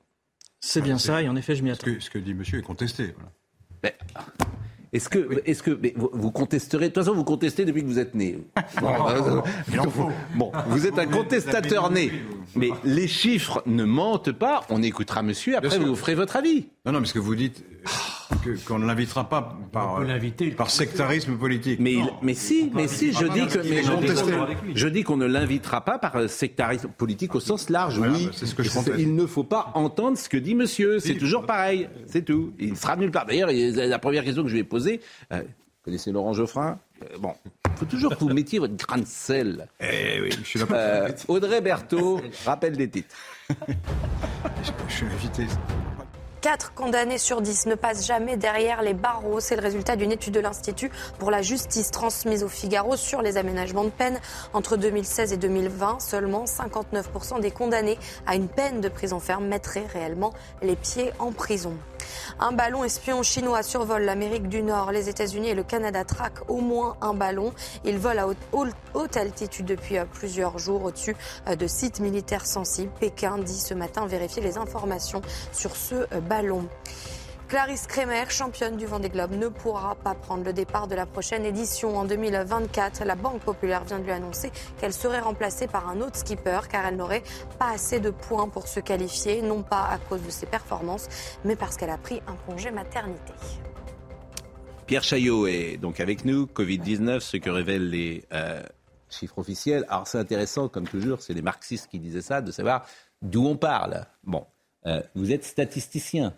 C'est 0.61 0.81
bien 0.83 0.99
ça, 0.99 1.23
et 1.23 1.29
en 1.29 1.37
effet, 1.37 1.55
je 1.55 1.63
m'y 1.63 1.71
attends. 1.71 1.87
Ce 1.87 1.93
que, 1.93 2.01
ce 2.01 2.11
que 2.11 2.19
dit 2.19 2.33
monsieur 2.35 2.59
est 2.59 2.63
contesté. 2.63 3.15
voilà. 3.15 3.31
Mais, 3.83 3.95
Est-ce 4.95 5.09
que, 5.09 5.43
est-ce 5.45 5.63
que 5.65 5.73
mais 5.73 5.93
vous, 5.97 6.09
vous 6.13 6.31
contesterez 6.31 6.89
De 6.89 6.95
toute 6.95 7.03
façon, 7.03 7.17
vous 7.17 7.25
contestez 7.25 7.65
depuis 7.65 7.83
que 7.83 7.89
vous 7.89 7.99
êtes 7.99 8.15
né. 8.15 8.39
Bon, 8.81 9.09
euh, 9.09 9.41
bon, 10.37 10.53
vous 10.69 10.87
êtes 10.87 10.99
un 11.01 11.07
contestateur 11.07 11.91
né. 11.91 12.13
Mais 12.55 12.71
les 12.85 13.09
chiffres 13.09 13.61
ne 13.67 13.83
mentent 13.83 14.31
pas. 14.31 14.63
On 14.71 14.83
écoutera 14.85 15.23
monsieur. 15.23 15.57
Après, 15.57 15.81
vous 15.81 15.97
ferez 15.97 16.15
votre 16.15 16.37
avis. 16.37 16.69
Non, 16.87 16.93
non, 16.93 17.01
parce 17.01 17.13
que 17.13 17.19
vous 17.19 17.35
dites 17.35 17.59
que- 17.59 17.89
qu'on 18.67 18.79
ne 18.79 18.87
l'invitera 18.87 19.29
pas 19.29 19.57
par, 19.73 20.01
euh, 20.01 20.51
par 20.57 20.71
sectarisme 20.71 21.37
politique. 21.37 21.81
Mais, 21.81 21.93
il- 21.95 22.11
mais 22.23 22.35
si, 22.35 22.71
mais 22.75 22.89
si, 22.89 23.13
je 23.13 23.27
dis 23.27 23.47
que, 23.47 23.59
mais 23.59 23.83
je, 23.83 24.75
je 24.75 24.89
dis 24.89 25.03
qu'on 25.03 25.17
ne 25.17 25.27
l'invitera 25.27 25.83
pas 25.85 25.99
par 25.99 26.17
euh, 26.17 26.29
sectarisme 26.29 26.89
politique 26.89 27.35
au 27.35 27.41
sens 27.41 27.71
large. 27.71 27.99
Voilà, 27.99 28.13
oui, 28.15 28.29
c'est 28.33 28.47
ce 28.47 28.55
que 28.55 28.63
je 28.63 28.71
conteste. 28.71 28.97
il 28.99 29.15
ne 29.15 29.27
faut 29.27 29.45
pas 29.45 29.71
entendre 29.75 30.19
ce 30.19 30.29
que 30.29 30.37
dit 30.37 30.55
monsieur. 30.55 30.99
C'est 31.01 31.15
toujours 31.17 31.47
pareil. 31.47 31.89
C'est 32.07 32.25
tout. 32.25 32.53
Il 32.59 32.77
sera 32.77 32.97
nulle 32.97 33.11
part. 33.11 33.27
D'ailleurs, 33.27 33.51
il- 33.51 33.75
la 33.75 33.99
première 33.99 34.25
question 34.25 34.43
que 34.43 34.49
je 34.49 34.55
lui 34.55 34.61
ai 34.61 34.65
posée, 34.65 35.01
euh, 35.33 35.41
vous 35.41 35.47
connaissez 35.85 36.13
Laurent 36.13 36.33
Geoffrin? 36.33 36.79
Euh, 37.03 37.07
Bon, 37.19 37.35
il 37.67 37.79
faut 37.79 37.85
toujours 37.87 38.17
que 38.17 38.21
vous 38.25 38.33
mettiez 38.33 38.59
votre 38.59 38.77
grain 38.77 38.99
de 38.99 39.07
sel. 39.07 39.67
Eh 39.81 40.21
oui, 40.23 40.31
je 40.31 40.45
suis 40.47 40.59
là 40.59 40.67
pour 40.67 40.77
Euh, 40.79 41.09
Audrey 41.29 41.61
Berthaud, 41.61 42.21
rappel 42.47 42.77
des 42.77 42.89
titres. 42.89 43.15
Je 44.89 44.95
suis 44.95 45.07
invité. 45.07 45.45
4 46.45 46.75
condamnés 46.75 47.17
sur 47.17 47.41
10 47.41 47.65
ne 47.69 47.75
passent 47.75 48.05
jamais 48.05 48.37
derrière 48.37 48.83
les 48.83 48.93
barreaux. 48.93 49.41
C'est 49.41 49.57
le 49.57 49.63
résultat 49.63 49.97
d'une 49.97 50.13
étude 50.13 50.35
de 50.35 50.41
l'Institut 50.41 50.91
pour 51.19 51.31
la 51.31 51.41
justice 51.41 51.91
transmise 51.91 52.45
au 52.45 52.49
Figaro 52.49 52.97
sur 52.97 53.23
les 53.23 53.39
aménagements 53.39 53.85
de 53.85 53.89
peine. 53.89 54.21
Entre 54.53 54.77
2016 54.77 55.33
et 55.33 55.39
2020, 55.39 56.01
seulement 56.03 56.45
59% 56.45 57.41
des 57.41 57.51
condamnés 57.51 57.99
à 58.27 58.35
une 58.35 58.49
peine 58.49 58.83
de 58.83 58.91
prison 58.91 59.21
ferme 59.21 59.47
mettraient 59.47 59.87
réellement 59.91 60.35
les 60.61 60.77
pieds 60.77 61.13
en 61.19 61.33
prison. 61.33 61.73
Un 62.39 62.53
ballon 62.53 62.85
espion 62.85 63.23
chinois 63.23 63.63
survole 63.63 64.03
l'Amérique 64.03 64.49
du 64.51 64.63
Nord. 64.63 64.93
Les 64.93 65.09
États-Unis 65.09 65.49
et 65.49 65.55
le 65.55 65.63
Canada 65.63 66.05
traquent 66.05 66.49
au 66.51 66.59
moins 66.59 66.97
un 67.01 67.15
ballon. 67.15 67.55
Il 67.87 67.99
vole 67.99 68.19
à 68.19 68.29
haute, 68.29 68.37
haute- 68.93 69.17
altitude 69.17 69.65
depuis 69.67 69.97
euh, 69.97 70.05
plusieurs 70.13 70.59
jours 70.59 70.83
au-dessus 70.85 71.17
euh, 71.49 71.55
de 71.57 71.67
sites 71.67 72.01
militaires 72.01 72.47
sensibles. 72.47 72.91
Pékin 73.01 73.39
dit 73.39 73.59
ce 73.59 73.73
matin 73.75 74.07
vérifier 74.07 74.43
les 74.43 74.59
informations 74.59 75.23
sur 75.53 75.77
ce 75.77 75.95
euh, 75.95 76.21
Clarisse 77.49 77.87
Kremer, 77.87 78.31
championne 78.31 78.77
du 78.77 78.87
Vendée 78.87 79.11
Globe, 79.11 79.33
ne 79.33 79.49
pourra 79.49 79.95
pas 79.95 80.15
prendre 80.15 80.45
le 80.45 80.53
départ 80.53 80.89
de 80.89 80.95
la 80.95 81.07
prochaine 81.07 81.45
édition 81.45 81.97
en 81.97 82.05
2024. 82.05 83.05
La 83.05 83.15
Banque 83.15 83.41
Populaire 83.41 83.85
vient 83.85 83.99
de 83.99 84.05
lui 84.05 84.11
annoncer 84.11 84.51
qu'elle 84.81 84.93
serait 84.93 85.21
remplacée 85.21 85.69
par 85.69 85.89
un 85.89 86.01
autre 86.01 86.17
skipper 86.17 86.61
car 86.69 86.87
elle 86.87 86.97
n'aurait 86.97 87.23
pas 87.59 87.71
assez 87.71 88.01
de 88.01 88.11
points 88.11 88.49
pour 88.49 88.67
se 88.67 88.81
qualifier, 88.81 89.43
non 89.43 89.63
pas 89.63 89.85
à 89.85 89.99
cause 89.99 90.23
de 90.23 90.31
ses 90.31 90.47
performances, 90.47 91.09
mais 91.45 91.55
parce 91.55 91.77
qu'elle 91.77 91.91
a 91.91 91.99
pris 91.99 92.21
un 92.27 92.35
congé 92.51 92.71
maternité. 92.73 93.33
Pierre 94.87 95.05
Chaillot 95.05 95.47
est 95.47 95.77
donc 95.77 96.01
avec 96.01 96.25
nous. 96.25 96.47
Covid-19, 96.47 97.21
ce 97.21 97.37
que 97.37 97.51
révèlent 97.51 97.91
les 97.91 98.25
euh, 98.33 98.63
chiffres 99.09 99.39
officiels. 99.39 99.85
Alors 99.89 100.09
c'est 100.09 100.19
intéressant, 100.19 100.69
comme 100.69 100.89
toujours, 100.89 101.23
c'est 101.23 101.35
les 101.35 101.43
marxistes 101.43 101.89
qui 101.89 101.99
disaient 102.01 102.23
ça, 102.23 102.41
de 102.41 102.51
savoir 102.51 102.85
d'où 103.23 103.47
on 103.47 103.57
parle. 103.57 104.07
Bon, 104.25 104.45
euh, 104.87 105.03
vous 105.15 105.33
êtes 105.33 105.45
statisticien. 105.45 106.35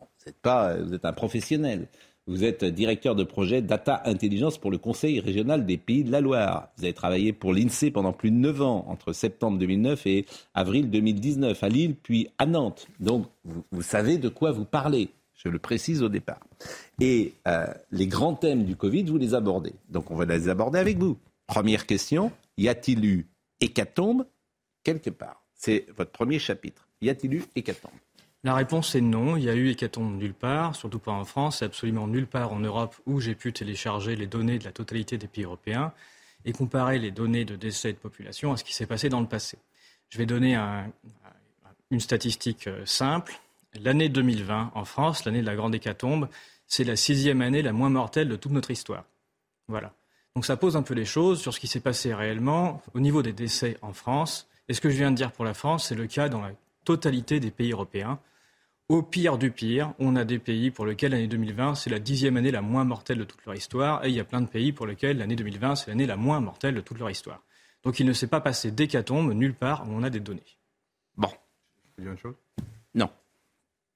Vous 0.00 0.28
êtes 0.28 0.40
pas, 0.40 0.76
vous 0.76 0.94
êtes 0.94 1.04
un 1.04 1.12
professionnel. 1.12 1.88
Vous 2.28 2.44
êtes 2.44 2.62
directeur 2.62 3.14
de 3.14 3.24
projet 3.24 3.62
Data 3.62 4.02
Intelligence 4.04 4.58
pour 4.58 4.70
le 4.70 4.76
Conseil 4.76 5.18
régional 5.18 5.64
des 5.64 5.78
Pays 5.78 6.04
de 6.04 6.12
la 6.12 6.20
Loire. 6.20 6.68
Vous 6.76 6.84
avez 6.84 6.92
travaillé 6.92 7.32
pour 7.32 7.54
l'INSEE 7.54 7.90
pendant 7.90 8.12
plus 8.12 8.30
de 8.30 8.36
9 8.36 8.60
ans, 8.60 8.84
entre 8.88 9.14
septembre 9.14 9.56
2009 9.56 10.06
et 10.06 10.26
avril 10.52 10.90
2019, 10.90 11.64
à 11.64 11.68
Lille, 11.70 11.94
puis 11.94 12.28
à 12.36 12.44
Nantes. 12.44 12.86
Donc, 13.00 13.28
vous, 13.72 13.80
savez 13.80 14.18
de 14.18 14.28
quoi 14.28 14.52
vous 14.52 14.66
parlez. 14.66 15.08
Je 15.36 15.48
le 15.48 15.58
précise 15.58 16.02
au 16.02 16.10
départ. 16.10 16.46
Et 17.00 17.32
euh, 17.46 17.64
les 17.92 18.06
grands 18.06 18.34
thèmes 18.34 18.64
du 18.64 18.76
Covid, 18.76 19.04
vous 19.04 19.16
les 19.16 19.34
abordez. 19.34 19.72
Donc, 19.88 20.10
on 20.10 20.14
va 20.14 20.26
les 20.26 20.50
aborder 20.50 20.78
avec 20.78 20.98
vous. 20.98 21.16
Première 21.46 21.86
question 21.86 22.30
y 22.58 22.68
a-t-il 22.68 23.06
eu 23.06 23.26
hécatombe 23.62 24.26
quelque 24.82 25.08
part? 25.08 25.42
C'est 25.54 25.86
votre 25.96 26.10
premier 26.10 26.38
chapitre. 26.38 26.87
Y 27.00 27.10
a-t-il 27.10 27.34
eu 27.34 27.44
hécatombe? 27.54 27.92
La 28.44 28.54
réponse 28.54 28.94
est 28.94 29.00
non. 29.00 29.36
Il 29.36 29.44
y 29.44 29.50
a 29.50 29.54
eu 29.54 29.68
hécatombe 29.68 30.16
nulle 30.16 30.34
part, 30.34 30.76
surtout 30.76 30.98
pas 30.98 31.12
en 31.12 31.24
France, 31.24 31.62
et 31.62 31.64
absolument 31.64 32.06
nulle 32.06 32.26
part 32.26 32.52
en 32.52 32.60
Europe 32.60 32.96
où 33.06 33.20
j'ai 33.20 33.34
pu 33.34 33.52
télécharger 33.52 34.16
les 34.16 34.26
données 34.26 34.58
de 34.58 34.64
la 34.64 34.72
totalité 34.72 35.18
des 35.18 35.26
pays 35.26 35.44
européens 35.44 35.92
et 36.44 36.52
comparer 36.52 36.98
les 36.98 37.10
données 37.10 37.44
de 37.44 37.56
décès 37.56 37.92
de 37.92 37.98
population 37.98 38.52
à 38.52 38.56
ce 38.56 38.64
qui 38.64 38.74
s'est 38.74 38.86
passé 38.86 39.08
dans 39.08 39.20
le 39.20 39.26
passé. 39.26 39.58
Je 40.08 40.18
vais 40.18 40.26
donner 40.26 40.54
un- 40.54 40.90
une 41.90 42.00
statistique 42.00 42.66
euh, 42.68 42.84
simple. 42.86 43.38
L'année 43.82 44.08
2020 44.08 44.70
en 44.74 44.84
France, 44.84 45.24
l'année 45.24 45.40
de 45.40 45.46
la 45.46 45.56
grande 45.56 45.74
hécatombe, 45.74 46.28
c'est 46.66 46.84
la 46.84 46.96
sixième 46.96 47.42
année 47.42 47.60
la 47.62 47.72
moins 47.72 47.90
mortelle 47.90 48.28
de 48.28 48.36
toute 48.36 48.52
notre 48.52 48.70
histoire. 48.70 49.04
Voilà. 49.68 49.92
Donc 50.34 50.46
ça 50.46 50.56
pose 50.56 50.76
un 50.76 50.82
peu 50.82 50.94
les 50.94 51.04
choses 51.04 51.40
sur 51.40 51.52
ce 51.52 51.60
qui 51.60 51.66
s'est 51.66 51.80
passé 51.80 52.14
réellement 52.14 52.82
au 52.94 53.00
niveau 53.00 53.22
des 53.22 53.32
décès 53.32 53.76
en 53.82 53.92
France. 53.92 54.48
Et 54.68 54.74
ce 54.74 54.80
que 54.80 54.90
je 54.90 54.96
viens 54.96 55.10
de 55.10 55.16
dire 55.16 55.32
pour 55.32 55.44
la 55.44 55.54
France, 55.54 55.88
c'est 55.88 55.94
le 55.94 56.06
cas 56.06 56.28
dans 56.28 56.40
la 56.40 56.52
totalité 56.88 57.38
des 57.38 57.50
pays 57.50 57.72
européens. 57.72 58.18
Au 58.88 59.02
pire 59.02 59.36
du 59.36 59.50
pire, 59.50 59.92
on 59.98 60.16
a 60.16 60.24
des 60.24 60.38
pays 60.38 60.70
pour 60.70 60.86
lesquels 60.86 61.12
l'année 61.12 61.26
2020, 61.26 61.74
c'est 61.74 61.90
la 61.90 61.98
dixième 61.98 62.38
année 62.38 62.50
la 62.50 62.62
moins 62.62 62.84
mortelle 62.84 63.18
de 63.18 63.24
toute 63.24 63.44
leur 63.44 63.54
histoire. 63.54 64.02
Et 64.06 64.08
il 64.08 64.14
y 64.14 64.20
a 64.20 64.24
plein 64.24 64.40
de 64.40 64.46
pays 64.46 64.72
pour 64.72 64.86
lesquels 64.86 65.18
l'année 65.18 65.36
2020, 65.36 65.74
c'est 65.76 65.90
l'année 65.90 66.06
la 66.06 66.16
moins 66.16 66.40
mortelle 66.40 66.74
de 66.74 66.80
toute 66.80 66.98
leur 66.98 67.10
histoire. 67.10 67.42
Donc 67.82 68.00
il 68.00 68.06
ne 68.06 68.14
s'est 68.14 68.26
pas 68.26 68.40
passé 68.40 68.70
d'hécatombe 68.70 69.34
nulle 69.34 69.52
part 69.52 69.86
où 69.86 69.92
on 69.92 70.02
a 70.02 70.08
des 70.08 70.20
données. 70.20 70.56
Bon. 71.14 71.28
Tu 71.28 71.90
veux 71.98 72.04
dire 72.04 72.12
une 72.12 72.18
chose? 72.18 72.36
Non. 72.94 73.10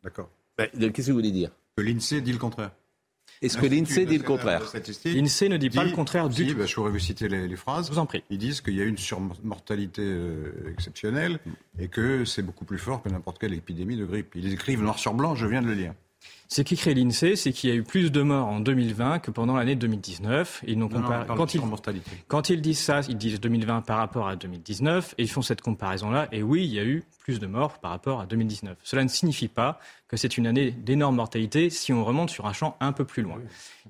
D'accord. 0.04 0.28
Qu'est-ce 0.58 0.90
que 0.92 1.02
vous 1.12 1.16
voulez 1.16 1.32
dire? 1.32 1.50
Que 1.74 1.82
l'INSEE 1.82 2.20
dit 2.20 2.32
le 2.32 2.38
contraire. 2.38 2.72
Est-ce 3.42 3.58
que 3.58 3.66
l'INSEE 3.66 4.06
dit 4.06 4.18
le 4.18 4.24
contraire 4.24 4.62
L'INSEE 5.04 5.48
ne 5.48 5.56
dit 5.56 5.70
pas 5.70 5.84
le 5.84 5.90
contraire 5.90 6.28
du 6.28 6.46
tout. 6.46 6.66
je 6.66 6.74
pourrais 6.74 6.90
vous 6.90 6.98
citer 6.98 7.28
les, 7.28 7.48
les 7.48 7.56
phrases. 7.56 7.88
Je 7.88 7.92
vous 7.92 7.98
en 7.98 8.06
prie. 8.06 8.22
Ils 8.30 8.38
disent 8.38 8.60
qu'il 8.60 8.74
y 8.74 8.80
a 8.80 8.84
une 8.84 8.98
surmortalité 8.98 10.02
euh, 10.02 10.70
exceptionnelle 10.70 11.38
et 11.78 11.88
que 11.88 12.24
c'est 12.24 12.42
beaucoup 12.42 12.64
plus 12.64 12.78
fort 12.78 13.02
que 13.02 13.08
n'importe 13.08 13.38
quelle 13.38 13.54
épidémie 13.54 13.96
de 13.96 14.04
grippe. 14.04 14.32
Ils 14.34 14.52
écrivent 14.52 14.82
noir 14.82 14.98
sur 14.98 15.14
blanc, 15.14 15.34
je 15.34 15.46
viens 15.46 15.62
de 15.62 15.66
le 15.66 15.74
lire. 15.74 15.94
Ce 16.48 16.60
qu'écrit 16.60 16.94
l'INSEE, 16.94 17.34
c'est 17.34 17.52
qu'il 17.52 17.70
y 17.70 17.72
a 17.72 17.76
eu 17.76 17.82
plus 17.82 18.12
de 18.12 18.20
morts 18.20 18.46
en 18.46 18.60
2020 18.60 19.20
que 19.20 19.30
pendant 19.30 19.56
l'année 19.56 19.74
2019. 19.74 20.64
Ils 20.66 20.78
n'ont 20.78 20.88
Non, 20.88 21.02
quand, 21.26 21.54
ils, 21.54 21.58
surmortalité. 21.58 22.10
quand 22.28 22.50
ils 22.50 22.60
disent 22.60 22.78
ça, 22.78 23.00
ils 23.08 23.16
disent 23.16 23.40
2020 23.40 23.80
par 23.80 23.96
rapport 23.96 24.28
à 24.28 24.36
2019 24.36 25.14
et 25.16 25.22
ils 25.22 25.30
font 25.30 25.40
cette 25.40 25.62
comparaison-là. 25.62 26.28
Et 26.30 26.42
oui, 26.42 26.64
il 26.64 26.74
y 26.74 26.78
a 26.78 26.84
eu 26.84 27.02
plus 27.22 27.38
de 27.40 27.46
morts 27.46 27.78
par 27.78 27.90
rapport 27.92 28.20
à 28.20 28.26
2019. 28.26 28.76
Cela 28.82 29.04
ne 29.04 29.08
signifie 29.08 29.48
pas 29.48 29.78
que 30.08 30.16
c'est 30.18 30.36
une 30.36 30.46
année 30.46 30.72
d'énorme 30.72 31.16
mortalité 31.16 31.70
si 31.70 31.92
on 31.92 32.04
remonte 32.04 32.28
sur 32.28 32.46
un 32.46 32.52
champ 32.52 32.76
un 32.80 32.92
peu 32.92 33.04
plus 33.06 33.22
loin. 33.22 33.36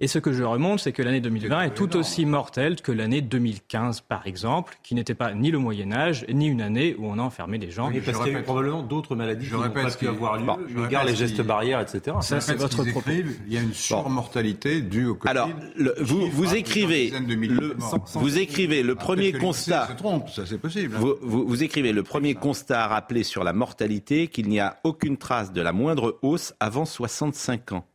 Et 0.01 0.07
ce 0.07 0.19
que 0.21 0.33
je 0.33 0.45
remonte, 0.45 0.79
c'est 0.79 0.93
que 0.93 1.03
l'année 1.03 1.21
2020 1.21 1.63
est 1.63 1.75
tout 1.75 1.97
aussi 1.97 2.25
mortelle 2.27 2.81
que 2.81 2.93
l'année 2.93 3.21
2015, 3.23 4.03
par 4.03 4.27
exemple, 4.27 4.79
qui 4.85 4.95
n'était 4.95 5.15
pas 5.15 5.33
ni 5.35 5.51
le 5.51 5.59
Moyen 5.59 5.91
Âge, 5.93 6.25
ni 6.33 6.47
une 6.47 6.61
année 6.63 6.95
où 6.99 7.07
on 7.07 7.19
a 7.19 7.23
enfermé 7.23 7.59
des 7.59 7.71
gens. 7.73 7.89
Oui, 7.91 8.01
parce 8.05 8.19
qu'il 8.19 8.33
y 8.33 8.37
a 8.37 8.39
eu 8.39 8.43
probablement 8.43 8.83
d'autres 8.83 9.17
maladies 9.17 9.47
Je 9.47 9.51
qui 9.51 9.57
n'ont 9.57 9.63
répète 9.63 9.83
pas 9.85 9.91
pu 9.97 10.07
avoir 10.09 10.37
lieu, 10.39 10.45
Bon, 10.45 10.85
égard 10.87 11.05
les 11.05 11.17
gestes 11.17 11.41
barrières, 11.43 11.81
etc. 11.81 12.17
Ça, 12.21 12.41
c'est 12.41 12.55
votre 12.55 12.87
écrivent, 12.87 13.37
Il 13.49 13.53
y 13.55 13.57
a 13.59 13.61
une 13.61 13.75
surmortalité 13.75 14.81
due 14.81 15.07
au 15.07 15.15
Covid. 15.17 15.31
Alors, 15.31 15.51
le- 15.77 15.95
vous, 16.01 16.55
écrivez, 16.55 17.11
le, 17.11 17.75
vous 18.15 18.39
écrivez 18.39 18.83
le 18.85 18.95
premier 18.95 19.33
constat. 19.33 19.89
se 19.89 19.93
trompe, 19.95 20.29
ça 20.31 20.47
c'est 20.47 20.59
possible. 20.59 20.95
hein. 20.97 21.01
Vous, 21.01 21.15
vous- 21.23 21.47
vous 21.49 21.63
écrivez 21.65 21.93
le 21.93 22.03
premier 22.03 22.35
constat 22.35 22.85
à 22.85 22.87
sur 23.25 23.45
la 23.45 23.53
mortalité 23.53 24.29
qu'il 24.29 24.49
n'y 24.49 24.61
a 24.61 24.79
aucune 24.85 25.17
trace 25.17 25.53
de 25.53 25.61
la 25.61 25.73
moindre 25.73 26.19
hausse 26.23 26.55
avant 26.61 26.85
65 26.85 27.73
ans. 27.73 27.87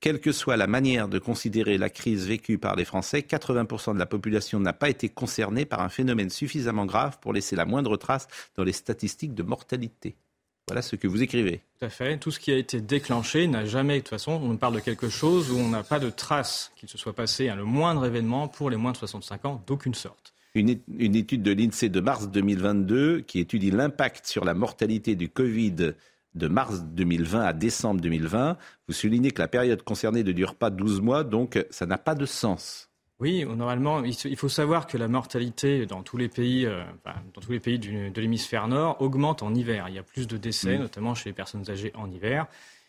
Quelle 0.00 0.20
que 0.20 0.32
soit 0.32 0.58
la 0.58 0.66
manière 0.66 1.08
de 1.08 1.18
considérer 1.18 1.78
la 1.78 1.88
crise 1.88 2.26
vécue 2.26 2.58
par 2.58 2.76
les 2.76 2.84
Français, 2.84 3.20
80% 3.20 3.94
de 3.94 3.98
la 3.98 4.04
population 4.04 4.60
n'a 4.60 4.74
pas 4.74 4.90
été 4.90 5.08
concernée 5.08 5.64
par 5.64 5.80
un 5.80 5.88
phénomène 5.88 6.28
suffisamment 6.28 6.84
grave 6.84 7.18
pour 7.20 7.32
laisser 7.32 7.56
la 7.56 7.64
moindre 7.64 7.96
trace 7.96 8.28
dans 8.54 8.64
les 8.64 8.72
statistiques 8.72 9.34
de 9.34 9.42
mortalité. 9.42 10.14
Voilà 10.68 10.82
ce 10.82 10.96
que 10.96 11.06
vous 11.06 11.22
écrivez. 11.22 11.62
Tout 11.78 11.86
à 11.86 11.88
fait. 11.88 12.18
Tout 12.18 12.30
ce 12.30 12.38
qui 12.38 12.52
a 12.52 12.56
été 12.56 12.82
déclenché 12.82 13.46
n'a 13.46 13.64
jamais, 13.64 13.94
de 13.94 14.00
toute 14.00 14.10
façon, 14.10 14.32
on 14.32 14.56
parle 14.56 14.74
de 14.74 14.80
quelque 14.80 15.08
chose 15.08 15.50
où 15.50 15.56
on 15.56 15.68
n'a 15.70 15.82
pas 15.82 15.98
de 15.98 16.10
trace 16.10 16.70
qu'il 16.76 16.88
se 16.88 16.98
soit 16.98 17.14
passé 17.14 17.48
à 17.48 17.54
le 17.54 17.64
moindre 17.64 18.04
événement 18.04 18.48
pour 18.48 18.68
les 18.68 18.76
moins 18.76 18.92
de 18.92 18.98
65 18.98 19.44
ans 19.46 19.62
d'aucune 19.66 19.94
sorte. 19.94 20.33
Une, 20.56 20.70
étude 21.16 21.42
de 21.42 21.50
l'INSEE 21.50 21.88
de 21.88 21.98
mars 22.00 22.28
2022 22.30 23.22
qui 23.22 23.40
étudie 23.40 23.72
l'impact 23.72 24.24
sur 24.26 24.44
la 24.44 24.54
mortalité 24.54 25.16
du 25.16 25.28
Covid 25.28 25.74
de 26.36 26.46
mars 26.48 26.84
2020 26.84 27.40
à 27.40 27.52
décembre 27.52 28.00
2020. 28.00 28.56
Vous 28.86 28.94
soulignez 28.94 29.32
que 29.32 29.42
la 29.42 29.48
période 29.48 29.82
concernée 29.82 30.22
ne 30.22 30.30
dure 30.30 30.54
pas 30.54 30.70
12 30.70 31.00
mois, 31.00 31.24
donc 31.24 31.58
ça 31.70 31.86
n'a 31.86 31.98
pas 31.98 32.14
de 32.14 32.24
sens. 32.24 32.88
Oui, 33.18 33.44
normalement, 33.44 34.04
il 34.04 34.36
faut 34.36 34.48
savoir 34.48 34.86
que 34.86 34.96
la 34.96 35.08
mortalité 35.08 35.86
dans 35.86 36.04
tous 36.04 36.18
les 36.18 36.28
pays, 36.28 36.66
euh, 36.66 36.84
dans 37.34 37.40
tous 37.40 37.50
les 37.50 37.60
pays 37.60 37.80
du- 37.80 38.10
de 38.10 38.20
l'hémisphère 38.20 38.68
nord 38.68 39.00
augmente 39.02 39.42
en 39.42 39.52
hiver. 39.54 39.86
Il 39.88 39.96
y 39.96 39.98
a 39.98 40.02
plus 40.04 40.28
de 40.28 40.36
décès, 40.36 40.76
Mm. 40.78 40.82
notamment 40.82 41.14
chez 41.16 41.30
les 41.30 41.34
personnes 41.34 41.68
âgées 41.68 41.90
en 41.96 42.08
hiver. 42.08 42.46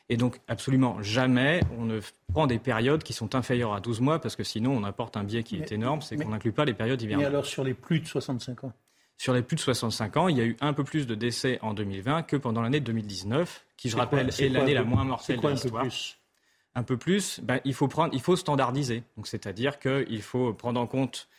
Et 0.10 0.18
donc, 0.18 0.40
absolument 0.48 1.02
jamais 1.02 1.62
on 1.80 1.86
ne 1.86 2.00
prend 2.32 2.46
des 2.46 2.60
périodes 2.60 3.02
qui 3.04 3.14
sont 3.14 3.34
inférieures 3.34 3.74
à 3.74 3.80
12 3.80 4.02
mois, 4.02 4.20
parce 4.20 4.36
que 4.36 4.44
sinon, 4.44 4.72
on 4.78 4.84
apporte 4.84 5.18
un 5.18 5.24
biais 5.24 5.44
qui 5.44 5.58
est 5.58 5.72
énorme, 5.72 6.02
c'est 6.02 6.16
qu'on 6.16 6.30
n'inclut 6.30 6.52
pas 6.52 6.66
les 6.66 6.74
périodes 6.76 7.00
Mais 7.00 7.06
hivernales. 7.06 7.28
alors 7.28 7.46
sur 7.46 7.64
les 7.64 7.74
plus 7.74 8.00
de 8.00 8.06
65 8.08 8.66
ans? 8.66 8.74
Sur 9.18 9.34
les 9.34 9.42
plus 9.42 9.56
de 9.56 9.62
65 9.62 10.18
ans, 10.18 10.28
il 10.28 10.38
y 10.38 10.42
a 10.42 10.46
eu 10.46 10.58
un 10.60 10.74
peu 10.74 10.84
plus 10.84 11.08
de 11.08 11.16
décès 11.16 11.58
en 11.62 11.74
2020 11.74 12.24
que 12.24 12.36
pendant 12.36 12.62
l'année 12.62 12.82
2019, 12.82 13.66
qui, 13.78 13.90
je 13.90 13.96
quoi- 13.96 14.04
rappelle, 14.04 14.30
est 14.38 14.50
l'année 14.50 14.74
la 14.74 14.84
moins 14.84 15.04
c'est 15.04 15.08
mortelle 15.08 15.40
quoi 15.40 15.52
de 15.52 15.56
un 15.56 15.58
peu 15.58 15.64
l'histoire. 15.64 15.84
plus? 15.84 16.18
Un 16.76 16.84
peu 16.84 16.98
plus, 16.98 17.40
ben, 17.42 17.62
il, 17.64 17.74
faut 17.74 17.88
prendre, 17.88 18.14
il 18.14 18.22
faut 18.22 18.36
standardiser. 18.36 19.04
Donc, 19.16 19.28
c'est-à-dire 19.28 19.80
qu'il 19.80 20.22
faut 20.22 20.54
prendre 20.54 20.80
en 20.80 20.86
compte. 20.88 21.30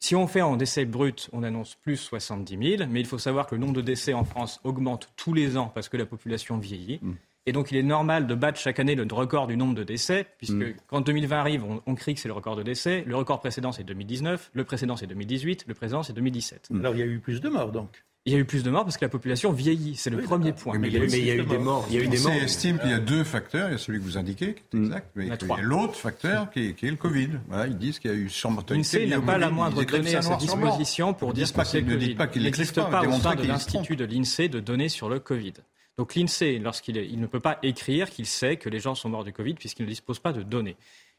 Si 0.00 0.16
on 0.16 0.26
fait 0.26 0.42
en 0.42 0.56
décès 0.56 0.84
brut, 0.84 1.30
on 1.32 1.42
annonce 1.44 1.76
plus 1.76 1.96
70 1.96 2.76
000, 2.78 2.90
mais 2.90 3.00
il 3.00 3.06
faut 3.06 3.18
savoir 3.18 3.46
que 3.46 3.54
le 3.54 3.60
nombre 3.60 3.74
de 3.74 3.82
décès 3.82 4.12
en 4.14 4.24
France 4.24 4.60
augmente 4.64 5.12
tous 5.16 5.32
les 5.32 5.56
ans 5.56 5.70
parce 5.72 5.88
que 5.88 5.96
la 5.96 6.06
population 6.06 6.58
vieillit. 6.58 6.98
Mm. 7.02 7.12
Et 7.46 7.52
donc, 7.52 7.70
il 7.72 7.78
est 7.78 7.82
normal 7.82 8.26
de 8.26 8.34
battre 8.34 8.58
chaque 8.60 8.78
année 8.80 8.94
le 8.94 9.06
record 9.10 9.46
du 9.46 9.56
nombre 9.56 9.74
de 9.74 9.82
décès, 9.82 10.26
puisque 10.38 10.54
Mm. 10.54 10.74
quand 10.86 11.00
2020 11.00 11.38
arrive, 11.38 11.64
on, 11.64 11.80
on 11.86 11.94
crie 11.94 12.14
que 12.14 12.20
c'est 12.20 12.28
le 12.28 12.34
record 12.34 12.54
de 12.56 12.62
décès. 12.62 13.02
Le 13.06 13.16
record 13.16 13.40
précédent, 13.40 13.72
c'est 13.72 13.84
2019. 13.84 14.50
Le 14.52 14.64
précédent, 14.64 14.96
c'est 14.96 15.06
2018. 15.06 15.64
Le 15.66 15.74
présent, 15.74 16.02
c'est 16.02 16.12
2017. 16.12 16.68
Alors 16.80 16.94
il 16.94 16.98
y 16.98 17.02
a 17.02 17.06
eu 17.06 17.18
plus 17.18 17.40
de 17.40 17.48
morts 17.48 17.72
donc. 17.72 18.04
Il 18.26 18.34
y 18.34 18.36
a 18.36 18.38
eu 18.38 18.44
plus 18.44 18.62
de 18.62 18.70
morts 18.70 18.84
parce 18.84 18.98
que 18.98 19.04
la 19.06 19.08
population 19.08 19.50
vieillit. 19.50 19.96
C'est 19.96 20.10
le 20.10 20.18
premier 20.18 20.52
point. 20.52 20.76
Mais 20.78 20.88
il 20.88 20.92
y 20.92 20.96
a 20.98 21.04
eu- 21.04 21.08
mais 21.10 21.18
il 21.18 21.24
y 21.24 21.30
a 21.30 21.36
eu 21.36 21.42
des 21.46 21.56
morts. 21.56 21.86
Il 21.88 21.96
y 21.96 21.98
a 21.98 22.02
eu 22.02 22.06
des 22.08 22.18
morts. 22.18 22.32
On 22.38 22.44
estime 22.44 22.78
qu'il 22.78 22.90
y 22.90 22.92
a 22.92 22.98
deux 22.98 23.24
facteurs. 23.24 23.70
Il 23.70 23.72
y 23.72 23.74
a 23.76 23.78
celui 23.78 23.98
que 23.98 24.04
vous 24.04 24.18
indiquez, 24.18 24.56
qui 24.70 24.76
est 24.76 24.80
exact, 24.80 25.10
mais 25.16 25.24
Il 25.24 25.28
y 25.48 25.52
a 25.52 25.60
l'autre 25.62 25.94
facteur 25.94 26.50
qui 26.50 26.66
est, 26.68 26.72
qui 26.74 26.86
est 26.86 26.90
le 26.90 26.96
Covid. 26.98 27.30
Voilà, 27.48 27.66
ils 27.66 27.78
disent 27.78 27.98
qu'il 27.98 28.10
y 28.10 28.14
a 28.14 28.16
eu 28.18 28.28
surmortalité. 28.28 28.98
L'INSEE 28.98 29.06
liée 29.06 29.16
n'a 29.16 29.20
pas 29.22 29.38
la 29.38 29.46
Covid. 29.46 29.56
moindre 29.56 29.84
donnée 29.84 30.14
à 30.14 30.20
sa 30.20 30.36
disposition 30.36 31.14
pour 31.14 31.32
dire 31.32 31.50
que 31.50 31.64
c'est 31.64 31.80
le 31.80 31.86
ne 31.86 31.92
Covid. 31.94 32.06
dites 32.08 32.18
pas 32.18 32.26
qu'il 32.26 32.42
Il 32.42 32.44
n'existe 32.44 32.74
pas. 32.76 32.84
pas 32.90 33.08
au 33.08 33.12
sein 33.12 33.34
de 33.34 33.42
l'Institut 33.44 33.96
de 33.96 34.04
l'INSEE 34.04 34.48
de 34.50 34.60
données 34.60 34.90
sur 34.90 35.08
le 35.08 35.18
Covid. 35.18 35.54
Donc 36.00 36.14
l'INSEE, 36.14 36.58
lorsqu'il 36.60 36.96
est- 36.96 37.06
il 37.06 37.20
ne 37.20 37.26
peut 37.26 37.40
pas 37.40 37.58
écrire 37.62 38.08
qu'il 38.08 38.24
sait 38.24 38.56
que 38.56 38.70
les 38.70 38.80
gens 38.80 38.94
sont 38.94 39.10
morts 39.10 39.22
du 39.22 39.34
Covid 39.34 39.52
puisqu'il 39.52 39.82
ne 39.82 39.88
dispose 39.90 40.18
pas 40.18 40.32
de 40.32 40.42
données. 40.42 40.76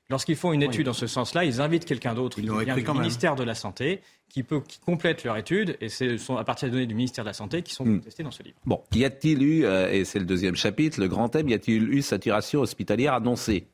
Lorsqu'ils 0.10 0.36
font 0.36 0.54
une 0.54 0.64
étude 0.64 0.88
dans 0.88 0.94
ce 0.94 1.06
sens-là, 1.06 1.46
ils 1.46 1.62
invitent 1.62 1.86
quelqu'un 1.86 2.16
d'autre 2.16 2.38
qui 2.42 2.48
vient 2.48 2.76
du 2.76 2.82
même. 2.84 2.94
ministère 2.98 3.36
de 3.36 3.44
la 3.44 3.54
Santé, 3.54 4.02
qui, 4.28 4.42
peut, 4.42 4.60
qui 4.68 4.80
complète 4.80 5.24
leur 5.24 5.38
étude, 5.38 5.78
et 5.82 5.88
ce 5.88 6.18
sont 6.18 6.36
à 6.36 6.44
partir 6.44 6.68
des 6.68 6.72
données 6.72 6.88
du 6.88 6.96
ministère 6.96 7.24
de 7.24 7.30
la 7.30 7.34
Santé 7.34 7.62
qui 7.62 7.76
sont 7.76 7.86
Hmm. 7.86 8.00
contestées 8.00 8.24
dans 8.24 8.32
ce 8.32 8.42
livre. 8.42 8.58
Bon, 8.66 8.82
y 8.96 9.06
a-t-il 9.06 9.44
eu, 9.44 9.66
euh, 9.66 9.92
et 9.92 10.04
c'est 10.04 10.18
le 10.18 10.26
deuxième 10.26 10.56
chapitre, 10.56 11.00
le 11.00 11.08
grand 11.08 11.30
thème, 11.30 11.48
y 11.48 11.54
a-t-il 11.54 11.84
eu 11.94 12.02
saturation 12.02 12.62
hospitalière 12.62 13.14
annoncée? 13.14 13.68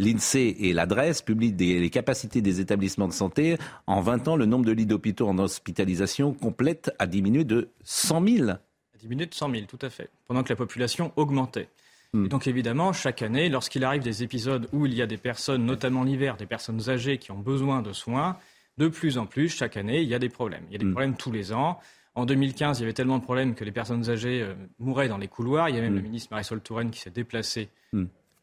L'INSEE 0.00 0.56
et 0.58 0.72
l'adresse 0.72 1.22
publient 1.22 1.52
des- 1.52 1.78
les 1.78 1.90
capacités 1.90 2.40
des 2.42 2.60
établissements 2.60 3.06
de 3.08 3.12
santé. 3.12 3.56
En 3.86 4.00
20 4.00 4.26
ans, 4.26 4.34
le 4.36 4.44
nombre 4.46 4.64
de 4.64 4.72
lits 4.72 4.86
d'hôpitaux 4.86 5.28
en 5.28 5.38
hospitalisation 5.38 6.34
complète 6.34 6.90
a 6.98 7.06
diminué 7.06 7.44
de 7.44 7.70
100 7.84 8.20
000. 8.26 8.50
Diminué 8.98 9.26
de 9.26 9.34
100 9.34 9.50
000, 9.50 9.62
tout 9.66 9.78
à 9.82 9.90
fait, 9.90 10.08
pendant 10.26 10.42
que 10.42 10.48
la 10.50 10.56
population 10.56 11.12
augmentait. 11.16 11.68
Hmm. 12.12 12.24
Et 12.24 12.28
donc 12.28 12.46
évidemment, 12.46 12.92
chaque 12.92 13.22
année, 13.22 13.48
lorsqu'il 13.48 13.84
arrive 13.84 14.02
des 14.02 14.22
épisodes 14.22 14.68
où 14.72 14.86
il 14.86 14.94
y 14.94 15.02
a 15.02 15.06
des 15.06 15.16
personnes, 15.18 15.64
notamment 15.66 16.04
l'hiver, 16.04 16.36
des 16.36 16.46
personnes 16.46 16.88
âgées 16.88 17.18
qui 17.18 17.30
ont 17.32 17.38
besoin 17.38 17.82
de 17.82 17.92
soins, 17.92 18.36
de 18.78 18.88
plus 18.88 19.18
en 19.18 19.26
plus, 19.26 19.48
chaque 19.48 19.76
année, 19.76 20.00
il 20.02 20.08
y 20.08 20.14
a 20.14 20.18
des 20.18 20.28
problèmes. 20.28 20.62
Il 20.68 20.72
y 20.72 20.76
a 20.76 20.78
des 20.78 20.84
Hmm. 20.84 20.92
problèmes 20.92 21.16
tous 21.16 21.32
les 21.32 21.52
ans. 21.52 21.78
En 22.14 22.26
2015, 22.26 22.78
il 22.78 22.82
y 22.82 22.84
avait 22.84 22.92
tellement 22.94 23.18
de 23.18 23.22
problèmes 23.24 23.54
que 23.54 23.64
les 23.64 23.72
personnes 23.72 24.08
âgées 24.10 24.42
euh, 24.42 24.54
mouraient 24.78 25.08
dans 25.08 25.18
les 25.18 25.28
couloirs. 25.28 25.68
Il 25.68 25.76
y 25.76 25.78
a 25.78 25.82
même 25.82 25.92
Hmm. 25.92 25.96
le 25.96 26.02
ministre 26.02 26.28
Marisol 26.32 26.60
Touraine 26.60 26.90
qui 26.90 27.00
s'est 27.00 27.10
déplacé. 27.10 27.68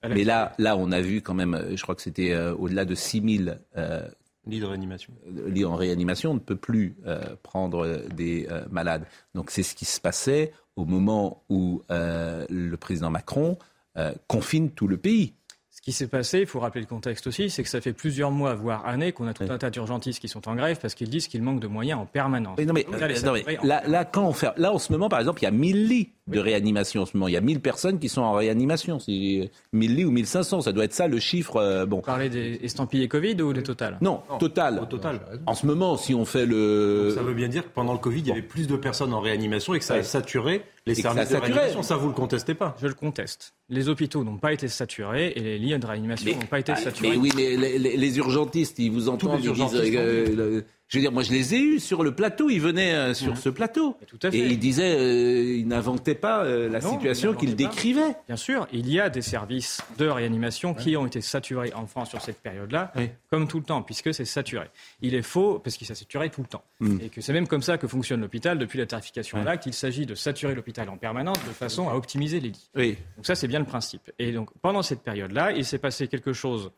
Mais 0.07 0.23
là, 0.23 0.53
là, 0.59 0.77
on 0.77 0.91
a 0.91 1.01
vu 1.01 1.21
quand 1.21 1.33
même, 1.33 1.55
euh, 1.55 1.75
je 1.75 1.81
crois 1.81 1.95
que 1.95 2.01
c'était 2.03 2.31
euh, 2.31 2.53
au-delà 2.53 2.85
de 2.85 2.93
6 2.93 3.37
000 3.45 3.55
euh, 3.77 4.07
Lits 4.47 4.59
de 4.59 4.65
réanimation. 4.65 5.13
lits 5.47 5.65
en 5.65 5.75
réanimation. 5.75 6.31
On 6.31 6.35
ne 6.35 6.39
peut 6.39 6.55
plus 6.55 6.95
euh, 7.05 7.35
prendre 7.41 7.85
euh, 7.85 8.07
des 8.09 8.47
euh, 8.51 8.63
malades. 8.69 9.05
Donc 9.33 9.51
c'est 9.51 9.63
ce 9.63 9.75
qui 9.75 9.85
se 9.85 9.99
passait 9.99 10.53
au 10.75 10.85
moment 10.85 11.43
où 11.49 11.81
euh, 11.91 12.45
le 12.49 12.77
président 12.77 13.09
Macron 13.09 13.57
euh, 13.97 14.13
confine 14.27 14.71
tout 14.71 14.87
le 14.87 14.97
pays. 14.97 15.33
Ce 15.75 15.81
qui 15.81 15.91
s'est 15.91 16.07
passé, 16.07 16.39
il 16.39 16.45
faut 16.45 16.61
rappeler 16.61 16.79
le 16.79 16.87
contexte 16.87 17.27
aussi, 17.27 17.49
c'est 17.49 17.61
que 17.61 17.67
ça 17.67 17.81
fait 17.81 17.91
plusieurs 17.91 18.31
mois, 18.31 18.53
voire 18.55 18.87
années, 18.87 19.11
qu'on 19.11 19.27
a 19.27 19.33
tout 19.33 19.43
un 19.49 19.57
tas 19.57 19.69
d'urgentistes 19.69 20.21
qui 20.21 20.29
sont 20.29 20.47
en 20.47 20.55
grève 20.55 20.79
parce 20.81 20.95
qu'ils 20.95 21.09
disent 21.09 21.27
qu'il 21.27 21.43
manque 21.43 21.59
de 21.59 21.67
moyens 21.67 21.99
en 21.99 22.05
permanence. 22.05 22.55
Oui, 22.57 22.65
non, 22.65 22.73
mais, 22.73 22.87
là, 22.89 22.97
euh, 23.07 23.21
non, 23.25 23.33
mais 23.33 23.57
là, 23.61 23.83
là, 23.85 24.05
quand 24.05 24.25
on 24.25 24.31
fait, 24.31 24.47
là, 24.55 24.71
en 24.71 24.79
ce 24.79 24.93
moment, 24.93 25.09
par 25.09 25.19
exemple, 25.19 25.41
il 25.41 25.43
y 25.43 25.47
a 25.47 25.51
1000 25.51 25.87
lits 25.89 26.09
de 26.27 26.39
réanimation 26.39 27.01
en 27.01 27.05
ce 27.05 27.17
moment. 27.17 27.27
Il 27.27 27.33
y 27.33 27.37
a 27.37 27.41
1000 27.41 27.59
personnes 27.59 27.99
qui 27.99 28.07
sont 28.07 28.21
en 28.21 28.31
réanimation. 28.31 28.99
C'est 28.99 29.51
1000 29.73 29.95
lits 29.95 30.05
ou 30.05 30.11
1500. 30.11 30.61
Ça 30.61 30.71
doit 30.71 30.85
être 30.85 30.93
ça 30.93 31.07
le 31.09 31.19
chiffre. 31.19 31.57
euh, 31.57 31.85
bon. 31.85 31.97
Vous 31.97 32.01
parlez 32.03 32.29
des 32.29 32.57
estampillés 32.63 33.09
Covid 33.09 33.41
ou 33.41 33.51
des 33.51 33.61
totales 33.61 33.97
Non, 33.99 34.21
total. 34.39 34.79
Au 34.81 34.85
total. 34.85 35.19
En 35.45 35.55
ce 35.55 35.65
moment, 35.65 35.97
si 35.97 36.15
on 36.15 36.23
fait 36.23 36.45
le. 36.45 37.11
Ça 37.13 37.21
veut 37.21 37.33
bien 37.33 37.49
dire 37.49 37.63
que 37.65 37.69
pendant 37.73 37.91
le 37.91 37.99
Covid, 37.99 38.21
il 38.21 38.27
y 38.27 38.31
avait 38.31 38.41
plus 38.41 38.67
de 38.67 38.77
personnes 38.77 39.13
en 39.13 39.19
réanimation 39.19 39.73
et 39.73 39.79
que 39.79 39.85
ça 39.85 39.95
a 39.95 40.03
saturé 40.03 40.63
les 40.87 40.99
Et 40.99 41.01
services 41.01 41.29
de 41.29 41.35
réanimation. 41.37 41.81
Ça, 41.83 41.95
vous 41.95 42.07
le 42.07 42.13
contestez 42.13 42.53
pas 42.53 42.75
Je 42.81 42.87
le 42.87 42.93
conteste. 42.93 43.53
Les 43.69 43.89
hôpitaux 43.89 44.23
n'ont 44.23 44.37
pas 44.37 44.53
été 44.53 44.67
saturés 44.67 45.33
et 45.35 45.39
les 45.39 45.57
lits 45.57 45.77
de 45.79 45.85
réanimation 45.85 46.31
n'ont 46.31 46.45
pas 46.45 46.59
été 46.59 46.73
Ah, 46.73 46.75
saturés. 46.75 47.09
mais 47.11 47.17
oui, 47.17 47.31
mais 47.35 47.57
les, 47.57 47.79
les- 47.79 47.97
les 47.97 48.17
urgentistes, 48.19 48.77
ils 48.79 48.91
vous 48.91 49.09
entendent, 49.09 49.39
les 49.41 49.47
ils 49.47 49.53
disent 49.53 49.73
euh, 49.95 50.61
Je 50.87 50.97
veux 50.97 51.01
dire, 51.01 51.11
moi, 51.11 51.23
je 51.23 51.31
les 51.31 51.55
ai 51.55 51.59
eus 51.59 51.79
sur 51.79 52.03
le 52.03 52.13
plateau. 52.13 52.49
Ils 52.49 52.61
venaient 52.61 52.93
euh, 52.93 53.13
sur 53.15 53.37
ce 53.37 53.49
plateau. 53.49 53.97
Tout 54.07 54.19
à 54.21 54.29
fait. 54.29 54.37
Et 54.37 54.45
ils 54.45 54.59
disaient, 54.59 54.95
euh, 54.95 55.57
ils 55.57 55.67
n'inventaient 55.67 56.13
pas 56.13 56.43
euh, 56.43 56.69
la 56.69 56.79
Non, 56.79 56.91
situation 56.91 57.33
ils 57.33 57.37
qu'ils 57.37 57.55
décrivaient. 57.55 58.15
Bien 58.27 58.35
sûr, 58.35 58.67
il 58.71 58.89
y 58.89 58.99
a 58.99 59.09
des 59.09 59.23
services 59.23 59.81
de 59.97 60.07
réanimation 60.07 60.75
qui 60.75 60.95
ont 60.95 61.07
été 61.07 61.21
saturés 61.21 61.73
en 61.73 61.87
France 61.87 62.09
sur 62.09 62.21
cette 62.21 62.39
période-là, 62.39 62.93
comme 63.31 63.47
tout 63.47 63.57
le 63.57 63.65
temps, 63.65 63.81
puisque 63.81 64.13
c'est 64.13 64.25
saturé. 64.25 64.67
Il 65.01 65.15
est 65.15 65.23
faux, 65.23 65.59
parce 65.59 65.75
qu'il 65.75 65.87
s'est 65.87 65.95
saturé 65.95 66.29
tout 66.29 66.41
le 66.41 66.47
temps. 66.47 66.63
Mm. 66.79 66.97
Et 67.01 67.09
que 67.09 67.21
c'est 67.21 67.33
même 67.33 67.47
comme 67.47 67.63
ça 67.63 67.77
que 67.77 67.87
fonctionne 67.87 68.21
l'hôpital 68.21 68.59
depuis 68.59 68.77
la 68.77 68.85
tarification 68.85 69.39
à 69.39 69.43
l'acte. 69.43 69.65
Il 69.65 69.73
s'agit 69.73 70.05
de 70.05 70.13
saturer 70.13 70.53
l'hôpital 70.53 70.89
en 70.89 70.97
permanence 70.97 71.39
de 71.47 71.53
façon 71.53 71.89
à 71.89 71.95
optimiser 71.95 72.39
les 72.39 72.49
lits. 72.49 72.69
Oui. 72.75 72.97
Donc 73.15 73.25
ça, 73.25 73.33
c'est 73.33 73.47
bien 73.47 73.59
le 73.59 73.65
principe. 73.65 74.11
Et 74.19 74.31
donc, 74.31 74.49
pendant 74.61 74.83
cette 74.83 75.01
période-là, 75.01 75.51
il 75.51 75.65
s'est 75.65 75.79
passé 75.79 76.07
quelque 76.07 76.33
chose, 76.33 76.71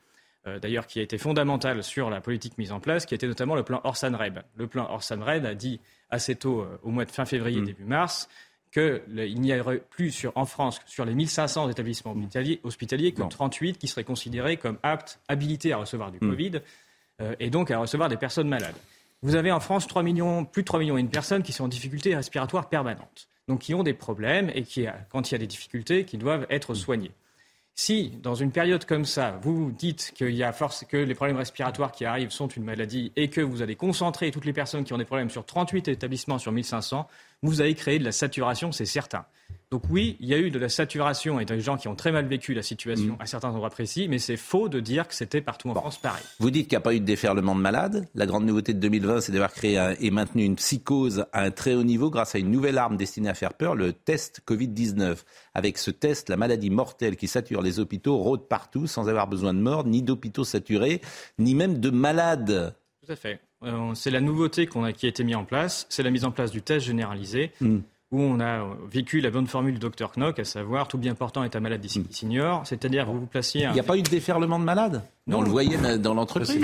d'ailleurs, 0.45 0.87
qui 0.87 0.99
a 0.99 1.01
été 1.01 1.17
fondamental 1.17 1.83
sur 1.83 2.09
la 2.09 2.21
politique 2.21 2.57
mise 2.57 2.71
en 2.71 2.79
place, 2.79 3.05
qui 3.05 3.13
était 3.13 3.27
notamment 3.27 3.55
le 3.55 3.63
plan 3.63 3.81
Orsan-Reb. 3.83 4.39
Le 4.55 4.67
plan 4.67 4.89
Orsan-Reb 4.89 5.45
a 5.45 5.55
dit 5.55 5.79
assez 6.09 6.35
tôt, 6.35 6.61
euh, 6.61 6.79
au 6.83 6.89
mois 6.89 7.05
de 7.05 7.11
fin 7.11 7.25
février, 7.25 7.61
début 7.61 7.83
mars, 7.83 8.29
qu'il 8.71 9.41
n'y 9.41 9.57
aurait 9.59 9.81
plus 9.89 10.11
sur, 10.11 10.31
en 10.35 10.45
France, 10.45 10.81
sur 10.85 11.05
les 11.05 11.15
1500 11.15 11.69
établissements 11.69 12.11
hospitaliers, 12.11 12.59
hospitaliers 12.63 13.11
que 13.13 13.23
38 13.23 13.77
qui 13.77 13.87
seraient 13.87 14.03
considérés 14.03 14.57
comme 14.57 14.77
aptes, 14.83 15.19
habilités 15.27 15.71
à 15.71 15.77
recevoir 15.77 16.11
du 16.11 16.19
Covid, 16.19 16.61
euh, 17.21 17.33
et 17.39 17.49
donc 17.49 17.71
à 17.71 17.79
recevoir 17.79 18.09
des 18.09 18.17
personnes 18.17 18.49
malades. 18.49 18.75
Vous 19.23 19.35
avez 19.35 19.51
en 19.51 19.59
France 19.59 19.87
3 19.87 20.03
millions, 20.03 20.45
plus 20.45 20.61
de 20.61 20.67
3 20.67 20.79
millions 20.79 20.97
et 20.97 21.03
de 21.03 21.07
personnes 21.07 21.43
qui 21.43 21.53
sont 21.53 21.63
en 21.63 21.69
difficulté 21.69 22.15
respiratoire 22.15 22.69
permanente, 22.69 23.29
donc 23.47 23.61
qui 23.61 23.73
ont 23.73 23.83
des 23.83 23.93
problèmes 23.93 24.51
et 24.53 24.63
qui, 24.63 24.85
quand 25.09 25.31
il 25.31 25.33
y 25.33 25.35
a 25.35 25.39
des 25.39 25.47
difficultés, 25.47 26.03
qui 26.03 26.17
doivent 26.17 26.45
être 26.49 26.73
soignés. 26.73 27.11
Si, 27.79 28.09
dans 28.23 28.33
une 28.33 28.51
période 28.51 28.85
comme 28.85 29.05
ça, 29.05 29.37
vous 29.43 29.71
dites 29.71 30.11
qu'il 30.15 30.31
y 30.31 30.43
a 30.43 30.51
force, 30.51 30.83
que 30.83 30.97
les 30.97 31.13
problèmes 31.13 31.37
respiratoires 31.37 31.91
qui 31.91 32.05
arrivent 32.05 32.31
sont 32.31 32.47
une 32.47 32.63
maladie 32.63 33.11
et 33.15 33.29
que 33.29 33.39
vous 33.39 33.61
allez 33.61 33.75
concentrer 33.75 34.31
toutes 34.31 34.45
les 34.45 34.51
personnes 34.51 34.83
qui 34.83 34.93
ont 34.93 34.97
des 34.97 35.05
problèmes 35.05 35.29
sur 35.29 35.45
38 35.45 35.87
établissements 35.87 36.39
sur 36.39 36.51
1500, 36.51 37.07
vous 37.43 37.61
avez 37.61 37.73
créé 37.75 37.99
de 37.99 38.03
la 38.03 38.11
saturation, 38.11 38.71
c'est 38.71 38.85
certain. 38.85 39.25
Donc 39.69 39.83
oui, 39.89 40.15
il 40.21 40.27
y 40.29 40.33
a 40.33 40.37
eu 40.37 40.49
de 40.49 40.59
la 40.59 40.69
saturation 40.69 41.41
et 41.41 41.45
des 41.45 41.59
gens 41.59 41.75
qui 41.75 41.89
ont 41.89 41.95
très 41.95 42.13
mal 42.13 42.25
vécu 42.25 42.53
la 42.53 42.61
situation 42.61 43.17
à 43.19 43.25
certains 43.25 43.49
endroits 43.49 43.69
précis, 43.69 44.07
mais 44.07 44.17
c'est 44.17 44.37
faux 44.37 44.69
de 44.69 44.79
dire 44.79 45.09
que 45.09 45.13
c'était 45.13 45.41
partout 45.41 45.69
en 45.69 45.73
France 45.75 45.97
pareil. 45.97 46.23
Vous 46.39 46.51
dites 46.51 46.69
qu'il 46.69 46.77
n'y 46.77 46.81
a 46.81 46.81
pas 46.81 46.93
eu 46.95 47.01
de 47.01 47.05
déferlement 47.05 47.53
de 47.53 47.59
malades. 47.59 48.07
La 48.15 48.25
grande 48.25 48.45
nouveauté 48.45 48.73
de 48.73 48.79
2020, 48.79 49.19
c'est 49.19 49.33
d'avoir 49.33 49.51
créé 49.51 49.77
un- 49.77 49.93
et 49.99 50.09
maintenu 50.09 50.45
une 50.45 50.55
psychose 50.55 51.25
à 51.33 51.41
un 51.43 51.51
très 51.51 51.73
haut 51.75 51.83
niveau 51.83 52.09
grâce 52.09 52.33
à 52.33 52.39
une 52.39 52.49
nouvelle 52.49 52.77
arme 52.77 52.95
destinée 52.95 53.27
à 53.27 53.33
faire 53.33 53.53
peur, 53.55 53.75
le 53.75 53.91
test 53.91 54.39
Covid-19. 54.47 55.25
Avec 55.53 55.77
ce 55.79 55.91
test, 55.91 56.29
la 56.29 56.37
maladie 56.37 56.69
mortelle 56.69 57.17
qui 57.17 57.27
sature 57.27 57.61
les 57.61 57.79
hôpitaux 57.81 58.15
rôde 58.17 58.47
partout 58.47 58.87
sans 58.87 59.09
avoir 59.09 59.27
besoin 59.27 59.53
de 59.53 59.59
morts, 59.59 59.83
ni 59.85 60.01
d'hôpitaux 60.01 60.45
saturés, 60.45 61.01
ni 61.39 61.55
même 61.55 61.79
de 61.79 61.89
malades. 61.89 62.73
Tout 63.05 63.11
à 63.11 63.17
fait. 63.17 63.41
Euh, 63.63 63.91
c'est 63.95 64.11
la 64.11 64.21
nouveauté 64.21 64.67
qu'on 64.67 64.83
a, 64.83 64.93
qui 64.93 65.05
a 65.07 65.09
été 65.09 65.23
mise 65.23 65.35
en 65.35 65.43
place, 65.43 65.85
c'est 65.89 66.03
la 66.03 66.11
mise 66.11 66.25
en 66.25 66.31
place 66.31 66.51
du 66.51 66.61
test 66.61 66.85
généralisé, 66.85 67.51
Hmm. 67.59 67.79
où 68.11 68.21
on 68.21 68.39
a 68.39 68.61
euh, 68.61 68.65
vécu 68.89 69.19
la 69.19 69.31
bonne 69.31 69.47
formule 69.47 69.73
du 69.73 69.79
docteur 69.79 70.11
Knock, 70.15 70.37
à 70.39 70.43
savoir 70.45 70.87
tout 70.87 70.97
bien 70.99 71.15
portant 71.15 71.43
est 71.43 71.55
un 71.55 71.59
malade 71.59 71.81
d'ici 71.81 72.01
qui 72.03 72.13
s'ignore, 72.13 72.61
c'est-à-dire 72.65 73.07
vous 73.07 73.19
vous 73.21 73.25
placiez... 73.25 73.63
Il 73.63 73.71
n'y 73.73 73.79
a 73.79 73.83
pas 73.83 73.97
eu 73.97 74.03
de 74.03 74.09
déferlement 74.09 74.59
de 74.59 74.63
malades 74.63 75.01
Non. 75.25 75.39
On 75.39 75.41
le 75.41 75.49
voyait 75.49 75.97
dans 75.97 76.13
l'entreprise. 76.13 76.63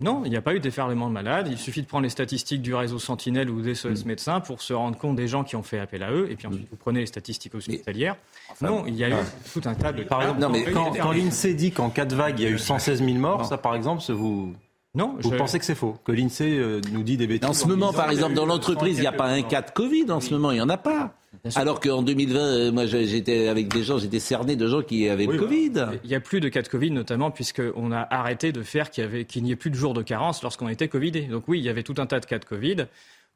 Non, 0.00 0.22
il 0.24 0.30
n'y 0.30 0.36
a 0.36 0.42
pas 0.42 0.52
eu 0.52 0.58
de 0.58 0.64
déferlement 0.64 1.06
de 1.08 1.12
malades. 1.14 1.46
Il 1.48 1.56
suffit 1.56 1.80
de 1.80 1.86
prendre 1.86 2.02
les 2.02 2.10
statistiques 2.10 2.60
du 2.60 2.74
réseau 2.74 2.98
Sentinelle 2.98 3.48
ou 3.48 3.62
des 3.62 3.74
SOS 3.76 4.04
Hmm. 4.04 4.08
médecins 4.08 4.40
pour 4.40 4.60
se 4.60 4.74
rendre 4.74 4.98
compte 4.98 5.14
des 5.16 5.28
gens 5.28 5.44
qui 5.44 5.54
ont 5.56 5.62
fait 5.62 5.78
appel 5.78 6.02
à 6.02 6.10
eux. 6.10 6.26
Et 6.30 6.34
puis 6.36 6.46
ensuite, 6.48 6.66
vous 6.70 6.76
prenez 6.76 7.00
les 7.00 7.06
statistiques 7.06 7.54
hospitalières. 7.54 8.16
non, 8.60 8.84
il 8.86 8.96
y 8.96 9.04
a 9.04 9.08
eu 9.10 9.14
tout 9.52 9.62
un 9.64 9.74
tas 9.74 9.92
de. 9.92 10.02
Par 10.02 10.22
exemple, 10.22 10.40
Non, 10.40 10.50
mais- 10.50 10.64
quand, 10.64 10.90
quand 10.92 11.12
l'INSEE 11.12 11.54
dit 11.54 11.70
qu'en 11.70 11.88
cas 11.88 12.04
de 12.04 12.16
vague, 12.16 12.38
il 12.40 12.42
y 12.42 12.46
a 12.46 12.50
eu 12.50 12.58
116 12.58 13.02
000 13.02 13.16
morts, 13.16 13.46
ça 13.46 13.56
par 13.56 13.74
exemple, 13.76 14.02
c'est 14.02 14.12
vous, 14.12 14.54
non, 14.96 15.16
vous 15.20 15.30
je- 15.30 15.36
pensez 15.36 15.58
que 15.58 15.64
c'est 15.64 15.74
faux 15.74 15.96
Que 16.04 16.10
l'INSEE 16.12 16.58
euh, 16.58 16.80
nous 16.92 17.02
dit 17.02 17.16
des 17.16 17.26
bêtises 17.26 17.48
En 17.48 17.52
ce 17.52 17.64
en 17.64 17.68
moment, 17.68 17.92
par 17.92 18.10
exemple, 18.10 18.34
dans 18.34 18.46
l'entreprise, 18.46 18.96
il 18.98 19.02
n'y 19.02 19.06
a 19.06 19.12
100 19.12 19.16
pas 19.16 19.26
un 19.28 19.42
cas 19.42 19.62
de 19.62 19.70
Covid. 19.70 20.10
En 20.10 20.20
ce 20.20 20.32
moment, 20.32 20.50
il 20.50 20.54
n'y 20.54 20.60
en 20.60 20.68
a 20.68 20.78
pas. 20.78 21.14
Alors 21.54 21.80
qu'en 21.80 22.02
2020, 22.02 22.38
euh, 22.40 22.72
moi, 22.72 22.86
j'étais 22.86 23.46
avec 23.48 23.68
des 23.68 23.84
gens, 23.84 23.98
j'étais 23.98 24.18
cerné 24.18 24.56
de 24.56 24.66
gens 24.66 24.82
qui 24.82 25.08
avaient 25.08 25.26
le 25.26 25.38
Covid. 25.38 25.72
Il 26.02 26.08
n'y 26.08 26.16
a 26.16 26.20
plus 26.20 26.40
de 26.40 26.48
cas 26.48 26.62
de 26.62 26.68
Covid, 26.68 26.90
notamment 26.90 27.30
puisqu'on 27.30 27.92
a 27.92 28.00
arrêté 28.10 28.52
de 28.52 28.62
faire 28.62 28.90
qu'il 28.90 29.42
n'y 29.42 29.52
ait 29.52 29.56
plus 29.56 29.70
de 29.70 29.76
jours 29.76 29.94
de 29.94 30.02
carence 30.02 30.42
lorsqu'on 30.42 30.68
était 30.68 30.88
Covidé. 30.88 31.22
Donc 31.22 31.44
oui, 31.46 31.58
il 31.58 31.64
y 31.64 31.68
avait 31.68 31.82
tout 31.82 31.94
un 31.98 32.06
tas 32.06 32.18
de 32.18 32.26
cas 32.26 32.38
de 32.38 32.44
Covid 32.44 32.86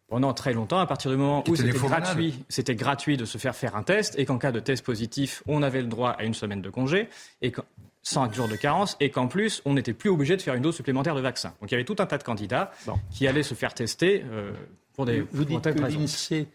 pendant 0.08 0.34
très 0.34 0.52
longtemps, 0.52 0.80
à 0.80 0.86
partir 0.86 1.08
du 1.12 1.16
moment 1.16 1.44
où 1.46 1.54
c'était 1.54 1.70
gratuit, 1.70 2.34
c'était 2.48 2.74
gratuit 2.74 3.16
de 3.16 3.24
se 3.24 3.38
faire 3.38 3.54
faire 3.54 3.76
un 3.76 3.84
test, 3.84 4.18
et 4.18 4.24
qu'en 4.24 4.38
cas 4.38 4.50
de 4.50 4.58
test 4.58 4.84
positif, 4.84 5.40
on 5.46 5.62
avait 5.62 5.82
le 5.82 5.86
droit 5.86 6.10
à 6.10 6.24
une 6.24 6.34
semaine 6.34 6.60
de 6.60 6.68
congé, 6.68 7.08
et 7.42 7.52
5 8.02 8.34
jours 8.34 8.48
de 8.48 8.56
carence, 8.56 8.96
et 9.00 9.10
qu'en 9.10 9.28
plus, 9.28 9.62
on 9.64 9.74
n'était 9.74 9.92
plus 9.92 10.10
obligé 10.10 10.36
de 10.36 10.42
faire 10.42 10.54
une 10.54 10.62
dose 10.62 10.74
supplémentaire 10.74 11.14
de 11.14 11.20
vaccin. 11.20 11.54
Donc 11.60 11.70
il 11.70 11.72
y 11.72 11.74
avait 11.74 11.84
tout 11.84 11.96
un 11.98 12.06
tas 12.06 12.18
de 12.18 12.22
candidats 12.22 12.72
qui 13.10 13.26
allaient 13.26 13.42
se 13.42 13.54
faire 13.54 13.74
tester 13.74 14.24
euh, 14.30 14.52
pour 14.94 15.06
des 15.06 15.20
Vous 15.32 15.44
dites 15.44 15.62
que 15.62 15.78
l'INSEE 15.78 16.46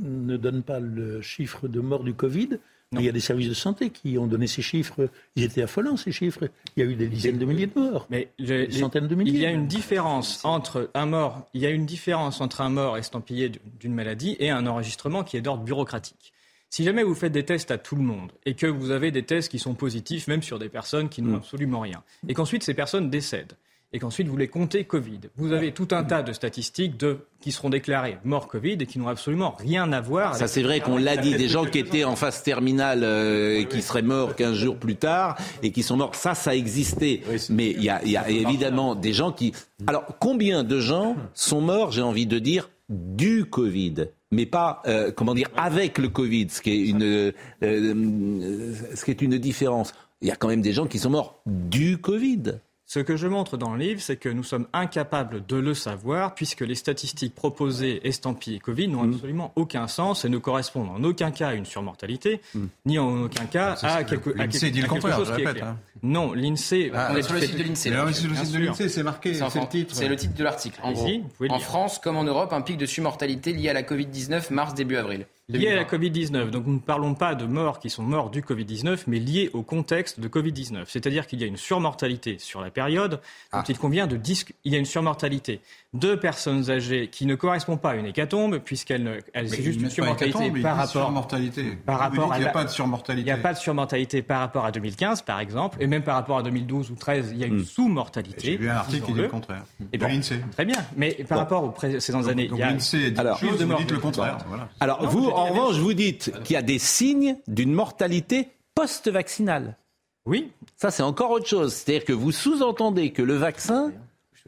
ne 0.00 0.36
donne 0.36 0.62
pas 0.62 0.80
le 0.80 1.20
chiffre 1.20 1.68
de 1.68 1.80
mort 1.80 2.04
du 2.04 2.14
Covid. 2.14 2.58
Mais 2.92 3.02
il 3.02 3.06
y 3.06 3.08
a 3.08 3.12
des 3.12 3.20
services 3.20 3.48
de 3.48 3.54
santé 3.54 3.90
qui 3.90 4.18
ont 4.18 4.26
donné 4.26 4.48
ces 4.48 4.62
chiffres. 4.62 5.08
Ils 5.36 5.44
étaient 5.44 5.62
affolants, 5.62 5.96
ces 5.96 6.10
chiffres. 6.10 6.50
Il 6.76 6.82
y 6.82 6.86
a 6.86 6.90
eu 6.90 6.96
des 6.96 7.06
dizaines 7.06 7.38
de 7.38 7.44
milliers 7.44 7.68
de 7.68 7.78
morts. 7.78 8.08
Mais 8.10 8.32
des 8.40 8.68
centaines 8.72 9.06
de 9.06 9.14
milliers. 9.14 9.32
Il 9.32 9.40
y 9.40 9.46
a 9.46 9.52
une 9.52 9.68
différence 9.68 10.44
entre 10.44 10.90
un 10.94 11.06
mort, 11.06 11.48
il 11.54 11.60
y 11.60 11.66
a 11.66 11.70
une 11.70 11.86
différence 11.86 12.40
entre 12.40 12.62
un 12.62 12.68
mort 12.68 12.98
estampillé 12.98 13.52
d'une 13.78 13.94
maladie 13.94 14.34
et 14.40 14.50
un 14.50 14.66
enregistrement 14.66 15.22
qui 15.22 15.36
est 15.36 15.40
d'ordre 15.40 15.62
bureaucratique. 15.62 16.32
Si 16.70 16.84
jamais 16.84 17.02
vous 17.02 17.14
faites 17.16 17.32
des 17.32 17.44
tests 17.44 17.70
à 17.72 17.78
tout 17.78 17.96
le 17.96 18.02
monde 18.02 18.30
et 18.46 18.54
que 18.54 18.66
vous 18.66 18.92
avez 18.92 19.10
des 19.10 19.24
tests 19.24 19.50
qui 19.50 19.58
sont 19.58 19.74
positifs, 19.74 20.28
même 20.28 20.42
sur 20.42 20.58
des 20.60 20.68
personnes 20.68 21.08
qui 21.08 21.20
n'ont 21.20 21.36
absolument 21.36 21.80
rien, 21.80 22.02
et 22.28 22.34
qu'ensuite 22.34 22.62
ces 22.62 22.74
personnes 22.74 23.10
décèdent, 23.10 23.54
et 23.92 23.98
qu'ensuite 23.98 24.28
vous 24.28 24.36
les 24.36 24.46
comptez 24.46 24.84
Covid, 24.84 25.18
vous 25.36 25.50
avez 25.52 25.72
tout 25.72 25.88
un 25.90 26.04
tas 26.04 26.22
de 26.22 26.32
statistiques 26.32 26.96
de, 26.96 27.18
qui 27.40 27.50
seront 27.50 27.70
déclarées 27.70 28.18
morts 28.22 28.46
Covid 28.46 28.74
et 28.74 28.86
qui 28.86 29.00
n'ont 29.00 29.08
absolument 29.08 29.56
rien 29.58 29.92
à 29.92 30.00
voir. 30.00 30.34
Ça, 30.36 30.44
avec- 30.44 30.48
c'est 30.54 30.62
vrai 30.62 30.78
qu'on 30.78 30.96
l'a 30.96 31.16
dit, 31.16 31.34
des 31.34 31.48
gens 31.48 31.64
qui 31.64 31.80
étaient 31.80 32.04
en 32.04 32.14
phase 32.14 32.44
terminale 32.44 33.00
euh, 33.02 33.58
et 33.58 33.66
qui 33.66 33.82
seraient 33.82 34.02
morts 34.02 34.36
15 34.36 34.54
jours 34.54 34.76
plus 34.76 34.94
tard 34.94 35.36
et 35.64 35.72
qui 35.72 35.82
sont 35.82 35.96
morts, 35.96 36.14
ça, 36.14 36.36
ça 36.36 36.54
existait. 36.54 37.22
Mais 37.48 37.70
il 37.70 37.82
y 37.82 37.88
a, 37.90 38.00
il 38.04 38.12
y 38.12 38.16
a 38.16 38.30
évidemment 38.30 38.94
des 38.94 39.12
gens 39.12 39.32
qui... 39.32 39.52
Alors, 39.88 40.04
combien 40.20 40.62
de 40.62 40.78
gens 40.78 41.16
sont 41.34 41.60
morts, 41.60 41.90
j'ai 41.90 42.02
envie 42.02 42.26
de 42.26 42.38
dire, 42.38 42.70
du 42.88 43.44
Covid? 43.44 44.06
Mais 44.30 44.46
pas, 44.46 44.82
euh, 44.86 45.10
comment 45.10 45.34
dire, 45.34 45.48
avec 45.56 45.98
le 45.98 46.08
Covid, 46.08 46.48
ce 46.50 46.62
qui 46.62 46.70
est 46.70 46.88
une, 46.88 47.02
euh, 47.02 47.32
euh, 47.62 48.74
ce 48.94 49.04
qui 49.04 49.10
est 49.10 49.22
une 49.22 49.38
différence. 49.38 49.92
Il 50.20 50.28
y 50.28 50.30
a 50.30 50.36
quand 50.36 50.48
même 50.48 50.62
des 50.62 50.72
gens 50.72 50.86
qui 50.86 50.98
sont 50.98 51.10
morts 51.10 51.40
du 51.46 51.98
Covid. 51.98 52.60
Ce 52.92 52.98
que 52.98 53.16
je 53.16 53.28
montre 53.28 53.56
dans 53.56 53.72
le 53.74 53.78
livre, 53.78 54.00
c'est 54.00 54.16
que 54.16 54.28
nous 54.28 54.42
sommes 54.42 54.66
incapables 54.72 55.46
de 55.46 55.54
le 55.54 55.74
savoir, 55.74 56.34
puisque 56.34 56.62
les 56.62 56.74
statistiques 56.74 57.36
proposées 57.36 58.00
estampillées 58.08 58.58
Covid 58.58 58.88
n'ont 58.88 59.04
Mm. 59.04 59.14
absolument 59.14 59.52
aucun 59.54 59.86
sens 59.86 60.24
et 60.24 60.28
ne 60.28 60.38
correspondent 60.38 60.88
en 60.88 61.04
aucun 61.04 61.30
cas 61.30 61.50
à 61.50 61.54
une 61.54 61.66
surmortalité, 61.66 62.40
ni 62.86 62.98
en 62.98 63.22
aucun 63.22 63.44
cas 63.44 63.76
à 63.80 64.02
quelque, 64.02 64.30
à 64.30 64.44
l'INSEE 64.44 64.58
quelque- 64.58 64.72
dit 64.72 64.80
le 64.80 64.86
à 64.86 64.88
quelque 64.88 65.12
chose 65.12 65.28
je 65.28 65.34
qui 65.36 65.40
est 65.42 65.46
répète, 65.46 65.62
clair. 65.62 65.68
hein. 65.68 65.78
Non, 66.02 66.32
l'INSEE. 66.32 66.90
Ah, 66.92 67.10
On 67.12 67.16
est 67.16 67.22
sur 67.22 67.34
le 67.34 67.40
site 67.42 67.56
de 67.56 67.62
l'INSEE. 67.62 67.90
Sur 67.92 68.06
le 68.06 68.12
site 68.34 68.52
de 68.54 68.58
l'INSEE, 68.58 68.88
c'est 68.88 69.02
marqué, 69.04 69.34
C'est 69.34 69.44
le 69.60 69.68
titre. 69.68 69.94
C'est 69.94 70.08
le 70.08 70.16
titre 70.16 70.34
de 70.34 70.42
l'article. 70.42 70.80
En 70.82 70.90
gros, 70.90 71.08
en. 71.48 71.58
France 71.60 72.00
comme 72.00 72.16
en 72.16 72.24
Europe, 72.24 72.52
un 72.52 72.60
pic 72.60 72.76
de 72.76 72.86
surmortalité 72.86 73.52
lié 73.52 73.68
à 73.68 73.72
la 73.72 73.84
Covid-19 73.84 74.50
mars 74.52 74.74
début 74.74 74.96
avril. 74.96 75.26
Lié 75.58 75.68
à 75.68 75.76
la 75.76 75.84
Covid-19. 75.84 76.50
Donc 76.50 76.66
nous 76.66 76.74
ne 76.74 76.78
parlons 76.78 77.14
pas 77.14 77.34
de 77.34 77.44
morts 77.44 77.78
qui 77.78 77.90
sont 77.90 78.02
morts 78.02 78.30
du 78.30 78.42
Covid-19, 78.42 79.04
mais 79.06 79.18
liés 79.18 79.50
au 79.52 79.62
contexte 79.62 80.20
de 80.20 80.28
Covid-19. 80.28 80.84
C'est-à-dire 80.86 81.26
qu'il 81.26 81.40
y 81.40 81.44
a 81.44 81.46
une 81.46 81.56
surmortalité 81.56 82.38
sur 82.38 82.60
la 82.60 82.70
période 82.70 83.20
dont 83.52 83.62
il 83.62 83.78
convient 83.78 84.06
de 84.06 84.16
discuter. 84.16 84.58
Il 84.64 84.72
y 84.72 84.76
a 84.76 84.78
une 84.78 84.84
surmortalité 84.84 85.60
de 85.92 86.14
personnes 86.14 86.70
âgées 86.70 87.08
qui 87.08 87.26
ne 87.26 87.34
correspond 87.34 87.76
pas 87.76 87.90
à 87.90 87.94
une 87.96 88.06
hécatombe, 88.06 88.58
puisqu'elle 88.58 89.02
ne- 89.02 89.18
elle, 89.34 89.48
c'est 89.48 89.60
juste 89.60 89.80
une 89.80 89.90
surmortalité 89.90 90.50
par 90.62 90.76
rapport 90.76 91.02
surmortalité. 91.06 91.64
par 91.84 91.96
Vous 91.96 92.02
rapport 92.20 92.32
à 92.32 92.36
qu'il 92.36 92.44
n'y 92.44 92.48
a 92.48 92.52
pas 92.52 92.62
de 92.64 92.68
surmortalité. 92.70 93.22
Il 93.22 93.24
n'y 93.24 93.30
a 93.32 93.42
pas 93.42 93.52
de 93.54 93.58
surmortalité 93.58 94.22
par 94.22 94.38
rapport 94.38 94.64
à 94.64 94.70
2015, 94.70 95.22
par 95.22 95.40
exemple, 95.40 95.78
et 95.82 95.88
même 95.88 96.04
par 96.04 96.14
rapport 96.14 96.38
à 96.38 96.42
2012 96.44 96.90
ou 96.90 96.94
2013, 96.94 97.30
il 97.32 97.38
y 97.38 97.44
a 97.44 97.48
une 97.48 97.64
sous-mortalité. 97.64 98.36
Hmm. 98.38 98.52
J'ai 98.52 98.56
lu 98.58 98.70
un 98.70 98.76
article 98.76 99.06
qui 99.06 99.12
dit 99.14 99.20
le 99.20 99.28
contraire. 99.28 99.64
Et 99.92 99.98
bon, 99.98 100.06
l'INSEE. 100.06 100.40
Très 100.52 100.64
bien, 100.64 100.78
mais 100.96 101.12
par 101.28 101.38
rapport 101.38 101.64
aux 101.64 101.70
précédentes 101.70 102.28
années, 102.28 102.46
Donc 102.46 102.58
il 102.58 102.60
y 102.60 102.64
a 102.64 102.70
l'INSEE 102.70 103.10
dit 103.10 103.20
Alors, 103.20 103.38
chose, 103.38 103.60
vous 103.60 103.74
dites 103.74 103.90
le 103.90 103.98
contraire. 103.98 104.38
Voilà. 104.46 104.68
Alors, 104.78 105.02
Non, 105.02 105.08
vous, 105.08 105.28
en 105.28 105.46
revanche, 105.46 105.74
vous 105.78 105.92
dites 105.94 106.32
qu'il 106.44 106.54
y 106.54 106.56
a 106.56 106.62
des 106.62 106.78
signes 106.78 107.36
d'une 107.48 107.72
mortalité 107.72 108.48
post-vaccinale. 108.76 109.76
Oui. 110.24 110.52
Ça, 110.76 110.90
c'est 110.92 111.02
encore 111.02 111.32
autre 111.32 111.48
chose. 111.48 111.72
C'est-à-dire 111.74 112.04
que 112.04 112.12
vous 112.12 112.30
sous-entendez 112.30 113.10
que 113.10 113.22
le 113.22 113.34
vaccin, 113.34 113.90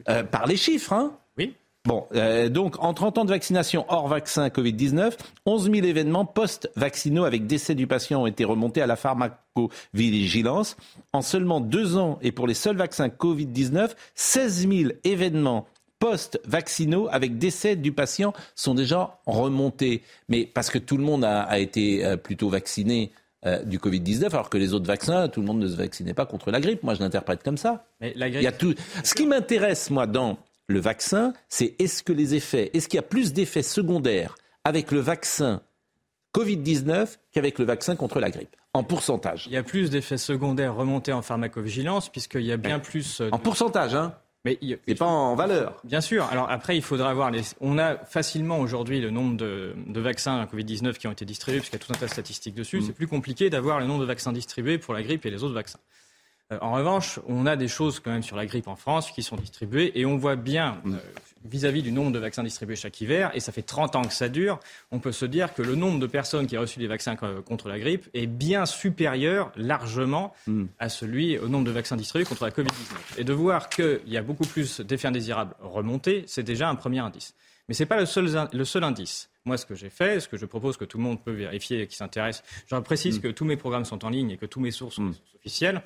euh, 0.07 0.23
par 0.23 0.45
les 0.45 0.55
chiffres, 0.57 0.93
hein. 0.93 1.11
Bon, 1.85 2.07
euh, 2.15 2.47
donc 2.47 2.81
en 2.81 2.93
30 2.93 3.17
ans 3.17 3.25
de 3.25 3.29
vaccination 3.29 3.85
hors 3.89 4.07
vaccin 4.07 4.47
Covid-19, 4.47 5.17
11 5.45 5.63
000 5.69 5.85
événements 5.85 6.23
post-vaccinaux 6.23 7.25
avec 7.25 7.45
décès 7.45 7.75
du 7.75 7.87
patient 7.87 8.21
ont 8.21 8.27
été 8.27 8.45
remontés 8.45 8.81
à 8.81 8.87
la 8.87 8.95
pharmacovigilance. 8.95 10.77
En 11.11 11.21
seulement 11.21 11.59
deux 11.59 11.97
ans 11.97 12.19
et 12.21 12.31
pour 12.31 12.47
les 12.47 12.53
seuls 12.53 12.77
vaccins 12.77 13.09
Covid-19, 13.09 13.89
16 14.15 14.69
000 14.69 14.91
événements 15.03 15.67
post-vaccinaux 15.99 17.09
avec 17.11 17.37
décès 17.37 17.75
du 17.75 17.91
patient 17.91 18.33
sont 18.55 18.75
déjà 18.75 19.19
remontés. 19.25 20.03
Mais 20.29 20.45
parce 20.45 20.69
que 20.69 20.77
tout 20.77 20.95
le 20.95 21.03
monde 21.03 21.25
a, 21.25 21.41
a 21.41 21.59
été 21.59 22.05
euh, 22.05 22.15
plutôt 22.15 22.47
vacciné 22.47 23.11
euh, 23.45 23.61
du 23.61 23.77
Covid-19, 23.77 24.27
alors 24.29 24.49
que 24.49 24.57
les 24.57 24.73
autres 24.73 24.85
vaccins, 24.85 25.27
tout 25.27 25.41
le 25.41 25.47
monde 25.47 25.59
ne 25.59 25.67
se 25.67 25.75
vaccinait 25.75 26.13
pas 26.13 26.25
contre 26.25 26.49
la 26.49 26.61
grippe. 26.61 26.81
Moi, 26.81 26.93
je 26.93 27.01
l'interprète 27.01 27.43
comme 27.43 27.57
ça. 27.57 27.85
Mais 27.99 28.13
la 28.15 28.29
Il 28.29 28.41
y 28.41 28.47
a 28.47 28.53
tout. 28.53 28.73
Ce 29.03 29.13
qui 29.13 29.27
m'intéresse, 29.27 29.89
moi, 29.89 30.07
dans 30.07 30.37
le 30.67 30.79
vaccin, 30.79 31.33
c'est 31.49 31.75
est-ce 31.79 32.03
que 32.03 32.13
les 32.13 32.35
effets, 32.35 32.71
est-ce 32.73 32.87
qu'il 32.87 32.97
y 32.97 32.99
a 32.99 33.03
plus 33.03 33.33
d'effets 33.33 33.63
secondaires 33.63 34.35
avec 34.63 34.91
le 34.91 34.99
vaccin 34.99 35.61
Covid-19 36.33 37.17
qu'avec 37.31 37.59
le 37.59 37.65
vaccin 37.65 37.95
contre 37.95 38.19
la 38.19 38.29
grippe 38.31 38.55
en 38.75 38.83
pourcentage. 38.83 39.45
Il 39.45 39.53
y 39.53 39.57
a 39.57 39.61
plus 39.61 39.91
d'effets 39.91 40.17
secondaires 40.17 40.73
remontés 40.73 41.13
en 41.13 41.21
pharmacovigilance, 41.21 42.09
puisqu'il 42.09 42.41
y 42.41 42.51
a 42.51 42.57
bien 42.57 42.79
plus. 42.79 43.21
En 43.31 43.37
pourcentage, 43.37 43.93
hein 43.93 44.15
mais 44.45 44.57
pas 44.97 45.05
en 45.05 45.35
valeur. 45.35 45.79
Bien 45.85 46.01
sûr. 46.01 46.25
Alors 46.25 46.49
après, 46.49 46.75
il 46.75 46.81
faudra 46.81 47.13
voir. 47.13 47.31
Les... 47.31 47.41
On 47.61 47.77
a 47.77 47.95
facilement 47.95 48.59
aujourd'hui 48.59 48.99
le 48.99 49.09
nombre 49.09 49.37
de, 49.37 49.73
de 49.87 49.99
vaccins 50.01 50.41
à 50.41 50.45
Covid-19 50.45 50.95
qui 50.95 51.07
ont 51.07 51.13
été 51.13 51.23
distribués, 51.23 51.59
puisqu'il 51.59 51.79
y 51.79 51.81
a 51.81 51.85
tout 51.85 51.93
un 51.93 51.97
tas 51.97 52.07
de 52.07 52.11
statistiques 52.11 52.55
dessus. 52.55 52.79
Mm. 52.79 52.81
C'est 52.81 52.93
plus 52.93 53.07
compliqué 53.07 53.49
d'avoir 53.49 53.79
le 53.79 53.85
nombre 53.85 54.01
de 54.01 54.05
vaccins 54.05 54.33
distribués 54.33 54.77
pour 54.79 54.93
la 54.93 55.01
grippe 55.01 55.25
et 55.25 55.31
les 55.31 55.43
autres 55.43 55.53
vaccins. 55.53 55.79
Euh, 56.51 56.57
en 56.61 56.73
revanche, 56.73 57.19
on 57.27 57.45
a 57.45 57.55
des 57.55 57.67
choses 57.69 57.99
quand 57.99 58.11
même 58.11 58.23
sur 58.23 58.35
la 58.35 58.45
grippe 58.45 58.67
en 58.67 58.75
France 58.75 59.11
qui 59.11 59.23
sont 59.23 59.37
distribuées 59.37 59.91
et 59.95 60.05
on 60.05 60.17
voit 60.17 60.35
bien 60.35 60.81
Mm. 60.83 60.93
euh, 60.95 60.97
vis-à-vis 61.45 61.81
du 61.83 61.91
nombre 61.91 62.11
de 62.11 62.19
vaccins 62.19 62.43
distribués 62.43 62.77
chaque 62.77 62.99
hiver, 63.01 63.29
et 63.33 63.41
ça 63.41 63.51
fait 63.51 63.63
30 63.63 63.97
ans 63.97 64.01
que 64.03 64.13
ça 64.13 64.29
dure, 64.29 64.59
on 64.91 64.99
peut 64.99 65.11
se 65.11 65.25
dire 65.25 65.53
que 65.53 65.61
le 65.61 65.75
nombre 65.75 65.99
de 65.99 66.07
personnes 66.07 66.47
qui 66.47 66.57
ont 66.57 66.61
reçu 66.61 66.79
des 66.79 66.87
vaccins 66.87 67.17
co- 67.17 67.41
contre 67.41 67.67
la 67.67 67.79
grippe 67.79 68.07
est 68.13 68.27
bien 68.27 68.65
supérieur 68.65 69.51
largement 69.57 70.33
Mm. 70.47 70.65
à 70.79 70.89
celui 70.89 71.37
au 71.37 71.47
nombre 71.49 71.65
de 71.65 71.71
vaccins 71.71 71.95
distribués 71.97 72.25
contre 72.25 72.45
la 72.45 72.51
Covid-19. 72.51 73.17
Et 73.19 73.23
de 73.25 73.33
voir 73.33 73.69
qu'il 73.69 73.99
y 74.07 74.15
a 74.17 74.21
beaucoup 74.21 74.45
plus 74.45 74.79
d'effets 74.81 75.07
indésirables 75.09 75.53
remontés, 75.61 76.23
c'est 76.27 76.43
déjà 76.43 76.69
un 76.69 76.75
premier 76.75 76.99
indice. 76.99 77.35
Mais 77.67 77.73
ce 77.73 77.83
n'est 77.83 77.87
pas 77.87 77.99
le 77.99 78.05
seul, 78.05 78.29
le 78.51 78.65
seul 78.65 78.83
indice. 78.83 79.29
Moi, 79.45 79.57
ce 79.57 79.65
que 79.65 79.75
j'ai 79.75 79.89
fait, 79.89 80.19
ce 80.21 80.27
que 80.29 80.37
je 80.37 80.45
propose 80.45 80.75
que 80.77 80.85
tout 80.85 80.97
le 80.97 81.03
monde 81.03 81.21
peut 81.23 81.31
vérifier 81.31 81.81
et 81.81 81.87
qui 81.87 81.95
s'intéresse, 81.97 82.43
je 82.67 82.75
précise 82.77 83.19
que 83.19 83.27
tous 83.29 83.45
mes 83.45 83.57
programmes 83.57 83.85
sont 83.85 84.03
en 84.05 84.09
ligne 84.09 84.31
et 84.31 84.37
que 84.37 84.45
tous 84.45 84.59
mes 84.61 84.71
sources 84.71 84.95
sont 84.95 85.11
officielles, 85.35 85.81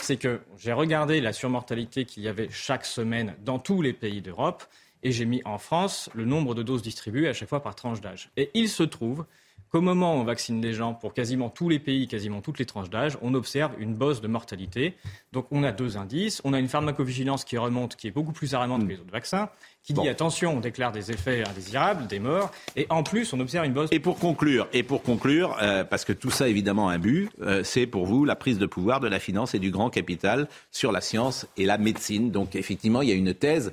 c'est 0.00 0.16
que 0.16 0.40
j'ai 0.58 0.72
regardé 0.72 1.20
la 1.20 1.32
surmortalité 1.32 2.04
qu'il 2.04 2.22
y 2.22 2.28
avait 2.28 2.48
chaque 2.50 2.84
semaine 2.84 3.34
dans 3.44 3.58
tous 3.58 3.82
les 3.82 3.92
pays 3.92 4.22
d'Europe 4.22 4.64
et 5.02 5.12
j'ai 5.12 5.24
mis 5.24 5.42
en 5.44 5.58
France 5.58 6.10
le 6.14 6.24
nombre 6.24 6.54
de 6.54 6.62
doses 6.62 6.82
distribuées 6.82 7.28
à 7.28 7.32
chaque 7.32 7.48
fois 7.48 7.62
par 7.62 7.74
tranche 7.74 8.00
d'âge. 8.00 8.30
Et 8.36 8.50
il 8.54 8.68
se 8.68 8.82
trouve 8.82 9.24
qu'au 9.70 9.80
moment 9.80 10.14
où 10.14 10.18
on 10.18 10.24
vaccine 10.24 10.60
les 10.62 10.72
gens 10.72 10.94
pour 10.94 11.12
quasiment 11.12 11.50
tous 11.50 11.68
les 11.68 11.78
pays, 11.78 12.06
quasiment 12.06 12.40
toutes 12.40 12.58
les 12.58 12.66
tranches 12.66 12.90
d'âge, 12.90 13.18
on 13.20 13.34
observe 13.34 13.72
une 13.78 13.94
bosse 13.94 14.20
de 14.20 14.28
mortalité. 14.28 14.96
Donc 15.32 15.46
on 15.50 15.62
a 15.64 15.72
deux 15.72 15.96
indices. 15.96 16.40
On 16.44 16.52
a 16.52 16.58
une 16.58 16.68
pharmacovigilance 16.68 17.44
qui 17.44 17.58
remonte, 17.58 17.96
qui 17.96 18.08
est 18.08 18.12
beaucoup 18.12 18.32
plus 18.32 18.54
alarmante 18.54 18.84
que 18.84 18.88
les 18.88 19.00
autres 19.00 19.12
vaccins, 19.12 19.50
qui 19.86 19.92
dit 19.94 20.08
attention, 20.08 20.56
on 20.56 20.60
déclare 20.60 20.90
des 20.92 21.12
effets 21.12 21.44
indésirables, 21.48 22.06
des 22.08 22.18
morts, 22.18 22.50
et 22.74 22.86
en 22.90 23.02
plus 23.04 23.32
on 23.32 23.38
observe 23.40 23.64
une 23.66 23.72
bosse. 23.72 23.88
Et 23.92 24.00
pour 24.00 24.18
conclure, 24.18 24.68
et 24.72 24.82
pour 24.82 25.02
conclure, 25.02 25.56
euh, 25.62 25.84
parce 25.84 26.04
que 26.04 26.12
tout 26.12 26.30
ça 26.30 26.48
évidemment 26.48 26.88
a 26.88 26.94
un 26.94 26.98
but, 26.98 27.30
euh, 27.40 27.62
c'est 27.62 27.86
pour 27.86 28.04
vous 28.04 28.24
la 28.24 28.34
prise 28.36 28.58
de 28.58 28.66
pouvoir 28.66 28.98
de 29.00 29.06
la 29.08 29.20
finance 29.20 29.54
et 29.54 29.58
du 29.60 29.70
grand 29.70 29.88
capital 29.88 30.48
sur 30.72 30.90
la 30.92 31.00
science 31.00 31.46
et 31.56 31.64
la 31.66 31.78
médecine. 31.78 32.30
Donc 32.32 32.56
effectivement, 32.56 33.00
il 33.00 33.08
y 33.08 33.12
a 33.12 33.14
une 33.14 33.32
thèse 33.32 33.72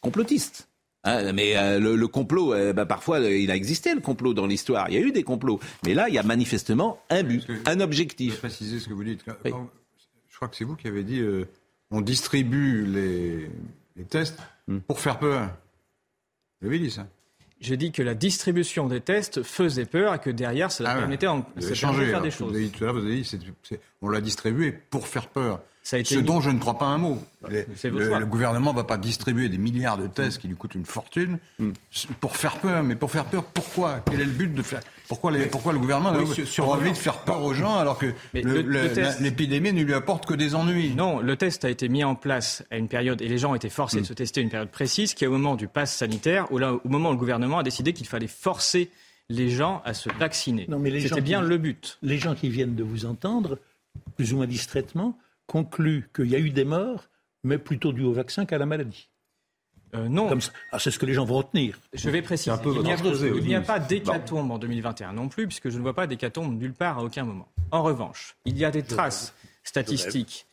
complotiste. 0.00 0.68
Hein, 1.06 1.32
mais 1.32 1.56
euh, 1.56 1.78
le, 1.80 1.96
le 1.96 2.08
complot, 2.08 2.54
euh, 2.54 2.72
bah, 2.72 2.86
parfois, 2.86 3.18
il 3.20 3.50
a 3.50 3.56
existé 3.56 3.94
le 3.94 4.00
complot 4.00 4.32
dans 4.32 4.46
l'histoire. 4.46 4.88
Il 4.88 4.94
y 4.94 4.98
a 4.98 5.00
eu 5.00 5.12
des 5.12 5.22
complots. 5.22 5.60
Mais 5.84 5.92
là, 5.92 6.08
il 6.08 6.14
y 6.14 6.18
a 6.18 6.22
manifestement 6.22 6.98
un 7.10 7.22
but, 7.22 7.46
un 7.66 7.80
objectif. 7.80 8.30
Je 8.30 8.34
vais 8.36 8.40
préciser 8.48 8.80
ce 8.80 8.88
que 8.88 8.94
vous 8.94 9.04
dites. 9.04 9.22
Quand- 9.24 9.34
quand- 9.50 9.70
je 10.30 10.36
crois 10.36 10.48
que 10.48 10.56
c'est 10.56 10.64
vous 10.64 10.76
qui 10.76 10.88
avez 10.88 11.02
dit 11.04 11.20
euh, 11.20 11.44
on 11.90 12.00
distribue 12.00 12.86
les, 12.86 13.50
les 13.96 14.04
tests 14.04 14.38
Hmm. 14.66 14.78
pour 14.80 14.98
faire 15.00 15.18
peur. 15.18 15.50
Vous 16.60 16.68
avez 16.68 16.78
dit 16.78 16.90
ça 16.90 17.06
J'ai 17.60 17.76
dit 17.76 17.92
que 17.92 18.02
la 18.02 18.14
distribution 18.14 18.86
des 18.88 19.00
tests 19.00 19.42
faisait 19.42 19.84
peur 19.84 20.14
et 20.14 20.18
que 20.18 20.30
derrière, 20.30 20.72
cela 20.72 20.90
Ah 20.90 20.94
ouais. 20.94 21.00
permettait, 21.00 21.26
en, 21.26 21.38
Vous 21.38 21.44
ça 21.44 21.52
permettait 21.60 21.74
changé. 21.74 22.00
de 22.00 22.04
faire 22.06 22.08
alors. 22.16 22.22
des 22.22 22.30
Vous 22.30 22.36
choses. 22.38 22.54
avez 22.54 22.64
dit 22.64 22.70
tout 22.70 22.84
à 22.84 22.86
l'heure, 22.86 22.94
vous 22.96 23.04
avez 23.06 23.20
dit 23.20 23.38
on 24.00 24.08
l'a 24.08 24.20
distribué 24.20 24.72
pour 24.72 25.06
faire 25.06 25.28
peur. 25.28 25.60
Ça 25.86 25.96
a 25.96 25.98
été 26.00 26.14
Ce 26.14 26.18
mis- 26.20 26.24
dont 26.24 26.40
je 26.40 26.48
ne 26.48 26.58
crois 26.58 26.78
pas 26.78 26.86
un 26.86 26.96
mot. 26.96 27.18
Les- 27.50 27.66
votre 27.90 28.18
le, 28.18 28.24
gouvernement 28.24 28.72
ne 28.72 28.76
va 28.78 28.84
pas 28.84 28.96
distribuer 28.96 29.50
des 29.50 29.58
milliards 29.58 29.98
de 29.98 30.06
tests 30.06 30.38
qui 30.38 30.48
lui 30.48 30.56
coûtent 30.56 30.74
une 30.74 30.86
fortune 30.86 31.38
pour 32.20 32.36
faire 32.38 32.56
peur. 32.56 32.82
Mais 32.82 32.96
pour 32.96 33.10
faire 33.10 33.26
peur, 33.26 33.44
pourquoi? 33.44 34.00
Quel 34.10 34.22
est 34.22 34.24
le 34.24 34.30
but 34.30 34.54
de 34.54 34.62
faire 34.62 34.80
Pourquoi, 35.08 35.30
les- 35.30 35.44
pourquoi 35.44 35.74
le 35.74 35.78
gouvernement 35.78 36.14
Oui, 36.16 36.22
a 36.30 36.34
sur- 36.34 36.48
sur- 36.48 36.68
envie 36.70 36.90
de 36.90 36.96
faire 36.96 37.18
peur 37.18 37.42
aux 37.42 37.52
gens 37.52 37.76
alors 37.76 37.98
que 37.98 38.06
l'épidémie 39.20 39.72
ne 39.72 39.82
lui 39.82 39.94
apporte 39.94 40.26
que 40.26 40.34
des 40.34 40.54
ennuis? 40.54 40.94
Non, 40.94 41.20
le 41.20 41.36
test 41.36 41.64
a 41.64 41.70
été 41.70 41.88
mis 41.88 42.04
en 42.04 42.14
place 42.14 42.64
à 42.70 42.78
une 42.78 42.88
période, 42.88 43.20
et 43.22 43.28
les 43.28 43.38
gens 43.38 43.52
ont 43.52 43.54
été 43.54 43.68
forcés 43.68 43.98
Hmm. 43.98 44.02
de 44.02 44.06
se 44.06 44.12
tester 44.14 44.40
à 44.40 44.42
une 44.42 44.50
période 44.50 44.70
précise, 44.70 45.14
qui 45.14 45.24
est 45.24 45.26
au 45.26 45.32
moment 45.32 45.54
du 45.54 45.68
pass 45.68 45.94
sanitaire, 45.94 46.50
où 46.52 46.58
là, 46.58 46.72
au 46.72 46.88
moment 46.88 47.10
où 47.10 47.12
le 47.12 47.18
gouvernement 47.18 47.58
a 47.58 47.62
décidé 47.62 47.92
qu'il 47.92 48.06
fallait 48.06 48.26
forcer 48.26 48.90
les 49.28 49.50
gens 49.50 49.82
à 49.84 49.94
se 49.94 50.08
vacciner. 50.18 50.66
Non, 50.68 50.78
mais 50.78 50.90
les 50.90 51.00
gens 51.00 51.08
C'était 51.10 51.20
bien 51.20 51.42
qui- 51.42 51.48
le 51.48 51.58
but. 51.58 51.98
Les 52.02 52.18
gens 52.18 52.34
qui 52.34 52.48
viennent 52.48 52.74
de 52.74 52.82
vous 52.84 53.06
entendre, 53.06 53.58
plus 54.16 54.32
ou 54.32 54.36
moins 54.38 54.46
distraitement, 54.46 55.16
concluent 55.46 56.08
qu'il 56.14 56.26
y 56.26 56.34
a 56.34 56.38
eu 56.38 56.50
des 56.50 56.64
morts, 56.64 57.08
mais 57.42 57.58
plutôt 57.58 57.92
dû 57.92 58.02
au 58.02 58.12
vaccin 58.12 58.46
qu'à 58.46 58.58
la 58.58 58.66
maladie. 58.66 59.08
Euh, 59.94 60.08
non. 60.08 60.28
Comme. 60.28 60.40
Ah, 60.72 60.78
c'est 60.78 60.90
ce 60.90 60.98
que 60.98 61.06
les 61.06 61.14
gens 61.14 61.24
vont 61.24 61.36
retenir. 61.36 61.78
Je 61.92 62.10
vais 62.10 62.22
préciser. 62.22 62.50
Un 62.50 62.58
peu 62.58 62.74
il 62.74 63.46
n'y 63.46 63.54
a, 63.54 63.60
pas 63.60 63.78
d'hécatombe 63.78 64.50
en 64.50 64.58
2021 64.58 65.12
non 65.12 65.28
plus, 65.28 65.46
puisque 65.46 65.70
je 65.70 65.76
ne 65.78 65.82
vois 65.82 65.94
pas 65.94 66.06
d'hécatombe 66.06 66.58
nulle 66.58 66.74
part 66.74 66.98
à 66.98 67.04
aucun 67.04 67.24
moment. 67.24 67.48
En 67.70 67.82
revanche, 67.82 68.36
il 68.44 68.58
y 68.58 68.64
a 68.64 68.70
des 68.70 68.82
traces 68.82 69.34
statistiques 69.62 70.46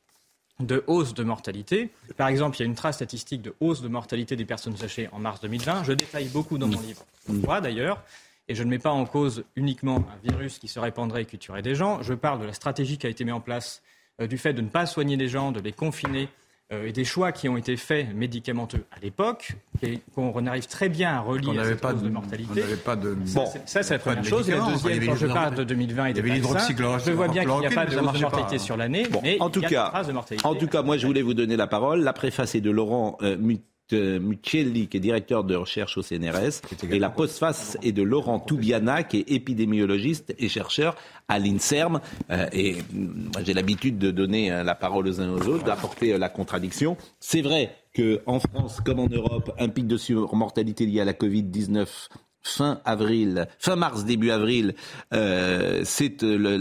de 0.59 0.83
hausse 0.85 1.15
de 1.15 1.23
mortalité. 1.23 1.89
Par 2.17 2.27
exemple, 2.27 2.57
il 2.57 2.59
y 2.59 2.63
a 2.63 2.65
une 2.67 2.75
trace 2.75 2.97
statistique 2.97 3.41
de 3.41 3.55
hausse 3.59 3.81
de 3.81 3.87
mortalité 3.87 4.35
des 4.35 4.45
personnes 4.45 4.75
âgées 4.83 5.09
en 5.11 5.17
mars 5.17 5.41
2020. 5.41 5.85
Je 5.85 5.93
détaille 5.93 6.29
beaucoup 6.29 6.59
dans 6.59 6.67
mon 6.67 6.79
livre. 6.79 7.03
Pourquoi 7.25 7.61
d'ailleurs 7.61 8.03
et 8.47 8.55
je 8.55 8.63
ne 8.63 8.69
mets 8.69 8.79
pas 8.79 8.91
en 8.91 9.05
cause 9.05 9.45
uniquement 9.55 9.97
un 9.97 10.29
virus 10.29 10.59
qui 10.59 10.67
se 10.67 10.77
répandrait 10.77 11.21
et 11.21 11.25
qui 11.25 11.37
tuerait 11.37 11.61
des 11.61 11.73
gens. 11.73 12.01
Je 12.01 12.13
parle 12.13 12.41
de 12.41 12.45
la 12.45 12.51
stratégie 12.51 12.97
qui 12.97 13.07
a 13.07 13.09
été 13.09 13.23
mise 13.23 13.33
en 13.33 13.39
place, 13.39 13.81
euh, 13.81 13.90
du 14.27 14.37
fait 14.37 14.53
de 14.53 14.61
ne 14.61 14.67
pas 14.69 14.85
soigner 14.85 15.15
les 15.17 15.27
gens, 15.27 15.51
de 15.51 15.59
les 15.59 15.71
confiner, 15.71 16.27
euh, 16.73 16.87
et 16.87 16.93
des 16.93 17.03
choix 17.03 17.33
qui 17.33 17.49
ont 17.49 17.57
été 17.57 17.75
faits 17.75 18.13
médicamenteux 18.15 18.85
à 18.95 18.99
l'époque, 19.01 19.53
et 19.83 19.99
qu'on 20.15 20.47
arrive 20.47 20.67
très 20.67 20.87
bien 20.87 21.09
à 21.15 21.19
relier 21.19 21.47
On 21.49 21.51
à 21.51 21.55
n'avait 21.55 21.69
cette 21.71 21.81
pas 21.81 21.91
de, 21.93 21.99
de 22.01 22.07
on 22.07 22.11
mortalité. 22.11 22.61
n'avait 22.61 22.75
pas 22.77 22.95
de. 22.95 23.17
Ça, 23.25 23.45
c'est- 23.45 23.61
ça, 23.67 23.83
c'est 23.83 23.93
la 23.93 23.97
de 23.97 24.03
première 24.03 24.23
chose. 24.23 24.47
Et 24.47 24.51
la 24.53 24.57
médicaments. 24.59 24.77
deuxième, 24.81 25.05
quand 25.09 25.15
je 25.17 25.27
parle 25.27 25.55
de 25.55 25.63
2020 25.65 26.05
et 26.05 26.07
il 26.07 26.11
y 26.11 26.13
des 26.13 26.19
avait 26.21 26.29
vaccins, 26.29 26.43
l'hydroxychloroquine, 26.47 27.05
je 27.05 27.11
vois 27.11 27.27
bien 27.27 27.43
qu'il 27.45 27.59
n'y 27.59 27.65
a 27.65 27.69
pas 27.71 27.85
de 27.85 27.95
de 27.95 27.99
mortalité 28.21 28.57
sur 28.57 28.77
l'année, 28.77 29.05
Bon, 29.11 29.19
mais 29.21 29.35
en 29.41 29.49
il 29.49 29.51
tout 29.51 29.61
y 29.61 29.65
a 29.65 29.69
cas, 29.69 29.83
des 29.85 29.89
traces 29.91 30.07
de 30.07 30.13
mortalité. 30.13 30.47
En 30.47 30.55
tout 30.55 30.67
cas, 30.67 30.81
moi, 30.81 30.97
je 30.97 31.05
voulais 31.07 31.21
vous 31.21 31.33
donner 31.33 31.57
la 31.57 31.67
parole. 31.67 32.01
La 32.03 32.13
préface 32.13 32.55
est 32.55 32.61
de 32.61 32.71
Laurent 32.71 33.17
euh, 33.21 33.35
Mut- 33.37 33.59
euh, 33.59 33.63
Muccelli, 33.93 34.87
qui 34.87 34.97
est 34.97 34.99
directeur 34.99 35.43
de 35.43 35.55
recherche 35.55 35.97
au 35.97 36.01
CNRS, 36.01 36.61
et 36.89 36.99
la 36.99 37.09
postface 37.09 37.77
est 37.81 37.91
de 37.91 38.03
Laurent 38.03 38.39
Toubiana, 38.39 39.03
qui 39.03 39.19
est 39.19 39.31
épidémiologiste 39.31 40.33
et 40.37 40.49
chercheur 40.49 40.95
à 41.27 41.39
l'INSERM. 41.39 42.01
Euh, 42.29 42.47
et 42.51 42.75
mm, 42.75 43.31
j'ai 43.43 43.53
l'habitude 43.53 43.97
de 43.97 44.11
donner 44.11 44.51
euh, 44.51 44.63
la 44.63 44.75
parole 44.75 45.07
aux 45.07 45.21
uns 45.21 45.31
aux 45.31 45.47
autres, 45.47 45.63
d'apporter 45.63 46.13
euh, 46.13 46.17
la 46.17 46.29
contradiction. 46.29 46.97
C'est 47.19 47.41
vrai 47.41 47.75
qu'en 47.95 48.39
France, 48.39 48.81
comme 48.81 48.99
en 48.99 49.07
Europe, 49.07 49.53
un 49.59 49.69
pic 49.69 49.87
de 49.87 49.97
surmortalité 49.97 50.85
lié 50.85 51.01
à 51.01 51.05
la 51.05 51.13
Covid-19 51.13 52.09
fin 52.43 52.81
avril, 52.85 53.47
fin 53.59 53.75
mars, 53.75 54.05
début 54.05 54.31
avril, 54.31 54.75
euh, 55.13 55.81
c'est 55.83 56.23
euh, 56.23 56.57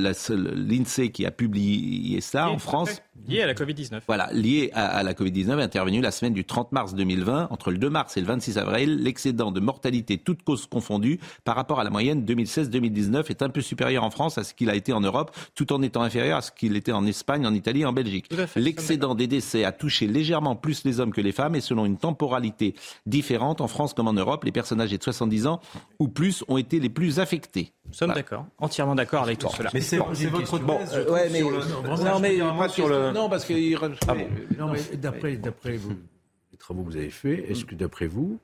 l'INSEE 0.55 1.11
qui 1.11 1.27
a 1.27 1.31
publié 1.31 2.21
ça 2.21 2.51
en 2.51 2.59
France. 2.59 3.01
Lié 3.29 3.43
à 3.43 3.47
la 3.47 3.55
Covid-19. 3.55 4.01
Voilà, 4.07 4.31
lié 4.33 4.71
à, 4.73 4.87
à 4.87 5.03
la 5.03 5.13
Covid-19, 5.13 5.61
intervenu 5.61 6.01
la 6.01 6.11
semaine 6.11 6.33
du 6.33 6.45
30 6.45 6.73
mars 6.73 6.95
2020. 6.95 7.49
Entre 7.51 7.71
le 7.71 7.79
2 7.79 7.91
mars 7.91 8.17
et 8.17 8.21
le 8.21 8.27
26 8.27 8.57
avril, 8.57 9.03
l'excédent 9.03 9.53
de 9.53 9.61
mortalité, 9.61 10.17
toutes 10.17 10.43
causes 10.43 10.67
confondues, 10.67 11.21
par 11.45 11.55
rapport 11.55 11.81
à 11.81 11.85
la 11.85 11.91
moyenne 11.91 12.25
2016-2019, 12.25 13.29
est 13.29 13.43
un 13.43 13.51
peu 13.51 13.61
supérieur 13.61 14.05
en 14.05 14.11
France 14.11 14.39
à 14.39 14.45
ce 14.45 14.55
qu'il 14.55 14.71
a 14.71 14.75
été 14.75 14.93
en 14.93 15.01
Europe, 15.01 15.37
tout 15.55 15.73
en 15.73 15.83
étant 15.83 16.03
inférieur 16.03 16.39
à 16.39 16.43
ce 16.43 16.51
qu'il 16.51 16.77
était 16.77 16.93
en 16.93 17.07
Espagne, 17.07 17.47
en 17.47 17.55
Italie 17.55 17.83
et 17.83 17.87
en 17.87 17.93
Belgique. 17.93 18.31
L'excédent 18.57 19.15
des 19.15 19.27
décès 19.27 19.65
a 19.65 19.73
touché 19.73 20.07
légèrement 20.07 20.57
plus 20.57 20.85
les 20.85 20.99
hommes 21.01 21.13
que 21.13 21.21
les 21.21 21.33
femmes 21.33 21.55
et 21.55 21.61
selon 21.61 21.85
une 21.85 21.99
temporalité 21.99 22.75
différente, 23.07 23.61
en 23.61 23.69
France 23.69 23.93
comme 23.93 24.09
en 24.09 24.15
Europe, 24.15 24.45
les 24.45 24.53
personnes 24.53 24.81
âgées 24.81 24.99
de 24.99 25.03
70 25.03 25.47
ans 25.47 25.61
ou 25.99 26.09
plus 26.09 26.45
ont 26.49 26.57
été 26.57 26.81
les 26.81 26.89
plus 26.89 27.19
affectés. 27.21 27.73
Nous 27.87 27.95
sommes 27.95 28.13
d'accord, 28.15 28.47
entièrement 28.59 28.95
d'accord 28.95 29.23
avec 29.23 29.39
tout 29.39 29.49
cela. 29.57 29.71
Mais 29.75 29.81
c'est 29.81 29.99
votre 29.99 30.13
thèse, 30.59 30.61
Bon, 30.61 30.79
euh, 30.81 31.05
trouve, 31.05 31.15
ouais, 31.15 31.29
mais 31.31 31.39
sur 31.41 31.51
le- 31.51 31.59
non, 32.05 32.21
mais 32.21 32.39
pas 32.59 32.69
sur 32.69 32.89
le- 32.89 33.13
non, 33.13 33.29
parce 33.29 33.45
que 33.45 33.55
Ah 34.09 34.15
bon. 34.15 34.27
Non, 34.59 34.73
mais 34.73 34.81
d'après, 34.97 35.37
d'après 35.37 35.77
vous, 35.77 35.97
les 36.53 36.59
travaux 36.59 36.83
que 36.83 36.91
vous 36.91 36.97
avez 36.97 37.11
faits, 37.11 37.45
est-ce 37.49 37.65
que 37.65 37.75
d'après 37.75 38.07
vous, 38.07 38.39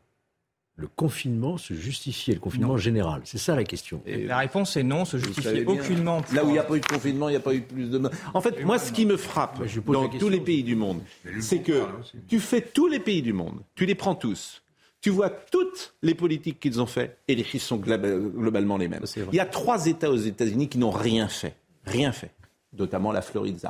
le 0.79 0.89
confinement 0.89 1.57
se 1.57 1.73
justifiait, 1.73 2.35
le 2.35 2.41
confinement 2.41 2.77
général? 2.77 3.23
C'est 3.25 3.39
ça 3.39 3.57
la 3.57 3.65
question. 3.65 4.03
La 4.07 4.39
réponse 4.39 4.77
est 4.77 4.83
non, 4.83 5.05
se 5.05 5.17
bien, 5.17 5.67
aucunement. 5.67 6.23
Là 6.35 6.45
où 6.45 6.49
il 6.49 6.53
n'y 6.53 6.59
a 6.59 6.65
pas 6.65 6.77
eu 6.77 6.81
de 6.81 6.87
confinement, 6.87 7.29
il 7.29 7.33
n'y 7.33 7.37
a 7.39 7.41
pas 7.41 7.55
eu 7.55 7.63
plus 7.63 7.89
de. 7.91 8.11
En 8.35 8.41
fait, 8.41 8.63
moi, 8.65 8.79
ce 8.79 8.93
qui 8.93 9.07
me 9.07 9.17
frappe 9.17 9.59
pose 9.59 9.83
dans 9.87 10.03
la 10.03 10.09
question. 10.09 10.27
tous 10.27 10.29
les 10.33 10.41
pays 10.41 10.63
du 10.63 10.77
monde, 10.77 11.01
c'est 11.41 11.61
que 11.61 11.83
tu 12.29 12.41
fais 12.41 12.61
tous 12.61 12.89
les 12.89 13.01
pays 13.01 13.23
du 13.23 13.33
monde, 13.33 13.61
tu 13.75 13.87
les 13.87 13.95
prends 13.95 14.15
tous. 14.15 14.63
Tu 15.07 15.11
vois 15.11 15.31
toutes 15.31 15.95
les 16.03 16.17
politiques 16.17 16.59
qu'ils 16.59 16.81
ont 16.81 16.87
fait 16.87 17.19
et 17.29 17.37
les 17.37 17.45
chiffres 17.45 17.65
sont 17.65 17.77
globa- 17.77 18.19
globalement 18.19 18.77
les 18.77 18.89
mêmes. 18.89 19.05
Il 19.33 19.37
y 19.37 19.39
a 19.39 19.47
trois 19.47 19.87
États 19.87 20.11
aux 20.11 20.17
États-Unis 20.17 20.67
qui 20.69 20.79
n'ont 20.79 20.91
rien 20.91 21.29
fait. 21.29 21.55
Rien 21.85 22.11
fait. 22.11 22.33
Notamment 22.77 23.13
la 23.13 23.23
Floride. 23.23 23.61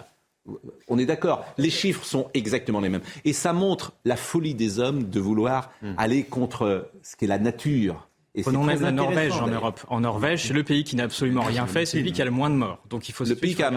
On 0.88 0.98
est 0.98 1.04
d'accord. 1.04 1.44
Les 1.58 1.68
chiffres 1.68 2.06
sont 2.06 2.30
exactement 2.32 2.80
les 2.80 2.88
mêmes. 2.88 3.02
Et 3.26 3.34
ça 3.34 3.52
montre 3.52 3.92
la 4.06 4.16
folie 4.16 4.54
des 4.54 4.78
hommes 4.78 5.10
de 5.10 5.20
vouloir 5.20 5.70
aller 5.98 6.24
contre 6.24 6.88
ce 7.02 7.16
qu'est 7.16 7.26
la 7.26 7.38
nature 7.38 8.05
Et 8.38 8.42
Prenons 8.42 8.62
même 8.64 8.82
la 8.82 8.92
Norvège 8.92 9.32
en. 9.32 9.46
Europe. 9.48 9.80
En 9.88 10.00
Norvège, 10.00 10.44
c'est 10.46 10.52
le 10.52 10.62
pays 10.62 10.84
qui 10.84 10.94
n'a 10.94 11.04
absolument 11.04 11.42
rien 11.42 11.66
fait, 11.66 11.86
c'est 11.86 11.96
le 11.98 12.04
pays 12.04 12.12
qui 12.12 12.20
a 12.22 12.26
le 12.26 12.30
moins 12.30 12.50
de 12.50 12.54
morts. 12.54 12.78
Donc 12.90 13.08
il 13.08 13.12
faut 13.12 13.24
se 13.24 13.30
Le 13.30 13.36
pays 13.36 13.54
qui 13.54 13.62
a- 13.62 13.72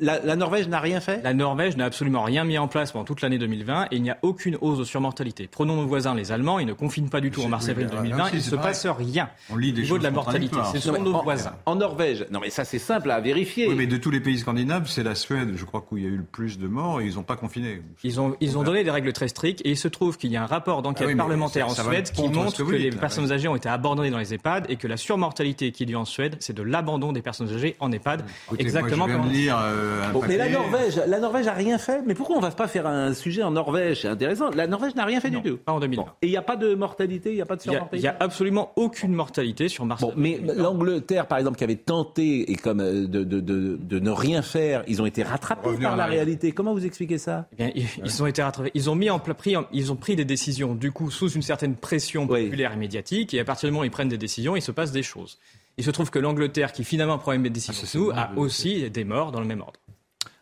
la, 0.00 0.20
la 0.20 0.36
Norvège 0.36 0.68
n'a 0.68 0.80
rien 0.80 1.00
fait? 1.00 1.22
La 1.22 1.32
Norvège 1.34 1.76
n'a 1.76 1.84
absolument 1.84 2.22
rien 2.24 2.44
mis 2.44 2.58
en 2.58 2.66
place 2.68 2.92
pendant 2.92 3.04
toute 3.04 3.20
l'année 3.22 3.38
2020 3.38 3.84
et 3.90 3.96
il 3.96 4.02
n'y 4.02 4.10
a 4.10 4.18
aucune 4.22 4.58
hausse 4.60 4.78
de 4.78 4.84
surmortalité. 4.84 5.48
Prenons 5.50 5.76
nos 5.76 5.86
voisins, 5.86 6.14
les 6.14 6.32
Allemands, 6.32 6.58
ils 6.58 6.66
ne 6.66 6.72
confinent 6.72 7.08
pas 7.10 7.20
du 7.20 7.30
tout 7.30 7.42
en 7.42 7.48
mars-avril 7.48 7.86
oui, 7.88 7.94
là 7.94 8.02
2020, 8.02 8.22
aussi, 8.24 8.32
il 8.32 8.36
ne 8.38 8.42
se 8.42 8.56
passe 8.56 8.86
rien. 8.86 9.28
On 9.50 9.56
lit 9.56 9.72
des 9.72 9.80
Au 9.80 9.84
niveau 9.84 9.98
de 9.98 10.02
la 10.02 10.10
mortalité, 10.10 10.56
ce 10.72 10.80
sont 10.80 11.00
nos 11.00 11.14
en- 11.14 11.22
voisins. 11.22 11.54
En 11.66 11.76
Norvège, 11.76 12.26
non 12.30 12.40
mais 12.40 12.50
ça 12.50 12.64
c'est 12.64 12.78
simple 12.80 13.10
à 13.10 13.20
vérifier. 13.20 13.68
Oui, 13.68 13.74
mais 13.76 13.86
de 13.86 13.96
tous 13.96 14.10
les 14.10 14.20
pays 14.20 14.38
scandinaves, 14.38 14.88
c'est 14.88 15.02
la 15.04 15.14
Suède, 15.14 15.52
je 15.54 15.64
crois, 15.64 15.84
où 15.90 15.96
il 15.98 16.02
y 16.02 16.06
a 16.06 16.10
eu 16.10 16.16
le 16.16 16.24
plus 16.24 16.58
de 16.58 16.66
morts 16.66 17.00
et 17.00 17.06
ils 17.06 17.14
n'ont 17.14 17.22
pas 17.22 17.36
confiné. 17.36 17.80
Ils 18.02 18.20
ont, 18.20 18.34
ils 18.40 18.58
ont 18.58 18.64
donné 18.64 18.82
des 18.82 18.90
règles 18.90 19.12
très 19.12 19.28
strictes 19.28 19.60
et 19.64 19.70
il 19.70 19.76
se 19.76 19.86
trouve 19.88 20.16
qu'il 20.18 20.32
y 20.32 20.36
a 20.36 20.42
un 20.42 20.46
rapport 20.46 20.82
d'enquête 20.82 21.08
Ah 21.12 21.16
parlementaire 21.16 21.66
en 21.68 21.70
Suède 21.74 22.10
qui 22.10 22.28
montre 22.28 22.64
que 22.64 22.72
les 22.72 22.90
personnes 22.90 23.30
âgées 23.30 23.46
ont 23.48 23.56
été 23.56 23.68
abandonnées 23.84 24.10
dans 24.10 24.18
les 24.18 24.32
EHPAD 24.32 24.66
et 24.70 24.76
que 24.76 24.86
la 24.88 24.96
surmortalité 24.96 25.70
qui 25.70 25.82
est 25.82 25.86
due 25.86 25.96
en 25.96 26.04
Suède, 26.06 26.36
c'est 26.40 26.54
de 26.54 26.62
l'abandon 26.62 27.12
des 27.12 27.20
personnes 27.20 27.50
âgées 27.50 27.76
en 27.80 27.92
EHPAD. 27.92 28.24
Écoutez, 28.46 28.62
exactement 28.62 29.06
moi, 29.06 29.08
je 29.08 29.12
viens 29.12 29.22
comme 29.22 29.30
de 29.30 29.36
lire 29.36 29.58
euh, 29.62 30.04
un 30.08 30.12
Bon, 30.12 30.22
mais 30.26 30.36
la. 30.38 30.48
Norvège, 30.48 31.00
la 31.06 31.18
Norvège 31.20 31.46
a 31.48 31.52
rien 31.52 31.76
fait. 31.78 32.00
Mais 32.06 32.14
pourquoi 32.14 32.36
on 32.36 32.40
va 32.40 32.50
pas 32.50 32.68
faire 32.68 32.86
un 32.86 33.12
sujet 33.12 33.42
en 33.42 33.50
Norvège? 33.50 34.02
C'est 34.02 34.08
intéressant. 34.08 34.50
La 34.50 34.66
Norvège 34.66 34.94
n'a 34.94 35.04
rien 35.04 35.20
fait 35.20 35.30
Non, 35.30 35.40
du 35.40 35.50
tout. 35.50 35.56
pas 35.58 35.72
en 35.72 35.80
2020. 35.80 36.02
Et 36.22 36.26
il 36.26 36.30
n'y 36.30 36.36
a 36.36 36.42
pas 36.42 36.56
de 36.56 36.74
mortalité, 36.74 37.30
il 37.30 37.36
n'y 37.36 37.42
a 37.42 37.46
pas 37.46 37.56
de 37.56 37.62
Il 37.64 37.68
n'y 37.70 37.74
a, 37.74 37.78
surmortalité? 37.78 38.02
il 38.02 38.04
y 38.06 38.08
a 38.08 38.16
absolument 38.20 38.72
aucune 38.76 39.12
mortalité 39.12 39.68
sur 39.68 39.84
Mars. 39.84 40.00
Bon, 40.00 40.12
mais 40.16 40.40
l'Angleterre, 40.56 41.26
par 41.26 41.38
exemple, 41.38 41.58
qui 41.58 41.64
avait 41.64 41.76
tenté 41.76 42.50
et 42.50 42.56
comme 42.56 42.80
euh, 42.80 43.06
de, 43.06 43.24
de, 43.24 43.40
de, 43.40 43.78
de 43.80 43.98
ne 43.98 44.10
rien 44.10 44.42
faire, 44.42 44.82
ils 44.86 45.02
ont 45.02 45.06
été 45.06 45.22
rattrapés 45.22 45.68
Revenir 45.68 45.88
par 45.88 45.96
la 45.96 46.06
réalité. 46.06 46.52
Comment 46.52 46.72
vous 46.72 46.86
expliquez 46.86 47.18
ça? 47.18 47.46
Eh 47.52 47.56
bien, 47.56 47.70
ils, 47.74 47.86
ils 48.04 48.22
ont 48.22 48.26
été 48.26 48.42
rattrapés. 48.42 48.70
Ils 48.74 48.88
ont 48.90 48.94
mis 48.94 49.10
en 49.10 49.18
pris, 49.18 49.54
ils 49.72 49.92
ont 49.92 49.96
pris 49.96 50.16
des 50.16 50.24
décisions 50.24 50.74
du 50.74 50.92
coup 50.92 51.10
sous 51.10 51.28
une 51.30 51.42
certaine 51.42 51.74
pression 51.74 52.26
Oui. 52.30 52.44
populaire 52.44 52.72
et 52.72 52.76
médiatique. 52.76 53.34
Et 53.34 53.40
à 53.40 53.44
partir 53.44 53.68
du 53.68 53.73
ils 53.82 53.90
prennent 53.90 54.08
des 54.08 54.18
décisions, 54.18 54.54
il 54.54 54.62
se 54.62 54.70
passe 54.70 54.92
des 54.92 55.02
choses. 55.02 55.38
Il 55.78 55.82
se 55.84 55.90
trouve 55.90 56.10
que 56.10 56.20
l'Angleterre, 56.20 56.70
qui 56.72 56.84
finalement 56.84 57.18
prend 57.18 57.32
les 57.32 57.38
mêmes 57.38 57.52
décisions 57.52 58.10
Ah, 58.14 58.30
nous, 58.34 58.40
a 58.40 58.44
aussi 58.44 58.88
des 58.90 59.02
morts 59.04 59.32
dans 59.32 59.40
le 59.40 59.46
même 59.46 59.60
ordre. 59.62 59.80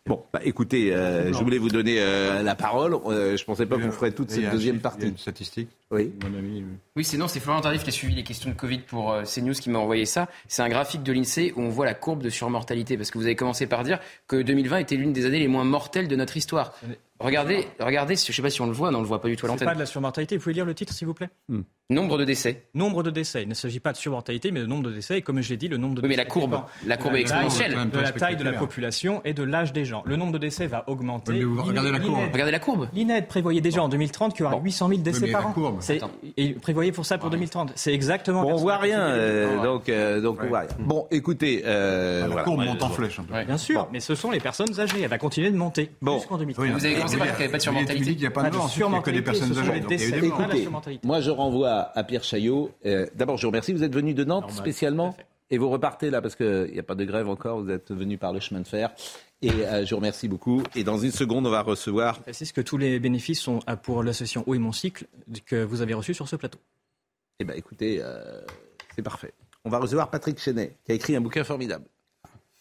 Bon, 0.05 0.21
bah, 0.33 0.41
écoutez, 0.43 0.93
euh, 0.93 1.31
je 1.31 1.37
voulais 1.41 1.57
vous 1.57 1.69
donner 1.69 1.95
euh, 1.99 2.43
la 2.43 2.55
parole. 2.55 2.93
Euh, 3.07 3.37
je 3.37 3.45
pensais 3.45 3.65
pas 3.65 3.77
que 3.77 3.83
vous 3.83 3.91
ferez 3.93 4.11
toute 4.13 4.31
cette 4.31 4.51
deuxième 4.51 4.59
chiffre, 4.59 4.67
il 4.75 4.75
y 4.75 4.77
a 4.77 4.81
partie. 4.81 5.07
une 5.07 5.17
statistique, 5.17 5.69
Oui. 5.91 6.11
mon 6.21 6.37
ami. 6.37 6.59
euh, 6.61 6.65
Oui, 6.97 7.05
c'est 7.05 7.15
non, 7.17 7.29
c'est 7.29 7.39
Florian 7.39 7.61
Tardif 7.61 7.83
qui 7.83 7.89
a 7.89 7.93
suivi 7.93 8.13
les 8.13 8.23
questions 8.23 8.49
de 8.49 8.55
Covid 8.55 8.79
pour 8.79 9.13
euh, 9.13 9.23
CNews 9.23 9.53
qui 9.53 9.69
m'a 9.69 9.79
envoyé 9.79 10.05
ça. 10.05 10.27
C'est 10.49 10.61
un 10.61 10.67
graphique 10.67 11.03
de 11.03 11.13
l'INSEE 11.13 11.53
où 11.55 11.61
on 11.61 11.69
voit 11.69 11.85
la 11.85 11.93
courbe 11.93 12.21
de 12.21 12.29
surmortalité 12.29 12.97
parce 12.97 13.11
que 13.11 13.17
vous 13.17 13.23
avez 13.23 13.37
commencé 13.37 13.65
par 13.65 13.85
dire 13.85 13.99
que 14.27 14.41
2020 14.41 14.79
était 14.79 14.97
l'une 14.97 15.13
des 15.13 15.25
années 15.25 15.39
les 15.39 15.47
moins 15.47 15.63
mortelles 15.63 16.09
de 16.09 16.17
notre 16.17 16.35
histoire. 16.35 16.73
Regardez, 17.19 17.67
regardez, 17.79 18.15
je 18.15 18.31
sais 18.31 18.41
pas 18.41 18.49
si 18.49 18.59
on 18.61 18.65
le 18.65 18.71
voit, 18.73 18.91
non, 18.91 18.97
on 18.97 19.01
le 19.01 19.07
voit 19.07 19.21
pas 19.21 19.27
du 19.29 19.35
tout 19.37 19.45
à 19.45 19.49
l'antenne. 19.49 19.67
pas 19.67 19.75
de 19.75 19.79
la 19.79 19.85
surmortalité. 19.85 20.35
Vous 20.35 20.43
pouvez 20.43 20.53
lire 20.55 20.65
le 20.65 20.73
titre, 20.73 20.91
s'il 20.93 21.07
vous 21.07 21.13
plaît? 21.13 21.29
Nombre 21.89 22.17
de 22.17 22.25
décès. 22.25 22.63
Nombre 22.73 23.03
de 23.03 23.11
décès. 23.11 23.43
Il 23.43 23.49
ne 23.49 23.53
s'agit 23.53 23.79
pas 23.79 23.91
de 23.91 23.97
surmortalité, 23.97 24.51
mais 24.51 24.59
de 24.61 24.65
nombre 24.65 24.83
de 24.83 24.91
décès. 24.91 25.19
Et 25.19 25.21
comme 25.21 25.39
je 25.41 25.49
l'ai 25.49 25.57
dit, 25.57 25.67
le 25.67 25.77
nombre 25.77 25.95
de 25.95 26.01
Oui, 26.01 26.07
mais 26.09 26.15
décès. 26.15 26.23
la 26.23 26.29
courbe, 26.29 26.61
la 26.85 26.97
courbe 26.97 27.13
est 27.13 27.17
la 27.17 27.21
exponentielle. 27.21 27.77
De 27.91 27.99
la 27.99 28.11
taille 28.11 28.35
de 28.35 28.43
la 28.43 28.53
population 28.53 29.21
et 29.25 29.33
de 29.33 29.43
l'âge 29.43 29.73
des 29.73 29.85
gens. 29.85 30.01
Le 30.05 30.15
nombre 30.15 30.31
de 30.33 30.37
décès 30.39 30.65
va 30.67 30.83
augmenter. 30.89 31.33
Oui, 31.33 31.39
mais 31.39 31.45
vous 31.45 31.61
regardez 31.63 31.91
la 31.91 31.99
courbe. 31.99 32.19
Regardez 32.33 32.51
la 32.51 32.59
courbe. 32.59 32.89
L'INED 32.93 33.27
prévoyait 33.27 33.61
déjà 33.61 33.83
en 33.83 33.89
2030 33.89 34.33
qu'il 34.33 34.43
y 34.43 34.45
aura 34.47 34.59
800 34.61 34.87
000 34.89 35.01
décès 35.01 35.27
par 35.31 35.41
la 35.41 35.47
an. 35.67 35.79
Et 36.35 36.43
il 36.45 36.55
prévoyait 36.55 36.91
pour 36.91 37.05
ça 37.05 37.17
pour 37.17 37.29
2030. 37.29 37.73
C'est 37.75 37.93
exactement. 37.93 38.41
Bon, 38.43 38.53
on 38.53 38.57
voit 38.57 38.77
rien, 38.77 39.01
euh, 39.01 39.61
donc, 39.63 39.87
euh, 39.87 40.19
donc 40.19 40.39
on 40.43 40.47
voit 40.47 40.59
rien. 40.61 40.69
Bon, 40.79 41.07
écoutez, 41.11 41.61
euh, 41.65 42.21
La 42.21 42.27
voilà. 42.27 42.43
courbe 42.43 42.63
monte 42.65 42.81
en 42.83 42.89
flèche 42.89 43.19
un 43.19 43.23
peu. 43.23 43.43
Bien 43.45 43.57
sûr, 43.57 43.87
mais 43.93 43.99
ce 43.99 44.15
sont 44.15 44.31
les 44.31 44.39
personnes 44.39 44.79
âgées. 44.79 45.01
Elle 45.01 45.09
va 45.09 45.17
continuer 45.19 45.51
de 45.51 45.57
monter 45.57 45.91
Bon. 46.01 46.17
jusqu'en 46.17 46.37
2030. 46.37 46.81
Par 47.03 47.19
pas 47.19 47.25
de 47.25 47.93
qu'il 47.93 48.17
n'y 48.17 48.25
a 48.25 48.31
pas 48.31 48.49
de 48.49 48.55
mort, 48.55 48.71
il 48.75 48.89
n'y 48.89 48.95
a 48.95 49.01
que 49.01 49.11
des 49.11 49.21
personnes 49.21 49.57
âgées. 49.57 49.79
donc 49.81 49.91
il 49.91 49.99
y 49.99 50.03
a 50.03 50.17
eu 50.17 50.21
des 50.21 50.67
morts. 50.69 50.81
Moi 51.03 51.21
je 51.21 51.29
renvoie 51.31 51.91
à 51.95 52.03
Pierre 52.03 52.23
Chaillot. 52.23 52.71
Euh, 52.85 53.07
D'abord, 53.15 53.37
je 53.37 53.43
vous 53.43 53.49
remercie. 53.49 53.73
Vous 53.73 53.83
êtes 53.83 53.93
venu 53.93 54.13
de 54.13 54.23
Nantes 54.23 54.51
spécialement 54.51 55.15
et 55.51 55.57
vous 55.57 55.69
repartez 55.69 56.09
là 56.09 56.21
parce 56.21 56.35
qu'il 56.35 56.69
n'y 56.71 56.79
a 56.79 56.83
pas 56.83 56.95
de 56.95 57.05
grève 57.05 57.29
encore. 57.29 57.61
Vous 57.61 57.69
êtes 57.69 57.91
venu 57.91 58.17
par 58.17 58.33
le 58.33 58.39
chemin 58.39 58.61
de 58.61 58.67
fer. 58.67 58.91
Et 59.41 59.49
euh, 59.51 59.85
je 59.85 59.89
vous 59.89 59.97
remercie 59.97 60.27
beaucoup. 60.29 60.63
Et 60.73 60.83
dans 60.85 60.97
une 60.97 61.11
seconde, 61.11 61.45
on 61.45 61.49
va 61.49 61.61
recevoir. 61.63 62.19
C'est 62.31 62.45
ce 62.45 62.53
que 62.53 62.61
tous 62.61 62.77
les 62.77 62.97
bénéfices 62.99 63.41
sont 63.41 63.59
à- 63.67 63.75
pour 63.75 64.01
l'association 64.01 64.43
Eau 64.47 64.53
et 64.55 64.59
Mon 64.59 64.71
Cycle 64.71 65.05
que 65.45 65.63
vous 65.63 65.81
avez 65.81 65.93
reçu 65.93 66.13
sur 66.13 66.29
ce 66.29 66.37
plateau. 66.37 66.59
Eh 67.39 67.43
bien, 67.43 67.53
écoutez, 67.55 67.99
euh, 68.01 68.41
c'est 68.95 69.01
parfait. 69.01 69.33
On 69.65 69.69
va 69.69 69.79
recevoir 69.79 70.09
Patrick 70.09 70.39
Chenet, 70.39 70.75
qui 70.85 70.93
a 70.93 70.95
écrit 70.95 71.15
un 71.15 71.21
bouquin 71.21 71.43
formidable. 71.43 71.83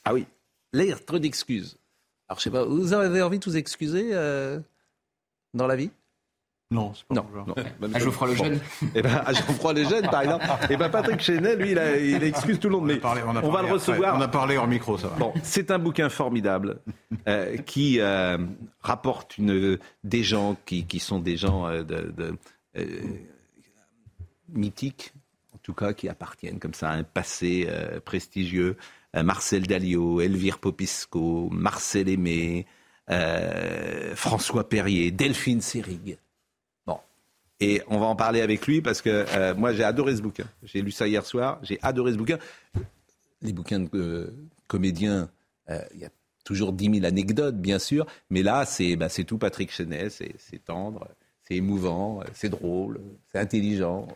Ah 0.04 0.12
oui, 0.12 0.26
lettre 0.72 1.18
d'excuses. 1.20 1.76
Alors, 2.32 2.38
je 2.38 2.44
sais 2.44 2.50
pas, 2.50 2.64
vous 2.64 2.94
avez 2.94 3.20
envie 3.20 3.38
de 3.38 3.44
vous 3.44 3.58
excuser 3.58 4.08
euh, 4.12 4.58
dans 5.52 5.66
la 5.66 5.76
vie? 5.76 5.90
Non, 6.70 6.94
c'est 6.94 7.04
pas 7.06 7.14
Non. 7.16 7.26
non. 7.46 7.54
À 7.94 7.98
Geoffroy 7.98 8.28
Lejeune. 8.28 8.58
Eh 8.94 9.02
ben, 9.02 9.22
à 9.26 9.34
Geoffroy 9.34 9.74
Lejeune, 9.74 10.08
par 10.08 10.22
exemple. 10.22 10.46
Et 10.70 10.78
ben, 10.78 10.88
Patrick 10.88 11.20
Chenet, 11.20 11.56
lui, 11.56 11.72
il, 11.72 11.78
a- 11.78 11.98
il 11.98 12.22
excuse 12.22 12.58
tout 12.58 12.70
le 12.70 12.76
monde. 12.78 12.84
On 12.84 12.88
a 12.88 12.94
Mais 12.94 12.98
parlé- 13.00 13.20
on 13.26 13.36
a 13.36 13.42
on 13.44 13.50
va 13.50 13.58
le 13.60 13.66
après. 13.66 13.72
recevoir. 13.72 14.16
On 14.16 14.20
a 14.22 14.28
parlé 14.28 14.56
hors 14.56 14.66
micro, 14.66 14.96
ça 14.96 15.08
va. 15.08 15.16
Bon, 15.16 15.34
c'est 15.42 15.70
un 15.70 15.78
bouquin 15.78 16.08
formidable 16.08 16.78
euh, 17.28 17.58
qui 17.58 18.00
euh, 18.00 18.38
rapporte 18.80 19.36
une, 19.36 19.78
des 20.02 20.22
gens 20.22 20.56
qui, 20.64 20.86
qui 20.86 20.98
sont 21.00 21.18
des 21.18 21.36
gens 21.36 21.66
euh, 21.66 21.82
de, 21.82 22.10
de, 22.16 22.34
euh, 22.78 22.86
mythiques, 24.48 25.12
en 25.54 25.58
tout 25.58 25.74
cas 25.74 25.92
qui 25.92 26.08
appartiennent 26.08 26.58
comme 26.58 26.72
ça 26.74 26.88
à 26.88 26.94
un 26.94 27.02
passé 27.04 27.66
euh, 27.68 28.00
prestigieux. 28.00 28.78
Euh, 29.14 29.22
Marcel 29.22 29.66
Dalliot, 29.66 30.20
Elvire 30.20 30.58
Popisco, 30.58 31.48
Marcel 31.50 32.08
Aimé, 32.08 32.66
euh, 33.10 34.16
François 34.16 34.68
Perrier, 34.68 35.10
Delphine 35.10 35.60
Seyrig. 35.60 36.18
Bon. 36.86 36.98
Et 37.60 37.82
on 37.88 37.98
va 37.98 38.06
en 38.06 38.16
parler 38.16 38.40
avec 38.40 38.66
lui 38.66 38.80
parce 38.80 39.02
que 39.02 39.26
euh, 39.28 39.54
moi 39.54 39.74
j'ai 39.74 39.84
adoré 39.84 40.16
ce 40.16 40.22
bouquin. 40.22 40.46
J'ai 40.62 40.80
lu 40.80 40.90
ça 40.90 41.06
hier 41.06 41.26
soir, 41.26 41.58
j'ai 41.62 41.78
adoré 41.82 42.12
ce 42.12 42.16
bouquin 42.16 42.38
les 43.42 43.52
bouquins 43.52 43.80
de 43.80 44.32
comédiens, 44.68 45.28
il 45.68 45.98
y 45.98 46.04
a 46.04 46.10
toujours 46.44 46.72
10 46.72 47.00
000 47.00 47.04
anecdotes, 47.04 47.56
bien 47.56 47.80
sûr, 47.80 48.06
mais 48.30 48.44
là, 48.44 48.64
c'est 48.64 48.94
bah, 48.94 49.08
tout 49.08 49.36
Patrick 49.36 49.72
Chenet, 49.72 50.10
c'est 50.10 50.64
tendre, 50.64 51.08
c'est 51.42 51.56
émouvant, 51.56 52.22
c'est 52.34 52.48
drôle, 52.48 53.00
c'est 53.32 53.38
intelligent, 53.38 54.06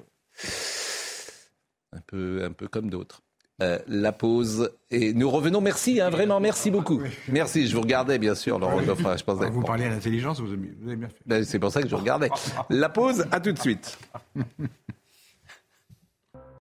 un 1.93 2.01
peu, 2.07 2.45
un 2.45 2.53
peu 2.53 2.69
comme 2.69 2.89
d'autres. 2.89 3.23
Euh, 3.63 3.79
la 3.87 4.13
pause 4.13 4.71
et 4.91 5.15
nous 5.15 5.31
revenons. 5.31 5.63
Merci, 5.63 5.99
hein, 6.01 6.11
vraiment, 6.11 6.41
merci 6.41 6.71
beaucoup. 6.71 7.01
Merci, 7.29 7.67
je 7.67 7.75
vous 7.75 7.81
regardais 7.81 8.19
bien 8.19 8.35
sûr, 8.35 8.59
Laurent 8.59 8.83
Geoffrin, 8.83 9.17
je 9.17 9.25
pensais. 9.25 9.49
Vous 9.49 9.63
parlez 9.63 9.85
à 9.85 9.89
l'intelligence, 9.89 10.41
vous 10.41 10.53
avez 10.53 10.57
vous 10.79 10.95
bien 10.97 11.09
fait. 11.09 11.15
ben, 11.25 11.43
c'est 11.43 11.59
pour 11.59 11.71
ça 11.73 11.81
que 11.81 11.89
je 11.89 11.95
regardais. 11.95 12.29
La 12.69 12.91
pause, 12.91 13.25
à 13.33 13.41
tout 13.41 13.53
de 13.53 13.59
suite. 13.59 13.99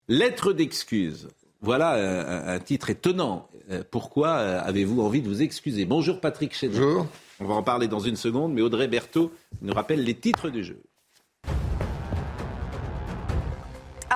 Lettre 0.09 0.53
d'excuse. 0.53 1.29
Voilà 1.63 1.95
euh, 1.95 2.53
un, 2.53 2.57
un 2.57 2.59
titre 2.59 2.91
étonnant. 2.91 3.49
Euh, 3.71 3.83
Pourquoi 3.91 4.29
euh, 4.37 4.61
avez-vous 4.63 5.01
envie 5.01 5.23
de 5.23 5.29
vous 5.29 5.41
excuser? 5.41 5.87
Bonjour 5.87 6.21
Patrick 6.21 6.55
Chédid. 6.55 6.79
Bonjour. 6.79 7.07
On 7.41 7.47
va 7.47 7.55
en 7.55 7.63
parler 7.63 7.89
dans 7.89 8.01
une 8.01 8.17
seconde, 8.17 8.53
mais 8.53 8.61
Audrey 8.61 8.89
Berthaud 8.89 9.33
nous 9.63 9.73
rappelle 9.73 10.05
les 10.05 10.15
titres 10.15 10.51
du 10.51 10.63
jeu. 10.63 10.83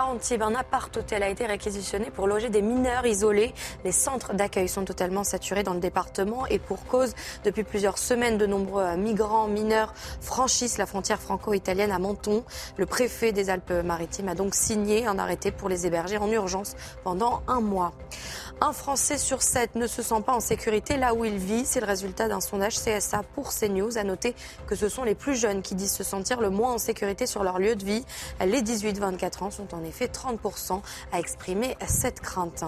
Antibes, 0.09 0.43
un 0.43 0.55
appart-hôtel 0.55 1.23
a 1.23 1.29
été 1.29 1.45
réquisitionné 1.45 2.11
pour 2.11 2.27
loger 2.27 2.49
des 2.49 2.63
mineurs 2.63 3.05
isolés. 3.05 3.53
Les 3.85 3.93
centres 3.93 4.33
d'accueil 4.33 4.69
sont 4.69 4.85
totalement 4.85 5.23
saturés 5.23 5.63
dans 5.63 5.75
le 5.75 5.81
département 5.81 6.47
et 6.47 6.59
pour 6.59 6.87
cause, 6.87 7.15
depuis 7.45 7.63
plusieurs 7.63 7.99
semaines, 7.99 8.39
de 8.39 8.47
nombreux 8.47 8.83
euh, 8.83 8.97
migrants 8.97 9.49
mineurs 9.49 9.93
franchissent 10.21 10.79
la 10.79 10.87
frontière 10.87 11.21
franco-italienne 11.21 11.93
à 11.93 11.99
Menton. 11.99 12.43
Le 12.79 12.87
préfet 12.87 13.33
des 13.33 13.51
Alpes-Maritimes 13.51 14.29
a 14.29 14.35
donc 14.35 14.55
signé 14.55 15.07
un 15.07 15.19
arrêté 15.19 15.53
pour 15.53 15.69
les 15.69 15.87
héberger 15.87 16.17
en 16.17 16.31
urgence 16.31 16.75
pendant 17.05 17.43
un 17.47 17.61
mois. 17.61 17.93
Un 18.61 18.73
Français 18.73 19.19
sur 19.19 19.43
sept 19.43 19.77
ne 19.77 19.87
se 19.87 20.03
sent 20.03 20.21
pas 20.27 20.33
en 20.33 20.41
sécurité 20.41 20.97
là 20.97 21.15
où 21.15 21.25
il 21.25 21.37
vit. 21.37 21.65
C'est 21.65 21.81
le 21.81 21.87
résultat 21.87 22.29
d'un 22.29 22.41
sondage 22.41 22.77
CSA 22.77 23.23
pour 23.35 23.51
CNews. 23.51 23.99
À 23.99 24.05
noter 24.05 24.35
que 24.67 24.75
ce 24.75 24.89
sont 24.89 25.05
les 25.05 25.15
plus 25.15 25.37
jeunes 25.37 25.63
qui 25.63 25.75
disent 25.75 25.93
se 25.93 26.03
sentir 26.03 26.41
le 26.41 26.51
moins 26.51 26.73
en 26.73 26.79
sécurité 26.79 27.27
sur 27.27 27.45
leur 27.45 27.59
lieu 27.59 27.77
de 27.77 27.85
vie. 27.85 28.05
Les 28.45 28.63
18-24 28.63 29.45
ans 29.45 29.51
sont 29.51 29.75
en 29.75 29.85
effet 29.85 29.98
30% 30.07 30.81
à 31.13 31.19
exprimer 31.19 31.77
cette 31.87 32.21
crainte. 32.21 32.65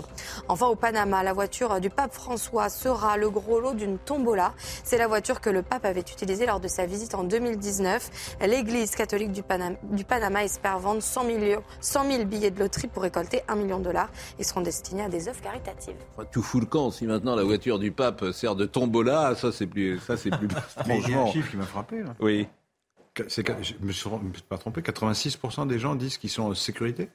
Enfin, 0.49 0.67
au 0.67 0.75
Panama, 0.75 1.23
la 1.23 1.33
voiture 1.33 1.81
du 1.81 1.91
pape 1.91 2.13
François 2.13 2.69
sera 2.69 3.17
le 3.17 3.31
gros 3.31 3.61
lot 3.61 3.75
d'une 3.75 3.99
tombola. 3.99 4.53
C'est 4.85 4.99
la 4.99 5.07
voiture 5.07 5.41
que 5.41 5.51
le 5.51 5.63
pape 5.63 5.85
avait 5.85 6.01
utilisée 6.01 6.47
lors 6.47 6.61
de 6.61 6.69
sa 6.69 6.87
visite 6.87 7.15
en 7.15 7.25
2019. 7.25 8.37
L'église 8.43 8.95
catholique 8.95 9.33
du 9.33 9.43
Panama, 9.43 9.77
du 9.85 10.05
Panama 10.05 10.45
espère 10.45 10.79
vendre 10.79 11.03
100, 11.03 11.25
millions, 11.25 11.63
100 11.81 12.11
000 12.11 12.25
billets 12.25 12.51
de 12.51 12.59
loterie 12.59 12.89
pour 12.89 13.03
récolter 13.03 13.43
1 13.49 13.57
million 13.57 13.79
de 13.79 13.85
dollars. 13.85 14.11
Ils 14.39 14.45
seront 14.45 14.61
destinés 14.61 15.03
à 15.05 15.09
des 15.09 15.29
œuvres 15.29 15.41
caritatives. 15.41 15.97
Tout 16.33 16.43
fout 16.43 16.61
le 16.61 16.67
camp. 16.67 16.91
Si 16.91 17.07
maintenant 17.07 17.35
la 17.37 17.45
voiture 17.45 17.79
du 17.79 17.93
pape 17.93 18.33
sert 18.33 18.57
de 18.57 18.67
tombola, 18.67 19.35
ça 19.35 19.53
c'est 19.53 19.67
plus, 19.67 19.99
ça 20.01 20.17
c'est 20.17 20.31
plus. 20.31 20.49
Mais 20.87 20.99
il 20.99 21.11
y 21.11 21.15
a 21.15 21.17
un 21.19 21.21
Franchement. 21.27 21.33
chiffre 21.33 21.51
qui 21.51 21.57
m'a 21.57 21.67
frappé. 21.67 22.03
Là. 22.03 22.15
Oui. 22.21 22.49
Je 23.17 23.29
suis 23.29 23.45
me 23.83 23.93
suis 23.93 24.09
pas 24.49 24.57
trompé, 24.57 24.81
86% 24.83 25.67
des 25.67 25.79
gens 25.79 25.95
disent 25.97 26.17
qu'ils 26.17 26.31
sont 26.31 26.45
en 26.45 26.55
sécurité 26.55 27.09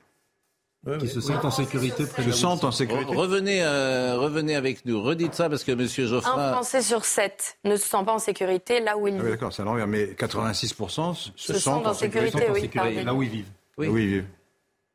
Qui 1.00 1.08
se 1.08 1.20
sentent 1.20 1.46
en 1.46 1.52
sécurité 1.52 2.06
près 2.06 2.24
Se 2.24 2.32
sentent 2.32 2.64
en 2.64 2.72
sécurité 2.72 3.16
Revenez, 3.16 3.64
euh, 3.64 4.18
revenez 4.20 4.56
avec 4.56 4.86
nous. 4.86 5.02
Redites 5.02 5.34
ça 5.34 5.50
parce 5.50 5.64
que 5.64 5.72
Monsieur 5.72 6.06
Un 6.06 6.08
Geoffrin. 6.08 6.54
Français 6.54 6.82
sur 6.84 7.06
sept 7.06 7.58
ne 7.64 7.76
se 7.76 7.88
sent 7.88 8.04
pas 8.06 8.14
en 8.14 8.20
sécurité 8.20 8.80
là 8.82 8.96
où 8.96 9.08
il 9.08 9.16
Ah 9.16 9.18
oui, 9.18 9.24
vit. 9.26 9.30
d'accord, 9.32 9.52
c'est 9.52 9.64
à 9.64 9.66
l'envers. 9.66 9.88
Mais 9.88 10.06
86% 10.14 11.16
se, 11.16 11.30
Se 11.36 11.60
sentent 11.60 11.88
en 11.88 11.94
sécurité, 11.96 12.46
oui, 12.52 12.68
pardon. 12.68 13.04
Là 13.04 13.14
où 13.16 13.24
ils 13.24 13.30
vivent. 13.30 13.50
Oui. 13.78 13.88
Oui, 13.88 14.16
oui. 14.18 14.24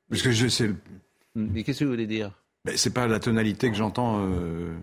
Parce 0.09 0.23
que 0.23 0.31
je 0.31 0.47
sais. 0.47 0.71
Mais 1.35 1.65
qu'est-ce 1.65 1.81
que 1.81 1.85
vous 1.85 1.91
voulez 1.91 2.07
dire? 2.07 2.31
Ben, 2.65 2.77
c'est 2.77 2.93
pas 2.95 3.07
la 3.07 3.19
tonalité 3.19 3.71
que 3.71 3.77
j'entends 3.77 4.21
euh, 4.21 4.75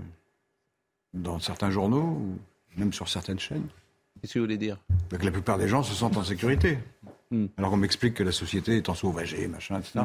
dans 1.13 1.39
certains 1.39 1.69
journaux 1.71 2.01
ou 2.01 2.37
même 2.75 2.91
sur 2.91 3.07
certaines 3.07 3.39
chaînes. 3.39 3.67
Qu'est-ce 4.21 4.33
que 4.33 4.39
vous 4.39 4.45
voulez 4.45 4.57
dire? 4.57 4.77
Ben, 5.09 5.17
que 5.19 5.25
la 5.25 5.31
plupart 5.31 5.57
des 5.57 5.67
gens 5.67 5.83
se 5.83 5.93
sentent 5.93 6.17
en 6.17 6.23
sécurité. 6.23 6.79
Hmm. 7.31 7.45
Alors 7.57 7.71
qu'on 7.71 7.77
m'explique 7.77 8.13
que 8.15 8.23
la 8.23 8.31
société 8.31 8.77
est 8.77 8.89
ensauvagée, 8.89 9.47
machin, 9.47 9.79
etc. 9.79 9.99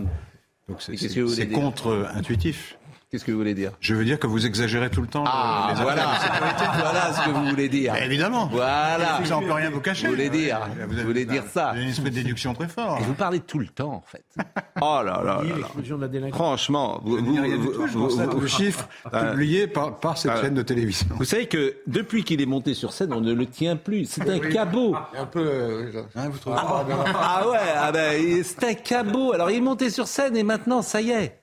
Donc 0.68 0.80
c'est, 0.80 1.48
contre-intuitif. 1.48 2.78
Qu'est-ce 3.12 3.26
que 3.26 3.30
vous 3.32 3.36
voulez 3.36 3.52
dire? 3.52 3.72
Je 3.78 3.94
veux 3.94 4.06
dire 4.06 4.18
que 4.18 4.26
vous 4.26 4.46
exagérez 4.46 4.88
tout 4.88 5.02
le 5.02 5.06
temps. 5.06 5.24
Ah, 5.26 5.66
les 5.74 5.80
affaires 5.82 5.84
voilà. 5.84 6.80
voilà 6.80 7.12
ce 7.12 7.24
que 7.26 7.30
vous 7.30 7.44
voulez 7.44 7.68
dire. 7.68 7.94
Évidemment. 7.96 8.46
Voilà. 8.50 9.20
Ça, 9.26 9.36
on 9.36 9.42
peut 9.42 9.52
rien 9.52 9.68
vous 9.68 9.82
cacher. 9.82 10.06
Vous 10.06 10.14
voulez 10.14 10.30
dire, 10.30 10.58
Vous 10.88 10.94
avez- 10.94 11.04
voulez 11.04 11.26
dire 11.26 11.42
ça. 11.52 11.64
Vous 11.72 11.76
avez 11.76 11.82
une 11.82 11.90
esprit 11.90 12.08
de 12.08 12.14
déduction 12.14 12.54
très 12.54 12.68
fort. 12.68 12.96
Et 12.98 13.04
vous 13.04 13.12
parlez 13.12 13.40
tout 13.40 13.58
le 13.58 13.66
temps, 13.66 13.92
en 13.92 14.04
fait. 14.06 14.24
Oh 14.80 15.00
là 15.04 15.20
là 15.22 15.22
là 15.22 15.42
là. 15.44 15.56
L'explosion 15.58 15.96
de 15.96 16.02
la 16.02 16.08
délinquance. 16.08 16.36
Franchement, 16.38 17.00
vous, 17.04 17.18
vous- 17.18 17.36
vous- 17.36 18.08
vous- 18.08 18.40
le 18.40 18.46
chiffre 18.48 18.88
Euh, 19.12 19.32
publié 19.32 19.66
par, 19.66 20.00
par 20.00 20.16
cette 20.16 20.30
euh, 20.32 20.40
chaîne 20.40 20.54
de 20.54 20.62
télévision. 20.62 21.06
Vous 21.10 21.24
savez 21.26 21.46
que 21.46 21.76
depuis 21.86 22.24
qu'il 22.24 22.40
est 22.40 22.46
monté 22.46 22.72
sur 22.72 22.92
scène, 22.94 23.12
on 23.12 23.20
ne 23.20 23.34
le 23.34 23.44
tient 23.46 23.76
plus. 23.76 24.06
C'est 24.06 24.28
un 24.28 24.38
cabot. 24.38 24.96
Un 25.16 25.26
peu. 25.26 25.40
euh, 25.46 26.02
Hein, 26.16 26.30
vous 26.30 26.38
trouvez 26.38 26.56
Ah, 26.58 26.84
ah 27.14 27.48
ouais, 27.48 27.58
ah 27.76 27.92
ben, 27.92 28.42
c'est 28.42 28.64
un 28.64 28.74
cabot. 28.74 29.32
Alors 29.34 29.50
il 29.50 29.58
est 29.58 29.60
monté 29.60 29.90
sur 29.90 30.08
scène 30.08 30.34
et 30.36 30.42
maintenant, 30.42 30.80
ça 30.80 31.02
y 31.02 31.10
est. 31.10 31.41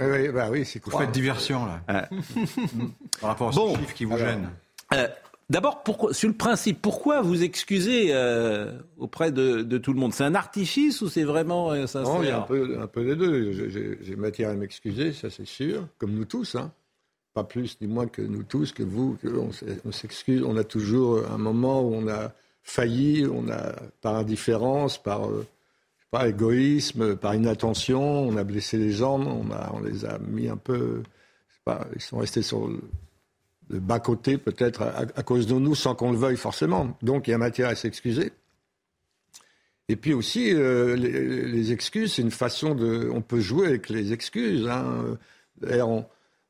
Oui, 0.00 0.28
bah 0.28 0.48
oui, 0.50 0.64
c'est 0.64 0.82
Vous 0.84 0.90
faites 0.98 1.10
diversion, 1.12 1.66
là. 1.66 1.80
Par 3.20 3.30
rapport 3.30 3.48
à 3.48 3.52
ce 3.52 3.56
Bon. 3.58 3.76
chiffre 3.76 3.94
qui 3.94 4.04
vous 4.04 4.14
Alors. 4.14 4.26
gêne. 4.26 4.48
Euh, 4.94 5.08
D'abord, 5.50 5.82
sur 6.12 6.28
le 6.28 6.34
principe, 6.36 6.80
pourquoi 6.80 7.22
vous 7.22 7.42
excusez 7.42 8.10
euh, 8.14 8.78
auprès 8.98 9.32
de, 9.32 9.62
de 9.62 9.78
tout 9.78 9.92
le 9.92 9.98
monde? 9.98 10.14
C'est 10.14 10.22
un 10.22 10.36
artifice 10.36 11.00
ou 11.02 11.08
c'est 11.08 11.24
vraiment 11.24 11.72
euh, 11.72 11.88
sincère? 11.88 12.14
Non, 12.14 12.22
il 12.22 12.28
y 12.28 12.30
a 12.30 12.38
un 12.38 12.42
peu, 12.42 12.78
un 12.80 12.86
peu 12.86 13.04
des 13.04 13.16
deux. 13.16 13.98
J'ai- 14.02 14.14
matière 14.16 14.50
à 14.50 14.54
m'excuser, 14.54 15.12
ça 15.12 15.28
c'est 15.28 15.46
sûr, 15.48 15.88
comme 15.98 16.12
nous 16.12 16.24
tous. 16.24 16.54
Hein. 16.54 16.70
Pas 17.34 17.42
plus 17.42 17.76
ni 17.80 17.88
moins 17.88 18.06
que 18.06 18.22
nous 18.22 18.44
tous, 18.44 18.70
que 18.70 18.84
vous, 18.84 19.18
que 19.20 19.28
on 19.84 19.90
s'excuse. 19.92 20.44
On 20.44 20.56
a 20.56 20.62
toujours 20.62 21.20
un 21.28 21.38
moment 21.38 21.80
où 21.82 21.94
on 21.94 22.06
a 22.06 22.30
failli, 22.62 23.26
on 23.26 23.48
a 23.50 23.72
par 24.02 24.14
indifférence, 24.14 25.02
par 25.02 25.22
pas, 26.10 26.28
égoïsme, 26.28 27.16
par 27.16 27.34
inattention, 27.34 28.02
on 28.02 28.36
a 28.36 28.44
blessé 28.44 28.78
les 28.78 28.90
gens, 28.90 29.20
on, 29.20 29.80
les 29.80 30.04
a 30.04 30.18
mis 30.18 30.48
un 30.48 30.56
peu, 30.56 31.02
ils 31.94 32.02
sont 32.02 32.18
restés 32.18 32.42
sur 32.42 32.66
le, 32.66 32.80
le 33.70 33.78
bas-côté 33.78 34.36
peut-être 34.36 34.82
à, 34.82 35.22
cause 35.22 35.46
de 35.46 35.54
nous 35.54 35.74
sans 35.74 35.94
qu'on 35.94 36.10
le 36.10 36.18
veuille 36.18 36.36
forcément. 36.36 36.96
Donc 37.02 37.28
il 37.28 37.30
y 37.30 37.34
a 37.34 37.38
matière 37.38 37.68
à 37.68 37.74
s'excuser. 37.74 38.32
Et 39.88 39.96
puis 39.96 40.12
aussi, 40.12 40.52
euh, 40.52 40.94
les, 40.96 41.72
excuses, 41.72 42.14
c'est 42.14 42.22
une 42.22 42.30
façon 42.30 42.74
de. 42.74 43.10
On 43.12 43.22
peut 43.22 43.40
jouer 43.40 43.68
avec 43.68 43.88
les 43.88 44.12
excuses. 44.12 44.68
Hein. 44.68 45.18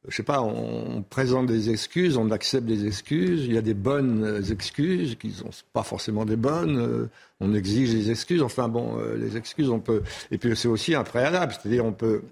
Je 0.09 0.16
sais 0.16 0.22
pas, 0.22 0.40
on 0.40 1.03
présente 1.03 1.46
des 1.46 1.68
excuses, 1.70 2.16
on 2.16 2.30
accepte 2.30 2.66
des 2.66 2.86
excuses. 2.86 3.44
Il 3.44 3.53
y 3.53 3.59
a 3.59 3.62
des 3.62 3.74
bonnes 3.74 4.42
excuses 4.51 5.16
qui 5.16 5.30
sont 5.30 5.51
pas 5.72 5.82
forcément 5.82 6.24
des 6.24 6.36
bonnes. 6.36 6.78
euh, 6.78 7.07
on 7.40 7.55
exige 7.55 7.92
des 7.92 8.11
excuses. 8.11 8.42
Enfin 8.42 8.68
bon, 8.68 8.98
euh, 8.98 9.16
les 9.16 9.36
excuses, 9.36 9.68
on 9.68 9.78
peut. 9.80 10.03
Et 10.30 10.38
puis 10.38 10.57
c'est 10.57 10.68
aussi 10.68 10.94
un 10.94 11.05
préalable, 11.05 11.53
c'est-à-dire 11.53 11.84
on 11.84 11.92
peut, 11.92 12.22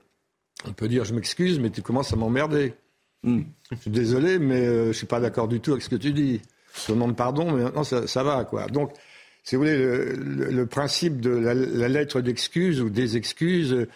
on 0.67 0.73
peut 0.73 0.89
dire 0.89 1.05
je 1.05 1.15
m'excuse, 1.15 1.59
mais 1.61 1.69
tu 1.71 1.83
commences 1.83 2.13
à 2.13 2.17
m'emmerder. 2.17 2.73
Je 3.25 3.41
suis 3.81 3.91
désolé, 3.91 4.39
mais 4.39 4.67
euh, 4.67 4.87
je 4.93 4.97
suis 4.97 5.07
pas 5.07 5.21
d'accord 5.21 5.49
du 5.49 5.61
tout 5.61 5.73
avec 5.73 5.83
ce 5.83 5.89
que 5.91 5.97
tu 5.97 6.13
dis. 6.13 6.41
Je 6.75 6.87
te 6.87 6.93
demande 6.93 7.17
pardon, 7.17 7.51
mais 7.53 7.65
maintenant 7.65 7.85
ça, 7.85 8.07
ça 8.07 8.23
va 8.23 8.45
quoi. 8.45 8.67
Donc 8.69 8.93
si 9.43 9.57
vous 9.57 9.63
voulez, 9.63 9.77
le, 9.77 10.13
le- 10.15 10.51
le 10.51 10.67
principe 10.67 11.21
de 11.21 11.31
la, 11.31 11.53
la 11.55 11.89
lettre 11.89 12.21
d'excuse 12.21 12.81
ou 12.81 12.89
des 12.91 13.17
excuses, 13.17 13.87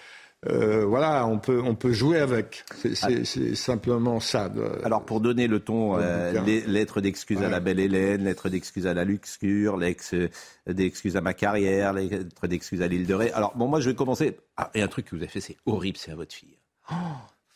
euh, 0.48 0.84
voilà, 0.84 1.26
on 1.26 1.38
peut, 1.38 1.60
on 1.64 1.74
peut 1.74 1.92
jouer 1.92 2.18
avec. 2.18 2.64
C'est- 2.94 3.24
c'est 3.24 3.54
simplement 3.54 4.18
ça. 4.20 4.48
de- 4.48 4.84
Alors 4.84 5.04
pour 5.04 5.20
donner 5.20 5.46
le 5.46 5.60
ton, 5.60 5.96
euh, 5.98 6.32
lettre 6.66 7.00
d'excuse 7.00 7.42
à 7.42 7.48
la 7.48 7.60
belle 7.60 7.78
Hélène, 7.80 8.24
lettre 8.24 8.48
d'excuse 8.48 8.86
à 8.86 8.94
la 8.94 9.04
luxure, 9.04 9.76
lettre 9.76 10.28
d'excuse 10.66 11.16
à 11.16 11.20
ma 11.20 11.32
carrière, 11.34 11.92
lettre 11.92 12.46
d'excuse 12.48 12.82
à 12.82 12.88
l'île 12.88 13.06
de 13.06 13.14
Ré. 13.14 13.30
Alors 13.32 13.56
bon, 13.56 13.68
moi 13.68 13.80
je 13.80 13.90
vais 13.90 13.94
commencer. 13.96 14.36
Ah, 14.56 14.70
et 14.74 14.82
un 14.82 14.88
truc 14.88 15.06
que 15.06 15.16
vous 15.16 15.22
avez 15.22 15.30
fait, 15.30 15.40
c'est 15.40 15.56
horrible, 15.66 15.96
c'est 15.98 16.10
à 16.10 16.16
votre 16.16 16.34
fille. 16.34 16.58
Oh, 16.90 16.94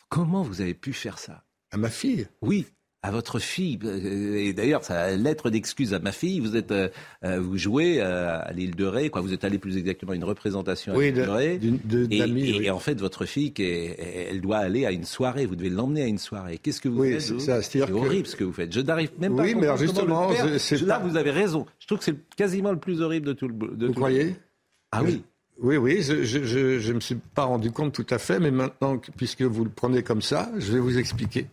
comment 0.09 0.41
vous 0.41 0.61
avez 0.61 0.73
pu 0.73 0.93
faire 0.93 1.19
ça? 1.19 1.43
À 1.71 1.77
ma 1.77 1.89
fille? 1.89 2.27
Oui, 2.41 2.65
à 3.03 3.11
votre 3.11 3.39
fille. 3.39 3.77
Euh, 3.85 4.35
Et 4.35 4.53
d'ailleurs, 4.53 4.83
ça 4.83 5.15
lettre 5.15 5.49
d'excuse 5.49 5.93
à 5.93 5.99
ma 5.99 6.11
fille. 6.11 6.39
Vous 6.39 6.55
êtes, 6.55 6.71
euh, 6.71 6.89
euh, 7.23 7.39
vous 7.39 7.57
jouez 7.57 8.01
euh, 8.01 8.39
à 8.41 8.51
l'île 8.53 8.75
de 8.75 8.85
Ré, 8.85 9.09
quoi. 9.09 9.21
Vous 9.21 9.33
êtes 9.33 9.43
allé 9.43 9.59
plus 9.59 9.77
exactement 9.77 10.11
à 10.11 10.15
une 10.15 10.23
représentation 10.23 10.93
à 10.93 10.97
Oui, 10.97 11.05
l'île 11.05 11.15
de, 11.15 11.21
de- 11.25 11.29
Ré. 11.29 11.57
de- 11.59 12.07
et, 12.11 12.17
d'amis, 12.19 12.49
et- 12.49 12.57
oui. 12.59 12.65
et 12.65 12.71
en 12.71 12.79
fait, 12.79 12.99
votre 12.99 13.25
fille, 13.25 13.53
qui 13.53 13.63
est- 13.63 14.27
elle 14.31 14.41
doit 14.41 14.57
aller 14.57 14.85
à 14.85 14.91
une 14.91 15.05
soirée. 15.05 15.45
Vous 15.45 15.55
devez 15.55 15.69
l'emmener 15.69 16.03
à 16.03 16.07
une 16.07 16.17
soirée. 16.17 16.57
Qu'est-ce 16.57 16.81
que 16.81 16.89
vous 16.89 17.01
Oui, 17.01 17.11
faites 17.19 17.61
c'est 17.61 17.79
que- 17.85 17.91
horrible 17.93 18.27
ce 18.27 18.35
que 18.35 18.43
vous 18.43 18.53
faites. 18.53 18.73
Je 18.73 18.81
n'arrive 18.81 19.11
même 19.19 19.35
pas. 19.35 19.43
Oui, 19.43 19.53
à 19.53 19.55
mais 19.55 19.65
alors 19.67 19.77
justement, 19.77 20.29
c'est- 20.57 20.81
là, 20.81 20.99
pas- 20.99 21.05
vous 21.07 21.15
avez 21.17 21.31
raison. 21.31 21.65
Je 21.79 21.87
trouve 21.87 21.99
que 21.99 22.03
c'est 22.05 22.15
quasiment 22.35 22.71
le 22.71 22.79
plus 22.79 23.01
horrible 23.01 23.27
de 23.27 23.33
tout 23.33 23.47
le. 23.47 23.53
De 23.53 23.61
Vous 23.67 23.75
tout 23.75 23.85
le- 23.87 23.93
croyez 23.93 24.35
Ah 24.91 25.03
oui. 25.03 25.21
Oui, 25.59 25.77
oui, 25.77 26.01
je 26.03 26.23
je 26.23 26.93
me 26.93 26.99
suis 26.99 27.15
pas 27.15 27.43
rendu 27.45 27.71
compte 27.71 27.91
tout 27.93 28.05
à 28.11 28.19
fait, 28.19 28.39
mais 28.39 28.51
maintenant, 28.51 28.97
que- 28.99 29.09
puisque 29.11 29.41
vous 29.41 29.63
le 29.63 29.71
prenez 29.71 30.03
comme 30.03 30.21
ça, 30.21 30.51
je 30.59 30.71
vais 30.73 30.79
vous 30.79 30.97
expliquer. 30.99 31.47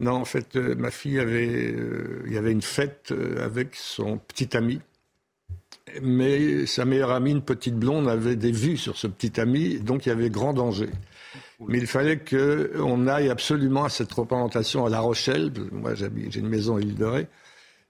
Non, 0.00 0.12
en 0.12 0.24
fait, 0.24 0.56
euh, 0.56 0.74
ma 0.76 0.90
fille 0.90 1.18
avait, 1.18 1.72
euh, 1.72 2.22
il 2.26 2.32
y 2.32 2.38
avait 2.38 2.52
une 2.52 2.62
fête 2.62 3.10
euh, 3.10 3.44
avec 3.44 3.74
son 3.74 4.18
petit 4.18 4.56
ami, 4.56 4.80
mais 6.02 6.66
sa 6.66 6.84
meilleure 6.84 7.10
amie, 7.10 7.32
une 7.32 7.42
petite 7.42 7.74
blonde, 7.74 8.08
avait 8.08 8.36
des 8.36 8.52
vues 8.52 8.76
sur 8.76 8.96
ce 8.96 9.06
petit 9.08 9.40
ami, 9.40 9.80
donc 9.80 10.06
il 10.06 10.10
y 10.10 10.12
avait 10.12 10.30
grand 10.30 10.52
danger. 10.52 10.90
Mais 11.66 11.78
il 11.78 11.86
fallait 11.86 12.18
qu'on 12.18 13.06
aille 13.08 13.30
absolument 13.30 13.84
à 13.84 13.88
cette 13.88 14.12
représentation 14.12 14.86
à 14.86 14.90
La 14.90 15.00
Rochelle. 15.00 15.52
Moi, 15.72 15.94
j'ai 15.94 16.06
une 16.38 16.48
maison 16.48 16.76
à 16.76 16.80
l'île 16.80 16.94
de 16.94 17.04
Ré. 17.04 17.26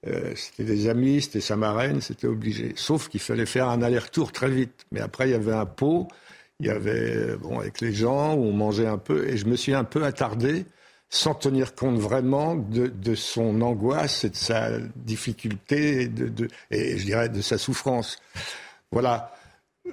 Euh, 0.06 0.32
c'était 0.36 0.64
des 0.64 0.88
amis, 0.88 1.20
c'était 1.20 1.40
sa 1.40 1.56
marraine, 1.56 2.00
c'était 2.00 2.28
obligé. 2.28 2.72
Sauf 2.76 3.09
qu'il 3.09 3.20
fallait 3.20 3.46
faire 3.46 3.68
un 3.68 3.82
aller-retour 3.82 4.32
très 4.32 4.48
vite. 4.48 4.86
Mais 4.92 5.00
après, 5.00 5.28
il 5.28 5.32
y 5.32 5.34
avait 5.34 5.52
un 5.52 5.66
pot, 5.66 6.09
il 6.61 6.66
y 6.66 6.70
avait, 6.70 7.36
bon, 7.36 7.59
avec 7.59 7.80
les 7.80 7.92
gens, 7.92 8.34
où 8.34 8.44
on 8.44 8.52
mangeait 8.52 8.86
un 8.86 8.98
peu, 8.98 9.28
et 9.28 9.36
je 9.36 9.46
me 9.46 9.56
suis 9.56 9.74
un 9.74 9.84
peu 9.84 10.04
attardé, 10.04 10.64
sans 11.11 11.34
tenir 11.34 11.74
compte 11.74 11.98
vraiment 11.98 12.54
de, 12.56 12.86
de 12.88 13.14
son 13.14 13.61
angoisse 13.62 14.24
et 14.24 14.30
de 14.30 14.36
sa 14.36 14.78
difficulté, 14.96 16.02
et, 16.02 16.09
de, 16.09 16.28
de- 16.28 16.48
et 16.70 16.98
je 16.98 17.04
dirais 17.04 17.28
de 17.28 17.40
sa 17.40 17.56
souffrance. 17.59 18.18
Voilà. 18.90 19.32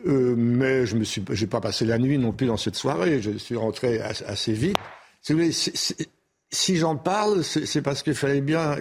Euh, 0.08 0.36
mais 0.38 0.86
je 0.86 0.98
j'ai 1.32 1.48
pas 1.48 1.62
passé 1.62 1.86
la 1.86 1.98
nuit 1.98 2.18
non 2.18 2.34
plus 2.34 2.48
dans 2.48 2.58
cette 2.58 2.76
soirée. 2.76 3.22
Je 3.22 3.32
suis 3.38 3.56
rentré 3.56 4.02
as- 4.02 4.24
assez 4.28 4.52
vite. 4.52 4.78
Si, 6.52 6.78
j'en 6.78 6.96
parle, 6.96 7.44
c'est 7.44 7.66
c'est 7.66 7.82
parce 7.82 8.04
qu'il 8.04 8.14
fallait 8.16 8.42
bien 8.42 8.78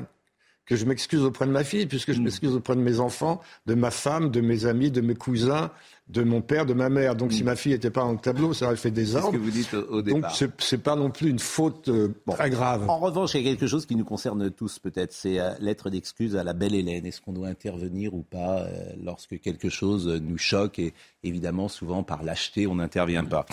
que 0.66 0.76
je 0.76 0.85
m'excuse 0.87 1.22
auprès 1.22 1.47
de 1.47 1.51
ma 1.51 1.62
fille, 1.64 1.87
puisque 1.87 2.12
je 2.12 2.20
m'excuse 2.20 2.55
auprès 2.55 2.74
de 2.74 2.80
mes 2.80 2.99
enfants, 3.01 3.41
de 3.66 3.74
ma 3.74 3.91
femme, 3.91 4.30
de 4.30 4.41
mes 4.41 4.64
amis, 4.66 4.91
de 4.91 5.01
mes 5.01 5.14
cousins, 5.14 5.70
de 6.09 6.23
mon 6.23 6.43
père, 6.43 6.67
de 6.67 6.75
ma 6.75 6.91
mère. 6.91 7.17
Donc, 7.17 7.33
si 7.33 7.43
ma 7.45 7.57
fille 7.57 7.73
n'était 7.73 7.91
pas 7.91 8.03
dans 8.03 8.13
le 8.13 8.19
tableau, 8.19 8.53
ça 8.53 8.67
aurait 8.67 8.77
fait 8.77 8.91
des 8.91 9.07
C'est 9.07 9.21
ce 9.23 9.31
que 9.31 9.37
vous 9.39 9.51
dites 9.51 9.73
au, 9.73 9.79
au 9.91 10.03
Donc, 10.03 10.17
départ. 10.17 10.37
c'est 10.37 10.51
c'est 10.59 10.83
pas 10.83 10.97
non 10.97 11.11
plus 11.11 11.31
une 11.31 11.39
faute 11.39 11.89
euh, 11.89 12.09
très 12.29 12.51
grave. 12.51 12.89
En 12.91 12.99
revanche, 12.99 13.35
il 13.35 13.43
y 13.43 13.47
a 13.47 13.51
quelque 13.51 13.67
chose 13.67 13.87
qui 13.87 13.97
nous 13.97 14.05
concerne 14.05 14.51
tous 14.51 14.79
peut-être, 14.79 15.13
c'est 15.15 15.41
euh, 15.41 15.51
lettre 15.61 15.89
d'excuse 15.89 16.37
à 16.37 16.45
la 16.45 16.53
belle 16.53 16.75
Hélène. 16.75 17.07
Est-ce 17.07 17.23
qu'on 17.23 17.33
doit 17.33 17.49
intervenir 17.49 18.13
ou 18.15 18.23
pas 18.23 18.61
euh, 18.65 18.93
lorsque 19.03 19.41
quelque 19.41 19.71
chose 19.71 20.07
nous 20.07 20.37
choque 20.37 20.79
Et 20.79 20.93
évidemment, 21.23 21.69
souvent 21.69 22.03
par 22.03 22.23
lâcheté, 22.23 22.67
on 22.67 22.75
n'intervient 22.75 23.25
pas? 23.25 23.47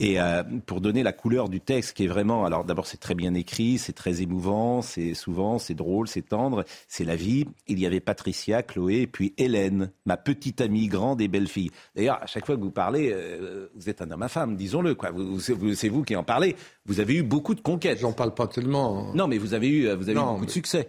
Et 0.00 0.20
euh, 0.20 0.42
pour 0.66 0.80
donner 0.80 1.04
la 1.04 1.12
couleur 1.12 1.48
du 1.48 1.60
texte, 1.60 1.96
qui 1.96 2.04
est 2.04 2.08
vraiment, 2.08 2.44
alors 2.44 2.64
d'abord 2.64 2.86
c'est 2.88 2.96
très 2.98 3.14
bien 3.14 3.34
écrit, 3.34 3.78
c'est 3.78 3.92
très 3.92 4.22
émouvant, 4.22 4.82
c'est 4.82 5.14
souvent 5.14 5.60
c'est 5.60 5.74
drôle, 5.74 6.08
c'est 6.08 6.22
tendre, 6.22 6.64
c'est 6.88 7.04
la 7.04 7.14
vie. 7.14 7.46
Il 7.68 7.78
y 7.78 7.86
avait 7.86 8.00
Patricia, 8.00 8.64
Chloé, 8.64 9.02
et 9.02 9.06
puis 9.06 9.34
Hélène, 9.38 9.92
ma 10.04 10.16
petite 10.16 10.60
amie 10.60 10.88
grande 10.88 11.20
et 11.20 11.28
belle 11.28 11.46
fille. 11.46 11.70
D'ailleurs, 11.94 12.22
à 12.22 12.26
chaque 12.26 12.46
fois 12.46 12.56
que 12.56 12.62
vous 12.62 12.70
parlez, 12.70 13.10
euh, 13.12 13.68
vous 13.74 13.90
êtes 13.90 14.00
un 14.00 14.10
homme 14.10 14.22
à 14.22 14.28
femme, 14.28 14.56
disons-le. 14.56 14.94
Quoi. 14.94 15.10
Vous, 15.10 15.36
vous- 15.36 15.54
vous- 15.58 15.74
c'est 15.74 15.88
vous 15.90 16.02
qui 16.04 16.16
en 16.16 16.22
parlez. 16.24 16.56
Vous 16.86 17.00
avez 17.00 17.14
eu 17.16 17.22
beaucoup 17.22 17.54
de 17.54 17.60
conquêtes. 17.60 17.98
J'en 18.00 18.12
parle 18.12 18.32
pas 18.34 18.46
tellement. 18.46 19.08
hein. 19.10 19.12
Non, 19.14 19.28
mais 19.28 19.36
vous 19.38 19.52
avez 19.52 19.68
eu, 19.68 19.82
vous 19.94 20.08
avez 20.08 20.18
eu 20.18 20.22
beaucoup 20.24 20.46
de 20.46 20.50
succès. 20.50 20.88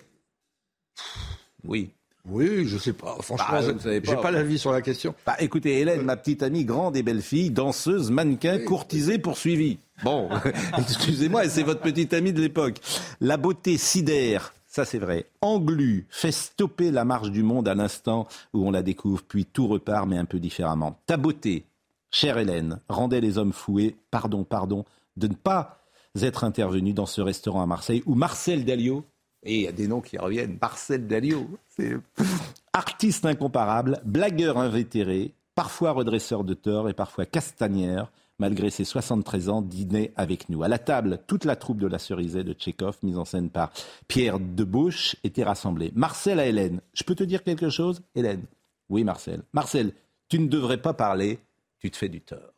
Oui. 1.65 1.91
Oui, 2.25 2.65
je 2.65 2.77
sais 2.77 2.93
pas. 2.93 3.17
Franchement, 3.19 3.47
Bah, 3.51 3.61
savez 3.81 3.99
j'ai 4.01 4.15
pas. 4.15 4.21
pas 4.21 4.31
l'avis 4.31 4.57
sur 4.57 4.71
la 4.71 4.81
question. 4.81 5.13
Bah, 5.25 5.35
écoutez, 5.39 5.79
Hélène, 5.81 6.03
ma 6.03 6.15
petite 6.15 6.41
amie, 6.41 6.63
grande 6.63 6.95
et 6.95 7.03
belle 7.03 7.21
fille, 7.21 7.49
danseuse, 7.49 8.11
mannequin, 8.11 8.59
courtisée, 8.59 9.17
poursuivie. 9.17 9.77
Bon, 10.05 10.29
excusez-moi, 10.77 11.49
c'est 11.49 11.63
votre 11.63 11.81
petite 11.81 12.13
amie 12.13 12.31
de 12.31 12.39
l'époque. 12.39 12.77
La 13.19 13.35
beauté 13.35 13.77
sidère, 13.77 14.53
ça 14.73 14.85
c'est 14.85 14.97
vrai. 14.97 15.27
Englu 15.41 16.07
fait 16.09 16.31
stopper 16.31 16.89
la 16.89 17.05
marche 17.05 17.29
du 17.29 17.43
monde 17.43 17.67
à 17.67 17.75
l'instant 17.75 18.27
où 18.53 18.67
on 18.67 18.71
la 18.71 18.81
découvre, 18.81 19.21
puis 19.21 19.45
tout 19.45 19.67
repart, 19.67 20.07
mais 20.07 20.17
un 20.17 20.25
peu 20.25 20.39
différemment. 20.39 20.97
Ta 21.05 21.15
beauté, 21.15 21.65
chère 22.09 22.39
Hélène, 22.39 22.79
rendait 22.89 23.21
les 23.21 23.37
hommes 23.37 23.53
foués, 23.53 23.95
pardon, 24.09 24.43
pardon, 24.43 24.83
de 25.15 25.27
ne 25.27 25.35
pas 25.35 25.79
être 26.19 26.43
intervenu 26.43 26.91
dans 26.93 27.05
ce 27.05 27.21
restaurant 27.21 27.61
à 27.61 27.67
Marseille 27.67 28.01
où 28.07 28.15
Marcel 28.15 28.65
Dalio, 28.65 29.05
et 29.43 29.57
il 29.57 29.61
y 29.61 29.67
a 29.67 29.71
des 29.71 29.87
noms 29.87 30.01
qui 30.01 30.17
reviennent, 30.17 30.57
Marcel 30.59 31.05
Dalio, 31.05 31.47
artiste 32.73 33.25
incomparable, 33.25 34.01
blagueur 34.05 34.57
invétéré, 34.57 35.35
parfois 35.53 35.91
redresseur 35.91 36.43
de 36.43 36.55
tort 36.55 36.89
et 36.89 36.93
parfois 36.93 37.27
castagnère, 37.27 38.11
malgré 38.39 38.69
ses 38.69 38.83
73 38.83 39.49
ans, 39.49 39.61
dînait 39.61 40.13
avec 40.15 40.49
nous. 40.49 40.63
À 40.63 40.67
la 40.67 40.79
table, 40.79 41.19
toute 41.27 41.45
la 41.45 41.55
troupe 41.55 41.79
de 41.79 41.87
la 41.87 41.99
Cerisée 41.99 42.43
de 42.43 42.53
Tchékov, 42.53 42.97
mise 43.03 43.17
en 43.17 43.25
scène 43.25 43.49
par 43.49 43.71
Pierre 44.07 44.39
Debauche, 44.39 45.15
était 45.23 45.43
rassemblée. 45.43 45.91
Marcel 45.95 46.39
à 46.39 46.45
Hélène. 46.45 46.81
Je 46.93 47.03
peux 47.03 47.15
te 47.15 47.23
dire 47.23 47.43
quelque 47.43 47.69
chose, 47.69 48.01
Hélène? 48.15 48.43
Oui, 48.89 49.03
Marcel. 49.03 49.43
Marcel, 49.53 49.93
tu 50.29 50.39
ne 50.39 50.47
devrais 50.47 50.81
pas 50.81 50.93
parler, 50.93 51.39
tu 51.79 51.91
te 51.91 51.97
fais 51.97 52.09
du 52.09 52.21
tort. 52.21 52.53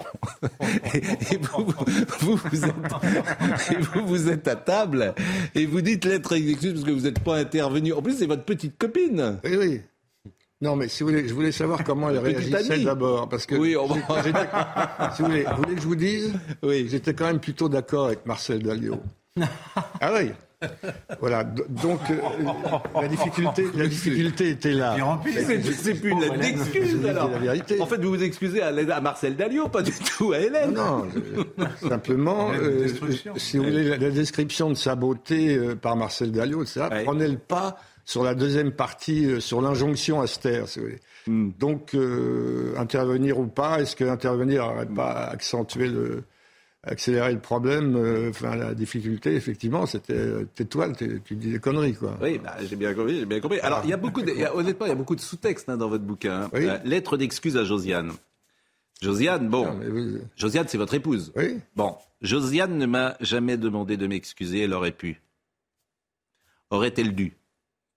et 1.32 1.36
vous, 1.36 1.66
vous, 4.06 4.28
êtes, 4.30 4.48
à 4.48 4.56
table 4.56 5.14
et 5.54 5.66
vous 5.66 5.82
dites 5.82 6.06
lettre 6.06 6.34
d'excuse 6.34 6.72
parce 6.72 6.84
que 6.84 6.90
vous 6.90 7.02
n'êtes 7.02 7.22
pas 7.22 7.36
intervenu. 7.36 7.92
En 7.92 8.00
plus, 8.00 8.16
c'est 8.16 8.26
votre 8.26 8.44
petite 8.44 8.78
copine. 8.78 9.38
Oui, 9.44 9.56
oui. 9.58 9.80
Non, 10.62 10.76
mais 10.76 10.88
si 10.88 11.02
vous 11.02 11.08
voulez, 11.10 11.26
je 11.26 11.32
voulais 11.34 11.52
savoir 11.52 11.82
comment 11.84 12.10
elle 12.10 12.18
réagissait 12.24 12.80
d'abord. 12.84 13.28
Parce 13.28 13.46
que, 13.46 13.54
Oui, 13.54 13.76
on 13.76 13.86
va- 13.86 13.96
si 15.14 15.22
vous 15.22 15.28
voulez, 15.28 15.44
vous 15.44 15.62
voulez 15.62 15.74
que 15.74 15.80
je 15.80 15.86
vous 15.86 15.96
dise 15.96 16.32
Oui. 16.62 16.86
J'étais 16.90 17.14
quand 17.14 17.26
même 17.26 17.40
plutôt 17.40 17.68
d'accord 17.68 18.06
avec 18.06 18.26
Marcel 18.26 18.62
Dalliot. 18.62 19.00
ah 19.40 20.12
oui 20.18 20.30
voilà, 21.22 21.42
donc 21.42 22.00
euh, 22.10 22.16
la 23.00 23.08
difficulté, 23.08 23.64
la 23.74 23.86
difficulté 23.86 24.50
était 24.50 24.72
là. 24.74 24.94
C'est 25.24 25.62
c'est 25.72 25.94
plus 25.94 26.10
une 26.10 26.20
lettre 26.20 26.38
d'excuse 26.38 27.06
alors. 27.06 27.30
la 27.30 27.38
vérité. 27.38 27.80
En 27.80 27.86
fait, 27.86 27.96
vous 27.96 28.10
vous 28.10 28.22
excusez 28.22 28.60
à, 28.60 28.66
à 28.68 29.00
Marcel 29.00 29.36
Dalliot, 29.36 29.68
pas 29.68 29.80
du 29.80 29.92
tout 30.18 30.32
à 30.32 30.38
Hélène. 30.38 30.74
Non, 30.74 31.06
je- 31.14 31.88
simplement, 31.88 32.50
euh, 32.52 32.86
si 33.36 33.56
vous 33.56 33.64
voulez, 33.64 33.84
la, 33.84 33.96
la 33.96 34.10
description 34.10 34.68
de 34.68 34.74
sa 34.74 34.96
beauté 34.96 35.56
euh, 35.56 35.74
par 35.76 35.96
Marcel 35.96 36.30
Dalliot, 36.30 36.66
ça 36.66 36.90
prenait 37.06 37.28
le 37.28 37.38
pas 37.38 37.78
sur 38.10 38.24
la 38.24 38.34
deuxième 38.34 38.72
partie, 38.72 39.26
euh, 39.26 39.40
sur 39.40 39.62
l'injonction 39.62 40.20
à 40.20 40.26
se 40.26 40.40
taire. 40.40 40.66
si 40.68 40.80
vous 40.80 40.86
voulez. 40.86 40.98
Hmm. 41.28 41.50
Donc, 41.58 41.94
euh, 41.94 42.74
intervenir 42.76 43.38
ou 43.38 43.46
pas, 43.46 43.80
est-ce 43.80 43.94
que 43.94 44.04
intervenir 44.04 44.66
n'aurait 44.66 44.86
pas 44.86 45.26
accentué 45.26 45.86
le, 45.88 46.24
accélérer 46.82 47.32
le 47.32 47.38
problème 47.38 47.94
euh, 47.96 48.30
Enfin, 48.30 48.56
la 48.56 48.74
difficulté, 48.74 49.34
effectivement, 49.36 49.86
c'était 49.86 50.14
euh, 50.14 50.44
tais-toi, 50.56 50.88
tu 51.24 51.36
dis 51.36 51.52
des 51.52 51.58
conneries, 51.60 51.94
quoi. 51.94 52.18
Oui, 52.20 52.38
bah, 52.42 52.56
j'ai 52.68 52.74
bien 52.74 52.94
compris, 52.94 53.20
j'ai 53.20 53.26
bien 53.26 53.38
compris. 53.40 53.60
Alors, 53.60 53.82
il 53.84 53.90
y 53.90 53.92
a 53.92 53.96
beaucoup, 53.96 54.22
de, 54.22 54.30
il 54.32 54.40
y 54.40 54.44
a- 54.44 54.56
honnêtement, 54.56 54.86
il 54.86 54.88
y 54.88 54.92
a 54.92 54.96
beaucoup 54.96 55.14
de 55.14 55.20
sous-textes 55.20 55.68
hein, 55.68 55.76
dans 55.76 55.88
votre 55.88 56.04
bouquin. 56.04 56.42
hein. 56.44 56.50
Oui. 56.52 56.66
Euh, 56.66 56.78
lettre 56.84 57.16
d'excuse 57.16 57.56
à 57.56 57.64
Josiane. 57.64 58.12
Josiane, 59.00 59.48
bon, 59.48 59.66
Non, 59.66 59.74
mais 59.78 59.88
vous- 59.88 60.18
Josiane, 60.36 60.66
c'est 60.68 60.78
votre 60.78 60.94
épouse. 60.94 61.32
Oui. 61.36 61.58
Bon, 61.76 61.94
Josiane 62.22 62.76
ne 62.76 62.86
m'a 62.86 63.16
jamais 63.20 63.56
demandé 63.56 63.96
de 63.96 64.06
m'excuser, 64.08 64.62
elle 64.64 64.74
aurait 64.74 64.90
pu. 64.90 65.20
Aurait-elle 66.70 67.14
dû? 67.14 67.36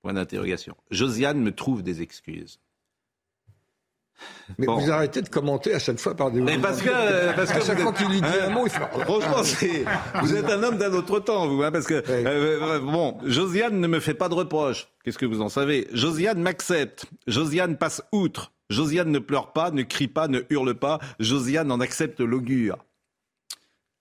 Point 0.04 0.14
d'interrogation. 0.14 0.76
Josiane 0.91 1.39
me 1.39 1.51
trouve 1.54 1.82
des 1.82 2.01
excuses. 2.01 2.60
Mais 4.58 4.68
Bon. 4.68 4.78
vous 4.78 4.91
arrêtez 4.91 5.22
de 5.22 5.30
commenter 5.30 5.74
à 5.74 5.80
chaque 5.80 5.97
fois 5.97 6.14
par 6.16 6.30
des. 6.30 6.41
Mais 6.41 6.58
parce 6.60 6.82
que, 6.82 6.89
euh, 6.93 7.34
parce 7.34 7.51
que 7.51 7.58
à 7.58 7.62
chaque 7.66 7.80
fois 7.80 7.93
qu'il 7.93 8.08
lui 8.10 8.22
dit 8.22 8.28
hein, 8.28 8.47
un 8.47 8.49
mot, 8.49 8.66
il 8.66 8.70
fait. 8.70 8.80
Franchement, 8.80 9.43
c'est, 9.43 9.86
vous 10.22 10.36
êtes 10.36 10.49
un 10.49 10.62
homme 10.62 10.78
d'un 10.78 10.93
autre 10.93 11.20
temps, 11.22 11.47
vous, 11.47 11.64
hein, 11.64 11.72
parce 11.72 11.88
que, 11.88 11.95
euh, 11.95 12.04
euh, 12.08 12.80
bon, 12.80 13.18
Josiane 13.24 13.80
ne 13.80 13.88
me 13.88 13.99
fait 14.01 14.14
pas 14.14 14.28
de 14.30 14.34
reproches. 14.34 14.88
Qu'est-ce 15.04 15.18
que 15.18 15.26
vous 15.26 15.41
en 15.41 15.49
savez? 15.49 15.88
Josiane 15.93 16.41
m'accepte. 16.41 17.06
Josiane 17.26 17.78
passe 17.78 18.04
outre. 18.12 18.51
Josiane 18.70 19.10
ne 19.10 19.20
pleure 19.20 19.54
pas, 19.54 19.72
ne 19.72 19.84
crie 19.84 20.08
pas, 20.10 20.28
ne 20.28 20.41
hurle 20.49 20.76
pas. 20.76 20.99
Josiane 21.20 21.72
en 21.72 21.80
accepte 21.80 22.20
l'augure. 22.20 22.78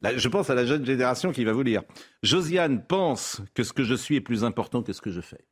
Là, 0.02 0.16
je 0.16 0.28
pense 0.28 0.50
à 0.50 0.54
la 0.56 0.66
jeune 0.66 0.84
génération 0.84 1.30
qui 1.30 1.44
va 1.44 1.52
vous 1.52 1.62
lire. 1.62 1.82
Josiane 2.24 2.84
pense 2.84 3.40
que 3.54 3.62
ce 3.62 3.72
que 3.72 3.84
je 3.84 3.94
suis 3.94 4.16
est 4.16 4.20
plus 4.20 4.42
important 4.44 4.82
que 4.82 4.92
ce 4.92 5.00
que 5.00 5.10
je 5.12 5.20
fais. 5.20 5.44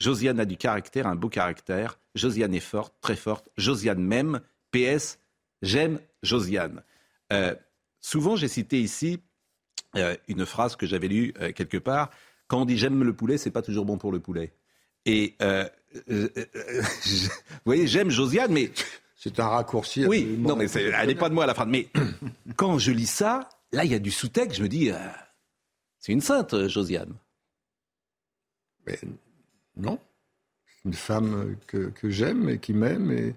Josiane 0.00 0.40
a 0.40 0.44
du 0.44 0.56
caractère, 0.56 1.06
un 1.06 1.14
beau 1.14 1.28
caractère. 1.28 1.98
Josiane 2.14 2.54
est 2.54 2.60
forte, 2.60 2.94
très 3.00 3.16
forte. 3.16 3.48
Josiane 3.56 4.02
m'aime. 4.02 4.40
PS, 4.72 5.18
j'aime 5.62 6.00
Josiane. 6.22 6.82
Euh, 7.32 7.54
souvent, 8.00 8.34
j'ai 8.36 8.48
cité 8.48 8.80
ici 8.80 9.20
euh, 9.96 10.16
une 10.28 10.44
phrase 10.46 10.74
que 10.76 10.84
j'avais 10.86 11.06
lue 11.08 11.32
euh, 11.40 11.52
quelque 11.52 11.78
part. 11.78 12.10
Quand 12.48 12.62
on 12.62 12.64
dit 12.64 12.76
j'aime 12.76 13.02
le 13.04 13.14
poulet, 13.14 13.38
c'est 13.38 13.50
pas 13.52 13.62
toujours 13.62 13.84
bon 13.84 13.96
pour 13.98 14.10
le 14.12 14.18
poulet. 14.20 14.52
Et 15.06 15.36
vous 16.08 16.28
voyez, 17.64 17.86
j'aime 17.86 18.10
Josiane, 18.10 18.52
mais 18.52 18.72
C'est 19.16 19.38
un 19.38 19.48
raccourci. 19.48 20.04
oui, 20.06 20.24
non, 20.38 20.56
mais 20.56 20.66
c'est- 20.68 20.82
elle 20.84 21.06
n'est 21.06 21.14
pas 21.14 21.28
de 21.28 21.34
moi 21.34 21.44
à 21.44 21.46
la 21.46 21.54
fin. 21.54 21.66
Mais 21.66 21.88
quand 22.56 22.78
je 22.78 22.90
lis 22.90 23.06
ça, 23.06 23.48
là, 23.72 23.84
il 23.84 23.90
y 23.90 23.94
a 23.94 23.98
du 23.98 24.10
sous-texte. 24.10 24.56
Je 24.58 24.62
me 24.62 24.68
dis, 24.68 24.90
c'est 26.00 26.12
une 26.12 26.20
sainte, 26.20 26.66
Josiane. 26.68 27.14
Mais 28.86 28.98
non. 29.76 29.98
C'est 30.66 30.88
une 30.88 30.94
femme 30.94 31.56
que, 31.66 31.90
que 31.90 32.10
j'aime 32.10 32.48
et 32.48 32.58
qui 32.58 32.72
m'aime. 32.72 33.10
Et, 33.10 33.34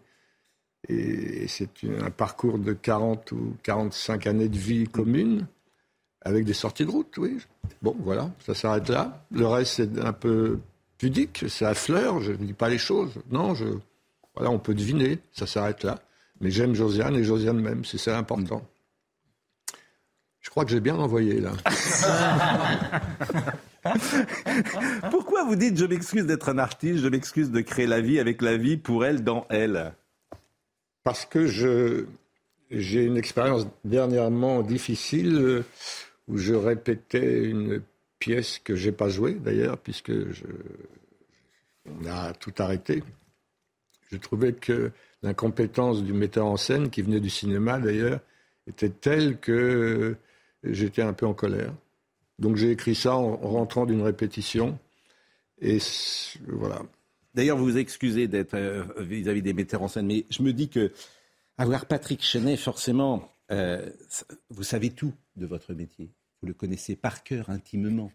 et 0.90 1.48
c'est 1.48 1.70
un 1.84 2.12
parcours 2.12 2.60
de 2.60 2.74
40 2.74 3.32
ou 3.32 3.56
45 3.64 4.28
années 4.28 4.50
de 4.50 4.58
vie 4.58 4.86
commune, 4.88 5.48
avec 6.22 6.46
des 6.46 6.54
sorties 6.54 6.86
de 6.86 6.92
route, 6.92 7.18
oui. 7.18 7.38
Bon, 7.82 7.96
voilà, 8.00 8.30
ça 8.46 8.54
s'arrête 8.54 8.90
là. 8.90 9.26
Le 9.32 9.48
reste, 9.48 9.74
c'est 9.76 10.00
un 10.00 10.14
peu 10.14 10.60
pudique, 10.98 11.46
c'est 11.48 11.66
à 11.66 11.74
fleur, 11.74 12.22
je 12.22 12.32
ne 12.32 12.38
dis 12.38 12.54
pas 12.54 12.70
les 12.70 12.78
choses. 12.78 13.14
Non, 13.32 13.54
je, 13.56 13.66
voilà, 14.36 14.50
on 14.52 14.60
peut 14.60 14.74
deviner, 14.74 15.20
ça 15.32 15.48
s'arrête 15.48 15.84
là. 15.84 16.00
Mais 16.40 16.52
j'aime 16.52 16.76
Josiane 16.76 17.16
et 17.16 17.24
Josiane 17.24 17.60
m'aime, 17.60 17.84
c'est 17.84 17.98
ça 17.98 18.12
l'important. 18.12 18.64
Je 20.40 20.50
crois 20.50 20.64
que 20.64 20.72
j'ai 20.72 20.80
bien 20.80 20.96
envoyé, 20.96 21.42
là. 21.42 21.52
Pourquoi 25.12 25.44
vous 25.44 25.56
dites 25.56 25.78
je 25.78 25.86
m'excuse 25.86 26.26
d'être 26.26 26.50
un 26.50 26.58
artiste, 26.58 27.04
je 27.04 27.08
m'excuse 27.08 27.52
de 27.52 27.62
créer 27.62 27.88
la 27.88 28.02
vie 28.02 28.20
avec 28.20 28.42
la 28.42 28.58
vie 28.58 28.78
pour 28.78 29.06
elle 29.06 29.24
dans 29.24 29.46
elle? 29.50 29.94
Parce 31.04 31.26
que 31.26 31.48
je, 31.48 32.06
j'ai 32.70 33.04
une 33.04 33.18
expérience 33.18 33.68
dernièrement 33.86 34.62
difficile 34.62 35.38
euh, 35.38 35.64
où 36.28 36.38
je 36.38 36.54
répétais 36.54 37.46
une 37.46 37.82
pièce 38.20 38.60
que 38.60 38.76
j'ai 38.76 38.92
pas 38.92 39.10
jouée 39.10 39.34
d'ailleurs, 39.34 39.78
puisque 39.78 40.12
on 41.86 42.06
a 42.06 42.34
tout 42.34 42.54
arrêté. 42.58 43.04
Je 44.12 44.18
trouvais 44.18 44.54
que 44.54 44.92
l'incompétence 45.24 46.04
du 46.04 46.14
metteur 46.14 46.46
en 46.46 46.58
scène, 46.58 46.90
qui 46.90 47.02
venait 47.02 47.20
du 47.20 47.30
cinéma 47.30 47.80
d'ailleurs, 47.80 48.20
était 48.68 48.90
telle 48.90 49.38
que 49.40 50.16
j'étais 50.64 51.02
un 51.02 51.14
peu 51.14 51.26
en 51.26 51.34
colère. 51.34 51.74
Donc 52.40 52.56
j'ai 52.56 52.72
écrit 52.72 52.96
ça 52.96 53.16
en 53.16 53.36
rentrant 53.36 53.86
d'une 53.86 54.02
répétition. 54.02 54.78
Et 55.62 55.80
voilà. 56.48 56.82
D'ailleurs, 57.34 57.58
vous 57.58 57.66
vous 57.66 57.78
excusez 57.78 58.28
d'être 58.28 58.56
euh, 58.56 58.84
vis-à-vis 58.98 59.42
des 59.42 59.54
metteurs 59.54 59.82
en 59.82 59.88
scène, 59.88 60.08
mais 60.08 60.26
je 60.30 60.42
me 60.42 60.54
dis 60.54 60.70
que 60.70 60.92
avoir 61.58 61.86
Patrick 61.86 62.24
Chenet, 62.24 62.58
forcément, 62.58 63.32
euh, 63.52 63.90
vous 64.50 64.64
savez 64.64 64.92
tout 64.92 65.14
de 65.36 65.46
votre 65.46 65.74
métier. 65.74 66.10
Vous 66.42 66.48
le 66.48 66.54
connaissez 66.54 66.96
par 66.96 67.24
cœur, 67.24 67.50
intimement. 67.50 68.12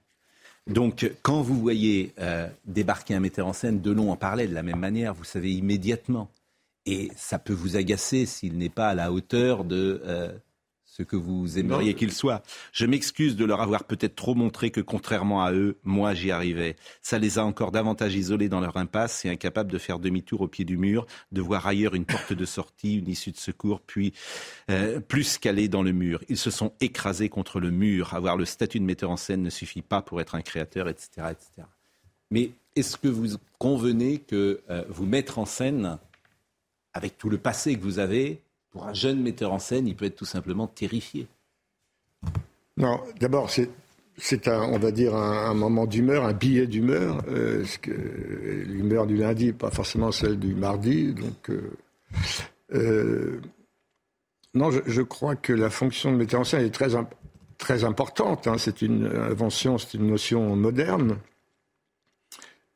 Donc, 0.68 1.10
quand 1.22 1.42
vous 1.42 1.60
voyez 1.60 2.12
euh, 2.20 2.48
débarquer 2.64 3.14
un 3.14 3.20
metteur 3.20 3.48
en 3.48 3.52
scène, 3.52 3.80
Delon 3.80 4.12
en 4.12 4.16
parlait 4.16 4.46
de 4.46 4.54
la 4.54 4.62
même 4.62 4.78
manière, 4.78 5.14
vous 5.14 5.24
savez 5.24 5.52
immédiatement. 5.52 6.30
Et 6.86 7.10
ça 7.16 7.38
peut 7.38 7.52
vous 7.52 7.76
agacer 7.76 8.26
s'il 8.26 8.58
n'est 8.58 8.68
pas 8.68 8.88
à 8.88 8.94
la 8.94 9.12
hauteur 9.12 9.64
de 9.64 10.02
ce 10.92 11.02
que 11.02 11.16
vous 11.16 11.58
aimeriez 11.58 11.94
qu'il 11.94 12.12
soit. 12.12 12.42
Je 12.70 12.84
m'excuse 12.84 13.34
de 13.34 13.46
leur 13.46 13.62
avoir 13.62 13.84
peut-être 13.84 14.14
trop 14.14 14.34
montré 14.34 14.70
que, 14.70 14.82
contrairement 14.82 15.42
à 15.42 15.50
eux, 15.50 15.78
moi 15.84 16.12
j'y 16.12 16.30
arrivais. 16.30 16.76
Ça 17.00 17.18
les 17.18 17.38
a 17.38 17.46
encore 17.46 17.72
davantage 17.72 18.14
isolés 18.14 18.50
dans 18.50 18.60
leur 18.60 18.76
impasse 18.76 19.24
et 19.24 19.30
incapables 19.30 19.72
de 19.72 19.78
faire 19.78 19.98
demi-tour 19.98 20.42
au 20.42 20.48
pied 20.48 20.66
du 20.66 20.76
mur, 20.76 21.06
de 21.32 21.40
voir 21.40 21.66
ailleurs 21.66 21.94
une 21.94 22.04
porte 22.04 22.34
de 22.34 22.44
sortie, 22.44 22.98
une 22.98 23.08
issue 23.08 23.30
de 23.30 23.38
secours, 23.38 23.80
puis 23.80 24.12
euh, 24.68 25.00
plus 25.00 25.38
qu'aller 25.38 25.66
dans 25.66 25.82
le 25.82 25.92
mur. 25.92 26.22
Ils 26.28 26.36
se 26.36 26.50
sont 26.50 26.74
écrasés 26.82 27.30
contre 27.30 27.58
le 27.58 27.70
mur. 27.70 28.12
Avoir 28.12 28.36
le 28.36 28.44
statut 28.44 28.78
de 28.78 28.84
metteur 28.84 29.10
en 29.10 29.16
scène 29.16 29.42
ne 29.42 29.50
suffit 29.50 29.80
pas 29.80 30.02
pour 30.02 30.20
être 30.20 30.34
un 30.34 30.42
créateur, 30.42 30.90
etc. 30.90 31.28
etc. 31.30 31.66
Mais 32.30 32.50
est-ce 32.76 32.98
que 32.98 33.08
vous 33.08 33.38
convenez 33.58 34.18
que 34.18 34.60
euh, 34.68 34.84
vous 34.90 35.06
mettre 35.06 35.38
en 35.38 35.46
scène, 35.46 35.98
avec 36.92 37.16
tout 37.16 37.30
le 37.30 37.38
passé 37.38 37.76
que 37.76 37.82
vous 37.82 37.98
avez, 37.98 38.42
pour 38.72 38.86
un 38.86 38.94
jeune 38.94 39.22
metteur 39.22 39.52
en 39.52 39.58
scène, 39.58 39.86
il 39.86 39.94
peut 39.94 40.06
être 40.06 40.16
tout 40.16 40.24
simplement 40.24 40.66
terrifié 40.66 41.28
Non, 42.78 43.00
d'abord, 43.20 43.50
c'est, 43.50 44.48
un, 44.48 44.62
on 44.62 44.78
va 44.78 44.90
dire, 44.90 45.14
un, 45.14 45.52
moment 45.54 45.86
d'humeur, 45.86 46.24
un 46.24 46.32
billet 46.32 46.66
d'humeur. 46.66 47.22
euh, 47.28 47.64
l'humeur 48.66 49.06
du 49.06 49.16
lundi, 49.16 49.52
pas 49.52 49.70
forcément 49.70 50.10
celle 50.10 50.38
du 50.38 50.54
mardi. 50.54 51.12
Donc, 51.12 51.50
euh, 51.50 51.70
euh, 52.74 53.40
non, 54.54 54.70
je, 54.70 55.02
crois 55.02 55.36
que 55.36 55.52
la 55.52 55.68
fonction 55.70 56.10
de 56.10 56.16
metteur 56.16 56.40
en 56.40 56.44
scène 56.44 56.64
est 56.64 56.70
très, 56.70 56.94
imp- 56.94 57.14
très 57.58 57.84
importante. 57.84 58.46
hein. 58.46 58.56
C'est 58.58 58.80
une 58.80 59.06
invention, 59.06 59.76
c'est 59.76 59.94
une 59.98 60.06
notion 60.06 60.56
moderne. 60.56 61.18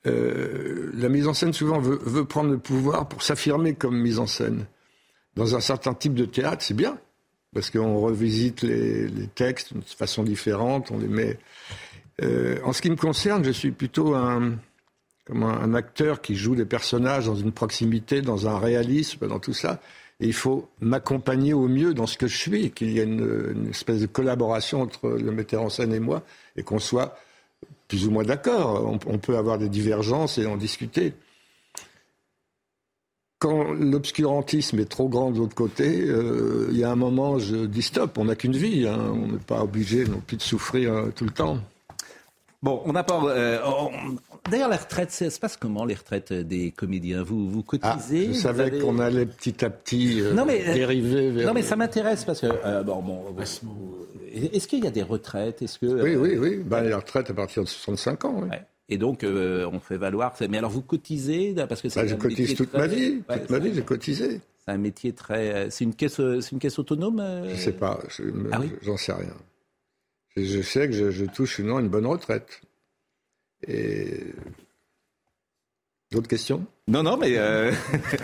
La 0.04 1.08
mise 1.08 1.26
en 1.26 1.34
scène 1.34 1.52
souvent 1.52 1.80
veut 1.80 2.24
prendre 2.24 2.50
le 2.50 2.58
pouvoir 2.58 3.08
pour 3.08 3.22
s'affirmer 3.24 3.74
comme 3.74 3.98
mise 3.98 4.20
en 4.20 4.26
scène. 4.28 4.66
Dans 5.36 5.54
un 5.54 5.60
certain 5.60 5.94
type 5.94 6.14
de 6.14 6.24
théâtre, 6.24 6.62
c'est 6.62 6.74
bien 6.74 6.98
parce 7.56 7.70
qu'on 7.70 8.00
revisite 8.00 8.60
les, 8.62 9.08
textes 9.34 9.72
de 9.74 9.80
façon 9.80 10.22
différente, 10.24 10.90
on 10.90 10.98
les 10.98 11.08
met. 11.08 11.38
Euh, 12.22 12.58
en 12.64 12.74
ce 12.74 12.82
qui 12.82 12.90
me 12.90 12.96
concerne, 12.96 13.44
je 13.44 13.50
suis 13.50 13.70
plutôt 13.70 14.14
un, 14.14 14.56
comme 15.24 15.42
un, 15.42 15.72
acteur 15.72 16.20
qui 16.20 16.36
joue 16.36 16.54
des 16.54 16.66
personnages 16.66 17.24
dans 17.24 17.34
une 17.34 17.52
proximité, 17.52 18.20
dans 18.20 18.46
un 18.46 18.58
réalisme, 18.58 19.26
dans 19.26 19.38
tout 19.38 19.54
ça. 19.54 19.80
Et 20.20 20.26
il 20.26 20.34
faut 20.34 20.68
m'accompagner 20.80 21.54
au 21.54 21.66
mieux 21.66 21.94
dans 21.94 22.06
ce 22.06 22.18
que 22.18 22.26
je 22.26 22.36
suis, 22.36 22.72
qu'il 22.72 22.90
y 22.90 23.00
ait 23.00 23.04
une, 23.04 23.68
espèce 23.70 24.00
de 24.00 24.06
collaboration 24.06 24.82
entre 24.82 25.08
le 25.08 25.32
metteur 25.32 25.62
en 25.62 25.70
scène 25.70 25.94
et 25.94 26.00
moi, 26.00 26.24
et 26.56 26.62
qu'on 26.62 26.78
soit 26.78 27.18
plus 27.88 28.06
ou 28.06 28.10
moins 28.10 28.24
d'accord. 28.24 28.98
On 29.06 29.18
peut 29.18 29.38
avoir 29.38 29.56
des 29.56 29.70
divergences 29.70 30.36
et 30.36 30.44
en 30.44 30.58
discuter. 30.58 31.14
Quand 33.38 33.64
l'obscurantisme 33.74 34.78
est 34.78 34.88
trop 34.88 35.08
grand 35.10 35.30
de 35.30 35.38
l'autre 35.38 35.54
côté, 35.54 36.04
euh, 36.08 36.68
il 36.70 36.78
y 36.78 36.84
a 36.84 36.90
un 36.90 36.96
moment, 36.96 37.38
je 37.38 37.66
dis 37.66 37.82
stop, 37.82 38.16
on 38.16 38.24
n'a 38.24 38.34
qu'une 38.34 38.56
vie, 38.56 38.86
hein. 38.86 39.12
on 39.12 39.32
n'est 39.32 39.38
pas 39.38 39.62
obligé 39.62 40.04
non 40.06 40.20
plus 40.26 40.38
de 40.38 40.42
souffrir 40.42 40.92
euh, 40.92 41.10
tout 41.14 41.24
le 41.26 41.30
temps. 41.32 41.58
Bon, 42.62 42.80
on 42.86 42.92
n'a 42.94 43.04
pas. 43.04 43.22
euh, 43.26 43.60
on- 43.66 43.90
D'ailleurs, 44.50 44.70
la 44.70 44.76
retraite, 44.78 45.10
ça 45.10 45.28
se 45.28 45.38
passe 45.38 45.56
comment 45.58 45.84
les 45.84 45.94
retraites 45.94 46.32
des 46.32 46.70
comédiens 46.70 47.22
Vous 47.22 47.50
vous 47.50 47.62
cotisez 47.62 48.26
Je 48.26 48.28
vous 48.28 48.34
savais 48.34 48.64
avez- 48.64 48.78
qu'on 48.78 48.98
allait 49.00 49.26
petit 49.26 49.62
à 49.64 49.68
petit 49.70 50.22
non 50.34 50.46
mais, 50.46 50.62
dériver 50.72 51.30
vers... 51.30 51.48
non 51.48 51.52
mais 51.52 51.62
ça 51.62 51.76
m'intéresse 51.76 52.24
parce 52.24 52.40
que 52.40 52.82
bon, 52.84 53.02
bon, 53.02 53.22
est-ce 54.32 54.66
qu'il 54.68 54.82
y 54.84 54.86
a 54.86 54.90
des 54.90 55.02
retraites? 55.02 55.60
Est-ce 55.62 55.78
que 55.78 55.86
Oui, 55.86 56.16
oui, 56.16 56.38
oui. 56.38 56.56
Ben, 56.64 56.80
les 56.82 56.94
retraites 56.94 57.28
à 57.28 57.34
partir 57.34 57.62
de 57.64 57.68
65 57.68 58.24
ans. 58.24 58.40
oui. 58.42 58.56
Et 58.88 58.98
donc 58.98 59.24
euh, 59.24 59.68
on 59.72 59.80
fait 59.80 59.96
valoir. 59.96 60.34
Mais 60.48 60.58
alors 60.58 60.70
vous 60.70 60.82
cotisez 60.82 61.54
parce 61.68 61.82
que 61.82 61.88
c'est 61.88 62.02
Ben, 62.02 62.08
je 62.08 62.14
cotise 62.14 62.54
toute 62.54 62.70
très- 62.70 62.78
ma 62.78 62.86
vie. 62.86 63.22
Ouais, 63.28 63.40
toute 63.40 63.50
ma 63.50 63.58
vie, 63.58 63.74
j'ai 63.74 63.82
cotisé. 63.82 64.40
C'est 64.64 64.72
un 64.72 64.78
métier 64.78 65.12
très. 65.12 65.70
C'est 65.70 65.84
une 65.84 65.94
caisse. 65.94 66.16
C'est 66.16 66.52
une 66.52 66.58
caisse 66.58 66.78
autonome. 66.78 67.20
euh 67.20 67.48
Je 67.50 67.56
sais 67.56 67.72
pas. 67.72 68.00
je 68.08 68.22
Ah 68.52 68.60
oui 68.60 68.70
J'en 68.82 68.96
sais 68.96 69.12
rien. 69.12 69.34
Je, 70.36 70.42
je 70.44 70.60
sais 70.62 70.86
que 70.86 70.92
je, 70.92 71.10
je 71.10 71.24
touche 71.24 71.58
une, 71.58 71.70
une 71.70 71.88
bonne 71.88 72.06
retraite. 72.06 72.60
Et. 73.66 74.24
D'autres 76.12 76.28
questions? 76.28 76.64
Non, 76.86 77.02
non, 77.02 77.16
mais 77.16 77.36
euh, 77.36 77.72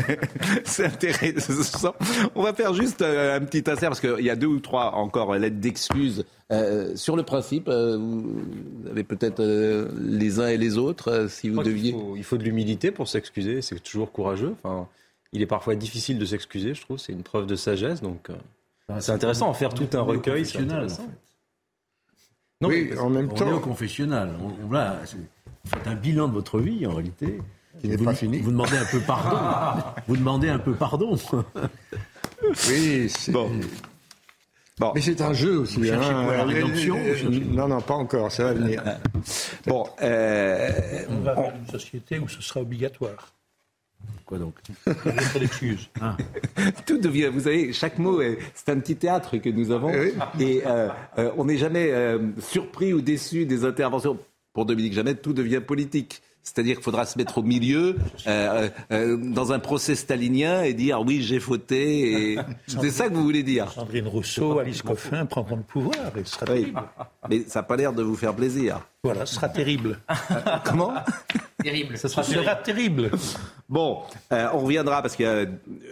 c'est 0.64 0.84
intéressant. 0.86 1.94
On 2.36 2.42
va 2.44 2.52
faire 2.54 2.74
juste 2.74 3.02
euh, 3.02 3.36
un 3.36 3.40
petit 3.40 3.68
insert 3.68 3.88
parce 3.90 4.00
qu'il 4.00 4.20
y 4.24 4.30
a 4.30 4.36
deux 4.36 4.46
ou 4.46 4.60
trois 4.60 4.92
encore 4.94 5.34
lettres 5.34 5.56
d'excuses. 5.58 6.24
Euh, 6.52 6.94
sur 6.94 7.16
le 7.16 7.24
principe, 7.24 7.66
euh, 7.68 7.96
vous 7.98 8.88
avez 8.88 9.02
peut-être 9.02 9.42
les 10.00 10.38
uns 10.38 10.46
et 10.48 10.58
les 10.58 10.78
autres, 10.78 11.26
si 11.28 11.48
vous 11.48 11.62
deviez. 11.62 11.90
faut- 11.92 12.14
il 12.16 12.22
faut 12.22 12.36
de 12.36 12.44
l'humilité 12.44 12.92
pour 12.92 13.08
s'excuser, 13.08 13.62
c'est 13.62 13.80
toujours 13.82 14.12
courageux. 14.12 14.54
Enfin, 14.62 14.86
il 15.32 15.42
est 15.42 15.46
parfois 15.46 15.74
difficile 15.74 16.18
de 16.18 16.24
s'excuser, 16.24 16.74
je 16.74 16.82
trouve, 16.82 16.98
c'est 16.98 17.12
une 17.12 17.24
preuve 17.24 17.46
de 17.46 17.56
sagesse. 17.56 18.00
Donc, 18.00 18.30
euh, 18.30 18.34
c'est 19.00 19.12
intéressant 19.12 19.48
en 19.48 19.54
faire 19.54 19.74
tout 19.74 19.88
un 19.94 20.02
recueil. 20.02 20.46
C'est 20.46 20.58
intéressant. 20.58 21.02
en 21.02 21.06
fait. 21.06 21.12
Non, 22.60 22.68
oui, 22.68 22.88
mais- 22.92 22.98
en 22.98 23.10
même 23.10 23.28
on 23.28 23.34
temps. 23.34 23.48
est 23.48 23.52
au 23.52 23.58
confessionnal. 23.60 24.34
On, 24.40 24.68
on- 24.68 24.70
là, 24.70 25.00
c'est- 25.04 25.16
un 25.86 25.94
bilan 25.96 26.28
de 26.28 26.32
votre 26.32 26.60
vie, 26.60 26.86
en 26.86 26.92
réalité. 26.94 27.38
Qui 27.80 27.88
n'est 27.88 27.96
vous, 27.96 28.04
pas 28.04 28.14
fini. 28.14 28.38
Vous 28.38 28.50
demandez 28.50 28.76
un 28.76 28.84
peu 28.84 29.00
pardon. 29.00 29.82
vous 30.06 30.16
demandez 30.16 30.48
un 30.48 30.58
peu 30.58 30.72
pardon. 30.74 31.16
Oui, 32.68 33.08
c'est. 33.08 33.32
Bon. 33.32 33.50
Bon. 34.78 34.92
Mais 34.94 35.00
c'est 35.00 35.20
un 35.20 35.32
jeu 35.32 35.58
aussi. 35.58 35.78
Vous 35.78 35.92
hein. 35.92 36.24
quoi, 36.24 36.36
la 36.36 36.44
rédemption 36.44 36.96
Euh, 36.98 37.28
Non, 37.50 37.68
non, 37.68 37.80
pas 37.80 37.94
encore. 37.94 38.32
Ça 38.32 38.44
va 38.44 38.52
venir. 38.54 38.82
Bon, 39.66 39.86
euh, 40.02 40.70
On 41.10 41.20
va 41.20 41.34
vers 41.34 41.52
une 41.54 41.66
société 41.70 42.18
où 42.18 42.28
ce 42.28 42.40
sera 42.42 42.60
obligatoire. 42.60 43.32
Quoi 44.26 44.38
donc 44.38 44.54
d'excuse. 45.38 45.88
Ah. 46.00 46.16
tout 46.86 46.98
devient. 46.98 47.30
Vous 47.32 47.40
savez, 47.40 47.72
chaque 47.72 47.98
mot, 47.98 48.20
est- 48.20 48.38
c'est 48.54 48.70
un 48.70 48.80
petit 48.80 48.96
théâtre 48.96 49.36
que 49.36 49.48
nous 49.50 49.70
avons, 49.70 49.92
et 50.40 50.62
euh, 50.66 50.88
euh, 51.18 51.30
on 51.36 51.44
n'est 51.44 51.58
jamais 51.58 51.90
euh, 51.92 52.18
surpris 52.40 52.92
ou 52.92 53.00
déçu 53.00 53.46
des 53.46 53.64
interventions. 53.64 54.18
Pour 54.52 54.66
Dominique 54.66 54.92
Jeannette, 54.94 55.22
tout 55.22 55.32
devient 55.32 55.60
politique. 55.64 56.22
C'est-à-dire 56.42 56.74
qu'il 56.76 56.84
faudra 56.84 57.06
se 57.06 57.16
mettre 57.18 57.38
au 57.38 57.42
milieu, 57.42 57.96
euh, 58.26 58.68
euh, 58.90 59.16
dans 59.16 59.52
un 59.52 59.58
procès 59.60 59.94
stalinien, 59.94 60.62
et 60.62 60.74
dire 60.74 61.00
oui, 61.00 61.22
j'ai 61.22 61.38
fauté. 61.40 62.32
Et... 62.32 62.38
C'est 62.66 62.90
ça 62.90 63.08
que 63.08 63.14
vous 63.14 63.22
voulez 63.22 63.42
dire. 63.44 63.70
Sandrine 63.70 64.08
Rousseau, 64.08 64.58
Alice 64.58 64.82
Coffin 64.82 65.24
prendront 65.26 65.56
le 65.56 65.62
pouvoir 65.62 65.94
et 66.16 66.24
ce 66.24 66.32
sera 66.32 66.46
Oui. 66.52 66.60
terrible. 66.60 66.82
Mais 67.30 67.40
ça 67.46 67.60
n'a 67.60 67.62
pas 67.64 67.76
l'air 67.76 67.92
de 67.92 68.02
vous 68.02 68.16
faire 68.16 68.34
plaisir. 68.34 68.80
Voilà, 69.04 69.26
ce 69.26 69.34
sera 69.34 69.48
terrible. 69.48 69.98
Comment? 70.64 70.94
Terrible. 71.62 71.96
Ce 71.98 72.08
sera, 72.08 72.22
terrible. 72.56 73.10
Bon, 73.68 74.02
euh, 74.32 74.48
on 74.52 74.58
reviendra 74.60 75.02
parce 75.02 75.16
qu'il 75.16 75.26
y 75.26 75.28
a 75.28 75.44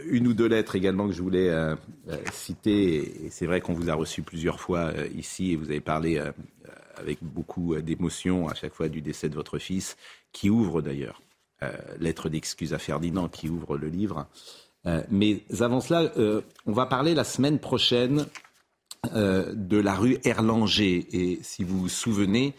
une 0.08 0.26
ou 0.28 0.34
deux 0.34 0.46
lettres 0.46 0.76
également 0.76 1.06
que 1.08 1.12
je 1.14 1.22
voulais 1.22 1.48
euh, 1.48 1.74
euh, 2.08 2.16
citer. 2.32 3.26
Et 3.26 3.30
c'est 3.30 3.46
vrai 3.46 3.60
qu'on 3.60 3.72
vous 3.72 3.90
a 3.90 3.94
reçu 3.94 4.22
plusieurs 4.22 4.60
fois 4.60 4.92
euh, 4.96 5.08
ici 5.16 5.52
et 5.52 5.56
vous 5.56 5.70
avez 5.70 5.80
parlé 5.80 6.18
euh, 6.18 6.30
euh, 6.59 6.59
avec 7.00 7.18
beaucoup 7.22 7.74
euh, 7.74 7.82
d'émotion 7.82 8.48
à 8.48 8.54
chaque 8.54 8.74
fois 8.74 8.88
du 8.88 9.02
décès 9.02 9.28
de 9.28 9.34
votre 9.34 9.58
fils, 9.58 9.96
qui 10.32 10.50
ouvre 10.50 10.82
d'ailleurs 10.82 11.20
euh, 11.62 11.72
lettre 11.98 12.28
d'excuse 12.28 12.72
à 12.72 12.78
Ferdinand, 12.78 13.28
qui 13.28 13.48
ouvre 13.48 13.76
le 13.76 13.88
livre. 13.88 14.26
Euh, 14.86 15.02
mais 15.10 15.42
avant 15.60 15.80
cela, 15.80 16.12
euh, 16.16 16.40
on 16.66 16.72
va 16.72 16.86
parler 16.86 17.14
la 17.14 17.24
semaine 17.24 17.58
prochaine 17.58 18.26
de 19.14 19.76
la 19.78 19.94
rue 19.94 20.18
Erlanger. 20.24 21.06
Et 21.12 21.38
si 21.42 21.64
vous 21.64 21.80
vous 21.80 21.88
souvenez, 21.88 22.54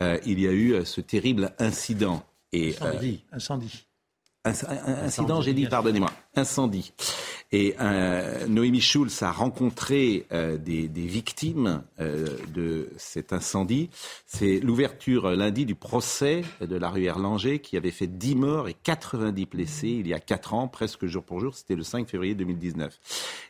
il 0.00 0.40
y 0.40 0.48
a 0.48 0.52
eu 0.52 0.84
ce 0.84 1.00
terrible 1.00 1.52
incident. 1.60 2.24
Et, 2.52 2.70
Incendie. 2.70 3.24
Incendie. 3.30 3.86
Un- 4.44 4.52
Incident, 5.04 5.40
j'ai 5.40 5.54
dit, 5.54 5.66
pardonnez-moi, 5.66 6.10
incendie. 6.36 6.92
Et 7.52 7.76
euh, 7.80 8.48
Noémie 8.48 8.80
Schulz 8.80 9.22
a 9.22 9.30
rencontré 9.30 10.26
euh, 10.32 10.56
des, 10.56 10.88
des 10.88 11.06
victimes 11.06 11.84
euh, 12.00 12.26
de 12.52 12.88
cet 12.96 13.32
incendie. 13.32 13.90
C'est 14.26 14.58
l'ouverture 14.58 15.26
euh, 15.26 15.36
lundi 15.36 15.64
du 15.64 15.76
procès 15.76 16.42
de 16.60 16.76
la 16.76 16.90
rue 16.90 17.04
Erlanger 17.04 17.60
qui 17.60 17.76
avait 17.76 17.92
fait 17.92 18.08
10 18.08 18.34
morts 18.34 18.68
et 18.68 18.74
90 18.82 19.46
blessés 19.46 19.88
il 19.88 20.08
y 20.08 20.14
a 20.14 20.18
4 20.18 20.54
ans, 20.54 20.66
presque 20.66 21.06
jour 21.06 21.22
pour 21.22 21.38
jour. 21.38 21.54
C'était 21.54 21.76
le 21.76 21.84
5 21.84 22.08
février 22.08 22.34
2019. 22.34 22.98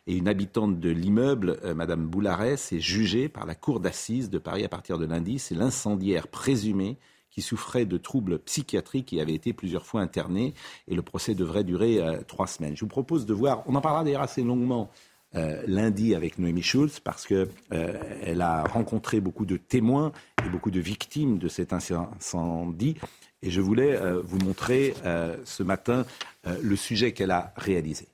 Et 0.07 0.17
une 0.17 0.29
habitante 0.29 0.81
de 0.81 0.91
l'immeuble, 0.91 1.59
euh, 1.65 1.75
Madame 1.75 2.07
Boularès, 2.07 2.73
est 2.73 2.81
jugée 2.81 3.31
par 3.31 3.47
la 3.47 3.55
cour 3.55 3.81
d'assises 3.81 4.29
de 4.29 4.39
Paris 4.39 4.65
à 4.65 4.69
partir 4.69 4.99
de 4.99 5.07
lundi. 5.07 5.39
C'est 5.39 5.55
l'incendiaire 5.55 6.29
présumé 6.29 6.99
qui 7.35 7.43
souffrait 7.43 7.85
de 7.85 7.99
troubles 7.99 8.39
psychiatriques 8.39 9.13
et 9.13 9.21
avait 9.21 9.35
été 9.35 9.53
plusieurs 9.53 9.85
fois 9.85 10.01
interné. 10.01 10.55
Et 10.89 10.95
le 10.95 11.03
procès 11.03 11.35
devrait 11.35 11.65
durer 11.65 11.99
euh, 11.99 12.21
trois 12.27 12.47
semaines. 12.47 12.77
Je 12.77 12.81
vous 12.81 12.89
propose 12.89 13.27
de 13.27 13.35
voir, 13.35 13.63
on 13.67 13.75
en 13.75 13.81
parlera 13.81 14.05
d'ailleurs 14.05 14.23
assez 14.23 14.43
longuement 14.43 14.89
euh, 15.35 15.63
lundi 15.67 16.15
avec 16.15 16.39
Noémie 16.39 16.63
Schulz, 16.63 17.01
parce 17.01 17.27
qu'elle 17.27 17.49
elle 17.71 18.41
a 18.41 18.63
rencontré 18.63 19.21
beaucoup 19.21 19.47
de 19.47 19.57
témoins 19.57 20.13
et 20.47 20.49
beaucoup 20.49 20.71
de 20.71 20.81
victimes 20.81 21.39
de 21.39 21.49
cet 21.49 21.73
incendie. 21.73 22.97
Et 23.45 23.51
je 23.51 23.61
voulais 23.61 23.95
euh, 23.95 24.23
vous 24.25 24.39
montrer 24.39 24.95
euh, 25.05 25.37
ce 25.45 25.63
matin 25.63 26.07
euh, 26.47 26.57
le 26.63 26.77
sujet 26.77 27.13
qu'elle 27.13 27.31
a 27.31 27.53
réalisé. 27.57 28.09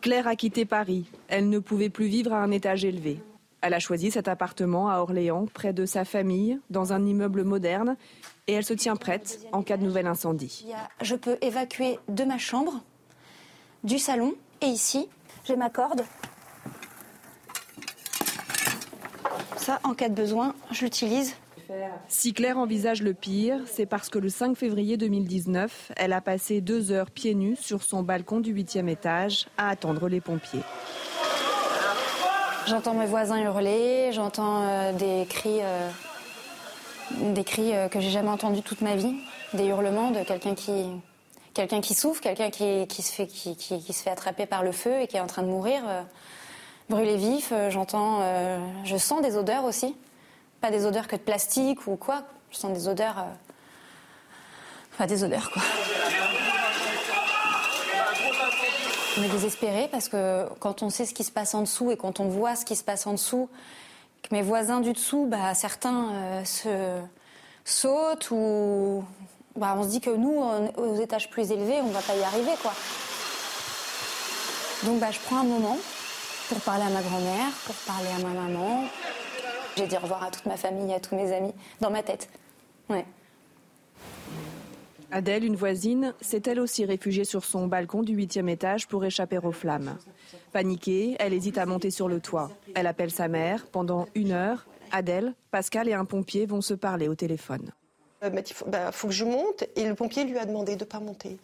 Claire 0.00 0.26
a 0.26 0.34
quitté 0.34 0.64
Paris. 0.64 1.04
Elle 1.28 1.50
ne 1.50 1.58
pouvait 1.58 1.90
plus 1.90 2.06
vivre 2.06 2.32
à 2.32 2.42
un 2.42 2.50
étage 2.50 2.86
élevé. 2.86 3.18
Elle 3.66 3.72
a 3.72 3.80
choisi 3.80 4.10
cet 4.10 4.28
appartement 4.28 4.90
à 4.90 4.98
Orléans, 4.98 5.46
près 5.46 5.72
de 5.72 5.86
sa 5.86 6.04
famille, 6.04 6.60
dans 6.68 6.92
un 6.92 7.06
immeuble 7.06 7.44
moderne, 7.44 7.96
et 8.46 8.52
elle 8.52 8.64
se 8.64 8.74
tient 8.74 8.94
prête 8.94 9.40
en 9.52 9.62
cas 9.62 9.78
de 9.78 9.84
nouvel 9.84 10.06
incendie. 10.06 10.66
Je 11.00 11.14
peux 11.14 11.38
évacuer 11.40 11.98
de 12.08 12.24
ma 12.24 12.36
chambre, 12.36 12.82
du 13.82 13.98
salon 13.98 14.34
et 14.60 14.66
ici, 14.66 15.08
j'ai 15.44 15.56
ma 15.56 15.70
corde. 15.70 16.02
Ça, 19.56 19.80
en 19.82 19.94
cas 19.94 20.10
de 20.10 20.14
besoin, 20.14 20.54
je 20.70 20.84
l'utilise. 20.84 21.34
Si 22.06 22.34
Claire 22.34 22.58
envisage 22.58 23.00
le 23.00 23.14
pire, 23.14 23.60
c'est 23.64 23.86
parce 23.86 24.10
que 24.10 24.18
le 24.18 24.28
5 24.28 24.58
février 24.58 24.98
2019, 24.98 25.92
elle 25.96 26.12
a 26.12 26.20
passé 26.20 26.60
deux 26.60 26.92
heures 26.92 27.10
pieds 27.10 27.34
nus 27.34 27.56
sur 27.56 27.82
son 27.82 28.02
balcon 28.02 28.40
du 28.40 28.52
huitième 28.52 28.90
étage 28.90 29.46
à 29.56 29.70
attendre 29.70 30.10
les 30.10 30.20
pompiers. 30.20 30.60
J'entends 32.66 32.94
mes 32.94 33.06
voisins 33.06 33.38
hurler, 33.42 34.10
j'entends 34.12 34.62
euh, 34.62 34.92
des 34.92 35.26
cris, 35.28 35.58
euh, 35.62 35.90
des 37.10 37.44
cris 37.44 37.74
euh, 37.74 37.88
que 37.88 38.00
j'ai 38.00 38.10
jamais 38.10 38.30
entendus 38.30 38.62
toute 38.62 38.80
ma 38.80 38.96
vie, 38.96 39.14
des 39.52 39.66
hurlements 39.66 40.10
de 40.10 40.22
quelqu'un 40.22 40.54
qui, 40.54 40.86
quelqu'un 41.52 41.80
qui 41.80 41.94
souffre, 41.94 42.20
quelqu'un 42.22 42.50
qui, 42.50 42.86
qui 42.88 43.02
se 43.02 43.12
fait, 43.12 43.26
qui, 43.26 43.56
qui- 43.56 43.82
qui 43.82 43.92
se 43.92 44.02
fait 44.02 44.10
attraper 44.10 44.46
par 44.46 44.62
le 44.62 44.72
feu 44.72 45.00
et 45.02 45.06
qui 45.06 45.16
est 45.16 45.20
en 45.20 45.26
train 45.26 45.42
de 45.42 45.48
mourir, 45.48 45.82
euh, 45.86 46.02
brûlé 46.88 47.16
vif. 47.16 47.52
J'entends, 47.70 48.20
je 48.84 48.96
sens 48.96 49.20
des 49.22 49.36
odeurs 49.36 49.64
aussi, 49.64 49.94
pas 50.60 50.70
des 50.70 50.84
odeurs 50.86 51.08
que 51.08 51.16
de 51.16 51.20
plastique 51.22 51.86
ou 51.86 51.96
quoi. 51.96 52.22
Je 52.50 52.56
sens 52.58 52.72
des 52.72 52.88
odeurs, 52.88 53.24
enfin 54.92 55.06
des 55.06 55.24
odeurs 55.24 55.50
quoi. 55.50 55.62
On 59.16 59.22
est 59.22 59.28
désespéré 59.28 59.88
parce 59.90 60.08
que 60.08 60.46
quand 60.58 60.82
on 60.82 60.90
sait 60.90 61.06
ce 61.06 61.14
qui 61.14 61.22
se 61.22 61.30
passe 61.30 61.54
en 61.54 61.60
dessous 61.60 61.92
et 61.92 61.96
quand 61.96 62.18
on 62.18 62.28
voit 62.28 62.56
ce 62.56 62.64
qui 62.64 62.74
se 62.74 62.82
passe 62.82 63.06
en 63.06 63.12
dessous, 63.12 63.48
que 64.22 64.34
mes 64.34 64.42
voisins 64.42 64.80
du 64.80 64.92
dessous, 64.92 65.26
bah, 65.26 65.54
certains 65.54 66.12
euh, 66.12 66.44
se 66.44 66.98
sautent 67.64 68.30
ou 68.32 69.04
bah, 69.54 69.74
on 69.78 69.84
se 69.84 69.88
dit 69.88 70.00
que 70.00 70.10
nous, 70.10 70.42
aux 70.76 70.96
étages 70.96 71.30
plus 71.30 71.52
élevés, 71.52 71.80
on 71.82 71.90
va 71.90 72.00
pas 72.00 72.16
y 72.16 72.22
arriver 72.24 72.52
quoi. 72.60 72.72
Donc 74.82 74.98
bah, 74.98 75.12
je 75.12 75.20
prends 75.20 75.38
un 75.38 75.44
moment 75.44 75.78
pour 76.48 76.60
parler 76.60 76.82
à 76.82 76.90
ma 76.90 77.02
grand-mère, 77.02 77.52
pour 77.66 77.74
parler 77.86 78.08
à 78.18 78.22
ma 78.26 78.40
maman. 78.40 78.84
J'ai 79.76 79.86
dit 79.86 79.96
au 79.96 80.00
revoir 80.00 80.24
à 80.24 80.30
toute 80.30 80.46
ma 80.46 80.56
famille, 80.56 80.92
à 80.92 80.98
tous 80.98 81.14
mes 81.14 81.32
amis, 81.32 81.52
dans 81.80 81.90
ma 81.90 82.02
tête. 82.02 82.28
Ouais. 82.88 83.04
Adèle, 85.10 85.44
une 85.44 85.56
voisine, 85.56 86.14
s'est 86.20 86.42
elle 86.46 86.60
aussi 86.60 86.84
réfugiée 86.84 87.24
sur 87.24 87.44
son 87.44 87.66
balcon 87.66 88.02
du 88.02 88.14
huitième 88.14 88.48
étage 88.48 88.88
pour 88.88 89.04
échapper 89.04 89.38
aux 89.38 89.52
flammes. 89.52 89.96
Paniquée, 90.52 91.16
elle 91.18 91.32
hésite 91.32 91.58
à 91.58 91.66
monter 91.66 91.90
sur 91.90 92.08
le 92.08 92.20
toit. 92.20 92.50
Elle 92.74 92.86
appelle 92.86 93.10
sa 93.10 93.28
mère. 93.28 93.66
Pendant 93.66 94.06
une 94.14 94.32
heure, 94.32 94.66
Adèle, 94.92 95.34
Pascal 95.50 95.88
et 95.88 95.92
un 95.92 96.04
pompier 96.04 96.46
vont 96.46 96.60
se 96.60 96.74
parler 96.74 97.08
au 97.08 97.14
téléphone. 97.14 97.72
Faut, 98.52 98.64
bah, 98.66 98.90
faut 98.92 99.08
que 99.08 99.14
je 99.14 99.24
monte. 99.24 99.64
Et 99.76 99.84
le 99.84 99.94
pompier 99.94 100.24
lui 100.24 100.38
a 100.38 100.46
demandé 100.46 100.76
de 100.76 100.84
ne 100.84 100.88
pas 100.88 101.00
monter, 101.00 101.36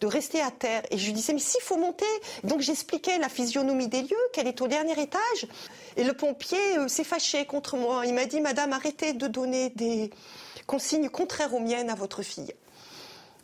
de 0.00 0.06
rester 0.06 0.40
à 0.40 0.50
terre. 0.50 0.82
Et 0.90 0.98
je 0.98 1.06
lui 1.06 1.12
disais, 1.12 1.32
mais 1.32 1.38
s'il 1.38 1.62
faut 1.62 1.76
monter. 1.76 2.06
Donc 2.44 2.60
j'expliquais 2.60 3.18
la 3.18 3.28
physionomie 3.28 3.88
des 3.88 4.02
lieux, 4.02 4.28
qu'elle 4.32 4.48
est 4.48 4.60
au 4.60 4.68
dernier 4.68 5.00
étage. 5.00 5.46
Et 5.96 6.04
le 6.04 6.12
pompier 6.12 6.58
euh, 6.78 6.88
s'est 6.88 7.04
fâché 7.04 7.44
contre 7.46 7.76
moi. 7.76 8.04
Il 8.06 8.14
m'a 8.14 8.26
dit, 8.26 8.40
madame, 8.40 8.72
arrêtez 8.72 9.12
de 9.12 9.26
donner 9.26 9.70
des 9.70 10.10
consignes 10.66 11.08
contraires 11.08 11.54
aux 11.54 11.60
miennes 11.60 11.90
à 11.90 11.94
votre 11.94 12.22
fille. 12.22 12.54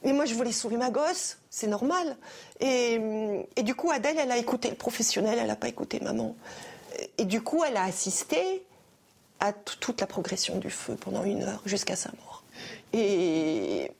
Et 0.02 0.12
moi, 0.12 0.24
je 0.24 0.34
voulais 0.34 0.52
sauver 0.52 0.76
ma 0.76 0.90
gosse, 0.90 1.38
c'est 1.50 1.66
normal. 1.66 2.16
Et, 2.60 3.00
du 3.62 3.74
coup, 3.74 3.90
Adèle, 3.90 4.16
elle 4.18 4.30
a 4.30 4.36
écouté 4.36 4.70
le 4.70 4.76
professionnel, 4.76 5.38
elle 5.40 5.48
n'a 5.48 5.56
pas 5.56 5.68
écouté 5.68 6.00
maman. 6.00 6.36
Et 7.18 7.24
du 7.24 7.42
coup, 7.42 7.64
elle 7.64 7.76
a 7.76 7.84
assisté 7.84 8.64
à 9.40 9.52
toute 9.52 10.00
la 10.00 10.06
progression 10.06 10.58
du 10.58 10.70
feu 10.70 10.96
pendant 10.98 11.24
une 11.24 11.42
heure 11.42 11.62
jusqu'à 11.66 11.96
sa 11.96 12.10
mort. 12.10 12.42
Et, 12.92 13.90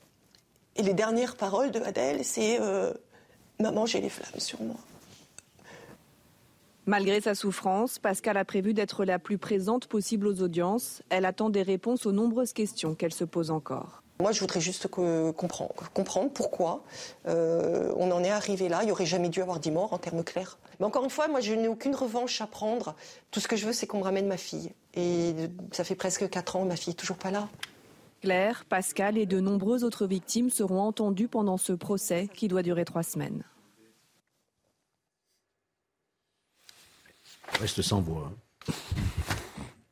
et, 0.75 0.83
les 0.83 0.93
dernières 0.93 1.35
paroles 1.35 1.71
de 1.71 1.79
Adèle, 1.81 2.23
c'est 2.23 2.59
euh, 2.59 2.93
Maman, 3.59 3.85
j'ai 3.87 4.01
les 4.01 4.09
flammes 4.09 4.39
sur 4.39 4.61
moi. 4.61 4.75
Malgré 6.85 7.19
sa 7.19 7.35
souffrance, 7.35 7.99
Pascal 7.99 8.37
a 8.37 8.45
prévu 8.45 8.73
d'être 8.73 9.03
la 9.03 9.19
plus 9.19 9.37
présente 9.37 9.87
possible 9.87 10.27
aux 10.27 10.41
audiences. 10.41 11.01
Elle 11.09 11.25
attend 11.25 11.49
des 11.49 11.63
réponses 11.63 12.05
aux 12.05 12.11
nombreuses 12.11 12.53
questions 12.53 12.95
qu'elle 12.95 13.13
se 13.13 13.25
pose 13.25 13.51
encore. 13.51 14.03
Moi, 14.19 14.31
je 14.31 14.39
voudrais 14.39 14.61
juste 14.61 14.87
que, 14.87 15.31
comprendre, 15.31 15.73
comprendre, 15.93 16.31
pourquoi 16.31 16.83
euh, 17.27 17.93
on 17.97 18.09
en 18.11 18.23
est 18.23 18.31
arrivé 18.31 18.67
là. 18.67 18.79
Il 18.81 18.87
n'y 18.87 18.91
aurait 18.91 19.05
jamais 19.05 19.29
dû 19.29 19.41
avoir 19.41 19.59
10 19.59 19.71
morts 19.71 19.93
en 19.93 19.99
termes 19.99 20.23
clairs. 20.23 20.57
Mais 20.79 20.85
encore 20.85 21.03
une 21.03 21.11
fois, 21.11 21.27
moi, 21.27 21.39
je 21.39 21.53
n'ai 21.53 21.67
aucune 21.67 21.93
revanche 21.93 22.41
à 22.41 22.47
prendre. 22.47 22.95
Tout 23.29 23.39
ce 23.39 23.47
que 23.47 23.55
je 23.55 23.67
veux, 23.67 23.73
c'est 23.73 23.85
qu'on 23.85 23.99
me 23.99 24.03
ramène 24.03 24.27
ma 24.27 24.37
fille. 24.37 24.71
Et 24.95 25.35
ça 25.71 25.83
fait 25.83 25.95
presque 25.95 26.27
4 26.27 26.55
ans, 26.55 26.65
ma 26.65 26.75
fille 26.75 26.91
n'est 26.91 26.95
toujours 26.95 27.17
pas 27.17 27.29
là. 27.29 27.47
Claire, 28.21 28.65
Pascal 28.65 29.17
et 29.19 29.27
de 29.27 29.39
nombreuses 29.39 29.83
autres 29.83 30.07
victimes 30.07 30.49
seront 30.49 30.81
entendues 30.81 31.27
pendant 31.27 31.57
ce 31.57 31.73
procès 31.73 32.27
qui 32.33 32.47
doit 32.47 32.63
durer 32.63 32.83
trois 32.83 33.03
semaines. 33.03 33.43
Reste 37.59 37.83
sans 37.83 38.01
voix. 38.01 38.31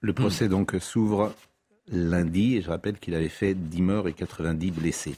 Le 0.01 0.13
procès 0.13 0.49
donc 0.49 0.75
s'ouvre 0.79 1.33
lundi 1.87 2.55
et 2.55 2.61
je 2.61 2.69
rappelle 2.69 2.97
qu'il 2.97 3.15
avait 3.15 3.29
fait 3.29 3.53
10 3.53 3.81
morts 3.81 4.07
et 4.07 4.13
90 4.13 4.71
blessés. 4.71 5.15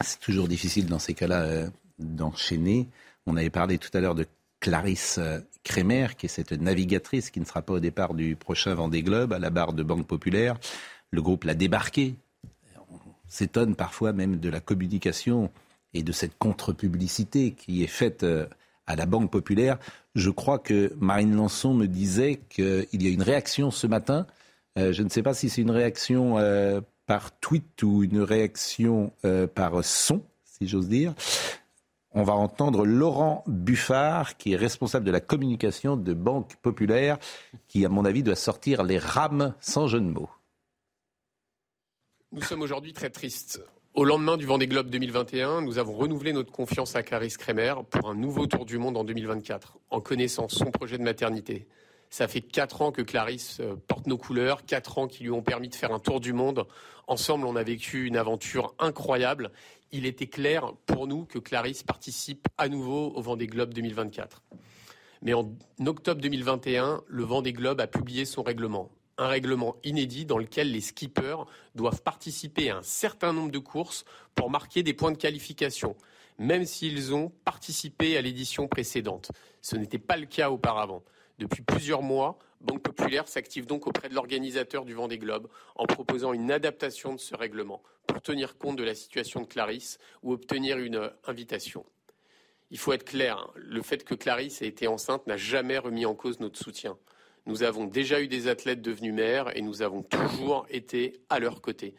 C'est 0.00 0.20
toujours 0.20 0.48
difficile 0.48 0.86
dans 0.86 0.98
ces 0.98 1.14
cas-là 1.14 1.42
euh, 1.42 1.68
d'enchaîner. 1.98 2.88
On 3.26 3.36
avait 3.36 3.50
parlé 3.50 3.78
tout 3.78 3.90
à 3.94 4.00
l'heure 4.00 4.14
de 4.14 4.26
Clarisse 4.60 5.20
Kremer, 5.64 6.08
qui 6.16 6.26
est 6.26 6.28
cette 6.28 6.52
navigatrice 6.52 7.30
qui 7.30 7.40
ne 7.40 7.44
sera 7.44 7.62
pas 7.62 7.74
au 7.74 7.80
départ 7.80 8.14
du 8.14 8.36
prochain 8.36 8.74
Vendée 8.74 9.02
Globe 9.02 9.32
à 9.32 9.38
la 9.38 9.50
barre 9.50 9.72
de 9.72 9.82
Banque 9.82 10.06
Populaire. 10.06 10.56
Le 11.10 11.22
groupe 11.22 11.44
l'a 11.44 11.54
débarqué. 11.54 12.14
On 12.90 12.96
s'étonne 13.28 13.76
parfois 13.76 14.12
même 14.12 14.38
de 14.38 14.48
la 14.48 14.60
communication 14.60 15.50
et 15.94 16.02
de 16.02 16.12
cette 16.12 16.36
contre-publicité 16.38 17.52
qui 17.52 17.82
est 17.82 17.88
faite 17.88 18.24
à 18.86 18.96
la 18.96 19.06
Banque 19.06 19.30
Populaire. 19.30 19.78
Je 20.14 20.30
crois 20.30 20.58
que 20.58 20.92
Marine 20.98 21.36
Lançon 21.36 21.74
me 21.74 21.86
disait 21.86 22.40
qu'il 22.48 22.86
y 22.92 23.06
a 23.06 23.10
une 23.10 23.22
réaction 23.22 23.70
ce 23.70 23.86
matin. 23.86 24.26
Euh, 24.76 24.92
je 24.92 25.02
ne 25.02 25.08
sais 25.08 25.22
pas 25.22 25.34
si 25.34 25.48
c'est 25.48 25.62
une 25.62 25.70
réaction 25.70 26.38
euh, 26.38 26.80
par 27.06 27.38
tweet 27.38 27.82
ou 27.82 28.02
une 28.02 28.20
réaction 28.20 29.12
euh, 29.24 29.46
par 29.46 29.84
son, 29.84 30.22
si 30.44 30.68
j'ose 30.68 30.88
dire. 30.88 31.14
On 32.12 32.22
va 32.22 32.34
entendre 32.34 32.84
Laurent 32.84 33.44
Buffard, 33.46 34.36
qui 34.36 34.52
est 34.52 34.56
responsable 34.56 35.04
de 35.04 35.10
la 35.10 35.20
communication 35.20 35.96
de 35.96 36.14
Banque 36.14 36.56
Populaire, 36.56 37.18
qui, 37.68 37.84
à 37.84 37.88
mon 37.88 38.04
avis, 38.04 38.22
doit 38.22 38.34
sortir 38.34 38.82
les 38.82 38.98
rames 38.98 39.54
sans 39.60 39.88
jeu 39.88 40.00
de 40.00 40.06
mots. 40.06 40.30
Nous 42.32 42.42
sommes 42.42 42.62
aujourd'hui 42.62 42.92
très 42.92 43.10
tristes. 43.10 43.62
Au 43.94 44.04
lendemain 44.04 44.36
du 44.36 44.46
Vendée 44.46 44.66
Globe 44.66 44.90
2021, 44.90 45.62
nous 45.62 45.78
avons 45.78 45.94
renouvelé 45.94 46.32
notre 46.32 46.52
confiance 46.52 46.94
à 46.94 47.02
Clarisse 47.02 47.36
Kremer 47.36 47.74
pour 47.90 48.08
un 48.08 48.14
nouveau 48.14 48.46
tour 48.46 48.64
du 48.64 48.78
monde 48.78 48.96
en 48.96 49.04
2024, 49.04 49.78
en 49.90 50.00
connaissant 50.00 50.48
son 50.48 50.66
projet 50.66 50.98
de 50.98 51.02
maternité. 51.02 51.66
Ça 52.10 52.26
fait 52.26 52.40
quatre 52.40 52.82
ans 52.82 52.90
que 52.90 53.02
Clarisse 53.02 53.60
porte 53.86 54.06
nos 54.06 54.18
couleurs, 54.18 54.64
quatre 54.64 54.98
ans 54.98 55.08
qui 55.08 55.24
lui 55.24 55.30
ont 55.30 55.42
permis 55.42 55.68
de 55.68 55.74
faire 55.74 55.92
un 55.92 55.98
tour 55.98 56.20
du 56.20 56.32
monde. 56.32 56.66
Ensemble, 57.06 57.46
on 57.46 57.56
a 57.56 57.62
vécu 57.62 58.06
une 58.06 58.16
aventure 58.16 58.74
incroyable. 58.78 59.50
Il 59.92 60.06
était 60.06 60.26
clair 60.26 60.72
pour 60.86 61.06
nous 61.06 61.24
que 61.24 61.38
Clarisse 61.38 61.82
participe 61.82 62.48
à 62.56 62.68
nouveau 62.68 63.12
au 63.14 63.20
Vendée 63.22 63.46
Globe 63.46 63.74
2024. 63.74 64.42
Mais 65.22 65.34
en 65.34 65.50
octobre 65.84 66.20
2021, 66.20 67.02
le 67.06 67.24
Vendée 67.24 67.52
Globe 67.52 67.80
a 67.80 67.86
publié 67.86 68.24
son 68.24 68.42
règlement. 68.42 68.90
Un 69.16 69.26
règlement 69.26 69.76
inédit 69.82 70.24
dans 70.26 70.38
lequel 70.38 70.70
les 70.70 70.80
skippers 70.80 71.44
doivent 71.74 72.02
participer 72.02 72.70
à 72.70 72.78
un 72.78 72.82
certain 72.82 73.32
nombre 73.32 73.50
de 73.50 73.58
courses 73.58 74.04
pour 74.34 74.48
marquer 74.48 74.82
des 74.82 74.94
points 74.94 75.10
de 75.10 75.16
qualification, 75.16 75.96
même 76.38 76.64
s'ils 76.64 77.12
ont 77.14 77.32
participé 77.44 78.16
à 78.16 78.22
l'édition 78.22 78.68
précédente. 78.68 79.32
Ce 79.60 79.74
n'était 79.76 79.98
pas 79.98 80.16
le 80.16 80.26
cas 80.26 80.50
auparavant. 80.50 81.02
Depuis 81.38 81.62
plusieurs 81.62 82.02
mois, 82.02 82.38
Banque 82.60 82.82
Populaire 82.82 83.28
s'active 83.28 83.66
donc 83.66 83.86
auprès 83.86 84.08
de 84.08 84.14
l'organisateur 84.14 84.84
du 84.84 84.94
Vendée 84.94 85.18
Globe 85.18 85.48
en 85.76 85.86
proposant 85.86 86.32
une 86.32 86.50
adaptation 86.50 87.14
de 87.14 87.20
ce 87.20 87.36
règlement 87.36 87.82
pour 88.06 88.20
tenir 88.20 88.58
compte 88.58 88.76
de 88.76 88.82
la 88.82 88.94
situation 88.94 89.42
de 89.42 89.46
Clarisse 89.46 89.98
ou 90.22 90.32
obtenir 90.32 90.78
une 90.78 91.10
invitation. 91.24 91.84
Il 92.70 92.78
faut 92.78 92.92
être 92.92 93.04
clair, 93.04 93.48
le 93.54 93.80
fait 93.82 94.04
que 94.04 94.14
Clarisse 94.14 94.62
ait 94.62 94.66
été 94.66 94.88
enceinte 94.88 95.26
n'a 95.26 95.36
jamais 95.36 95.78
remis 95.78 96.06
en 96.06 96.14
cause 96.14 96.40
notre 96.40 96.58
soutien. 96.58 96.98
Nous 97.46 97.62
avons 97.62 97.86
déjà 97.86 98.20
eu 98.20 98.28
des 98.28 98.48
athlètes 98.48 98.82
devenus 98.82 99.14
maires 99.14 99.56
et 99.56 99.62
nous 99.62 99.80
avons 99.80 100.02
toujours 100.02 100.66
été 100.68 101.22
à 101.30 101.38
leur 101.38 101.62
côté. 101.62 101.94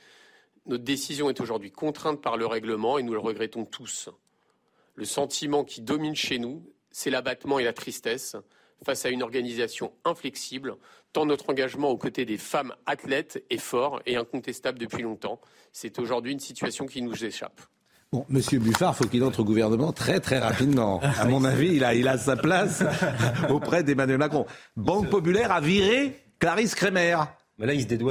Notre 0.65 0.83
décision 0.83 1.29
est 1.29 1.39
aujourd'hui 1.39 1.71
contrainte 1.71 2.21
par 2.21 2.37
le 2.37 2.45
règlement 2.45 2.99
et 2.99 3.03
nous 3.03 3.13
le 3.13 3.19
regrettons 3.19 3.65
tous. 3.65 4.09
Le 4.95 5.05
sentiment 5.05 5.63
qui 5.63 5.81
domine 5.81 6.15
chez 6.15 6.37
nous, 6.37 6.61
c'est 6.91 7.09
l'abattement 7.09 7.57
et 7.57 7.63
la 7.63 7.73
tristesse 7.73 8.35
face 8.83 9.05
à 9.05 9.09
une 9.09 9.23
organisation 9.23 9.91
inflexible, 10.05 10.75
tant 11.13 11.25
notre 11.25 11.49
engagement 11.49 11.89
aux 11.89 11.97
côtés 11.97 12.25
des 12.25 12.37
femmes 12.37 12.73
athlètes 12.85 13.43
est 13.49 13.57
fort 13.57 14.01
et 14.05 14.15
incontestable 14.15 14.79
depuis 14.79 15.03
longtemps. 15.03 15.39
C'est 15.71 15.99
aujourd'hui 15.99 16.31
une 16.31 16.39
situation 16.39 16.85
qui 16.85 17.01
nous 17.01 17.25
échappe. 17.25 17.61
Bon, 18.11 18.25
Monsieur 18.27 18.57
Buffard, 18.57 18.95
faut 18.95 19.05
qu'il 19.05 19.23
entre 19.23 19.41
au 19.41 19.43
gouvernement 19.43 19.93
très 19.93 20.19
très 20.19 20.39
rapidement. 20.39 20.99
À 21.01 21.25
mon 21.25 21.43
avis, 21.45 21.75
il 21.75 21.83
a, 21.83 21.93
il 21.93 22.07
a 22.07 22.17
sa 22.17 22.35
place 22.35 22.83
auprès 23.49 23.83
d'Emmanuel 23.83 24.17
Macron. 24.17 24.47
Banque 24.75 25.09
Populaire 25.09 25.51
a 25.51 25.61
viré 25.61 26.15
Clarisse 26.39 26.73
Kremer. 26.73 27.17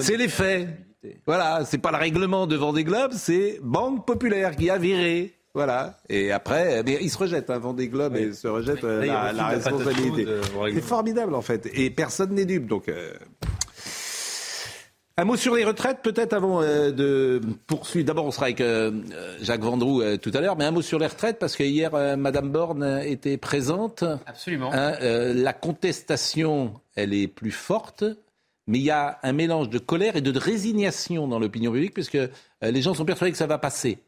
C'est 0.01 0.17
les 0.17 0.29
faits. 0.29 0.69
Voilà, 1.27 1.65
c'est 1.65 1.79
pas 1.79 1.91
le 1.91 1.97
règlement 1.97 2.47
de 2.47 2.57
Vendée 2.57 2.85
Globe, 2.85 3.13
c'est 3.15 3.59
Banque 3.63 4.07
Populaire 4.07 4.57
qui 4.57 4.69
a 4.69 4.79
viré. 4.79 5.38
Voilà. 5.59 5.99
Et 6.09 6.31
après, 6.31 6.85
mais 6.85 6.99
il 7.01 7.11
se 7.11 7.19
rejette, 7.19 7.51
hein, 7.51 7.59
Vendée 7.59 7.89
Globe, 7.89 8.15
et 8.15 8.33
se 8.33 8.47
rejette 8.47 8.85
euh, 8.85 9.05
la, 9.05 9.33
la 9.33 9.47
responsabilité. 9.49 10.25
C'est 10.73 10.81
formidable 10.81 11.35
en 11.35 11.43
fait. 11.43 11.69
Et 11.75 11.91
personne 11.91 12.33
n'est 12.33 12.45
dupe. 12.45 12.69
Donc. 12.69 12.89
Euh... 12.89 13.13
Un 15.21 15.25
mot 15.25 15.35
sur 15.35 15.57
les 15.57 15.65
retraites, 15.65 15.99
peut-être 16.01 16.33
avant 16.33 16.63
euh, 16.63 16.93
de 16.93 17.41
poursuivre. 17.67 18.07
D'abord, 18.07 18.25
on 18.25 18.31
sera 18.31 18.47
avec 18.47 18.61
euh, 18.61 18.93
Jacques 19.43 19.63
Vendroux 19.63 20.01
euh, 20.01 20.17
tout 20.17 20.31
à 20.33 20.41
l'heure, 20.41 20.57
mais 20.57 20.65
un 20.65 20.71
mot 20.71 20.81
sur 20.81 21.01
les 21.01 21.09
retraites, 21.09 21.41
parce 21.41 21.57
que 21.57 21.65
hier, 21.65 21.91
Madame 22.17 22.53
Borne 22.53 23.01
était 23.05 23.37
présente. 23.37 24.05
Absolument. 24.27 24.71
Hein, 24.73 24.93
la 25.35 25.53
contestation, 25.53 26.75
elle 26.95 27.13
est 27.15 27.27
plus 27.27 27.51
forte, 27.51 28.05
mais 28.69 28.79
il 28.79 28.85
y 28.85 28.93
a 28.93 29.19
un 29.25 29.33
mélange 29.33 29.71
de 29.71 29.81
colère 29.81 30.15
et 30.15 30.21
de 30.21 30.39
résignation 30.39 31.27
dans 31.27 31.41
l'opinion 31.41 31.73
publique, 31.73 31.95
puisque 31.95 32.19
les 32.63 32.81
gens 32.81 32.95
sont 32.95 33.05
persuadés 33.05 33.33
que 33.33 33.39
ça 33.39 33.49
va 33.49 33.59
passer. 33.59 33.99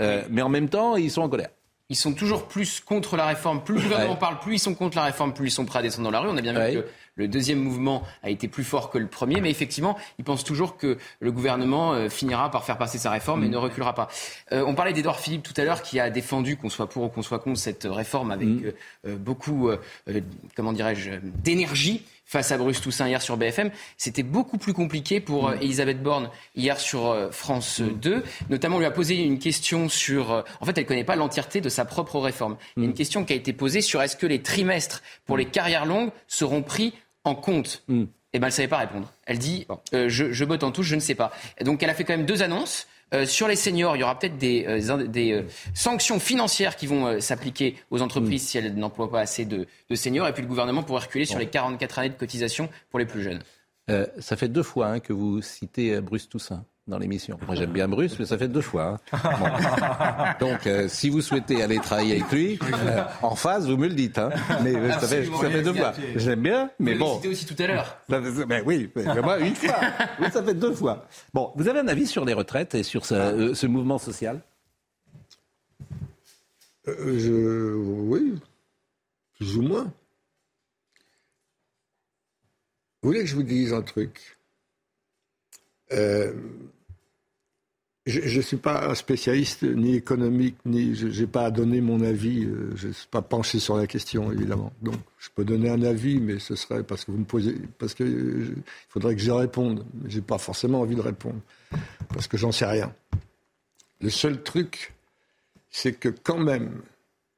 Mais 0.00 0.42
en 0.42 0.48
même 0.48 0.68
temps, 0.68 0.96
ils 0.96 1.10
sont 1.10 1.22
en 1.22 1.28
colère. 1.28 1.50
Ils 1.90 1.96
sont 1.96 2.14
toujours 2.14 2.48
plus 2.48 2.80
contre 2.80 3.16
la 3.16 3.26
réforme. 3.26 3.62
Plus 3.62 3.74
le 3.74 3.82
gouvernement 3.82 4.14
ouais. 4.14 4.18
parle, 4.18 4.38
plus 4.40 4.54
ils 4.54 4.58
sont 4.58 4.74
contre 4.74 4.96
la 4.96 5.04
réforme, 5.04 5.34
plus 5.34 5.48
ils 5.48 5.50
sont 5.50 5.66
prêts 5.66 5.80
à 5.80 5.82
descendre 5.82 6.04
dans 6.04 6.10
la 6.10 6.20
rue. 6.20 6.28
On 6.30 6.36
a 6.36 6.40
bien 6.40 6.54
vu 6.54 6.80
que 6.80 6.86
le 7.16 7.28
deuxième 7.28 7.58
mouvement 7.58 8.02
a 8.22 8.30
été 8.30 8.48
plus 8.48 8.64
fort 8.64 8.88
que 8.90 8.96
le 8.96 9.06
premier, 9.06 9.42
mais 9.42 9.50
effectivement, 9.50 9.96
ils 10.18 10.24
pensent 10.24 10.44
toujours 10.44 10.78
que 10.78 10.96
le 11.20 11.30
gouvernement 11.30 11.92
euh, 11.92 12.08
finira 12.08 12.50
par 12.50 12.64
faire 12.64 12.78
passer 12.78 12.96
sa 12.96 13.10
réforme 13.10 13.42
mmh. 13.42 13.44
et 13.44 13.48
ne 13.50 13.56
reculera 13.56 13.94
pas. 13.94 14.08
Euh, 14.52 14.64
on 14.66 14.74
parlait 14.74 14.94
d'Edouard 14.94 15.20
Philippe 15.20 15.42
tout 15.42 15.52
à 15.58 15.64
l'heure, 15.64 15.82
qui 15.82 16.00
a 16.00 16.08
défendu, 16.08 16.56
qu'on 16.56 16.70
soit 16.70 16.88
pour 16.88 17.04
ou 17.04 17.08
qu'on 17.08 17.22
soit 17.22 17.38
contre 17.38 17.58
cette 17.58 17.84
réforme, 17.84 18.30
avec 18.30 18.48
mmh. 18.48 18.72
euh, 19.06 19.16
beaucoup, 19.16 19.70
comment 20.56 20.72
dirais-je, 20.72 21.10
d'énergie 21.22 22.04
face 22.34 22.50
à 22.50 22.58
Bruce 22.58 22.80
Toussaint 22.80 23.06
hier 23.06 23.22
sur 23.22 23.36
BFM. 23.36 23.70
C'était 23.96 24.24
beaucoup 24.24 24.58
plus 24.58 24.72
compliqué 24.72 25.20
pour 25.20 25.50
mmh. 25.50 25.58
Elisabeth 25.62 26.02
Borne 26.02 26.30
hier 26.56 26.80
sur 26.80 27.16
France 27.30 27.80
2. 27.80 28.24
Notamment, 28.50 28.76
on 28.76 28.78
lui 28.80 28.86
a 28.86 28.90
posé 28.90 29.14
une 29.14 29.38
question 29.38 29.88
sur... 29.88 30.44
en 30.60 30.64
fait, 30.66 30.76
elle 30.76 30.82
ne 30.82 30.88
connaît 30.88 31.04
pas 31.04 31.14
l'entièreté 31.14 31.60
de 31.60 31.68
sa 31.68 31.84
propre 31.84 32.18
réforme. 32.18 32.56
Il 32.76 32.82
y 32.82 32.86
a 32.86 32.88
une 32.88 32.94
question 32.94 33.24
qui 33.24 33.32
a 33.34 33.36
été 33.36 33.52
posée 33.52 33.82
sur 33.82 34.02
est-ce 34.02 34.16
que 34.16 34.26
les 34.26 34.42
trimestres 34.42 35.02
pour 35.26 35.36
les 35.36 35.44
carrières 35.44 35.86
longues 35.86 36.10
seront 36.26 36.62
pris 36.62 36.92
en 37.22 37.36
compte 37.36 37.84
mm. 37.86 38.04
Eh 38.34 38.40
ben, 38.40 38.48
elle 38.48 38.50
ne 38.50 38.56
savait 38.56 38.68
pas 38.68 38.78
répondre. 38.78 39.12
Elle 39.26 39.38
dit 39.38 39.66
euh, 39.94 40.08
je, 40.08 40.32
je 40.32 40.44
botte 40.44 40.64
en 40.64 40.72
touche, 40.72 40.88
je 40.88 40.96
ne 40.96 41.00
sais 41.00 41.14
pas. 41.14 41.30
Et 41.58 41.64
donc, 41.64 41.84
elle 41.84 41.90
a 41.90 41.94
fait 41.94 42.02
quand 42.02 42.16
même 42.16 42.26
deux 42.26 42.42
annonces. 42.42 42.88
Euh, 43.14 43.26
sur 43.26 43.46
les 43.46 43.56
seniors, 43.56 43.96
il 43.96 44.00
y 44.00 44.02
aura 44.02 44.18
peut-être 44.18 44.36
des, 44.36 44.64
euh, 44.66 45.06
des, 45.06 45.32
euh, 45.32 45.42
sanctions 45.72 46.18
financières 46.18 46.76
qui 46.76 46.86
vont 46.86 47.20
s'appliquer 47.20 47.76
aux 47.90 48.02
entreprises 48.02 48.48
si 48.48 48.58
elles 48.58 48.74
n'emploient 48.74 49.10
pas 49.10 49.20
assez 49.20 49.44
de, 49.44 49.66
de 49.88 49.94
seniors. 49.94 50.26
Et 50.26 50.32
puis 50.32 50.42
le 50.42 50.48
gouvernement 50.48 50.82
pourrait 50.82 51.02
reculer 51.02 51.24
sur 51.24 51.38
les 51.38 51.46
44 51.46 51.98
années 52.00 52.08
de 52.08 52.14
cotisation 52.14 52.68
pour 52.90 52.98
les 52.98 53.06
plus 53.06 53.22
jeunes. 53.22 53.42
Ça 54.18 54.36
fait 54.36 54.48
deux 54.48 54.62
fois 54.62 54.86
hein, 54.86 55.00
que 55.00 55.12
vous 55.12 55.42
citez 55.42 56.00
Bruce 56.00 56.28
Toussaint 56.28 56.64
dans 56.86 56.98
l'émission. 56.98 57.38
Moi 57.46 57.54
j'aime 57.56 57.72
bien 57.72 57.88
Bruce, 57.88 58.18
mais 58.18 58.26
ça 58.26 58.36
fait 58.36 58.48
deux 58.48 58.60
fois. 58.60 58.98
hein. 59.12 59.18
Bon. 60.40 60.46
Donc 60.46 60.66
euh, 60.66 60.86
si 60.88 61.08
vous 61.08 61.22
souhaitez 61.22 61.62
aller 61.62 61.78
travailler 61.78 62.16
avec 62.20 62.30
lui, 62.30 62.58
euh, 62.62 63.04
en 63.22 63.34
face, 63.34 63.64
vous 63.66 63.76
me 63.78 63.88
le 63.88 63.94
dites. 63.94 64.18
hein. 64.18 64.30
Mais 64.62 64.74
euh, 64.74 64.90
ça 64.92 65.08
fait, 65.08 65.24
ça 65.24 65.50
fait 65.50 65.62
deux 65.62 65.72
fois. 65.72 65.92
J'aime 66.16 66.42
bien, 66.42 66.70
mais 66.78 66.92
Vous 66.94 67.00
bon. 67.00 67.14
cité 67.16 67.28
aussi 67.28 67.46
tout 67.46 67.56
à 67.62 67.66
l'heure. 67.66 67.98
Ben 68.08 68.22
oui, 68.66 68.90
mais 68.94 69.22
moi 69.22 69.38
une 69.38 69.54
fois. 69.54 69.74
Oui, 70.20 70.26
ça 70.32 70.42
fait 70.42 70.54
deux 70.54 70.72
fois. 70.74 71.06
Bon, 71.32 71.52
vous 71.56 71.68
avez 71.68 71.80
un 71.80 71.88
avis 71.88 72.06
sur 72.06 72.24
les 72.24 72.34
retraites 72.34 72.74
et 72.74 72.82
sur 72.82 73.06
ce, 73.06 73.14
euh, 73.14 73.54
ce 73.54 73.66
mouvement 73.66 73.98
social? 73.98 74.40
Euh, 76.86 77.18
je... 77.18 77.74
Oui, 77.74 78.34
plus 79.38 79.56
ou 79.56 79.62
moins. 79.62 79.84
Vous 83.02 83.08
voulez 83.10 83.20
que 83.20 83.26
je 83.26 83.34
vous 83.36 83.42
dise 83.42 83.72
un 83.72 83.82
truc? 83.82 84.38
Euh, 85.92 86.32
Je 88.06 88.36
ne 88.36 88.42
suis 88.42 88.58
pas 88.58 88.86
un 88.86 88.94
spécialiste 88.94 89.62
ni 89.62 89.94
économique, 89.94 90.56
ni 90.66 90.94
je 90.94 91.06
n'ai 91.06 91.26
pas 91.26 91.46
à 91.46 91.50
donner 91.50 91.80
mon 91.80 92.02
avis. 92.02 92.44
euh, 92.44 92.70
Je 92.76 92.88
ne 92.88 92.92
suis 92.92 93.06
pas 93.06 93.22
penché 93.22 93.58
sur 93.58 93.78
la 93.78 93.86
question, 93.86 94.30
évidemment. 94.30 94.72
Donc, 94.82 94.96
je 95.18 95.30
peux 95.34 95.44
donner 95.44 95.70
un 95.70 95.82
avis, 95.82 96.20
mais 96.20 96.38
ce 96.38 96.54
serait 96.54 96.82
parce 96.82 97.06
que 97.06 97.12
vous 97.12 97.18
me 97.18 97.24
posez, 97.24 97.54
parce 97.78 97.94
que 97.94 98.04
il 98.04 98.62
faudrait 98.90 99.14
que 99.14 99.22
j'y 99.22 99.30
réponde. 99.30 99.86
Je 100.06 100.16
n'ai 100.16 100.22
pas 100.22 100.36
forcément 100.36 100.82
envie 100.82 100.96
de 100.96 101.00
répondre 101.00 101.40
parce 102.12 102.28
que 102.28 102.36
j'en 102.36 102.52
sais 102.52 102.66
rien. 102.66 102.92
Le 104.02 104.10
seul 104.10 104.42
truc, 104.42 104.92
c'est 105.70 105.94
que 105.94 106.10
quand 106.10 106.38
même, 106.38 106.82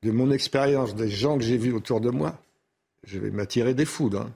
de 0.02 0.10
mon 0.10 0.32
expérience, 0.32 0.97
des 0.97 1.09
gens 1.09 1.38
que 1.38 1.44
j'ai 1.44 1.59
vus 1.59 1.72
autour 1.72 2.01
de 2.01 2.10
moi, 2.10 2.43
je 3.05 3.20
vais 3.20 3.30
m'attirer 3.30 3.72
des 3.72 3.84
foudres, 3.84 4.22
hein, 4.22 4.34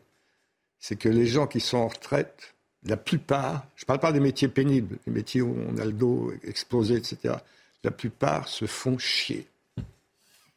c'est 0.78 0.94
que 0.96 1.08
les 1.08 1.26
gens 1.26 1.48
qui 1.48 1.58
sont 1.58 1.78
en 1.78 1.88
retraite, 1.88 2.54
la 2.84 2.96
plupart, 2.96 3.66
je 3.76 3.84
ne 3.84 3.86
parle 3.86 4.00
pas 4.00 4.12
des 4.12 4.20
métiers 4.20 4.48
pénibles, 4.48 4.98
les 5.06 5.12
métiers 5.12 5.42
où 5.42 5.54
on 5.68 5.76
a 5.78 5.84
le 5.84 5.92
dos 5.92 6.32
explosé, 6.44 6.94
etc., 6.96 7.34
la 7.84 7.90
plupart 7.90 8.48
se 8.48 8.66
font 8.66 8.98
chier. 8.98 9.46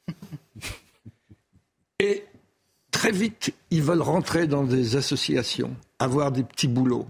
Et 1.99 2.25
très 2.91 3.11
vite, 3.11 3.53
ils 3.71 3.81
veulent 3.81 4.01
rentrer 4.01 4.47
dans 4.47 4.63
des 4.63 4.95
associations, 4.95 5.75
avoir 5.99 6.31
des 6.31 6.43
petits 6.43 6.67
boulots, 6.67 7.07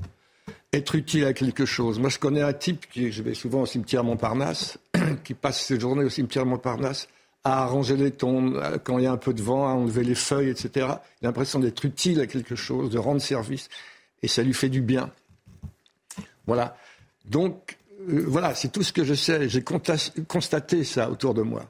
être 0.71 0.95
utile 0.95 1.25
à 1.25 1.33
quelque 1.33 1.65
chose. 1.65 1.99
Moi, 1.99 2.09
je 2.09 2.19
connais 2.19 2.41
un 2.41 2.53
type 2.53 2.87
qui, 2.91 3.11
je 3.11 3.23
vais 3.23 3.33
souvent 3.33 3.61
au 3.61 3.65
cimetière 3.65 4.03
Montparnasse, 4.03 4.77
qui 5.23 5.33
passe 5.33 5.65
ses 5.65 5.79
journées 5.79 6.03
au 6.03 6.09
cimetière 6.09 6.45
Montparnasse 6.45 7.07
à 7.43 7.63
arranger 7.63 7.97
les 7.97 8.11
tombes, 8.11 8.61
quand 8.83 8.97
il 8.97 9.03
y 9.03 9.07
a 9.07 9.11
un 9.11 9.17
peu 9.17 9.33
de 9.33 9.41
vent, 9.41 9.67
à 9.67 9.71
enlever 9.71 10.03
les 10.03 10.15
feuilles, 10.15 10.49
etc. 10.49 10.69
Il 10.75 10.81
a 10.85 11.01
l'impression 11.23 11.59
d'être 11.59 11.83
utile 11.83 12.21
à 12.21 12.27
quelque 12.27 12.55
chose, 12.55 12.89
de 12.89 12.97
rendre 12.97 13.21
service, 13.21 13.69
et 14.23 14.27
ça 14.27 14.41
lui 14.41 14.53
fait 14.53 14.69
du 14.69 14.81
bien. 14.81 15.11
Voilà. 16.47 16.75
Donc, 17.25 17.77
euh, 18.09 18.23
voilà, 18.27 18.55
c'est 18.55 18.71
tout 18.71 18.83
ce 18.83 18.91
que 18.91 19.03
je 19.03 19.13
sais. 19.13 19.47
J'ai 19.49 19.63
constaté 19.63 20.83
ça 20.83 21.11
autour 21.11 21.33
de 21.33 21.41
moi. 21.41 21.69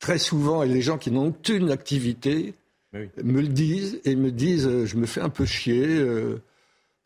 Très 0.00 0.18
souvent, 0.18 0.62
et 0.62 0.68
les 0.68 0.82
gens 0.82 0.98
qui 0.98 1.10
n'ont 1.10 1.28
aucune 1.28 1.70
activité 1.70 2.54
me 2.92 3.40
le 3.40 3.48
disent 3.48 4.00
et 4.04 4.14
me 4.14 4.30
disent 4.30 4.66
euh, 4.66 4.86
je 4.86 4.96
me 4.96 5.06
fais 5.06 5.20
un 5.20 5.30
peu 5.30 5.46
chier. 5.46 5.86
euh, 5.86 6.42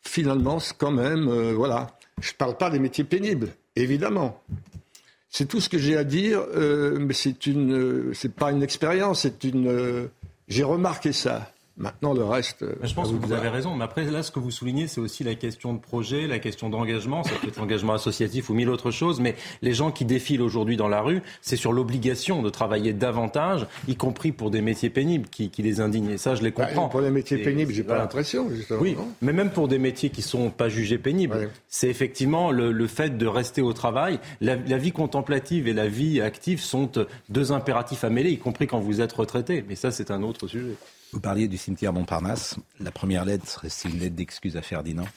finalement, 0.01 0.59
c'est 0.59 0.77
quand 0.77 0.91
même, 0.91 1.29
voilà. 1.51 1.97
Je 2.21 2.31
ne 2.31 2.35
parle 2.37 2.57
pas 2.57 2.69
des 2.69 2.79
métiers 2.79 3.03
pénibles, 3.03 3.49
évidemment. 3.75 4.41
C'est 5.29 5.45
tout 5.45 5.59
ce 5.59 5.69
que 5.69 5.77
j'ai 5.77 5.97
à 5.97 6.03
dire, 6.05 6.41
mais 6.97 7.13
c'est 7.13 7.45
une, 7.45 8.13
c'est 8.13 8.33
pas 8.33 8.51
une 8.51 8.63
expérience, 8.63 9.21
c'est 9.21 9.43
une. 9.43 10.09
j'ai 10.47 10.63
remarqué 10.63 11.11
ça. 11.11 11.51
Maintenant, 11.79 12.13
le 12.13 12.25
reste. 12.25 12.61
euh, 12.63 12.75
Je 12.83 12.93
pense 12.93 13.09
que 13.09 13.15
vous 13.15 13.31
avez 13.31 13.47
raison, 13.47 13.73
mais 13.73 13.85
après, 13.85 14.03
là, 14.03 14.21
ce 14.21 14.31
que 14.31 14.39
vous 14.39 14.51
soulignez, 14.51 14.87
c'est 14.87 14.99
aussi 14.99 15.23
la 15.23 15.33
question 15.35 15.73
de 15.73 15.79
projet, 15.79 16.27
la 16.27 16.37
question 16.37 16.69
d'engagement, 16.69 17.23
ça 17.23 17.31
peut 17.41 17.47
être 17.47 17.61
engagement 17.61 17.93
associatif 17.93 18.49
ou 18.49 18.53
mille 18.53 18.69
autres 18.69 18.91
choses, 18.91 19.21
mais 19.21 19.35
les 19.61 19.73
gens 19.73 19.89
qui 19.89 20.03
défilent 20.03 20.41
aujourd'hui 20.41 20.75
dans 20.75 20.89
la 20.89 21.01
rue, 21.01 21.21
c'est 21.41 21.55
sur 21.55 21.71
l'obligation 21.71 22.41
de 22.41 22.49
travailler 22.49 22.91
davantage, 22.91 23.65
y 23.87 23.95
compris 23.95 24.33
pour 24.33 24.51
des 24.51 24.61
métiers 24.61 24.89
pénibles 24.89 25.29
qui, 25.29 25.49
qui 25.49 25.61
les 25.63 25.79
indignent. 25.79 26.09
Et 26.11 26.17
ça, 26.17 26.35
je 26.35 26.43
les 26.43 26.51
comprends. 26.51 26.83
Bah, 26.83 26.89
pour 26.91 27.01
les 27.01 27.09
métiers 27.11 27.37
pénibles, 27.37 27.71
j'ai 27.73 27.83
pas 27.83 27.93
voilà. 27.93 28.01
l'impression, 28.03 28.49
justement. 28.49 28.81
Oui, 28.81 28.97
mais 29.21 29.31
même 29.31 29.49
pour 29.51 29.69
des 29.69 29.79
métiers 29.79 30.09
qui 30.09 30.21
sont 30.21 30.49
pas 30.49 30.67
jugés 30.67 30.97
pénibles, 30.97 31.49
c'est 31.69 31.87
effectivement 31.87 32.51
le, 32.51 32.73
le 32.73 32.87
fait 32.87 33.17
de 33.17 33.25
rester 33.25 33.61
au 33.61 33.71
travail. 33.71 34.19
La, 34.41 34.57
la 34.57 34.77
vie 34.77 34.91
contemplative 34.91 35.67
et 35.69 35.73
la 35.73 35.87
vie 35.87 36.19
active 36.19 36.59
sont 36.59 36.89
deux 37.29 37.51
impératifs 37.53 38.03
à 38.03 38.09
mêler, 38.09 38.31
y 38.31 38.37
compris 38.37 38.67
quand 38.67 38.79
vous 38.79 38.99
êtes 38.99 39.13
retraité. 39.13 39.63
Mais 39.67 39.75
ça, 39.75 39.91
c'est 39.91 40.11
un 40.11 40.23
autre 40.23 40.47
sujet. 40.47 40.75
Vous 41.11 41.19
parliez 41.19 41.47
du 41.47 41.57
cimetière 41.57 41.91
Montparnasse. 41.91 42.57
La 42.79 42.91
première 42.91 43.25
lettre, 43.25 43.65
c'est 43.67 43.89
une 43.89 43.97
lettre 43.97 44.15
d'excuse 44.15 44.55
à 44.57 44.61
Ferdinand. 44.61 45.07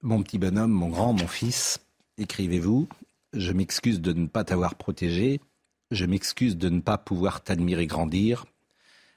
Mon 0.00 0.22
petit 0.22 0.38
bonhomme, 0.38 0.70
mon 0.70 0.88
grand, 0.88 1.12
mon 1.12 1.28
fils, 1.28 1.78
écrivez-vous, 2.16 2.88
je 3.34 3.52
m'excuse 3.52 4.00
de 4.00 4.14
ne 4.14 4.28
pas 4.28 4.44
t'avoir 4.44 4.76
protégé, 4.76 5.40
je 5.90 6.06
m'excuse 6.06 6.56
de 6.56 6.70
ne 6.70 6.80
pas 6.80 6.96
pouvoir 6.96 7.42
t'admirer 7.42 7.86
grandir, 7.86 8.46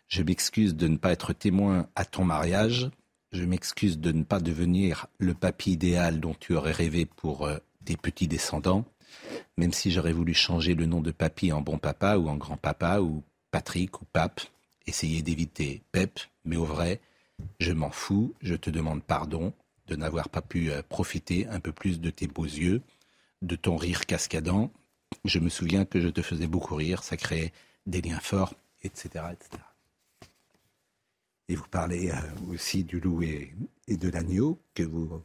je 0.09 0.23
m'excuse 0.23 0.75
de 0.75 0.89
ne 0.89 0.97
pas 0.97 1.13
être 1.13 1.31
témoin 1.31 1.87
à 1.95 2.03
ton 2.03 2.25
mariage, 2.25 2.91
je 3.31 3.45
m'excuse 3.45 3.97
de 3.97 4.11
ne 4.11 4.23
pas 4.23 4.41
devenir 4.41 5.07
le 5.19 5.35
papy 5.35 5.71
idéal 5.71 6.19
dont 6.19 6.35
tu 6.37 6.53
aurais 6.55 6.73
rêvé 6.73 7.05
pour 7.05 7.45
euh, 7.45 7.59
tes 7.85 7.95
petits 7.95 8.27
descendants, 8.27 8.83
même 9.57 9.71
si 9.71 9.89
j'aurais 9.89 10.13
voulu 10.13 10.33
changer 10.33 10.75
le 10.75 10.85
nom 10.85 10.99
de 10.99 11.11
papy 11.11 11.53
en 11.53 11.61
bon 11.61 11.77
papa 11.77 12.17
ou 12.17 12.27
en 12.27 12.35
grand 12.35 12.57
papa 12.57 12.99
ou 12.99 13.23
Patrick 13.51 14.01
ou 14.01 14.05
Pape, 14.05 14.41
essayez 14.85 15.21
d'éviter 15.21 15.81
Pep, 15.91 16.19
mais 16.45 16.55
au 16.55 16.65
vrai, 16.65 16.99
je 17.59 17.71
m'en 17.71 17.91
fous, 17.91 18.33
je 18.41 18.55
te 18.55 18.69
demande 18.69 19.03
pardon 19.03 19.53
de 19.87 19.95
n'avoir 19.95 20.29
pas 20.29 20.41
pu 20.41 20.71
euh, 20.71 20.81
profiter 20.87 21.47
un 21.47 21.59
peu 21.59 21.71
plus 21.71 21.99
de 21.99 22.09
tes 22.09 22.27
beaux 22.27 22.45
yeux, 22.45 22.81
de 23.41 23.55
ton 23.55 23.75
rire 23.75 24.05
cascadant. 24.05 24.71
Je 25.25 25.39
me 25.39 25.49
souviens 25.49 25.85
que 25.85 25.99
je 25.99 26.09
te 26.09 26.21
faisais 26.21 26.47
beaucoup 26.47 26.75
rire, 26.75 27.03
ça 27.03 27.17
créait 27.17 27.51
des 27.87 28.01
liens 28.01 28.19
forts, 28.19 28.53
etc. 28.83 29.25
Et 31.47 31.55
vous 31.55 31.67
parlez 31.71 32.11
euh, 32.11 32.15
aussi 32.51 32.83
du 32.83 32.99
loup 32.99 33.23
et, 33.23 33.51
et 33.87 33.97
de 33.97 34.09
l'agneau 34.09 34.59
que 34.75 34.83
vous, 34.83 35.23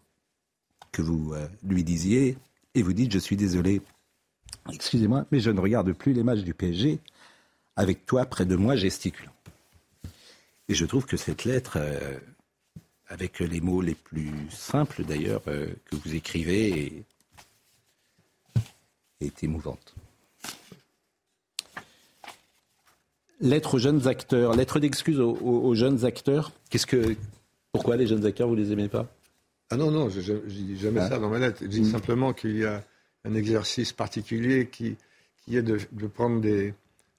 que 0.92 1.02
vous 1.02 1.34
euh, 1.34 1.46
lui 1.62 1.84
disiez, 1.84 2.38
et 2.74 2.82
vous 2.82 2.94
dites, 2.94 3.12
je 3.12 3.18
suis 3.18 3.36
désolé, 3.36 3.82
excusez-moi, 4.72 5.26
mais 5.30 5.40
je 5.40 5.50
ne 5.50 5.60
regarde 5.60 5.92
plus 5.92 6.14
les 6.14 6.22
matchs 6.22 6.42
du 6.42 6.54
PSG 6.54 7.00
avec 7.76 8.06
toi 8.06 8.24
près 8.26 8.44
de 8.46 8.56
moi 8.56 8.76
gesticulant. 8.76 9.32
Et 10.68 10.74
je 10.74 10.84
trouve 10.86 11.04
que 11.06 11.16
cette 11.16 11.44
lettre, 11.44 11.76
euh, 11.76 12.18
avec 13.08 13.40
les 13.40 13.60
mots 13.60 13.80
les 13.82 13.94
plus 13.94 14.32
simples 14.50 15.04
d'ailleurs 15.04 15.42
euh, 15.48 15.66
que 15.86 15.96
vous 15.96 16.14
écrivez, 16.14 17.04
est, 19.20 19.26
est 19.26 19.44
émouvante. 19.44 19.94
Lettre 23.40 23.74
aux 23.74 23.78
jeunes 23.78 24.06
acteurs, 24.08 24.54
lettre 24.54 24.78
d'excuse 24.78 25.20
aux, 25.20 25.32
aux- 25.36 25.66
aux 25.66 25.74
jeunes 25.74 26.04
acteurs. 26.04 26.52
Qu'est-ce 26.70 26.86
que, 26.86 27.16
pourquoi 27.72 27.96
les 27.96 28.06
jeunes 28.06 28.24
acteurs 28.24 28.48
vous 28.48 28.54
les 28.54 28.72
aimez 28.72 28.88
pas? 28.88 29.06
Ah 29.70 29.76
non, 29.76 29.90
non, 29.90 30.08
je 30.08 30.20
je- 30.20 30.46
je 30.46 30.54
dis 30.54 30.78
jamais 30.78 31.00
Ah. 31.00 31.08
ça 31.08 31.18
dans 31.18 31.28
ma 31.28 31.38
lettre. 31.40 31.58
Je 31.62 31.66
dis 31.66 31.80
Mm. 31.82 31.90
simplement 31.90 32.32
qu'il 32.32 32.56
y 32.56 32.64
a 32.64 32.82
un 33.24 33.34
exercice 33.34 33.92
particulier 33.92 34.68
qui, 34.70 34.96
qui 35.44 35.56
est 35.56 35.62
de, 35.62 35.78
de 35.92 36.06
prendre 36.06 36.40
des 36.40 36.74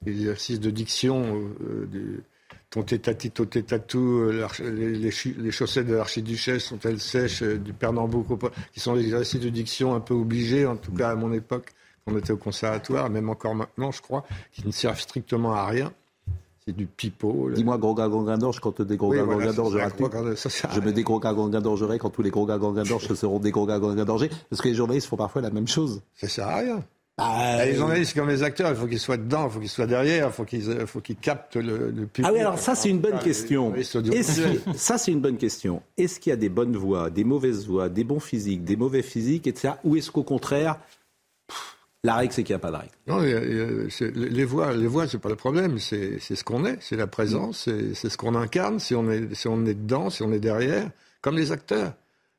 exercices 0.08 0.60
de 0.60 0.70
diction, 0.70 1.24
euh, 1.62 1.86
des- 1.88 2.20
ton 2.70 2.84
tétatito 2.84 3.46
tétatou, 3.46 4.00
euh, 4.20 4.48
les, 4.60 4.90
les 4.98 5.12
les 5.38 5.52
chaussettes 5.52 5.88
de 5.88 5.94
l'archiduchesse 5.96 6.66
sont-elles 6.66 7.00
sèches, 7.00 7.42
euh, 7.44 7.58
du 7.58 7.74
Pernambouc, 7.74 8.26
qui 8.74 8.80
sont 8.80 8.96
des 8.96 9.02
exercices 9.04 9.40
de 9.40 9.50
diction 9.50 9.96
un 9.96 10.00
peu 10.02 10.14
obligés, 10.14 10.66
en 10.66 10.76
tout 10.76 10.92
cas 10.92 11.12
à 11.12 11.16
mon 11.16 11.32
époque, 11.32 11.74
quand 12.06 12.14
on 12.14 12.18
était 12.18 12.32
au 12.34 12.38
conservatoire, 12.38 13.10
même 13.10 13.30
encore 13.30 13.56
maintenant, 13.56 13.92
je 13.92 14.02
crois, 14.02 14.26
qui 14.52 14.66
ne 14.66 14.72
servent 14.72 15.00
strictement 15.00 15.54
à 15.54 15.66
rien. 15.68 15.94
C'est 16.68 16.76
du 16.76 16.88
pipeau. 16.88 17.52
Dis-moi 17.52 17.78
gros 17.78 17.94
gars 17.94 18.08
gangan 18.10 18.40
d'orge 18.40 18.60
quand 18.60 18.82
des 18.82 18.98
gros 18.98 19.12
Oui, 19.12 19.20
voilà, 19.20 19.52
Je 20.74 20.80
me 20.82 20.92
dis 20.92 21.04
gros 21.04 21.20
gars 21.20 21.32
gangan 21.34 21.62
d'orgerai 21.62 22.00
quand 22.00 22.10
tous 22.10 22.24
les 22.24 22.32
gangan 22.32 22.58
d'orge 22.58 23.14
seront 23.14 23.38
des 23.40 23.52
gros 23.52 23.68
gars 23.68 23.80
gangan 23.80 24.04
d'orgés. 24.04 24.32
Parce 24.50 24.62
que 24.64 24.68
les 24.70 24.74
journalistes 24.74 25.08
font 25.08 25.16
parfois 25.16 25.44
la 25.44 25.52
même 25.52 25.68
chose. 25.68 26.02
Ça 26.16 26.28
sert 26.28 26.48
à 26.48 26.58
rien. 26.58 26.84
Bah, 27.18 27.66
les 27.66 27.72
euh, 27.74 27.76
journalistes 27.78 28.14
comme 28.14 28.28
les 28.28 28.44
acteurs, 28.44 28.70
il 28.72 28.76
faut 28.76 28.88
qu'ils 28.88 29.00
soient 29.00 29.16
dedans, 29.16 29.48
il 29.48 29.54
faut 29.54 29.60
qu'ils 29.62 29.70
soient 29.70 29.88
derrière, 29.88 30.28
il 30.28 30.34
faut 30.34 30.44
qu'ils 30.44 30.70
euh, 30.70 30.86
faut 30.86 31.00
qu'ils 31.00 31.16
captent 31.16 31.56
le, 31.56 31.90
le 31.90 32.08
public. 32.08 32.26
Ah 32.26 32.34
oui, 32.34 32.40
alors 32.40 32.60
ça 32.60 32.76
c'est 32.76 32.90
une 32.90 33.00
bonne 33.00 33.16
Ah, 33.20 33.24
question. 33.24 33.74
ça 34.76 34.98
c'est 34.98 35.12
une 35.14 35.22
bonne 35.22 35.38
question. 35.38 35.82
Est-ce 35.98 36.20
qu'il 36.20 36.32
y 36.32 36.34
a 36.34 36.38
des 36.38 36.50
bonnes 36.50 36.76
voix, 36.76 37.10
des 37.10 37.24
mauvaises 37.24 37.66
voix, 37.68 37.88
des 37.88 38.04
bons 38.04 38.20
physiques, 38.20 38.66
des 38.66 38.76
mauvais 38.76 39.02
physiques, 39.02 39.48
etc. 39.48 39.76
Ou 39.86 39.96
est-ce 39.96 40.12
qu'au 40.12 40.24
contraire, 40.24 40.78
pff, 41.48 41.78
la 42.04 42.16
règle 42.16 42.34
c'est 42.34 42.44
qu'il 42.44 42.54
n'y 42.54 42.58
a 42.58 42.60
pas 42.60 42.72
de 42.72 42.76
règle? 42.76 42.92
Non, 43.08 43.22
les 43.22 44.44
voix, 44.46 44.74
les 44.74 44.88
voix, 44.88 45.08
c'est 45.08 45.18
pas 45.18 45.30
le 45.30 45.36
problème. 45.38 45.80
C'est 45.80 46.20
ce 46.20 46.44
qu'on 46.44 46.66
est, 46.66 46.78
c'est 46.82 46.98
la 46.98 47.08
présence, 47.08 47.62
c'est 47.64 47.94
c'est 47.94 48.10
ce 48.10 48.18
qu'on 48.18 48.36
incarne. 48.36 48.80
Si 48.82 48.94
on 48.94 49.10
est, 49.10 49.34
si 49.36 49.48
on 49.48 49.66
est 49.66 49.74
dedans, 49.74 50.10
si 50.10 50.22
on 50.22 50.34
est 50.34 50.40
derrière, 50.40 50.90
comme 51.22 51.38
les 51.38 51.54
acteurs. 51.54 51.94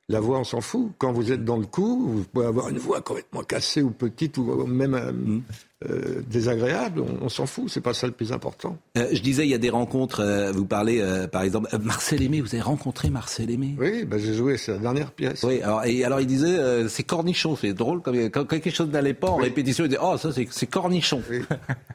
La 0.09 0.21
voix, 0.21 0.39
on 0.39 0.45
s'en 0.45 0.61
fout. 0.61 0.93
Quand 0.99 1.13
vous 1.13 1.33
êtes 1.33 1.45
dans 1.45 1.57
le 1.57 1.67
coup, 1.67 2.07
vous 2.07 2.25
pouvez 2.25 2.47
avoir 2.47 2.69
une 2.69 2.79
voix 2.79 3.01
complètement 3.01 3.43
cassée 3.43 3.83
ou 3.83 3.91
petite 3.91 4.39
ou 4.39 4.45
même 4.67 4.95
euh, 4.95 5.13
Mm. 5.13 5.43
Euh, 5.85 6.23
désagréable. 6.29 7.01
On, 7.01 7.27
on 7.27 7.29
s'en 7.29 7.45
fout. 7.47 7.69
C'est 7.69 7.81
pas 7.83 7.93
ça 7.93 8.07
le 8.07 8.13
plus 8.15 8.33
important. 8.33 8.79
Euh, 8.97 9.09
je 9.13 9.21
disais, 9.21 9.45
il 9.47 9.51
y 9.51 9.55
a 9.55 9.59
des 9.59 9.69
rencontres. 9.71 10.21
euh, 10.21 10.51
vous 10.53 10.65
parlez, 10.65 11.05
par 11.31 11.43
exemple, 11.43 11.69
Marcel 11.83 12.23
Aimé. 12.23 12.41
Vous 12.41 12.55
avez 12.55 12.63
rencontré 12.63 13.11
Marcel 13.11 13.51
Aimé? 13.51 13.75
Oui, 13.79 14.05
bah, 14.05 14.17
j'ai 14.19 14.33
joué. 14.35 14.57
C'est 14.57 14.73
la 14.73 14.79
dernière 14.79 15.13
pièce. 15.13 15.43
Oui. 15.43 15.61
Alors, 15.61 15.85
et 15.85 16.03
alors 16.05 16.21
il 16.21 16.27
disait, 16.27 16.89
c'est 16.89 17.03
cornichon. 17.03 17.57
C'est 17.57 17.75
drôle 17.75 18.01
quand, 18.03 18.13
quand 18.31 18.47
quelque 18.47 18.71
chose 18.71 18.89
n'allait 18.89 19.13
pas 19.15 19.29
en 19.29 19.37
répétition. 19.37 19.85
Il 19.85 19.89
disait, 19.89 20.01
oh 20.03 20.17
ça 20.17 20.33
c'est 20.33 20.47
c'est 20.51 20.67
cornichon. 20.67 21.23
Oui, 21.31 21.41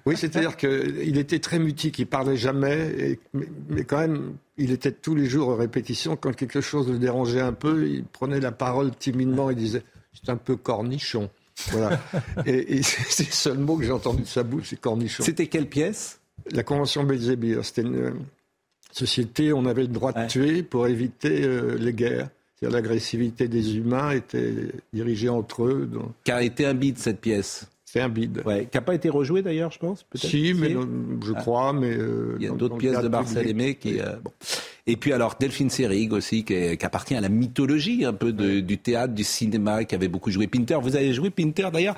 Oui, 0.06 0.16
c'est-à-dire 0.18 0.58
qu'il 0.58 1.18
était 1.18 1.40
très 1.40 1.60
mutique, 1.60 1.98
il 2.00 2.06
parlait 2.08 2.38
jamais, 2.38 2.88
et- 2.98 3.20
mais, 3.34 3.46
mais 3.70 3.84
quand 3.84 3.98
même, 4.00 4.34
il 4.58 4.72
était 4.72 4.92
tous 4.92 5.16
les 5.16 5.26
jours 5.26 5.50
en 5.50 5.56
répétition. 5.56 6.16
Quand 6.16 6.36
quelque 6.36 6.62
chose 6.62 6.88
le 6.90 6.98
dérangeait 7.00 7.42
un 7.42 7.54
peu, 7.54 7.88
il 7.88 8.04
prenait 8.04 8.40
la 8.40 8.52
parole 8.52 8.92
timidement 8.96 9.50
et 9.50 9.56
disait 9.56 9.84
C'est 10.14 10.30
un 10.30 10.38
peu 10.38 10.56
cornichon. 10.56 11.30
Voilà. 11.72 12.00
et 12.46 12.78
et 12.78 12.82
c'est 12.84 13.28
le 13.28 13.32
seul 13.32 13.58
mot 13.58 13.78
que 13.78 13.84
j'ai 13.86 13.92
entendu 13.92 14.24
de 14.24 14.28
sa 14.28 14.44
bouche, 14.44 14.68
c'est 14.70 14.80
cornichon. 14.80 15.24
C'était 15.24 15.48
quelle 15.48 15.68
pièce? 15.68 16.20
La 16.52 16.64
Convention 16.64 17.04
Belzébuth. 17.04 17.62
C'était 17.64 17.82
une 17.84 17.96
euh, 17.96 18.12
société 18.92 19.52
où 19.52 19.58
on 19.58 19.66
avait 19.66 19.84
le 19.84 19.88
droit 19.90 20.12
de 20.14 20.28
tuer 20.28 20.64
pour 20.64 20.88
éviter 20.88 21.44
euh, 21.44 21.78
les 21.78 21.94
guerres. 21.94 22.30
L'agressivité 22.64 23.48
des 23.48 23.76
humains 23.78 24.12
était 24.12 24.54
dirigée 24.94 25.30
entre 25.30 25.64
eux. 25.66 25.90
donc- 25.92 26.12
Qui 26.24 26.32
a 26.32 26.44
été 26.44 26.66
un 26.66 26.76
bide 26.76 27.00
cette 27.00 27.20
pièce? 27.20 27.66
C'est 27.92 28.00
un 28.00 28.08
bide. 28.08 28.42
Ouais. 28.46 28.68
Qui 28.72 28.78
n'a 28.78 28.82
pas 28.82 28.96
été 28.96 29.10
rejoué 29.10 29.42
d'ailleurs, 29.42 29.72
je 29.72 29.80
pense. 29.80 30.06
Si, 30.16 30.54
mais 30.56 30.70
non, 30.70 30.88
je 31.26 31.34
Ah. 31.36 31.42
crois, 31.42 31.74
mais 31.74 31.92
euh, 31.92 32.38
Il 32.40 32.46
y 32.46 32.48
a 32.48 32.52
d'autres 32.52 32.78
pièces 32.78 33.00
de 33.02 33.10
Marcel. 33.10 33.50
Aimé 33.50 33.76
qui. 33.76 34.00
euh, 34.00 34.16
bon. 34.24 34.32
Et 34.88 34.96
puis 34.96 35.12
alors 35.12 35.36
Delphine 35.38 35.70
Seyrig 35.70 36.14
aussi, 36.14 36.46
qui, 36.46 36.54
est- 36.54 36.78
qui 36.78 36.86
appartient 36.86 37.16
à 37.16 37.22
la 37.22 37.28
mythologie 37.30 38.06
un 38.06 38.14
peu 38.14 38.32
de- 38.32 38.62
du 38.62 38.78
théâtre, 38.78 39.14
du 39.14 39.24
cinéma, 39.26 39.84
qui 39.84 39.94
avait 39.96 40.08
beaucoup 40.08 40.32
joué 40.32 40.48
Pinter. 40.48 40.78
Vous 40.82 40.96
avez 40.96 41.14
joué 41.14 41.30
Pinter 41.32 41.68
d'ailleurs? 41.74 41.96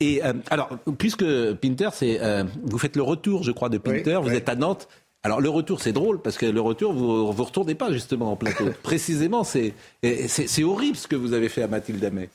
Et 0.00 0.24
euh, 0.24 0.32
alors, 0.50 0.70
puisque 0.98 1.24
Pinter, 1.60 1.90
c'est 1.92 2.20
euh, 2.22 2.44
vous 2.62 2.78
faites 2.78 2.96
le 2.96 3.02
retour, 3.02 3.42
je 3.42 3.52
crois, 3.52 3.68
de 3.68 3.76
Pinter. 3.78 4.18
vous 4.22 4.30
êtes 4.30 4.48
à 4.48 4.54
Nantes. 4.56 4.88
Alors 5.22 5.40
le 5.40 5.48
retour, 5.48 5.80
c'est 5.80 5.92
drôle 5.92 6.20
parce 6.20 6.36
que 6.38 6.46
le 6.46 6.60
retour, 6.60 6.92
vous 6.92 7.32
vous 7.32 7.44
retournez 7.44 7.74
pas 7.74 7.92
justement 7.92 8.32
en 8.32 8.36
plateau. 8.36 8.64
Précisément, 8.82 9.44
c'est 9.44 9.74
c'est 10.02 10.64
horrible 10.64 10.96
ce 10.96 11.06
que 11.06 11.16
vous 11.16 11.32
avez 11.34 11.48
fait 11.48 11.62
à 11.62 11.68
Mathilde 11.68 12.04
Amet. 12.04 12.28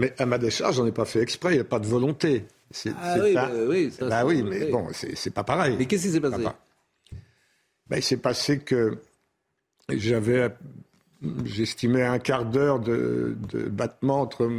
Mais 0.00 0.14
à 0.16 0.24
ma 0.24 0.38
décharge, 0.38 0.76
j'en 0.76 0.86
ai 0.86 0.92
pas 0.92 1.04
fait 1.04 1.20
exprès, 1.20 1.50
il 1.52 1.56
n'y 1.56 1.60
a 1.60 1.64
pas 1.64 1.78
de 1.78 1.86
volonté. 1.86 2.46
C'est, 2.70 2.90
Ah 2.98 3.16
oui, 3.20 3.34
bah 3.34 3.50
oui, 3.68 3.90
ça, 3.90 4.08
Bah 4.08 4.24
oui, 4.24 4.42
mais 4.42 4.70
bon, 4.70 4.86
c'est, 4.92 5.30
pas 5.34 5.44
pareil. 5.44 5.76
Mais 5.78 5.84
qu'est-ce 5.84 6.04
qui 6.04 6.12
s'est 6.12 6.20
passé 6.20 6.42
Ah, 6.46 6.54
Ben, 7.86 7.98
Il 7.98 8.02
s'est 8.02 8.16
passé 8.16 8.60
que 8.60 8.96
j'avais, 9.90 10.48
j'estimais 11.44 12.02
un 12.02 12.18
quart 12.18 12.46
d'heure 12.46 12.80
de, 12.80 13.36
de 13.50 13.68
battement 13.68 14.22
entre. 14.22 14.50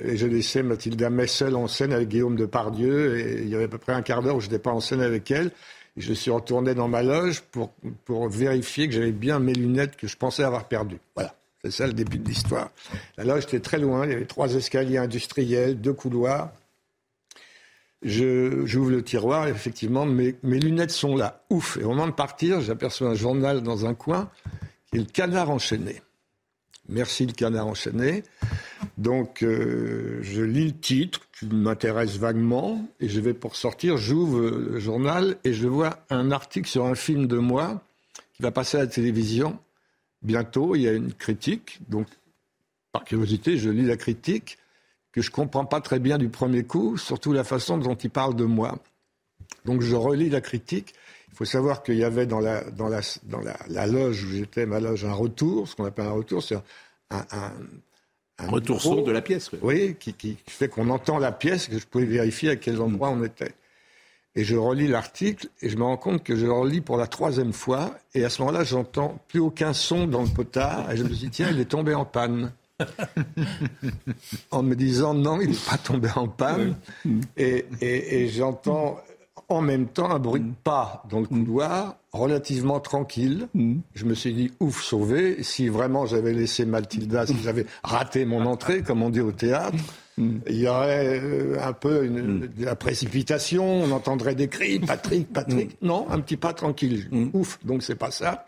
Et 0.00 0.16
j'ai 0.16 0.28
laissé 0.28 0.64
Mathilde 0.64 1.00
Amet 1.00 1.28
seule 1.28 1.54
en 1.54 1.68
scène 1.68 1.92
avec 1.92 2.08
Guillaume 2.08 2.34
Depardieu, 2.34 3.20
et 3.20 3.42
il 3.42 3.48
y 3.48 3.54
avait 3.54 3.64
à 3.64 3.68
peu 3.68 3.78
près 3.78 3.92
un 3.92 4.02
quart 4.02 4.20
d'heure 4.24 4.34
où 4.34 4.40
je 4.40 4.46
n'étais 4.46 4.58
pas 4.58 4.72
en 4.72 4.80
scène 4.80 5.00
avec 5.00 5.30
elle. 5.30 5.52
Et 5.96 6.00
je 6.00 6.12
suis 6.12 6.32
retourné 6.32 6.74
dans 6.74 6.88
ma 6.88 7.04
loge 7.04 7.42
pour, 7.52 7.70
pour 8.04 8.28
vérifier 8.28 8.88
que 8.88 8.94
j'avais 8.94 9.12
bien 9.12 9.38
mes 9.38 9.54
lunettes 9.54 9.96
que 9.96 10.08
je 10.08 10.16
pensais 10.16 10.42
avoir 10.42 10.66
perdues. 10.66 10.98
Voilà. 11.14 11.37
C'est 11.64 11.72
ça 11.72 11.86
le 11.86 11.92
début 11.92 12.18
de 12.18 12.28
l'histoire. 12.28 12.70
La 13.16 13.24
loge 13.24 13.46
très 13.46 13.78
loin, 13.78 14.06
il 14.06 14.12
y 14.12 14.14
avait 14.14 14.26
trois 14.26 14.54
escaliers 14.54 14.98
industriels, 14.98 15.80
deux 15.80 15.92
couloirs. 15.92 16.52
J'ouvre 18.02 18.90
le 18.90 19.02
tiroir 19.02 19.48
effectivement, 19.48 20.06
mes, 20.06 20.36
mes 20.44 20.60
lunettes 20.60 20.92
sont 20.92 21.16
là. 21.16 21.42
Ouf. 21.50 21.76
Et 21.78 21.84
au 21.84 21.88
moment 21.88 22.06
de 22.06 22.12
partir, 22.12 22.60
j'aperçois 22.60 23.08
un 23.08 23.14
journal 23.14 23.62
dans 23.62 23.86
un 23.86 23.94
coin 23.94 24.30
qui 24.86 24.98
est 24.98 25.00
le 25.00 25.06
canard 25.06 25.50
enchaîné. 25.50 26.00
Merci 26.88 27.26
le 27.26 27.32
canard 27.32 27.66
enchaîné. 27.66 28.22
Donc, 28.96 29.42
euh, 29.42 30.20
je 30.22 30.42
lis 30.42 30.66
le 30.66 30.78
titre 30.78 31.20
qui 31.38 31.46
m'intéresse 31.46 32.16
vaguement 32.16 32.88
et 33.00 33.08
je 33.08 33.20
vais 33.20 33.34
pour 33.34 33.56
sortir, 33.56 33.98
j'ouvre 33.98 34.40
le 34.40 34.78
journal 34.78 35.36
et 35.44 35.52
je 35.52 35.68
vois 35.68 35.98
un 36.08 36.30
article 36.30 36.68
sur 36.68 36.86
un 36.86 36.94
film 36.94 37.26
de 37.26 37.36
moi 37.36 37.82
qui 38.34 38.42
va 38.42 38.52
passer 38.52 38.78
à 38.78 38.80
la 38.80 38.86
télévision 38.86 39.58
bientôt. 40.22 40.74
Il 40.74 40.82
y 40.82 40.88
a 40.88 40.92
une 40.92 41.12
critique. 41.12 41.78
Donc, 41.88 42.06
par 42.92 43.04
curiosité, 43.04 43.58
je 43.58 43.70
lis 43.70 43.86
la 43.86 43.96
critique 43.96 44.58
que 45.12 45.22
je 45.22 45.30
comprends 45.30 45.64
pas 45.64 45.80
très 45.80 45.98
bien 45.98 46.18
du 46.18 46.28
premier 46.28 46.64
coup, 46.64 46.96
surtout 46.96 47.32
la 47.32 47.44
façon 47.44 47.78
dont 47.78 47.94
il 47.94 48.10
parle 48.10 48.36
de 48.36 48.44
moi. 48.44 48.78
Donc 49.64 49.80
je 49.80 49.96
relis 49.96 50.28
la 50.28 50.40
critique. 50.40 50.94
Il 51.30 51.34
faut 51.34 51.44
savoir 51.44 51.82
qu'il 51.82 51.96
y 51.96 52.04
avait 52.04 52.26
dans 52.26 52.40
la, 52.40 52.62
dans 52.70 52.88
la, 52.88 53.00
dans 53.24 53.40
la, 53.40 53.56
la 53.68 53.86
loge 53.86 54.24
où 54.24 54.28
j'étais, 54.28 54.66
ma 54.66 54.80
loge, 54.80 55.04
un 55.04 55.12
retour, 55.12 55.68
ce 55.68 55.76
qu'on 55.76 55.84
appelle 55.84 56.06
un 56.06 56.12
retour, 56.12 56.42
c'est 56.42 56.56
un, 56.56 56.62
un, 57.10 57.52
un 58.38 58.46
Retour 58.48 58.76
micro, 58.76 58.96
son 58.96 59.02
de 59.02 59.12
la 59.12 59.22
pièce. 59.22 59.50
oui. 59.52 59.58
Oui, 59.62 59.96
qui, 59.98 60.12
qui 60.14 60.36
fait 60.46 60.68
qu'on 60.68 60.90
entend 60.90 61.18
la 61.18 61.32
pièce, 61.32 61.68
que 61.68 61.78
je 61.78 61.86
pouvais 61.86 62.04
vérifier 62.04 62.50
à 62.50 62.56
quel 62.56 62.80
endroit 62.80 63.10
on 63.10 63.22
était. 63.24 63.54
Et 64.38 64.44
je 64.44 64.54
relis 64.54 64.86
l'article 64.86 65.48
et 65.62 65.68
je 65.68 65.76
me 65.76 65.82
rends 65.82 65.96
compte 65.96 66.22
que 66.22 66.36
je 66.36 66.46
le 66.46 66.52
relis 66.52 66.80
pour 66.80 66.96
la 66.96 67.08
troisième 67.08 67.52
fois. 67.52 67.90
Et 68.14 68.24
à 68.24 68.28
ce 68.30 68.40
moment-là, 68.42 68.62
j'entends 68.62 69.18
plus 69.26 69.40
aucun 69.40 69.72
son 69.72 70.06
dans 70.06 70.22
le 70.22 70.28
potard. 70.28 70.92
Et 70.92 70.96
je 70.96 71.02
me 71.02 71.08
suis 71.08 71.26
dit, 71.26 71.30
tiens, 71.30 71.48
il 71.50 71.58
est 71.58 71.64
tombé 71.64 71.92
en 71.94 72.04
panne. 72.04 72.52
en 74.50 74.62
me 74.62 74.74
disant, 74.76 75.14
non, 75.14 75.40
il 75.40 75.50
n'est 75.50 75.56
pas 75.68 75.78
tombé 75.78 76.08
en 76.14 76.28
panne. 76.28 76.76
Et, 77.36 77.64
et- 77.80 78.22
et 78.22 78.28
j'entends 78.28 79.00
en 79.48 79.60
même 79.60 79.86
temps 79.88 80.10
un 80.10 80.18
bruit 80.18 80.42
de 80.42 80.52
pas 80.62 81.02
dans 81.10 81.20
le 81.20 81.26
couloir, 81.26 81.96
relativement 82.12 82.80
tranquille. 82.80 83.48
Je 83.94 84.04
me 84.04 84.14
suis 84.14 84.34
dit, 84.34 84.52
ouf, 84.60 84.82
sauvé. 84.82 85.42
Si 85.42 85.68
vraiment 85.68 86.06
j'avais 86.06 86.32
laissé 86.32 86.64
Mathilda, 86.64 87.26
si 87.26 87.36
j'avais 87.42 87.66
raté 87.82 88.24
mon 88.24 88.44
entrée, 88.46 88.82
comme 88.82 89.02
on 89.02 89.10
dit 89.10 89.20
au 89.20 89.32
théâtre, 89.32 89.76
il 90.46 90.56
y 90.56 90.66
aurait 90.66 91.20
euh, 91.22 91.56
un 91.62 91.72
peu 91.72 92.04
une, 92.04 92.40
de 92.40 92.64
la 92.64 92.76
précipitation, 92.76 93.64
on 93.64 93.90
entendrait 93.92 94.34
des 94.34 94.48
cris, 94.48 94.78
Patrick, 94.86 95.32
Patrick. 95.32 95.76
Non, 95.82 96.06
un 96.10 96.20
petit 96.20 96.36
pas 96.36 96.52
tranquille. 96.52 97.08
Ouf, 97.32 97.58
donc 97.64 97.82
c'est 97.82 97.94
pas 97.94 98.10
ça. 98.10 98.46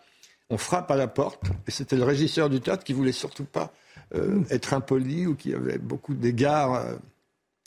On 0.51 0.59
frappe 0.59 0.90
à 0.90 0.97
la 0.97 1.06
porte, 1.06 1.42
et 1.66 1.70
c'était 1.70 1.97
le 1.97 2.05
régisseur 2.05 2.51
du 2.51 2.60
théâtre 2.60 2.82
qui 2.82 2.92
voulait 2.92 3.12
surtout 3.12 3.44
pas 3.44 3.72
euh, 4.14 4.42
être 4.51 4.74
impoli 4.74 5.26
ou 5.26 5.36
qui 5.36 5.55
avait 5.55 5.78
beaucoup 5.78 6.14
d'égards 6.14 6.74
euh, 6.74 6.97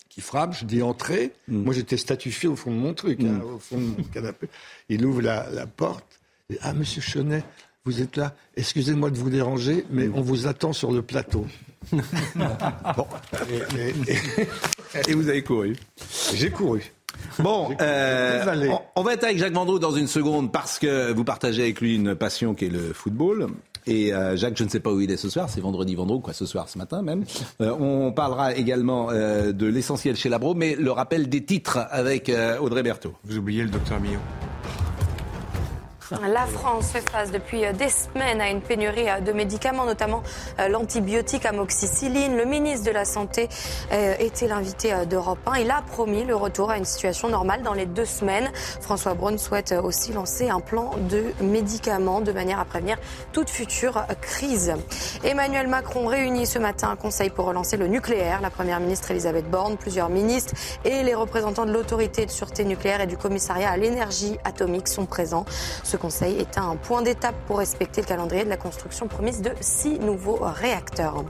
qui 0.10 0.20
frappe. 0.20 0.54
Je 0.54 0.66
dis 0.66 0.82
entrez. 0.82 1.32
Moi, 1.48 1.74
j'étais 1.74 1.98
statufié 1.98 2.50
au 2.50 2.56
fond 2.56 2.72
de 2.72 2.78
mon 2.78 2.94
truc, 2.94 3.22
hein, 3.22 3.42
au 3.42 3.60
fond 3.60 3.78
de 3.78 3.86
mon 3.86 4.04
canapé. 4.14 4.50
Il 4.90 5.06
ouvre 5.06 5.22
la, 5.22 5.50
la 5.50 5.66
porte. 5.66 6.20
Et, 6.50 6.58
ah, 6.62 6.74
monsieur 6.74 7.02
Chenet, 7.02 7.44
vous 7.86 8.02
êtes 8.02 8.16
là. 8.18 8.34
Excusez-moi 8.56 9.10
de 9.10 9.18
vous 9.18 9.30
déranger, 9.30 9.86
mais 9.92 10.10
on 10.14 10.22
vous 10.22 10.48
attend 10.48 10.72
sur 10.74 10.92
le 10.92 11.02
plateau. 11.02 11.46
bon. 11.92 13.08
Et, 13.78 14.12
et- 14.12 15.10
Et 15.10 15.14
vous 15.14 15.28
avez 15.28 15.44
couru. 15.44 15.76
J'ai 16.34 16.50
couru. 16.50 16.94
Bon, 17.40 17.70
euh, 17.82 18.44
on, 18.96 19.02
on 19.02 19.04
va 19.04 19.14
être 19.14 19.24
avec 19.24 19.38
Jacques 19.38 19.54
Vendroux 19.54 19.80
dans 19.80 19.92
une 19.92 20.08
seconde 20.08 20.52
parce 20.52 20.80
que 20.80 21.12
vous 21.12 21.24
partagez 21.24 21.64
avec 21.64 21.82
lui 21.82 21.96
une 21.96 22.16
passion 22.16 22.54
qui 22.54 22.66
est 22.66 22.70
le 22.70 22.94
football. 22.94 23.48
Et 23.86 24.14
euh, 24.14 24.38
Jacques, 24.38 24.56
je 24.58 24.64
ne 24.64 24.70
sais 24.70 24.80
pas 24.80 24.92
où 24.94 25.02
il 25.02 25.12
est 25.12 25.18
ce 25.18 25.30
soir, 25.30 25.50
c'est 25.50 25.60
vendredi 25.60 25.94
Vendroux, 25.96 26.20
quoi, 26.22 26.32
ce 26.34 26.46
soir, 26.46 26.70
ce 26.70 26.78
matin 26.78 27.02
même. 27.02 27.26
Euh, 27.60 27.76
on 27.78 28.12
parlera 28.14 28.56
également 28.56 29.10
euh, 29.12 29.52
de 29.52 29.66
l'essentiel 29.66 30.16
chez 30.16 30.30
Labro, 30.30 30.54
mais 30.56 30.76
le 30.76 30.92
rappel 30.92 31.28
des 31.28 31.44
titres 31.44 31.80
avec 31.92 32.30
euh, 32.30 32.58
Audrey 32.60 32.82
Berthaud. 32.84 33.14
Vous 33.26 33.38
oubliez 33.38 33.64
le 33.64 33.70
docteur 33.70 34.00
Millot. 34.00 34.20
La 36.22 36.46
France 36.46 36.92
fait 36.92 37.10
face 37.10 37.32
depuis 37.32 37.62
des 37.74 37.90
semaines 37.90 38.40
à 38.40 38.50
une 38.50 38.62
pénurie 38.62 39.08
de 39.26 39.32
médicaments, 39.32 39.86
notamment 39.86 40.22
euh, 40.60 40.68
l'antibiotique 40.68 41.46
amoxicilline. 41.46 42.38
Le 42.38 42.46
ministre 42.46 42.86
de 42.86 42.92
la 42.92 43.04
Santé 43.04 43.50
euh, 43.92 44.14
était 44.20 44.48
l'invité 44.48 44.94
euh, 44.94 45.06
d'Europe 45.06 45.40
1. 45.48 45.60
Il 45.60 45.72
a 45.72 45.82
promis 45.82 46.24
le 46.24 46.36
retour 46.36 46.70
à 46.70 46.78
une 46.78 46.86
situation 46.86 47.30
normale 47.30 47.64
dans 47.64 47.74
les 47.74 47.86
deux 47.86 48.06
semaines. 48.06 48.52
François 48.80 49.16
Braun 49.16 49.38
souhaite 49.38 49.72
euh, 49.72 49.82
aussi 49.82 50.14
lancer 50.14 50.50
un 50.50 50.60
plan 50.60 50.92
de 51.10 51.24
médicaments 51.44 52.22
de 52.22 52.32
manière 52.32 52.60
à 52.60 52.66
prévenir 52.66 52.98
toute 53.32 53.50
future 53.50 54.06
crise. 54.22 54.74
Emmanuel 55.24 55.68
Macron 55.68 56.06
réunit 56.06 56.46
ce 56.46 56.60
matin 56.60 56.90
un 56.90 56.96
conseil 56.96 57.32
pour 57.32 57.46
relancer 57.46 57.76
le 57.76 57.88
nucléaire. 57.88 58.40
La 58.42 58.52
première 58.52 58.80
ministre 58.80 59.10
Elisabeth 59.12 59.50
Borne, 59.50 59.78
plusieurs 59.78 60.10
ministres 60.10 60.54
et 60.86 61.02
les 61.04 61.16
représentants 61.16 61.66
de 61.66 61.72
l'autorité 61.72 62.26
de 62.26 62.32
sûreté 62.32 62.66
nucléaire 62.66 63.02
et 63.02 63.08
du 63.08 63.18
commissariat 63.18 63.72
à 63.72 63.78
l'énergie 63.78 64.38
atomique 64.44 64.88
sont 64.88 65.06
présents. 65.06 65.46
Conseil 66.04 66.36
est 66.36 66.58
un 66.58 66.76
point 66.76 67.02
d'étape 67.02 67.36
pour 67.48 67.60
respecter 67.60 68.02
le 68.02 68.08
calendrier 68.08 68.44
de 68.44 68.50
la 68.50 68.58
construction 68.58 69.08
promise 69.08 69.42
de 69.42 69.52
six 69.62 70.00
nouveaux 70.00 70.38
réacteurs. 70.42 71.24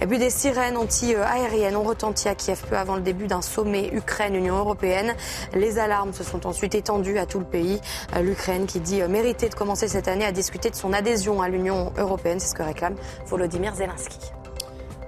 Et 0.00 0.06
puis 0.08 0.18
des 0.18 0.30
sirènes 0.30 0.76
anti-aériennes 0.76 1.76
ont 1.76 1.84
retenti 1.84 2.26
à 2.26 2.34
Kiev 2.34 2.60
peu 2.68 2.76
avant 2.76 2.96
le 2.96 3.02
début 3.02 3.28
d'un 3.28 3.40
sommet 3.40 3.88
Ukraine-Union 3.92 4.58
européenne. 4.58 5.14
Les 5.54 5.78
alarmes 5.78 6.12
se 6.12 6.24
sont 6.24 6.44
ensuite 6.44 6.74
étendues 6.74 7.18
à 7.18 7.26
tout 7.26 7.38
le 7.38 7.44
pays. 7.44 7.80
L'Ukraine 8.20 8.66
qui 8.66 8.80
dit 8.80 9.00
mériter 9.02 9.48
de 9.48 9.54
commencer 9.54 9.86
cette 9.86 10.08
année 10.08 10.24
à 10.24 10.32
discuter 10.32 10.70
de 10.70 10.74
son 10.74 10.92
adhésion 10.92 11.40
à 11.40 11.48
l'Union 11.48 11.92
européenne, 11.96 12.40
c'est 12.40 12.48
ce 12.48 12.54
que 12.56 12.64
réclame 12.64 12.96
Volodymyr 13.26 13.76
Zelensky. 13.76 14.18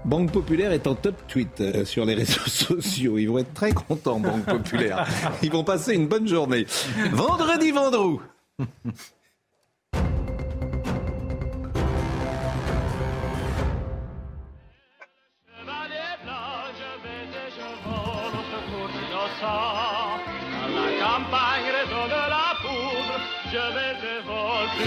Banque 0.05 0.31
Populaire 0.31 0.71
est 0.71 0.87
en 0.87 0.95
top 0.95 1.17
tweet 1.27 1.61
euh, 1.61 1.85
sur 1.85 2.05
les 2.05 2.15
réseaux 2.15 2.41
sociaux. 2.47 3.19
Ils 3.19 3.27
vont 3.27 3.39
être 3.39 3.53
très 3.53 3.73
contents, 3.73 4.21
Banque 4.21 4.45
Populaire. 4.45 5.09
Ils 5.43 5.51
vont 5.51 5.65
passer 5.65 5.95
une 5.95 6.07
bonne 6.07 6.29
journée. 6.29 6.67
Vendredi 7.13 7.73
Vendroux. 7.73 8.21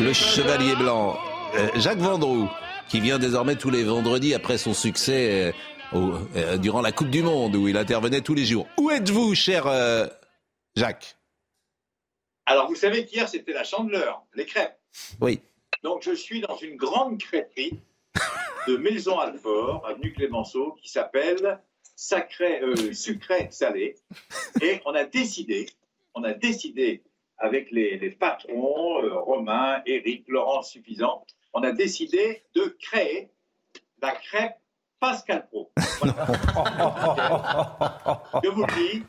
Le 0.01 0.13
Chevalier 0.13 0.75
Blanc, 0.75 1.17
euh, 1.55 1.69
Jacques 1.75 1.99
Vendroux, 1.99 2.49
qui 2.87 2.99
vient 2.99 3.17
désormais 3.17 3.55
tous 3.55 3.69
les 3.69 3.83
vendredis 3.83 4.33
après 4.33 4.57
son 4.57 4.73
succès 4.73 5.53
euh, 5.93 6.19
euh, 6.35 6.57
durant 6.57 6.81
la 6.81 6.91
Coupe 6.91 7.09
du 7.09 7.23
Monde 7.23 7.55
où 7.55 7.67
il 7.67 7.77
intervenait 7.77 8.21
tous 8.21 8.33
les 8.33 8.45
jours. 8.45 8.67
Où 8.77 8.91
êtes-vous, 8.91 9.33
cher 9.35 9.65
Jacques? 10.75 11.17
Alors, 12.45 12.67
vous 12.67 12.75
savez 12.75 13.05
qu'hier, 13.05 13.27
c'était 13.27 13.53
la 13.53 13.63
chandeleur, 13.63 14.23
les 14.35 14.45
crêpes. 14.45 14.77
Oui. 15.19 15.41
Donc, 15.83 16.03
je 16.03 16.11
suis 16.11 16.41
dans 16.41 16.57
une 16.57 16.75
grande 16.75 17.19
crêperie 17.19 17.79
de 18.67 18.77
Maison 18.77 19.19
Alfort, 19.19 19.85
avenue 19.87 20.13
Clémenceau, 20.13 20.73
qui 20.81 20.89
s'appelle 20.89 21.59
Sacré, 21.95 22.61
euh, 22.61 22.93
Sucré 22.93 23.47
Salé. 23.51 23.95
Et 24.61 24.81
on 24.85 24.93
a 24.93 25.05
décidé, 25.05 25.67
on 26.13 26.23
a 26.23 26.33
décidé 26.33 27.03
avec 27.37 27.71
les, 27.71 27.97
les 27.97 28.11
patrons, 28.11 29.01
euh, 29.03 29.19
Romain, 29.19 29.81
Éric, 29.85 30.27
Laurent 30.27 30.61
Suffisant, 30.61 31.25
on 31.53 31.63
a 31.63 31.71
décidé 31.71 32.43
de 32.53 32.75
créer 32.79 33.29
la 34.01 34.11
crêpe 34.11 34.57
Pascal 34.99 35.47
Pro. 35.47 35.71
Je 38.43 38.49
vous 38.49 38.65
le 38.65 38.75
dis. 38.75 39.03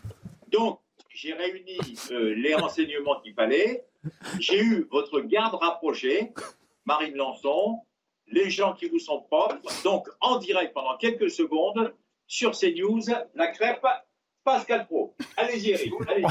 Donc, 0.49 0.81
j'ai 1.17 1.33
réuni 1.33 1.79
euh, 2.11 2.35
les 2.35 2.55
renseignements 2.55 3.19
qu'il 3.21 3.33
fallait. 3.35 3.87
J'ai 4.39 4.61
eu 4.61 4.87
votre 4.91 5.21
garde 5.21 5.55
rapprochée, 5.55 6.33
Marine 6.85 7.17
Lançon, 7.17 7.81
les 8.27 8.51
gens 8.51 8.75
qui 8.75 8.87
vous 8.89 8.99
sont 8.99 9.23
propres. 9.23 9.57
Donc, 9.83 10.09
en 10.21 10.37
direct 10.37 10.75
pendant 10.75 10.97
quelques 10.99 11.31
secondes, 11.31 11.95
sur 12.27 12.53
CNews, 12.53 13.01
la 13.35 13.47
crêpe 13.49 13.85
Pascal 14.45 14.87
Pro. 14.87 15.15
Allez-y, 15.37 15.71
Eric. 15.71 15.93
Allez 16.09 16.25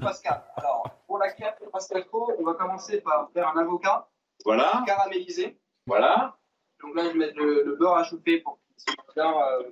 Pascal, 0.00 0.44
alors, 0.56 0.84
pour 1.06 1.18
la 1.18 1.32
crêpe 1.32 1.58
Pascal 1.72 2.04
Pro, 2.06 2.30
on 2.38 2.44
va 2.44 2.54
commencer 2.54 3.00
par 3.00 3.30
faire 3.32 3.48
un 3.48 3.58
avocat 3.60 4.06
Voilà. 4.44 4.82
caramélisé. 4.86 5.56
Voilà. 5.86 6.36
Donc 6.82 6.94
là, 6.94 7.04
je 7.04 7.08
vais 7.08 7.14
mettre 7.14 7.38
le, 7.38 7.62
le 7.64 7.76
beurre 7.76 7.96
à 7.96 8.04
choper 8.04 8.40
pour 8.40 8.58
qu'il 8.68 8.92
soit 8.92 9.14
bien, 9.14 9.32
euh, 9.32 9.62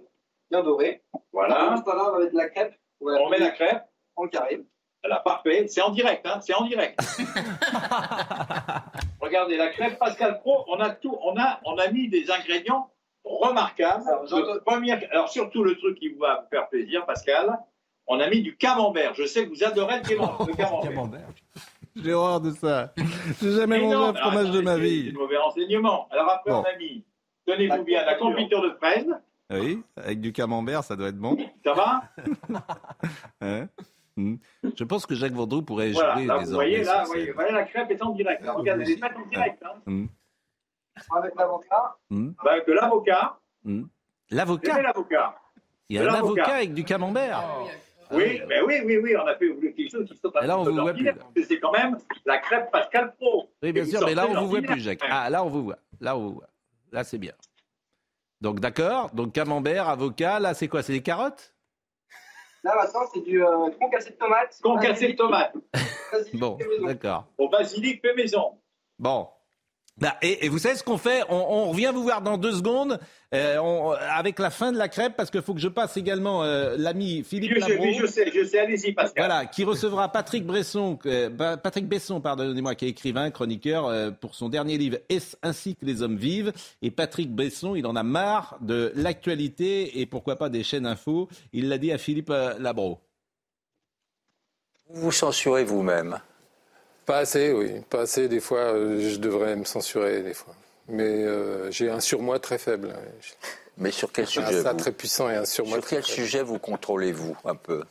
bien 0.51 0.62
doré. 0.62 1.03
Voilà. 1.32 1.77
Ce 1.77 1.82
temps-là, 1.82 2.05
on 2.09 2.12
va 2.12 2.19
mettre 2.24 2.35
la 2.36 2.49
crêpe. 2.49 2.74
On 3.01 3.28
met 3.28 3.39
la 3.39 3.51
crêpe. 3.51 3.82
En 4.16 4.28
carré. 4.28 4.62
Voilà, 5.03 5.20
parfait. 5.20 5.66
C'est 5.69 5.82
en 5.82 5.91
direct, 5.91 6.27
hein. 6.27 6.41
C'est 6.41 6.55
en 6.55 6.65
direct. 6.65 6.99
Regardez, 9.20 9.57
la 9.57 9.69
crêpe 9.69 9.99
Pascal 9.99 10.41
Pro, 10.41 10.65
on 10.69 10.81
a 10.81 10.91
tout, 10.91 11.16
on 11.23 11.36
a, 11.39 11.61
on 11.65 11.77
a 11.78 11.89
mis 11.91 12.09
des 12.09 12.31
ingrédients 12.31 12.91
remarquables. 13.24 14.05
Le 14.31 14.59
premier- 14.61 14.93
alors 15.11 15.28
surtout 15.28 15.65
le 15.65 15.77
truc 15.77 15.99
qui 15.99 16.11
va 16.15 16.43
vous 16.43 16.49
faire 16.51 16.69
plaisir, 16.69 17.05
Pascal, 17.07 17.59
on 18.07 18.20
a 18.20 18.28
mis 18.28 18.43
du 18.43 18.57
camembert. 18.57 19.15
Je 19.15 19.24
sais 19.27 19.45
que 19.45 19.51
vous 19.51 19.65
adorez 19.65 20.01
le 20.01 20.09
camembert. 20.09 20.47
le 20.47 20.55
camembert. 20.55 21.28
J'ai 21.97 22.12
horreur 22.12 22.41
de 22.41 22.51
ça. 22.51 22.93
J'ai 23.41 23.53
jamais 23.53 23.78
Mais 23.78 23.85
mangé 23.86 23.97
un 23.97 24.15
fromage 24.15 24.51
de 24.51 24.61
ma 24.61 24.74
c'est 24.74 24.81
vie. 24.81 25.05
des 25.05 25.12
mauvais 25.12 25.36
renseignements. 25.36 26.09
Alors 26.11 26.28
après, 26.28 26.51
Bon. 26.51 26.59
on 26.59 26.65
a 26.65 26.77
mis, 26.77 27.05
tenez-vous 27.47 27.85
bien, 27.85 28.05
la 28.05 28.16
confiture 28.16 28.62
de 28.62 28.70
fraise. 28.70 29.07
Oui, 29.51 29.81
avec 29.97 30.20
du 30.20 30.32
camembert, 30.32 30.82
ça 30.82 30.97
doit 30.97 31.09
être 31.09 31.19
bon. 31.19 31.36
Ça 31.65 31.73
va? 31.74 32.03
Hein? 33.41 33.69
Hmm. 34.16 34.36
Je 34.62 34.85
pense 34.85 35.07
que 35.07 35.15
Jacques 35.15 35.32
Vendroux 35.32 35.62
pourrait 35.62 35.91
Voilà, 35.91 36.15
jouer 36.15 36.27
là, 36.27 36.35
vous 36.35 36.41
désormais 36.45 36.66
voyez, 36.69 36.85
sur 36.85 36.93
là, 36.93 37.01
vous 37.03 37.07
voyez, 37.09 37.32
voilà, 37.32 37.53
la 37.53 37.62
crêpe 37.65 37.91
est 37.91 38.03
en 38.03 38.11
direct. 38.11 38.45
Là, 38.45 38.53
regardez, 38.53 38.85
elle 38.85 38.91
est 38.91 38.97
faite 38.97 39.16
en 39.16 39.27
direct. 39.28 39.62
Hein. 39.65 39.81
Hmm. 39.86 40.07
Avec 41.16 41.35
l'avocat. 41.36 41.97
Hmm. 42.11 42.31
Bah, 42.45 42.53
avec 42.53 42.66
de 42.69 42.73
l'avocat. 42.73 43.39
Vous 43.65 43.89
L'avocat 44.31 44.82
l'avocat 44.82 45.35
Il 45.89 45.97
y 45.97 45.99
a 45.99 46.03
un 46.03 46.07
l'avocat. 46.07 46.43
avocat 46.43 46.57
avec 46.57 46.74
du 46.74 46.85
camembert. 46.85 47.43
Oui, 48.11 48.41
mais 48.49 48.61
oui, 48.61 48.74
oui, 48.85 48.99
oui, 48.99 49.16
on 49.16 49.27
a 49.27 49.35
fait 49.35 49.49
quelque 49.74 49.91
chose 49.91 50.07
qui 50.07 50.20
un 50.23 50.43
Et 50.43 50.47
là, 50.47 50.59
on 50.59 50.65
vous 50.65 50.73
voit 50.74 50.93
plus, 50.93 51.45
C'est 51.49 51.59
quand 51.59 51.73
même 51.73 51.99
la 52.24 52.39
crêpe 52.39 52.70
Pascal 52.70 53.15
Pro. 53.16 53.51
Oui, 53.62 53.73
bien 53.73 53.82
vous 53.82 53.91
sûr, 53.91 54.05
mais 54.07 54.15
là, 54.15 54.27
on 54.28 54.41
vous 54.43 54.49
voit 54.49 54.62
plus, 54.62 54.81
Jacques. 54.81 55.01
Ah, 55.09 55.28
là, 55.31 55.43
on 55.45 55.49
vous 55.49 55.65
voit. 55.65 55.78
Là, 56.01 56.16
on 56.16 56.20
vous 56.20 56.35
voit. 56.35 56.49
Là, 56.93 57.03
c'est 57.03 57.19
bien. 57.19 57.32
Donc, 58.41 58.61
d'accord. 58.61 59.11
Donc, 59.11 59.32
camembert, 59.32 59.89
avocat. 59.89 60.39
Là, 60.39 60.55
c'est 60.55 60.69
quoi? 60.69 60.82
C'est 60.82 60.93
des 60.93 61.03
carottes? 61.03 61.53
Là, 62.65 62.74
maintenant, 62.77 63.01
c'est 63.12 63.20
du 63.20 63.45
euh, 63.45 63.70
concassé 63.78 64.11
de 64.11 64.16
tomate. 64.16 64.59
Concassé 64.62 65.09
de 65.09 65.16
tomate. 65.16 65.55
Bon, 66.32 66.57
d'accord. 66.86 67.27
Au 67.36 67.49
basilic 67.49 68.01
fait 68.01 68.15
maison. 68.15 68.59
Bon. 68.99 69.28
Bah, 69.97 70.16
et, 70.23 70.45
et 70.45 70.49
vous 70.49 70.59
savez 70.59 70.75
ce 70.75 70.83
qu'on 70.83 70.99
fait 70.99 71.23
on, 71.29 71.37
on 71.37 71.69
revient 71.71 71.93
vous 71.95 72.03
voir 72.03 72.21
dans 72.21 72.37
deux 72.37 72.51
secondes 72.51 72.99
euh, 73.33 73.59
on- 73.59 73.91
avec 73.93 74.41
la 74.41 74.51
fin 74.51 74.73
de 74.73 74.77
la 74.77 74.89
crêpe 74.89 75.15
parce 75.16 75.31
qu'il 75.31 75.41
faut 75.41 75.55
que 75.55 75.61
je 75.61 75.69
passe 75.69 75.97
également 75.97 76.43
euh, 76.43 76.75
l'ami 76.77 77.23
Philippe 77.23 77.53
Je 77.55 77.61
Labro. 77.61 77.85
oui, 77.85 77.95
je 78.01 78.07
sais, 78.07 78.29
je 78.35 78.45
sais, 78.45 78.59
allez-y, 78.59 78.91
Pascal. 78.93 79.25
Voilà, 79.25 79.47
qui 79.47 79.62
recevra 79.62 80.11
Patrick 80.11 80.45
Bresson, 80.45 80.99
euh, 81.07 81.31
Pa- 81.31 81.57
Patrick 81.59 81.87
Besson, 81.87 82.21
pardonnez-moi, 82.21 82.75
qui 82.75 82.87
est 82.87 82.89
écrivain, 82.89 83.31
chroniqueur 83.31 83.87
euh, 83.87 84.11
pour 84.11 84.35
son 84.35 84.49
dernier 84.49 84.79
livre 84.79 84.99
Est-ce 85.09 85.37
ainsi 85.45 85.77
que 85.77 85.85
les 85.87 86.03
hommes 86.03 86.16
vivent? 86.16 86.53
Et 86.83 86.91
Patrick 86.91 87.33
Besson, 87.33 87.77
il 87.77 87.87
en 87.87 87.95
a 87.95 88.03
marre 88.03 88.59
de 88.62 88.93
l'actualité 88.97 90.01
et 90.01 90.07
pourquoi 90.07 90.35
pas 90.35 90.49
des 90.49 90.65
chaînes 90.65 90.87
info. 90.87 91.29
Il 91.53 91.69
l'a 91.69 91.79
dit 91.79 91.93
à 91.93 91.99
Philippe 91.99 92.31
euh, 92.31 92.55
Labro. 92.59 92.99
Vous 94.91 95.03
vous 95.03 95.12
censurez 95.12 95.62
vous-même 95.62 96.19
Pas 97.06 97.18
assez, 97.18 97.52
oui. 97.52 97.72
Pas 97.90 98.01
assez. 98.02 98.28
Des 98.28 98.40
fois, 98.40 98.60
euh, 98.60 99.10
je 99.10 99.16
devrais 99.18 99.56
me 99.56 99.64
censurer, 99.64 100.22
des 100.22 100.35
fois. 100.35 100.55
Mais 100.89 101.02
euh, 101.24 101.70
j'ai 101.70 101.90
un 101.90 102.01
surmoi 102.01 102.39
très 102.39 102.59
faible. 102.59 102.94
Mais 103.78 103.90
sur 103.90 104.12
quel 104.12 104.26
sujet 104.26 104.62
ça 104.62 104.72
vous 104.72 104.78
très 104.78 104.93
puissant 104.93 105.28
et 105.31 105.35
un 105.35 105.44
surmoi 105.44 105.74
Sur 105.78 105.82
très 105.82 105.97
quel 105.97 106.05
faible. 106.05 106.14
sujet 106.14 106.43
vous 106.43 106.59
contrôlez-vous 106.59 107.36
un 107.44 107.56
peu? 107.56 107.82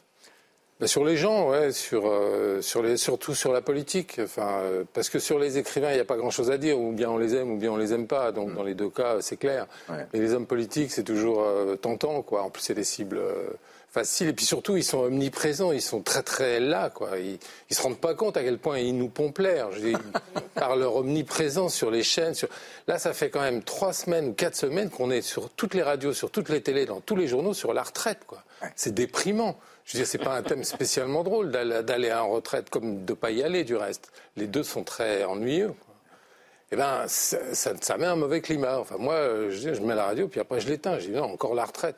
Bah, 0.80 0.88
sur 0.88 1.03
les 1.06 1.18
gens, 1.18 1.49
ouais, 1.49 1.72
sur, 1.72 2.07
euh, 2.07 2.61
sur 2.61 2.81
les, 2.81 2.98
surtout 2.98 3.35
sur 3.35 3.52
la 3.53 3.61
politique. 3.61 4.19
Enfin, 4.23 4.60
euh, 4.61 4.84
parce 4.94 5.10
que 5.10 5.19
sur 5.19 5.38
les 5.40 5.57
écrivains, 5.57 5.91
il 5.91 5.95
n'y 5.95 5.99
a 5.99 6.06
pas 6.06 6.18
grand-chose 6.18 6.52
à 6.52 6.57
dire. 6.57 6.80
Ou 6.80 6.91
bien 6.91 7.10
on 7.10 7.18
les 7.18 7.35
aime, 7.35 7.52
ou 7.52 7.57
bien 7.57 7.72
on 7.72 7.77
les 7.77 7.94
aime 7.94 8.07
pas. 8.07 8.31
Donc 8.31 8.49
Mm. 8.52 8.56
dans 8.56 8.64
les 8.64 8.73
deux 8.76 8.90
cas, 8.90 9.18
c'est 9.22 9.38
clair. 9.38 9.68
Mais 9.90 10.19
les 10.19 10.34
hommes 10.34 10.48
politiques, 10.48 10.91
c'est 10.91 11.03
toujours 11.03 11.45
tentant, 11.81 12.22
quoi. 12.22 12.44
En 12.44 12.49
plus, 12.49 12.61
c'est 12.64 12.73
des 12.73 12.84
cibles 12.84 13.22
faciles. 13.94 14.28
Et 14.30 14.34
puis 14.34 14.45
surtout, 14.45 14.76
ils 14.76 14.84
sont 14.84 14.99
omniprésents. 14.99 15.72
Ils 15.72 15.82
sont 15.82 16.02
très 16.02 16.24
très 16.24 16.60
là, 16.60 16.90
quoi. 16.90 17.20
Ils, 17.20 17.38
ils 17.70 17.76
se 17.76 17.82
rendent 17.82 17.99
pas 17.99 18.15
compte 18.15 18.36
à 18.36 18.44
quel 18.44 18.57
point 18.57 18.80
ils 18.80 18.98
nous 18.98 19.07
pompent 19.07 19.40
l'air. 19.40 19.70
Par 20.56 20.76
leur 20.76 20.95
omniprésence 20.98 21.74
sur 21.74 21.91
les 21.91 22.03
chaînes. 22.03 22.34
Sur... 22.34 22.48
Là, 22.88 22.99
ça 22.99 23.14
fait 23.14 23.30
quand 23.30 23.41
même 23.41 23.64
trois 23.64 23.94
semaines 23.94 24.28
ou 24.30 24.34
quatre 24.34 24.56
semaines 24.56 24.90
qu'on 24.90 25.11
est 25.11 25.22
sur 25.22 25.49
toutes 25.52 25.74
les 25.74 25.84
radios, 25.84 26.14
sur 26.14 26.32
toutes 26.32 26.49
les 26.49 26.61
télés, 26.61 26.86
dans 26.86 26.99
tous 27.02 27.15
les 27.15 27.28
journaux, 27.28 27.53
sur 27.53 27.74
la 27.74 27.84
retraite, 27.84 28.20
quoi. 28.28 28.44
C'est 28.76 28.94
déprimant. 28.94 29.57
Je 29.86 29.94
veux 29.94 29.99
dire, 29.99 30.07
c'est 30.07 30.18
pas 30.18 30.36
un 30.36 30.44
thème 30.44 30.64
spécialement 30.64 31.24
drôle 31.24 31.52
d'aller 31.52 32.11
en 32.14 32.30
retraite 32.30 32.70
comme 32.70 33.03
de 33.03 33.14
pas 33.14 33.32
y 33.32 33.44
aller 33.44 33.65
du 33.65 33.76
reste. 33.76 34.11
Les 34.38 34.48
deux 34.48 34.64
sont 34.64 34.84
très 34.84 35.26
ennuyeux. 35.26 35.68
Quoi. 35.86 35.95
Eh 36.72 36.76
ben, 36.78 37.03
ça, 37.07 37.38
ça- 37.53 37.74
ça 37.82 37.98
met 37.98 38.06
un 38.06 38.15
mauvais 38.15 38.40
climat. 38.40 38.80
Enfin, 38.80 38.95
moi, 38.98 39.49
je 39.49 39.70
mets 39.82 39.94
la 39.95 40.06
radio, 40.06 40.30
puis 40.30 40.40
après 40.40 40.61
je 40.61 40.70
l'éteins. 40.70 40.99
Je 40.99 41.07
dis 41.07 41.11
non, 41.11 41.24
encore 41.26 41.53
la 41.53 41.65
retraite. 41.65 41.98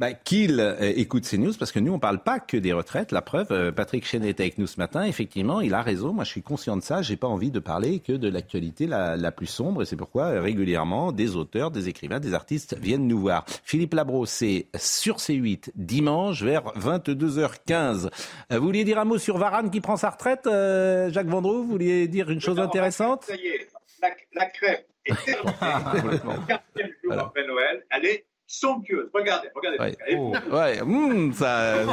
Bah, 0.00 0.14
qu'il 0.14 0.60
euh, 0.60 0.94
écoute 0.96 1.26
ces 1.26 1.36
news 1.36 1.52
parce 1.58 1.72
que 1.72 1.78
nous 1.78 1.92
on 1.92 1.98
parle 1.98 2.22
pas 2.22 2.40
que 2.40 2.56
des 2.56 2.72
retraites. 2.72 3.12
La 3.12 3.20
preuve, 3.20 3.48
euh, 3.50 3.70
Patrick 3.70 4.06
Chenet 4.06 4.30
est 4.30 4.40
avec 4.40 4.56
nous 4.56 4.66
ce 4.66 4.78
matin. 4.78 5.04
Effectivement, 5.04 5.60
il 5.60 5.74
a 5.74 5.82
raison. 5.82 6.14
Moi, 6.14 6.24
je 6.24 6.30
suis 6.30 6.42
conscient 6.42 6.78
de 6.78 6.82
ça. 6.82 7.02
J'ai 7.02 7.18
pas 7.18 7.26
envie 7.26 7.50
de 7.50 7.58
parler 7.58 8.00
que 8.00 8.14
de 8.14 8.26
l'actualité 8.26 8.86
la, 8.86 9.18
la 9.18 9.30
plus 9.30 9.46
sombre 9.46 9.82
et 9.82 9.84
c'est 9.84 9.96
pourquoi 9.96 10.28
euh, 10.28 10.40
régulièrement 10.40 11.12
des 11.12 11.36
auteurs, 11.36 11.70
des 11.70 11.90
écrivains, 11.90 12.18
des 12.18 12.32
artistes 12.32 12.78
viennent 12.78 13.06
nous 13.06 13.20
voir. 13.20 13.44
Philippe 13.62 13.92
Labro, 13.92 14.24
c'est 14.24 14.68
sur 14.74 15.18
C8 15.18 15.72
dimanche 15.74 16.42
vers 16.42 16.62
22h15. 16.78 18.08
Euh, 18.52 18.58
vous 18.58 18.64
vouliez 18.64 18.84
dire 18.84 18.98
un 19.00 19.04
mot 19.04 19.18
sur 19.18 19.36
Varane 19.36 19.70
qui 19.70 19.82
prend 19.82 19.98
sa 19.98 20.08
retraite, 20.08 20.46
euh, 20.46 21.10
Jacques 21.10 21.28
Vendroux? 21.28 21.62
Vous 21.64 21.72
vouliez 21.72 22.08
dire 22.08 22.30
une 22.30 22.40
chose 22.40 22.58
intéressante? 22.58 23.24
Ça 23.24 23.36
y 23.36 23.48
est, 23.48 23.68
la, 24.00 24.08
la 24.32 24.46
crêpe 24.46 24.88
est 25.04 25.24
terminée. 25.26 26.18
quatrième 26.48 26.90
jour 27.04 27.12
après 27.18 27.46
Noël, 27.46 27.84
elle 27.90 28.06
est 28.06 28.24
somptueuse. 28.50 29.08
Regardez, 29.14 29.48
regardez. 29.54 29.78
Ouais. 29.78 29.96
Oh. 30.16 30.32
Ouais, 30.52 30.80
hum, 30.82 31.32
ça, 31.32 31.84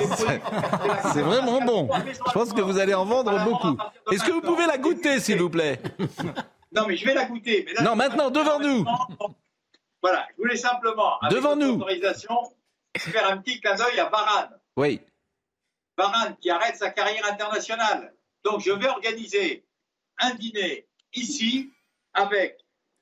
c'est- 1.14 1.22
vraiment 1.22 1.62
bon. 1.62 1.88
Je 2.28 2.32
pense 2.34 2.52
que 2.54 2.62
vous 2.62 2.80
allez 2.80 2.94
en 2.96 3.06
vendre 3.06 3.38
beaucoup. 3.46 3.78
Est-ce 4.12 4.24
que 4.24 4.32
vous 4.32 4.42
pouvez 4.42 4.66
la 4.66 4.78
goûter, 4.78 5.20
s'il 5.20 5.40
vous 5.40 5.50
plaît? 5.50 5.80
Non, 6.72 6.86
mais 6.88 6.96
je 6.98 7.06
vais 7.06 7.14
la 7.14 7.26
goûter. 7.26 7.64
Mais 7.66 7.74
là, 7.74 7.82
Non, 7.84 7.96
maintenant, 7.96 8.30
devant 8.32 8.60
nous. 8.60 8.86
Voilà, 10.02 10.28
je 10.32 10.38
voulais 10.42 10.56
simplement, 10.58 11.20
avec 11.20 11.36
Devant 11.36 11.56
nous. 11.56 11.76
autorisation, 11.76 12.36
faire 12.98 13.30
un 13.32 13.38
petit 13.38 13.60
clin 13.62 13.76
d'œil 13.76 14.00
à 14.00 14.10
Varane. 14.10 14.50
Oui. 14.76 15.02
Varane 15.98 16.36
qui 16.40 16.50
arrête 16.50 16.76
sa 16.76 16.90
carrière 16.92 17.26
internationale. 17.32 18.14
Donc 18.44 18.62
je 18.62 18.72
vais 18.72 18.88
organiser 18.88 19.66
un 20.20 20.34
dîner 20.36 20.88
ici 21.14 21.72
avec 22.14 22.58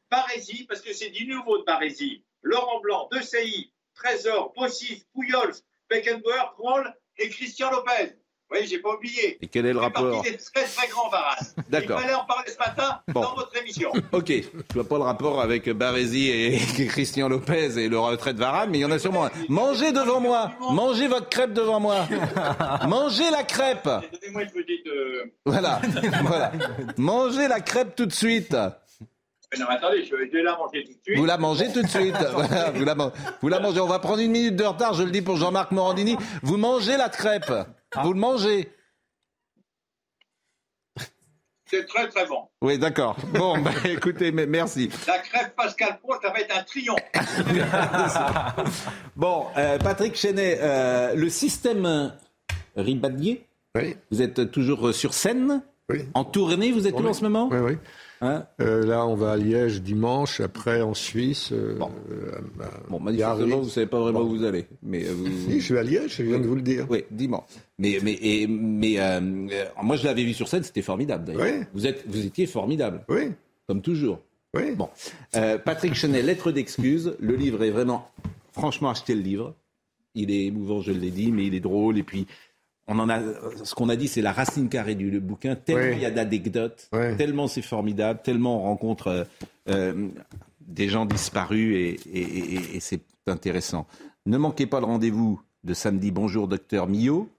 Barési, 0.09 0.65
parce 0.65 0.81
que 0.81 0.93
c'est 0.93 1.09
du 1.09 1.27
nouveau 1.27 1.57
de 1.57 1.63
Barési, 1.63 2.23
Laurent 2.45 2.79
Blanc, 2.79 3.09
De 3.11 3.17
Trésor, 3.95 4.53
Bossis, 4.55 5.03
Pouyols, 5.13 5.53
Beckenbauer, 5.89 6.53
Kroll 6.57 6.93
et 7.17 7.29
Christian 7.29 7.71
Lopez. 7.71 8.13
Oui, 8.51 8.59
j'ai 8.67 8.77
pas 8.77 8.93
oublié. 8.93 9.39
Et 9.41 9.47
quel 9.47 9.65
est 9.65 9.73
le 9.73 9.79
rapport 9.79 10.21
des 10.21 10.37
très 10.37 10.63
très 10.65 10.87
grands 10.87 11.09
Varane. 11.09 11.35
D'accord. 11.69 11.97
Il 11.99 12.03
fallait 12.03 12.13
en 12.13 12.25
parler 12.25 12.51
ce 12.51 12.59
matin 12.59 13.01
Bon. 13.07 13.21
dans 13.21 13.33
votre 13.33 13.57
émission. 13.57 13.91
Ok, 14.11 14.27
je 14.29 14.73
vois 14.75 14.87
pas 14.87 14.97
le 14.97 15.03
rapport 15.03 15.41
avec 15.41 15.67
Barési 15.71 16.29
et 16.29 16.59
Christian 16.87 17.27
Lopez 17.27 17.79
et 17.79 17.89
le 17.89 17.97
retrait 17.97 18.35
de 18.35 18.39
Varane, 18.39 18.69
mais 18.69 18.77
il 18.77 18.81
y 18.81 18.85
en 18.85 18.91
a 18.91 18.99
sûrement 18.99 19.25
un. 19.25 19.31
Mangez 19.49 19.91
devant 19.91 20.19
moi, 20.19 20.51
mangez 20.59 21.07
votre 21.07 21.27
crêpe 21.29 21.53
devant 21.53 21.79
moi, 21.79 22.07
mangez 22.87 23.31
la 23.31 23.43
crêpe. 23.43 23.85
Donnez-moi 23.85 24.43
une 24.43 24.51
petite. 24.51 24.85
euh, 24.87 25.25
Voilà, 25.47 25.81
voilà. 26.21 26.51
Mangez 26.97 27.47
la 27.47 27.61
crêpe 27.61 27.95
tout 27.95 28.05
de 28.05 28.13
suite. 28.13 28.55
Mais 29.51 29.59
Non, 29.59 29.65
mais 29.69 29.75
attendez, 29.75 30.05
je 30.05 30.15
vais 30.15 30.41
la 30.43 30.57
manger 30.57 30.83
tout 30.83 30.91
de 30.93 30.99
suite. 31.03 31.17
Vous 31.17 31.25
la 31.25 31.37
mangez 31.37 31.71
tout 31.71 31.81
de 31.81 31.87
suite. 31.87 32.15
Vous, 32.75 32.83
la, 32.85 32.95
man- 32.95 33.11
vous 33.41 33.47
la 33.49 33.59
mangez. 33.59 33.79
On 33.79 33.87
va 33.87 33.99
prendre 33.99 34.19
une 34.19 34.31
minute 34.31 34.55
de 34.55 34.63
retard, 34.63 34.93
je 34.93 35.03
le 35.03 35.11
dis 35.11 35.21
pour 35.21 35.37
Jean-Marc 35.37 35.71
Morandini. 35.71 36.17
Vous 36.43 36.57
mangez 36.57 36.97
la 36.97 37.09
crêpe. 37.09 37.51
Vous 38.03 38.13
le 38.13 38.19
mangez. 38.19 38.71
C'est 41.67 41.85
très 41.87 42.07
très 42.09 42.27
bon. 42.27 42.47
Oui, 42.61 42.77
d'accord. 42.77 43.17
Bon, 43.33 43.57
bah, 43.61 43.71
écoutez, 43.85 44.31
mais 44.31 44.45
merci. 44.45 44.89
La 45.07 45.17
crêpe 45.17 45.55
Pascal 45.55 45.99
Pro, 45.99 46.13
ça 46.21 46.29
va 46.31 46.39
être 46.39 46.55
un 46.55 46.63
triomphe. 46.63 46.99
Bon, 49.15 49.45
euh, 49.57 49.77
Patrick 49.79 50.15
Chenet, 50.15 50.59
euh, 50.61 51.15
le 51.15 51.29
système 51.29 52.13
Ribadier, 52.75 53.45
vous 54.11 54.21
êtes 54.21 54.51
toujours 54.51 54.93
sur 54.93 55.13
scène? 55.13 55.63
En 56.13 56.23
tournée, 56.23 56.71
vous 56.71 56.87
êtes 56.87 56.95
où 56.95 57.03
Oui. 57.03 57.07
en 57.07 57.13
ce 57.13 57.23
moment? 57.23 57.47
Oui, 57.51 57.57
oui. 57.59 57.77
Hein 58.21 58.45
Euh, 58.61 58.85
là, 58.85 59.05
on 59.05 59.15
va 59.15 59.33
à 59.33 59.37
Liège 59.37 59.81
dimanche, 59.81 60.39
après 60.39 60.81
en 60.81 60.93
Suisse. 60.93 61.49
euh, 61.51 61.75
Bon, 61.77 61.91
euh, 62.11 62.31
bon 62.89 62.99
manifestement, 62.99 63.57
vous 63.59 63.65
ne 63.65 63.69
savez 63.69 63.87
pas 63.87 63.99
vraiment 63.99 64.21
où 64.21 64.29
vous 64.29 64.43
allez. 64.43 64.65
Mais 64.83 65.05
euh, 65.05 65.11
vous... 65.13 65.27
Si, 65.51 65.59
je 65.59 65.73
vais 65.73 65.79
à 65.81 65.83
Liège, 65.83 66.15
je 66.17 66.23
viens 66.23 66.39
de 66.39 66.47
vous 66.47 66.55
le 66.55 66.61
dire. 66.61 66.87
Oui, 66.89 67.03
dimanche. 67.11 67.43
Mais, 67.77 67.99
mais, 68.01 68.17
et- 68.21 68.47
mais 68.47 68.99
euh, 68.99 69.19
moi, 69.83 69.95
je 69.97 70.05
l'avais 70.05 70.23
vu 70.23 70.33
sur 70.33 70.47
scène, 70.47 70.63
c'était 70.63 70.81
formidable 70.81 71.25
d'ailleurs. 71.25 71.41
Oui. 71.43 71.65
Vous, 71.73 71.85
êtes, 71.87 72.03
vous 72.07 72.25
étiez 72.25 72.45
formidable. 72.45 73.03
Oui. 73.09 73.31
Comme 73.67 73.81
toujours. 73.81 74.19
Oui. 74.55 74.71
Bon. 74.75 74.89
Patrick 75.65 75.93
Chenet, 75.95 76.21
lettre 76.21 76.51
d'excuse. 76.51 77.15
Le 77.19 77.35
livre 77.35 77.63
est 77.63 77.71
vraiment. 77.71 78.09
Franchement, 78.53 78.89
achetez 78.91 79.13
le 79.15 79.21
livre. 79.21 79.53
Il 80.13 80.31
est 80.31 80.45
émouvant, 80.45 80.79
je 80.79 80.93
l'ai 80.93 81.11
dit, 81.11 81.31
mais 81.33 81.45
il 81.47 81.53
est 81.55 81.59
drôle. 81.59 81.97
Et 81.97 82.03
puis, 82.03 82.25
on 82.87 82.99
en 82.99 83.09
a. 83.09 83.19
Ce 83.63 83.73
qu'on 83.75 83.89
a 83.89 83.95
dit, 83.95 84.07
c'est 84.07 84.21
la 84.21 84.31
racine 84.31 84.69
carrée 84.69 84.95
du 84.95 85.09
le 85.11 85.19
bouquin. 85.19 85.55
Tellement 85.55 85.81
Oui. 85.91 85.93
il 85.97 86.01
y 86.01 86.05
a 86.05 86.11
d'anecdotes, 86.11 86.87
Oui. 86.93 87.15
tellement 87.17 87.47
c'est 87.47 87.61
formidable, 87.61 88.19
tellement 88.23 88.59
on 88.61 88.63
rencontre 88.63 89.07
euh, 89.07 89.23
euh, 89.69 90.09
des 90.61 90.87
gens 90.89 91.05
disparus 91.05 91.75
et, 91.75 91.99
et- 92.11 92.53
et- 92.55 92.75
et 92.75 92.79
c'est 92.79 93.01
intéressant. 93.27 93.87
Ne 94.25 94.37
manquez 94.37 94.67
pas 94.67 94.79
le 94.79 94.85
rendez-vous 94.85 95.41
de 95.63 95.73
samedi. 95.73 96.11
Bonjour, 96.11 96.47
docteur 96.47 96.87
Millot. 96.87 97.29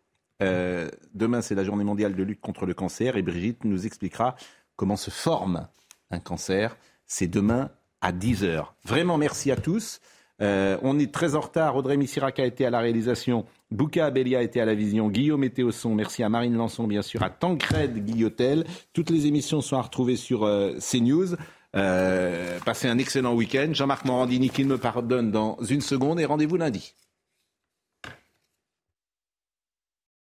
Euh, 0.43 0.89
demain, 1.15 1.41
c'est 1.43 1.55
la 1.55 1.65
journée 1.65 1.85
mondiale 1.85 2.15
de 2.15 2.23
lutte 2.23 2.41
contre 2.41 2.67
le 2.67 2.75
cancer 2.75 3.17
et 3.17 3.23
Brigitte 3.23 3.65
nous 3.65 3.87
expliquera 3.87 4.37
comment 4.77 4.97
se 4.97 5.11
forme 5.11 5.67
un 6.11 6.19
cancer. 6.21 6.77
C'est 7.07 7.27
demain 7.29 7.71
à 8.01 8.13
10h. 8.13 8.75
Vraiment, 8.85 9.17
merci 9.17 9.51
à 9.51 9.57
tous. 9.57 10.01
On 10.41 10.99
est 10.99 11.13
très 11.13 11.35
en 11.35 11.41
retard. 11.41 11.77
Audrey 11.77 11.97
Missirac 11.97 12.39
a 12.39 12.45
été 12.45 12.67
à 12.67 12.71
la 12.71 12.81
réalisation. 12.81 13.47
Bouka 13.71 14.07
Abelia 14.07 14.43
été 14.43 14.61
à 14.61 14.65
la 14.65 14.75
vision. 14.75 15.09
Guillaume 15.09 15.45
était 15.45 15.63
au 15.63 15.73
son. 15.73 15.95
Merci 15.95 16.23
à 16.23 16.29
Marine 16.29 16.57
Lançon, 16.57 16.87
bien 16.87 17.03
sûr, 17.03 17.23
à 17.23 17.31
Tancred 17.31 18.05
Guillotel. 18.05 18.65
Toutes 18.93 19.11
les 19.11 19.27
émissions 19.27 19.61
sont 19.61 19.77
à 19.77 19.83
retrouver 19.83 20.17
sur 20.17 20.45
euh, 20.45 20.77
CNews. 20.79 21.35
Euh, 21.75 22.59
passez 22.65 22.89
un 22.89 22.99
excellent 22.99 23.35
week-end. 23.35 23.71
Jean-Marc 23.73 24.05
Morandini, 24.05 24.51
qu'il 24.51 24.67
me 24.67 24.79
pardonne 24.79 25.31
dans 25.31 25.59
une 25.69 25.81
seconde 25.81 26.21
et 26.21 26.25
rendez-vous 26.25 26.57
lundi. 26.57 26.95